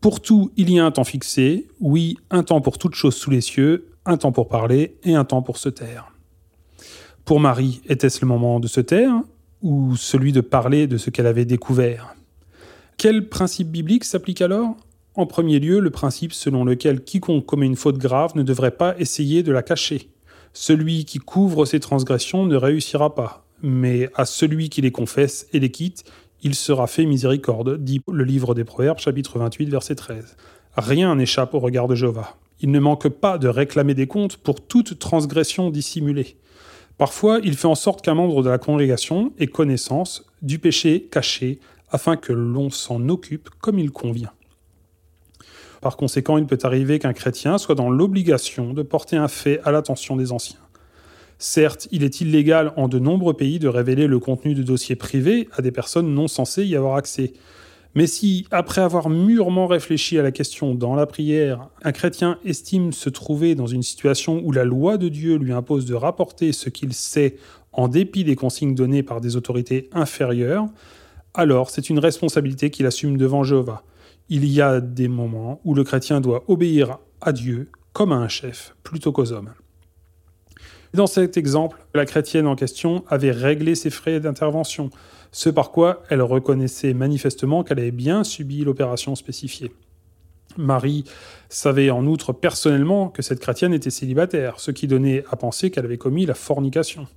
Pour 0.01 0.21
tout, 0.21 0.51
il 0.55 0.71
y 0.71 0.79
a 0.79 0.85
un 0.85 0.91
temps 0.91 1.03
fixé. 1.03 1.67
Oui, 1.79 2.17
un 2.31 2.43
temps 2.43 2.61
pour 2.61 2.77
toute 2.77 2.95
chose 2.95 3.15
sous 3.15 3.29
les 3.29 3.41
cieux, 3.41 3.89
un 4.05 4.17
temps 4.17 4.31
pour 4.31 4.47
parler 4.47 4.95
et 5.03 5.15
un 5.15 5.25
temps 5.25 5.41
pour 5.41 5.57
se 5.57 5.69
taire. 5.69 6.13
Pour 7.25 7.39
Marie, 7.39 7.81
était-ce 7.87 8.21
le 8.21 8.27
moment 8.27 8.59
de 8.59 8.67
se 8.67 8.81
taire 8.81 9.13
ou 9.61 9.95
celui 9.97 10.31
de 10.31 10.41
parler 10.41 10.87
de 10.87 10.97
ce 10.97 11.09
qu'elle 11.09 11.27
avait 11.27 11.45
découvert? 11.45 12.15
Quel 12.99 13.29
principe 13.29 13.69
biblique 13.69 14.03
s'applique 14.03 14.41
alors? 14.41 14.75
En 15.15 15.25
premier 15.25 15.59
lieu, 15.59 15.79
le 15.79 15.89
principe 15.89 16.33
selon 16.33 16.65
lequel 16.65 17.01
quiconque 17.01 17.45
commet 17.45 17.65
une 17.65 17.77
faute 17.77 17.97
grave 17.97 18.33
ne 18.35 18.43
devrait 18.43 18.75
pas 18.75 18.93
essayer 18.99 19.41
de 19.41 19.53
la 19.53 19.63
cacher. 19.63 20.09
Celui 20.51 21.05
qui 21.05 21.17
couvre 21.17 21.63
ses 21.63 21.79
transgressions 21.79 22.45
ne 22.45 22.57
réussira 22.57 23.15
pas, 23.15 23.45
mais 23.63 24.09
à 24.15 24.25
celui 24.25 24.67
qui 24.67 24.81
les 24.81 24.91
confesse 24.91 25.47
et 25.53 25.61
les 25.61 25.71
quitte, 25.71 26.03
il 26.43 26.55
sera 26.55 26.87
fait 26.87 27.05
miséricorde, 27.05 27.81
dit 27.81 28.01
le 28.11 28.25
livre 28.25 28.53
des 28.53 28.65
Proverbes 28.65 28.99
chapitre 28.99 29.39
28 29.39 29.69
verset 29.69 29.95
13. 29.95 30.35
Rien 30.75 31.15
n'échappe 31.15 31.53
au 31.53 31.59
regard 31.59 31.87
de 31.87 31.95
Jéhovah. 31.95 32.35
Il 32.59 32.69
ne 32.71 32.79
manque 32.81 33.07
pas 33.07 33.37
de 33.37 33.47
réclamer 33.47 33.93
des 33.93 34.07
comptes 34.07 34.35
pour 34.35 34.59
toute 34.59 34.99
transgression 34.99 35.69
dissimulée. 35.69 36.35
Parfois, 36.97 37.39
il 37.45 37.55
fait 37.55 37.67
en 37.67 37.75
sorte 37.75 38.01
qu'un 38.01 38.15
membre 38.15 38.43
de 38.43 38.49
la 38.49 38.57
congrégation 38.57 39.31
ait 39.39 39.47
connaissance 39.47 40.25
du 40.41 40.59
péché 40.59 41.07
caché 41.09 41.61
afin 41.91 42.15
que 42.17 42.33
l'on 42.33 42.69
s'en 42.69 43.09
occupe 43.09 43.49
comme 43.61 43.79
il 43.79 43.91
convient. 43.91 44.31
Par 45.81 45.95
conséquent, 45.95 46.37
il 46.37 46.45
peut 46.45 46.59
arriver 46.63 46.99
qu'un 46.99 47.13
chrétien 47.13 47.57
soit 47.57 47.75
dans 47.75 47.89
l'obligation 47.89 48.73
de 48.73 48.83
porter 48.83 49.15
un 49.15 49.27
fait 49.27 49.61
à 49.63 49.71
l'attention 49.71 50.15
des 50.15 50.31
anciens. 50.31 50.59
Certes, 51.37 51.87
il 51.91 52.03
est 52.03 52.19
illégal 52.19 52.73
en 52.75 52.89
de 52.89 52.99
nombreux 52.99 53.33
pays 53.33 53.59
de 53.59 53.69
révéler 53.69 54.07
le 54.07 54.19
contenu 54.19 54.53
de 54.53 54.61
dossiers 54.61 54.97
privés 54.97 55.47
à 55.55 55.61
des 55.61 55.71
personnes 55.71 56.13
non 56.13 56.27
censées 56.27 56.65
y 56.65 56.75
avoir 56.75 56.95
accès. 56.95 57.31
Mais 57.95 58.07
si, 58.07 58.45
après 58.51 58.81
avoir 58.81 59.09
mûrement 59.09 59.65
réfléchi 59.65 60.19
à 60.19 60.21
la 60.21 60.31
question 60.31 60.75
dans 60.75 60.95
la 60.95 61.05
prière, 61.05 61.69
un 61.81 61.93
chrétien 61.93 62.37
estime 62.43 62.91
se 62.91 63.09
trouver 63.09 63.55
dans 63.55 63.67
une 63.67 63.83
situation 63.83 64.41
où 64.43 64.51
la 64.51 64.65
loi 64.65 64.97
de 64.97 65.07
Dieu 65.07 65.37
lui 65.37 65.53
impose 65.53 65.85
de 65.85 65.95
rapporter 65.95 66.51
ce 66.51 66.69
qu'il 66.69 66.93
sait 66.93 67.37
en 67.71 67.87
dépit 67.87 68.25
des 68.25 68.35
consignes 68.35 68.75
données 68.75 69.01
par 69.01 69.21
des 69.21 69.37
autorités 69.37 69.89
inférieures, 69.93 70.65
alors 71.33 71.69
c'est 71.69 71.89
une 71.89 71.99
responsabilité 71.99 72.69
qu'il 72.69 72.85
assume 72.85 73.17
devant 73.17 73.43
Jéhovah. 73.43 73.83
Il 74.29 74.45
y 74.45 74.61
a 74.61 74.81
des 74.81 75.07
moments 75.07 75.59
où 75.63 75.73
le 75.73 75.83
chrétien 75.83 76.21
doit 76.21 76.43
obéir 76.47 76.99
à 77.21 77.31
Dieu 77.31 77.69
comme 77.93 78.11
à 78.11 78.17
un 78.17 78.27
chef 78.27 78.75
plutôt 78.83 79.11
qu'aux 79.11 79.31
hommes. 79.31 79.53
Dans 80.93 81.07
cet 81.07 81.37
exemple, 81.37 81.85
la 81.93 82.05
chrétienne 82.05 82.47
en 82.47 82.55
question 82.55 83.03
avait 83.07 83.31
réglé 83.31 83.75
ses 83.75 83.91
frais 83.91 84.19
d'intervention, 84.19 84.89
ce 85.31 85.49
par 85.49 85.71
quoi 85.71 86.03
elle 86.09 86.21
reconnaissait 86.21 86.93
manifestement 86.93 87.63
qu'elle 87.63 87.79
avait 87.79 87.91
bien 87.91 88.23
subi 88.23 88.63
l'opération 88.63 89.15
spécifiée. 89.15 89.71
Marie 90.57 91.03
savait 91.47 91.91
en 91.91 92.05
outre 92.07 92.33
personnellement 92.33 93.09
que 93.09 93.21
cette 93.21 93.39
chrétienne 93.39 93.73
était 93.73 93.91
célibataire, 93.91 94.59
ce 94.59 94.71
qui 94.71 94.87
donnait 94.87 95.23
à 95.29 95.35
penser 95.35 95.69
qu'elle 95.69 95.85
avait 95.85 95.99
commis 95.99 96.25
la 96.25 96.33
fornication. 96.33 97.07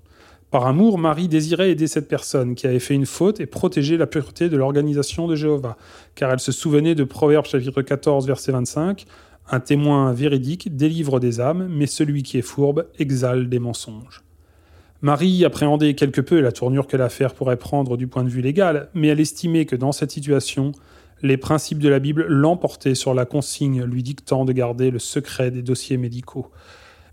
Par 0.53 0.67
amour, 0.67 0.99
Marie 0.99 1.29
désirait 1.29 1.71
aider 1.71 1.87
cette 1.87 2.09
personne 2.09 2.55
qui 2.55 2.67
avait 2.67 2.79
fait 2.79 2.93
une 2.93 3.07
faute 3.07 3.41
et 3.41 3.47
protéger 3.47 3.97
la 3.97 4.07
pureté 4.07 4.51
de 4.51 4.57
l'organisation 4.59 5.27
de 5.27 5.35
Jéhovah, 5.35 5.79
car 6.15 6.31
elle 6.31 6.41
se 6.41 6.53
souvenait 6.53 6.95
de 6.95 7.05
Proverbes 7.05 7.47
chapitre 7.47 7.81
14 7.81 8.27
verset 8.27 8.53
25, 8.53 9.07
Un 9.51 9.61
témoin 9.61 10.13
véridique 10.13 10.77
délivre 10.77 11.21
des 11.21 11.41
âmes, 11.41 11.69
mais 11.71 11.87
celui 11.87 12.23
qui 12.23 12.37
est 12.37 12.43
fourbe 12.43 12.87
exhale 12.99 13.49
des 13.49 13.61
mensonges. 13.61 14.25
Marie 15.01 15.43
appréhendait 15.47 15.95
quelque 15.95 16.21
peu 16.21 16.39
la 16.41 16.53
tournure 16.53 16.87
que 16.87 16.99
l'affaire 16.99 17.33
pourrait 17.33 17.57
prendre 17.57 17.97
du 17.97 18.07
point 18.07 18.23
de 18.23 18.29
vue 18.29 18.43
légal, 18.43 18.91
mais 18.93 19.09
elle 19.09 19.21
estimait 19.21 19.65
que 19.65 19.75
dans 19.75 19.93
cette 19.93 20.11
situation, 20.11 20.73
les 21.23 21.39
principes 21.39 21.79
de 21.79 21.89
la 21.89 21.99
Bible 21.99 22.27
l'emportaient 22.29 22.95
sur 22.95 23.15
la 23.15 23.25
consigne 23.25 23.85
lui 23.85 24.03
dictant 24.03 24.45
de 24.45 24.53
garder 24.53 24.91
le 24.91 24.99
secret 24.99 25.51
des 25.51 25.63
dossiers 25.63 25.97
médicaux. 25.97 26.51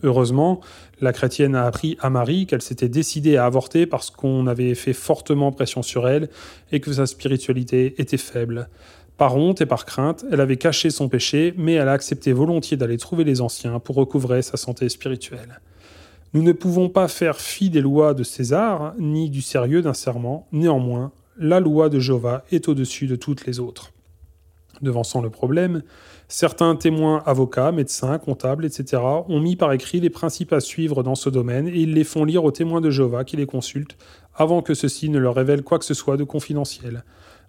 Heureusement, 0.03 0.61
la 1.01 1.11
chrétienne 1.11 1.55
a 1.55 1.65
appris 1.65 1.97
à 1.99 2.09
Marie 2.09 2.45
qu'elle 2.45 2.61
s'était 2.61 2.89
décidée 2.89 3.37
à 3.37 3.45
avorter 3.45 3.85
parce 3.85 4.09
qu'on 4.09 4.47
avait 4.47 4.75
fait 4.75 4.93
fortement 4.93 5.51
pression 5.51 5.81
sur 5.81 6.07
elle 6.07 6.29
et 6.71 6.79
que 6.79 6.93
sa 6.93 7.05
spiritualité 7.05 7.95
était 8.01 8.17
faible. 8.17 8.69
Par 9.17 9.35
honte 9.35 9.59
et 9.59 9.65
par 9.65 9.85
crainte, 9.85 10.23
elle 10.31 10.39
avait 10.39 10.55
caché 10.55 10.89
son 10.89 11.09
péché, 11.09 11.53
mais 11.57 11.73
elle 11.73 11.89
a 11.89 11.91
accepté 11.91 12.31
volontiers 12.31 12.77
d'aller 12.77 12.97
trouver 12.97 13.25
les 13.25 13.41
anciens 13.41 13.79
pour 13.79 13.97
recouvrer 13.97 14.41
sa 14.41 14.55
santé 14.55 14.87
spirituelle. 14.87 15.59
Nous 16.33 16.43
ne 16.43 16.53
pouvons 16.53 16.87
pas 16.87 17.09
faire 17.09 17.41
fi 17.41 17.69
des 17.69 17.81
lois 17.81 18.13
de 18.13 18.23
César, 18.23 18.93
ni 18.97 19.29
du 19.29 19.41
sérieux 19.41 19.81
d'un 19.81 19.93
serment, 19.93 20.47
néanmoins, 20.53 21.11
la 21.37 21.59
loi 21.59 21.89
de 21.89 21.99
Jéhovah 21.99 22.45
est 22.51 22.69
au-dessus 22.69 23.07
de 23.07 23.17
toutes 23.17 23.45
les 23.45 23.59
autres. 23.59 23.91
Devançant 24.81 25.21
le 25.21 25.29
problème, 25.29 25.81
certains 26.29 26.75
témoins, 26.75 27.21
avocats, 27.25 27.73
médecins, 27.73 28.17
comptables, 28.19 28.63
etc., 28.63 29.01
ont 29.27 29.39
mis 29.41 29.57
par 29.57 29.73
écrit 29.73 29.99
les 29.99 30.09
principes 30.09 30.53
à 30.53 30.61
suivre 30.61 31.03
dans 31.03 31.15
ce 31.15 31.29
domaine 31.29 31.67
et 31.67 31.79
ils 31.79 31.93
les 31.93 32.05
font 32.05 32.23
lire 32.23 32.45
aux 32.45 32.51
témoins 32.51 32.79
de 32.79 32.91
Jéhovah 32.91 33.25
qui 33.25 33.35
les 33.35 33.47
consultent 33.47 33.97
avant 34.35 34.61
que 34.61 34.73
ceux-ci 34.73 35.09
ne 35.09 35.19
leur 35.19 35.35
révèlent 35.35 35.63
quoi 35.63 35.79
que 35.79 35.85
ce 35.85 35.93
soit 35.93 36.15
de 36.15 36.23
confidentiel. 36.23 37.03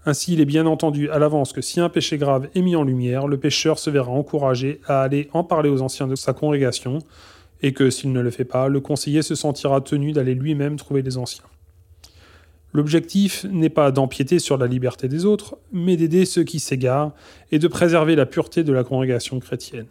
Ainsi, 0.07 0.33
il 0.33 0.41
est 0.41 0.47
bien 0.47 0.67
entendu 0.67 1.11
à 1.11 1.19
l'avance 1.19 1.53
que 1.53 1.61
si 1.61 1.79
un 1.79 1.91
péché 1.91 2.17
grave 2.17 2.49
est 2.55 2.63
mis 2.63 2.75
en 2.75 2.83
lumière, 2.83 3.29
le 3.29 3.39
pécheur 3.39 3.79
se 3.79 3.91
verra 3.91 4.11
encouragé 4.11 4.81
à 4.87 5.03
aller 5.03 5.29
en 5.35 5.45
parler 5.45 5.69
aux 5.69 5.83
anciens 5.83 6.09
de 6.09 6.17
sa 6.17 6.33
congrégation, 6.33 7.01
et 7.63 7.75
que 7.75 7.91
s'il 7.91 8.13
ne 8.13 8.21
le 8.21 8.31
fait 8.31 8.47
pas, 8.47 8.69
le 8.69 8.81
conseiller 8.81 9.21
se 9.21 9.35
sentira 9.35 9.83
tenu 9.83 10.13
d'aller 10.13 10.35
lui-même 10.35 10.77
trouver 10.77 11.03
les 11.03 11.19
anciens. 11.19 11.45
L'objectif 12.73 13.45
n'est 13.51 13.69
pas 13.69 13.91
d'empiéter 13.91 14.39
sur 14.39 14.57
la 14.57 14.67
liberté 14.67 15.09
des 15.09 15.25
autres, 15.25 15.57
mais 15.73 15.97
d'aider 15.97 16.25
ceux 16.25 16.45
qui 16.45 16.61
s'égarent 16.61 17.13
et 17.51 17.59
de 17.59 17.69
préserver 17.69 18.15
la 18.15 18.27
pureté 18.27 18.63
de 18.63 18.73
la 18.73 18.85
congrégation 18.85 19.41
chrétienne. 19.41 19.89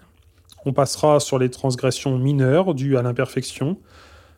On 0.65 0.73
passera 0.73 1.19
sur 1.19 1.39
les 1.39 1.49
transgressions 1.49 2.17
mineures 2.17 2.73
dues 2.73 2.97
à 2.97 3.01
l'imperfection. 3.01 3.77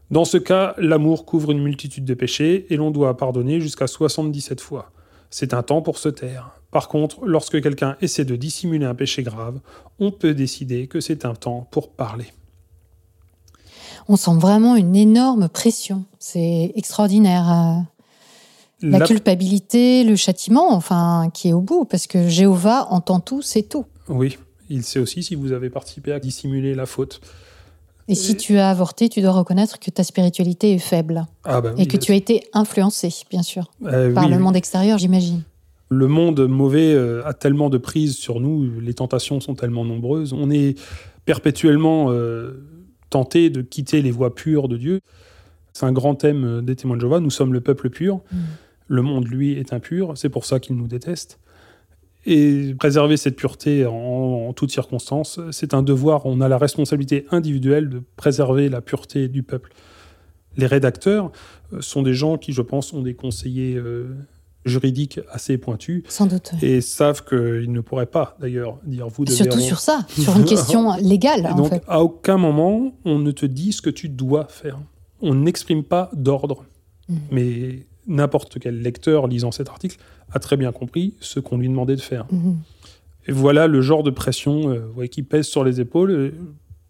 Dans 0.09 0.25
ce 0.25 0.37
cas, 0.37 0.75
l'amour 0.77 1.25
couvre 1.25 1.51
une 1.51 1.61
multitude 1.61 2.05
de 2.05 2.13
péchés 2.13 2.65
et 2.69 2.77
l'on 2.77 2.91
doit 2.91 3.15
pardonner 3.15 3.61
jusqu'à 3.61 3.87
77 3.87 4.59
fois. 4.59 4.91
C'est 5.29 5.53
un 5.53 5.63
temps 5.63 5.81
pour 5.81 5.97
se 5.97 6.09
taire. 6.09 6.51
Par 6.71 6.87
contre, 6.87 7.25
lorsque 7.25 7.61
quelqu'un 7.61 7.95
essaie 8.01 8.25
de 8.25 8.35
dissimuler 8.35 8.85
un 8.85 8.95
péché 8.95 9.23
grave, 9.23 9.59
on 9.99 10.11
peut 10.11 10.33
décider 10.33 10.87
que 10.87 10.99
c'est 10.99 11.25
un 11.25 11.35
temps 11.35 11.67
pour 11.71 11.91
parler. 11.91 12.27
On 14.07 14.15
sent 14.15 14.35
vraiment 14.35 14.75
une 14.75 14.95
énorme 14.95 15.47
pression. 15.47 16.05
C'est 16.19 16.71
extraordinaire. 16.75 17.85
Euh, 18.84 18.89
la, 18.89 19.05
culpabilité, 19.05 20.03
le 20.03 20.15
châtiment, 20.15 20.73
enfin, 20.73 21.29
qui 21.34 21.49
est 21.49 21.53
au 21.53 21.61
bout, 21.61 21.86
parce 21.86 22.07
que 22.07 22.27
Jéhovah 22.27 22.88
entend 22.89 23.19
tout, 23.19 23.41
c'est 23.41 23.63
tout. 23.63 23.86
Oui, 24.09 24.38
il 24.69 24.84
sait 24.84 24.99
aussi 24.99 25.23
si 25.23 25.36
vous 25.36 25.51
avez 25.51 25.69
participé 25.69 26.11
à 26.11 26.19
dissimuler 26.19 26.73
la 26.73 26.86
faute. 26.86 27.21
Et, 28.07 28.15
si 28.15 28.36
tu 28.36 28.57
as 28.57 28.69
avorté, 28.69 29.09
tu 29.09 29.21
dois 29.21 29.32
reconnaître 29.32 29.79
que 29.79 29.89
ta 29.89 30.03
spiritualité 30.03 30.73
est 30.73 30.79
faible. 30.79 31.25
Ah 31.43 31.61
bah 31.61 31.73
et 31.77 31.86
que 31.88 31.97
tu 31.97 32.11
as 32.11 32.15
été 32.15 32.43
influencé, 32.53 33.09
bien 33.29 33.43
sûr, 33.43 33.71
euh, 33.86 34.13
par 34.13 34.27
le 34.27 34.38
monde 34.38 34.55
extérieur, 34.55 34.97
j'imagine. 34.97 35.43
Le 35.89 36.07
monde 36.07 36.47
mauvais 36.47 36.93
euh, 36.93 37.25
a 37.25 37.34
tellement 37.34 37.69
de 37.69 37.77
prise 37.77 38.15
sur 38.15 38.39
nous, 38.39 38.79
les 38.79 38.93
tentations 38.93 39.39
sont 39.39 39.55
tellement 39.55 39.86
nombreuses. 39.86 40.34
On 40.34 40.49
est 40.49 40.77
perpétuellement 41.25 42.07
euh, 42.09 42.63
tenté 43.09 43.49
de 43.49 43.61
quitter 43.61 44.01
les 44.01 44.11
voies 44.11 44.34
pures 44.34 44.67
de 44.67 44.77
Dieu. 44.77 44.99
C'est 45.73 45.86
un 45.86 45.93
grand 45.93 46.15
thème 46.15 46.61
des 46.61 46.75
témoins 46.75 46.97
de 46.97 47.01
Jéhovah. 47.01 47.19
Nous 47.19 47.29
sommes 47.29 47.53
le 47.53 47.61
peuple 47.61 47.89
pur. 47.89 48.21
Mm. 48.32 48.38
Le 48.91 49.01
monde, 49.01 49.25
lui, 49.29 49.53
est 49.53 49.71
impur, 49.71 50.17
c'est 50.17 50.27
pour 50.27 50.43
ça 50.43 50.59
qu'il 50.59 50.75
nous 50.75 50.87
déteste. 50.87 51.39
Et 52.25 52.75
préserver 52.77 53.15
cette 53.15 53.37
pureté 53.37 53.85
en, 53.85 54.51
toutes 54.51 54.71
circonstances, 54.71 55.39
c'est 55.51 55.73
un 55.73 55.81
devoir. 55.81 56.25
On 56.25 56.41
a 56.41 56.49
la 56.49 56.57
responsabilité 56.57 57.25
individuelle 57.31 57.87
de 57.87 58.03
préserver 58.17 58.67
la 58.67 58.81
pureté 58.81 59.29
du 59.29 59.43
peuple. 59.43 59.71
Les 60.57 60.65
rédacteurs 60.65 61.31
euh, 61.71 61.79
sont 61.79 62.01
des 62.01 62.13
gens 62.13 62.37
qui, 62.37 62.51
je 62.51 62.61
pense, 62.61 62.91
ont 62.91 63.01
des 63.01 63.13
conseillers 63.13 63.75
euh, 63.75 64.13
juridiques 64.65 65.21
assez 65.31 65.57
pointus 65.57 66.03
Sans 66.09 66.25
doute. 66.25 66.51
et 66.61 66.81
savent 66.81 67.23
qu'ils 67.23 67.71
ne 67.71 67.79
pourraient 67.79 68.05
pas, 68.05 68.35
d'ailleurs, 68.41 68.77
dire 68.85 69.07
vous 69.07 69.23
devez 69.23 69.37
Surtout 69.37 69.61
sur 69.61 69.79
ça, 69.79 70.05
sur 70.09 70.35
une 70.35 70.43
question 70.43 70.95
légale, 71.01 71.47
en 71.47 71.55
Donc, 71.55 71.69
fait. 71.69 71.83
à 71.87 72.01
aucun 72.03 72.35
moment, 72.35 72.91
on 73.05 73.19
ne 73.19 73.31
te 73.31 73.45
dit 73.45 73.71
ce 73.71 73.81
que 73.81 73.89
tu 73.89 74.09
dois 74.09 74.47
faire. 74.49 74.77
On 75.21 75.33
n'exprime 75.33 75.83
pas 75.85 76.11
d'ordre. 76.13 76.65
Mhm. 77.07 77.17
Mais 77.31 77.85
n'importe 78.07 78.59
quel 78.59 78.81
lecteur 78.81 79.27
lisant 79.27 79.51
cet 79.51 79.69
article 79.69 79.97
a 80.31 80.39
très 80.39 80.57
bien 80.57 80.71
compris 80.71 81.13
ce 81.19 81.39
qu'on 81.39 81.57
lui 81.57 81.69
demandait 81.69 81.95
de 81.95 82.01
faire. 82.01 82.25
Mhm. 82.31 82.57
Et 83.27 83.31
voilà 83.31 83.67
le 83.67 83.81
genre 83.81 84.03
de 84.03 84.09
pression 84.09 84.69
euh, 84.69 85.07
qui 85.07 85.23
pèse 85.23 85.47
sur 85.47 85.63
les 85.63 85.79
épaules. 85.79 86.11
Euh, 86.11 86.31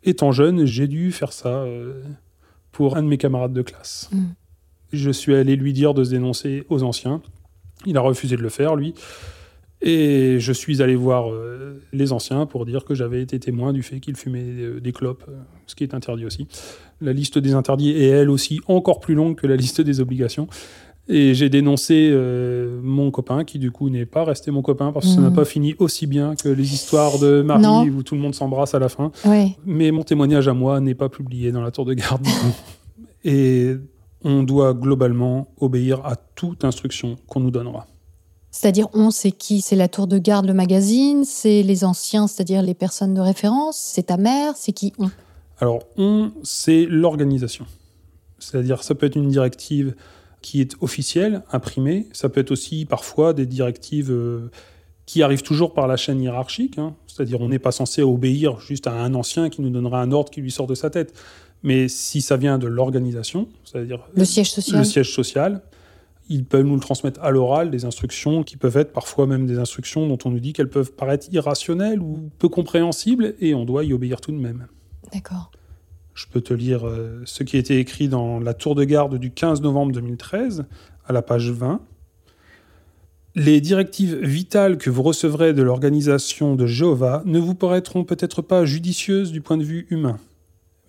Étant 0.04 0.32
jeune, 0.32 0.66
j'ai 0.66 0.88
dû 0.88 1.12
faire 1.12 1.32
ça 1.32 1.50
euh, 1.50 2.02
pour 2.72 2.98
un 2.98 3.04
de 3.04 3.08
mes 3.08 3.18
camarades 3.18 3.54
de 3.54 3.62
classe. 3.62 4.10
Mhm. 4.12 4.34
Je 4.94 5.12
suis 5.12 5.36
allé 5.36 5.56
lui 5.56 5.74
dire 5.74 5.94
de 5.94 6.04
se 6.04 6.10
dénoncer 6.10 6.64
aux 6.70 6.84
anciens. 6.84 7.22
Il 7.86 7.98
a 7.98 8.02
refusé 8.02 8.36
de 8.36 8.42
le 8.42 8.50
faire, 8.50 8.76
lui. 8.76 8.94
Et 9.82 10.40
je 10.40 10.52
suis 10.52 10.82
allé 10.82 10.96
voir 10.96 11.32
euh, 11.32 11.82
les 11.94 12.14
anciens 12.14 12.46
pour 12.46 12.66
dire 12.66 12.84
que 12.84 12.94
j'avais 12.94 13.22
été 13.22 13.40
témoin 13.40 13.74
du 13.74 13.84
fait 13.84 14.00
qu'il 14.00 14.16
fumait 14.16 14.44
euh, 14.44 14.80
des 14.80 14.92
clopes, 14.92 15.24
ce 15.66 15.76
qui 15.76 15.84
est 15.84 15.94
interdit 15.94 16.26
aussi. 16.26 16.48
La 17.00 17.14
liste 17.14 17.38
des 17.38 17.54
interdits 17.54 17.92
est 17.92 18.08
elle 18.08 18.30
aussi 18.30 18.60
encore 18.68 19.00
plus 19.00 19.16
longue 19.16 19.36
que 19.36 19.48
la 19.48 19.56
liste 19.56 19.82
des 19.82 20.00
obligations. 20.00 20.48
Et 21.08 21.34
j'ai 21.34 21.50
dénoncé 21.50 22.10
euh, 22.12 22.80
mon 22.84 23.12
copain, 23.12 23.44
qui 23.44 23.60
du 23.60 23.72
coup 23.72 23.90
n'est 23.90 24.06
pas 24.06 24.24
resté 24.24 24.52
mon 24.52 24.62
copain 24.62 24.92
parce 24.92 25.08
que 25.08 25.14
ça 25.16 25.22
n'a 25.22 25.32
pas 25.32 25.46
fini 25.46 25.76
aussi 25.80 26.08
bien 26.08 26.36
que 26.36 26.48
les 26.48 26.74
histoires 26.74 27.18
de 27.20 27.42
Marie 27.42 27.62
Non. 27.64 27.84
où 27.84 28.04
tout 28.04 28.16
le 28.16 28.22
monde 28.22 28.36
s'embrasse 28.36 28.76
à 28.76 28.80
la 28.80 28.88
fin. 28.88 29.12
Mais 29.66 29.92
mon 29.92 30.04
témoignage 30.04 30.48
à 30.48 30.54
moi 30.54 30.80
n'est 30.80 30.96
pas 30.96 31.10
publié 31.10 31.52
dans 31.52 31.62
la 31.62 31.72
tour 31.72 31.86
de 31.86 31.94
garde. 31.94 32.26
Et 33.24 33.76
on 34.24 34.44
doit 34.44 34.74
globalement 34.74 35.48
obéir 35.60 36.06
à 36.06 36.16
toute 36.16 36.64
instruction 36.64 37.18
qu'on 37.28 37.40
nous 37.40 37.52
donnera. 37.52 37.88
C'est-à-dire, 38.52 38.88
on, 38.94 39.12
c'est 39.12 39.32
qui 39.32 39.62
C'est 39.62 39.76
la 39.76 39.88
tour 39.88 40.08
de 40.08 40.18
garde, 40.18 40.46
le 40.46 40.54
magazine 40.54 41.24
C'est 41.24 41.64
les 41.64 41.84
anciens, 41.84 42.28
c'est-à-dire 42.28 42.62
les 42.62 42.74
personnes 42.74 43.14
de 43.14 43.22
référence 43.22 43.78
C'est 43.78 44.08
ta 44.08 44.18
mère 44.18 44.54
C'est 44.56 44.74
qui 44.74 44.94
on? 45.00 45.10
Alors, 45.60 45.84
on, 45.98 46.32
c'est 46.44 46.86
l'organisation. 46.86 47.66
C'est-à-dire, 48.40 48.84
ça 48.84 48.96
peut 48.96 49.06
être 49.06 49.16
une 49.16 49.30
directive 49.30 49.96
qui 50.42 50.62
est 50.62 50.76
officielle, 50.82 51.44
imprimée. 51.52 52.08
Ça 52.14 52.30
peut 52.30 52.40
être 52.40 52.52
aussi 52.52 52.86
parfois 52.86 53.34
des 53.34 53.46
directives 53.46 54.12
euh, 54.12 54.50
qui 55.06 55.24
arrivent 55.24 55.44
toujours 55.44 55.74
par 55.74 55.88
la 55.88 55.98
chaîne 55.98 56.22
hiérarchique. 56.22 56.78
hein. 56.78 56.96
C'est-à-dire, 57.08 57.42
on 57.42 57.50
n'est 57.50 57.60
pas 57.60 57.72
censé 57.72 58.02
obéir 58.02 58.60
juste 58.60 58.88
à 58.88 58.94
un 58.94 59.14
ancien 59.14 59.50
qui 59.50 59.62
nous 59.62 59.70
donnera 59.70 60.02
un 60.02 60.12
ordre 60.12 60.30
qui 60.32 60.42
lui 60.42 60.52
sort 60.52 60.68
de 60.68 60.76
sa 60.76 60.90
tête. 60.90 61.14
Mais 61.64 61.88
si 61.88 62.22
ça 62.22 62.38
vient 62.38 62.58
de 62.58 62.68
l'organisation, 62.68 63.48
c'est-à-dire 63.64 64.00
Le 64.16 64.26
siège 64.26 64.52
social 64.52 64.80
le 64.80 64.84
siège 64.84 65.14
social, 65.14 65.62
ils 66.28 66.46
peuvent 66.46 66.66
nous 66.66 66.76
le 66.76 66.82
transmettre 66.82 67.22
à 67.22 67.30
l'oral, 67.30 67.70
des 67.70 67.86
instructions 67.86 68.44
qui 68.44 68.58
peuvent 68.58 68.78
être 68.78 68.94
parfois 68.94 69.28
même 69.28 69.46
des 69.46 69.60
instructions 69.60 70.08
dont 70.08 70.18
on 70.26 70.32
nous 70.32 70.40
dit 70.40 70.54
qu'elles 70.54 70.70
peuvent 70.70 70.94
paraître 70.94 71.28
irrationnelles 71.32 72.02
ou 72.02 72.30
peu 72.40 72.50
compréhensibles, 72.50 73.36
et 73.40 73.54
on 73.54 73.66
doit 73.66 73.84
y 73.84 73.94
obéir 73.94 74.22
tout 74.22 74.32
de 74.32 74.38
même. 74.38 74.68
D'accord. 75.14 75.52
Je 76.14 76.26
peux 76.28 76.42
te 76.42 76.54
lire 76.54 76.88
euh, 76.88 77.22
ce 77.26 77.44
qui 77.44 77.56
a 77.56 77.60
été 77.60 77.80
écrit 77.80 78.08
dans 78.08 78.40
la 78.40 78.54
tour 78.54 78.76
de 78.76 78.84
garde 78.84 79.18
du 79.18 79.32
15 79.32 79.62
novembre 79.62 79.94
2013, 79.94 80.66
à 81.06 81.14
la 81.14 81.22
page 81.22 81.50
20. 81.52 81.82
Les 83.36 83.62
directives 83.62 84.18
vitales 84.18 84.78
que 84.78 84.90
vous 84.90 85.04
recevrez 85.04 85.54
de 85.54 85.62
l'organisation 85.62 86.56
de 86.56 86.68
Jéhovah 86.68 87.24
ne 87.26 87.40
vous 87.40 87.56
paraîtront 87.56 88.04
peut-être 88.04 88.42
pas 88.42 88.66
judicieuses 88.66 89.32
du 89.32 89.40
point 89.40 89.58
de 89.58 89.64
vue 89.64 89.88
humain. 89.90 90.18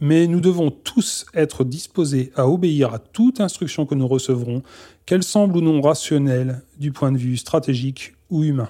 Mais 0.00 0.26
nous 0.26 0.40
devons 0.40 0.72
tous 0.72 1.24
être 1.34 1.62
disposés 1.62 2.32
à 2.34 2.48
obéir 2.48 2.92
à 2.92 2.98
toute 2.98 3.40
instruction 3.40 3.86
que 3.86 3.94
nous 3.94 4.08
recevrons, 4.08 4.64
qu'elle 5.06 5.22
semble 5.22 5.56
ou 5.56 5.60
non 5.60 5.80
rationnelle 5.80 6.62
du 6.80 6.90
point 6.90 7.12
de 7.12 7.18
vue 7.18 7.36
stratégique 7.36 8.14
ou 8.28 8.42
humain. 8.42 8.68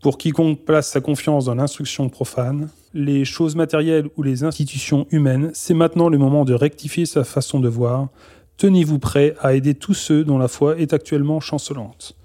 Pour 0.00 0.16
quiconque 0.16 0.60
place 0.64 0.88
sa 0.88 1.00
confiance 1.00 1.44
dans 1.44 1.54
l'instruction 1.54 2.08
profane, 2.08 2.70
les 2.94 3.24
choses 3.24 3.54
matérielles 3.54 4.08
ou 4.16 4.22
les 4.22 4.44
institutions 4.44 5.06
humaines, 5.10 5.50
c'est 5.52 5.74
maintenant 5.74 6.08
le 6.08 6.16
moment 6.16 6.44
de 6.44 6.54
rectifier 6.54 7.04
sa 7.06 7.22
façon 7.22 7.60
de 7.60 7.68
voir. 7.68 8.08
Tenez-vous 8.56 8.98
prêt 8.98 9.34
à 9.40 9.54
aider 9.54 9.74
tous 9.74 9.94
ceux 9.94 10.24
dont 10.24 10.38
la 10.38 10.48
foi 10.48 10.78
est 10.78 10.92
actuellement 10.94 11.40
chancelante. 11.40 12.16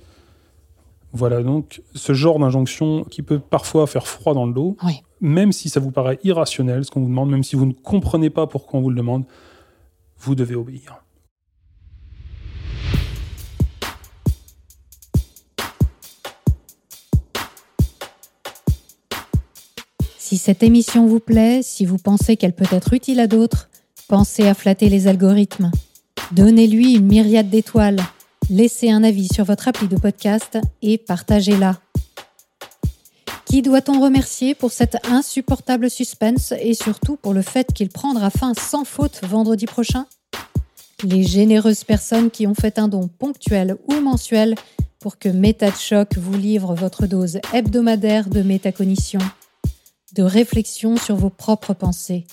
Voilà 1.11 1.43
donc 1.43 1.81
ce 1.93 2.13
genre 2.13 2.39
d'injonction 2.39 3.03
qui 3.05 3.21
peut 3.21 3.39
parfois 3.39 3.87
faire 3.87 4.07
froid 4.07 4.33
dans 4.33 4.45
le 4.45 4.53
dos, 4.53 4.75
Oui. 4.83 5.01
même 5.21 5.51
si 5.51 5.69
ça 5.69 5.79
vous 5.79 5.91
paraît 5.91 6.19
irrationnel 6.23 6.83
ce 6.85 6.91
qu'on 6.91 7.01
vous 7.01 7.07
demande, 7.09 7.29
même 7.29 7.43
si 7.43 7.55
vous 7.55 7.65
ne 7.65 7.71
comprenez 7.73 8.29
pas 8.29 8.47
pourquoi 8.47 8.79
on 8.79 8.83
vous 8.83 8.89
le 8.89 8.97
demande, 8.97 9.23
vous 10.19 10.35
devez 10.35 10.55
obéir. 10.55 11.01
Si 20.27 20.39
cette 20.39 20.63
émission 20.63 21.05
vous 21.05 21.19
plaît, 21.19 21.61
si 21.61 21.85
vous 21.85 21.99
pensez 21.99 22.35
qu'elle 22.35 22.55
peut 22.55 22.65
être 22.71 22.93
utile 22.93 23.19
à 23.19 23.27
d'autres, 23.27 23.69
pensez 24.07 24.47
à 24.47 24.55
flatter 24.55 24.89
les 24.89 25.05
algorithmes. 25.05 25.69
Donnez-lui 26.31 26.95
une 26.95 27.05
myriade 27.05 27.51
d'étoiles. 27.51 28.01
Laissez 28.49 28.89
un 28.89 29.03
avis 29.03 29.27
sur 29.31 29.45
votre 29.45 29.67
appli 29.67 29.87
de 29.87 29.97
podcast 29.97 30.57
et 30.81 30.97
partagez-la. 30.97 31.79
Qui 33.45 33.61
doit-on 33.61 34.01
remercier 34.01 34.55
pour 34.55 34.71
cet 34.71 34.97
insupportable 35.07 35.91
suspense 35.91 36.55
et 36.59 36.73
surtout 36.73 37.17
pour 37.17 37.35
le 37.35 37.43
fait 37.43 37.71
qu'il 37.71 37.89
prendra 37.89 38.31
fin 38.31 38.55
sans 38.55 38.83
faute 38.83 39.21
vendredi 39.25 39.67
prochain? 39.67 40.07
Les 41.03 41.21
généreuses 41.21 41.83
personnes 41.83 42.31
qui 42.31 42.47
ont 42.47 42.55
fait 42.55 42.79
un 42.79 42.87
don 42.87 43.07
ponctuel 43.19 43.77
ou 43.87 43.99
mensuel 44.01 44.55
pour 44.97 45.19
que 45.19 45.29
Méta 45.29 45.69
vous 46.17 46.33
livre 46.35 46.73
votre 46.73 47.05
dose 47.05 47.37
hebdomadaire 47.53 48.27
de 48.27 48.41
métacognition 48.41 49.19
de 50.15 50.23
réflexion 50.23 50.95
sur 50.97 51.15
vos 51.15 51.29
propres 51.29 51.73
pensées. 51.73 52.25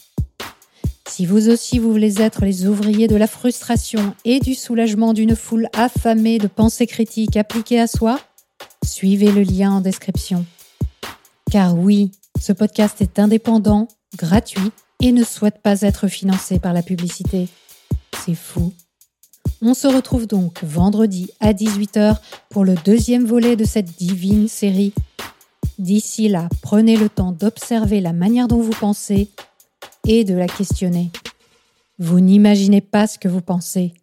Si 1.09 1.27
vous 1.27 1.49
aussi 1.49 1.79
vous 1.79 1.91
voulez 1.91 2.23
être 2.23 2.45
les 2.45 2.67
ouvriers 2.67 3.09
de 3.09 3.17
la 3.17 3.27
frustration 3.27 4.15
et 4.25 4.41
du 4.41 4.55
soulagement 4.55 5.13
d'une 5.13 5.37
foule 5.37 5.69
affamée 5.75 6.39
de 6.39 6.47
pensées 6.47 6.87
critiques 6.87 7.37
appliquées 7.37 7.81
à 7.81 7.87
soi, 7.87 8.19
suivez 8.85 9.31
le 9.33 9.43
lien 9.43 9.73
en 9.73 9.81
description. 9.81 10.47
Car 11.51 11.77
oui, 11.77 12.13
ce 12.41 12.53
podcast 12.53 13.03
est 13.03 13.19
indépendant, 13.19 13.89
gratuit 14.17 14.71
et 15.01 15.13
ne 15.13 15.25
souhaite 15.25 15.61
pas 15.61 15.83
être 15.83 16.09
financé 16.09 16.59
par 16.59 16.73
la 16.73 16.83
publicité. 16.83 17.49
C'est 18.25 18.37
fou. 18.37 18.73
On 19.61 19.75
se 19.75 19.89
retrouve 19.89 20.27
donc 20.27 20.63
vendredi 20.63 21.31
à 21.41 21.53
18h 21.53 22.17
pour 22.49 22.65
le 22.65 22.75
deuxième 22.85 23.27
volet 23.27 23.57
de 23.57 23.65
cette 23.65 23.97
divine 23.99 24.49
série. 24.49 24.95
D'ici 25.79 26.29
là, 26.29 26.49
prenez 26.61 26.97
le 26.97 27.09
temps 27.09 27.33
d'observer 27.33 28.01
la 28.01 28.13
manière 28.13 28.49
dont 28.49 28.61
vous 28.61 28.77
pensez 28.79 29.31
et 30.07 30.25
de 30.25 30.35
la 30.35 30.47
questionner. 30.47 31.11
Vous 31.99 32.21
n'imaginez 32.21 32.81
pas 32.81 33.07
ce 33.07 33.19
que 33.19 33.29
vous 33.29 33.41
pensez. 33.41 33.95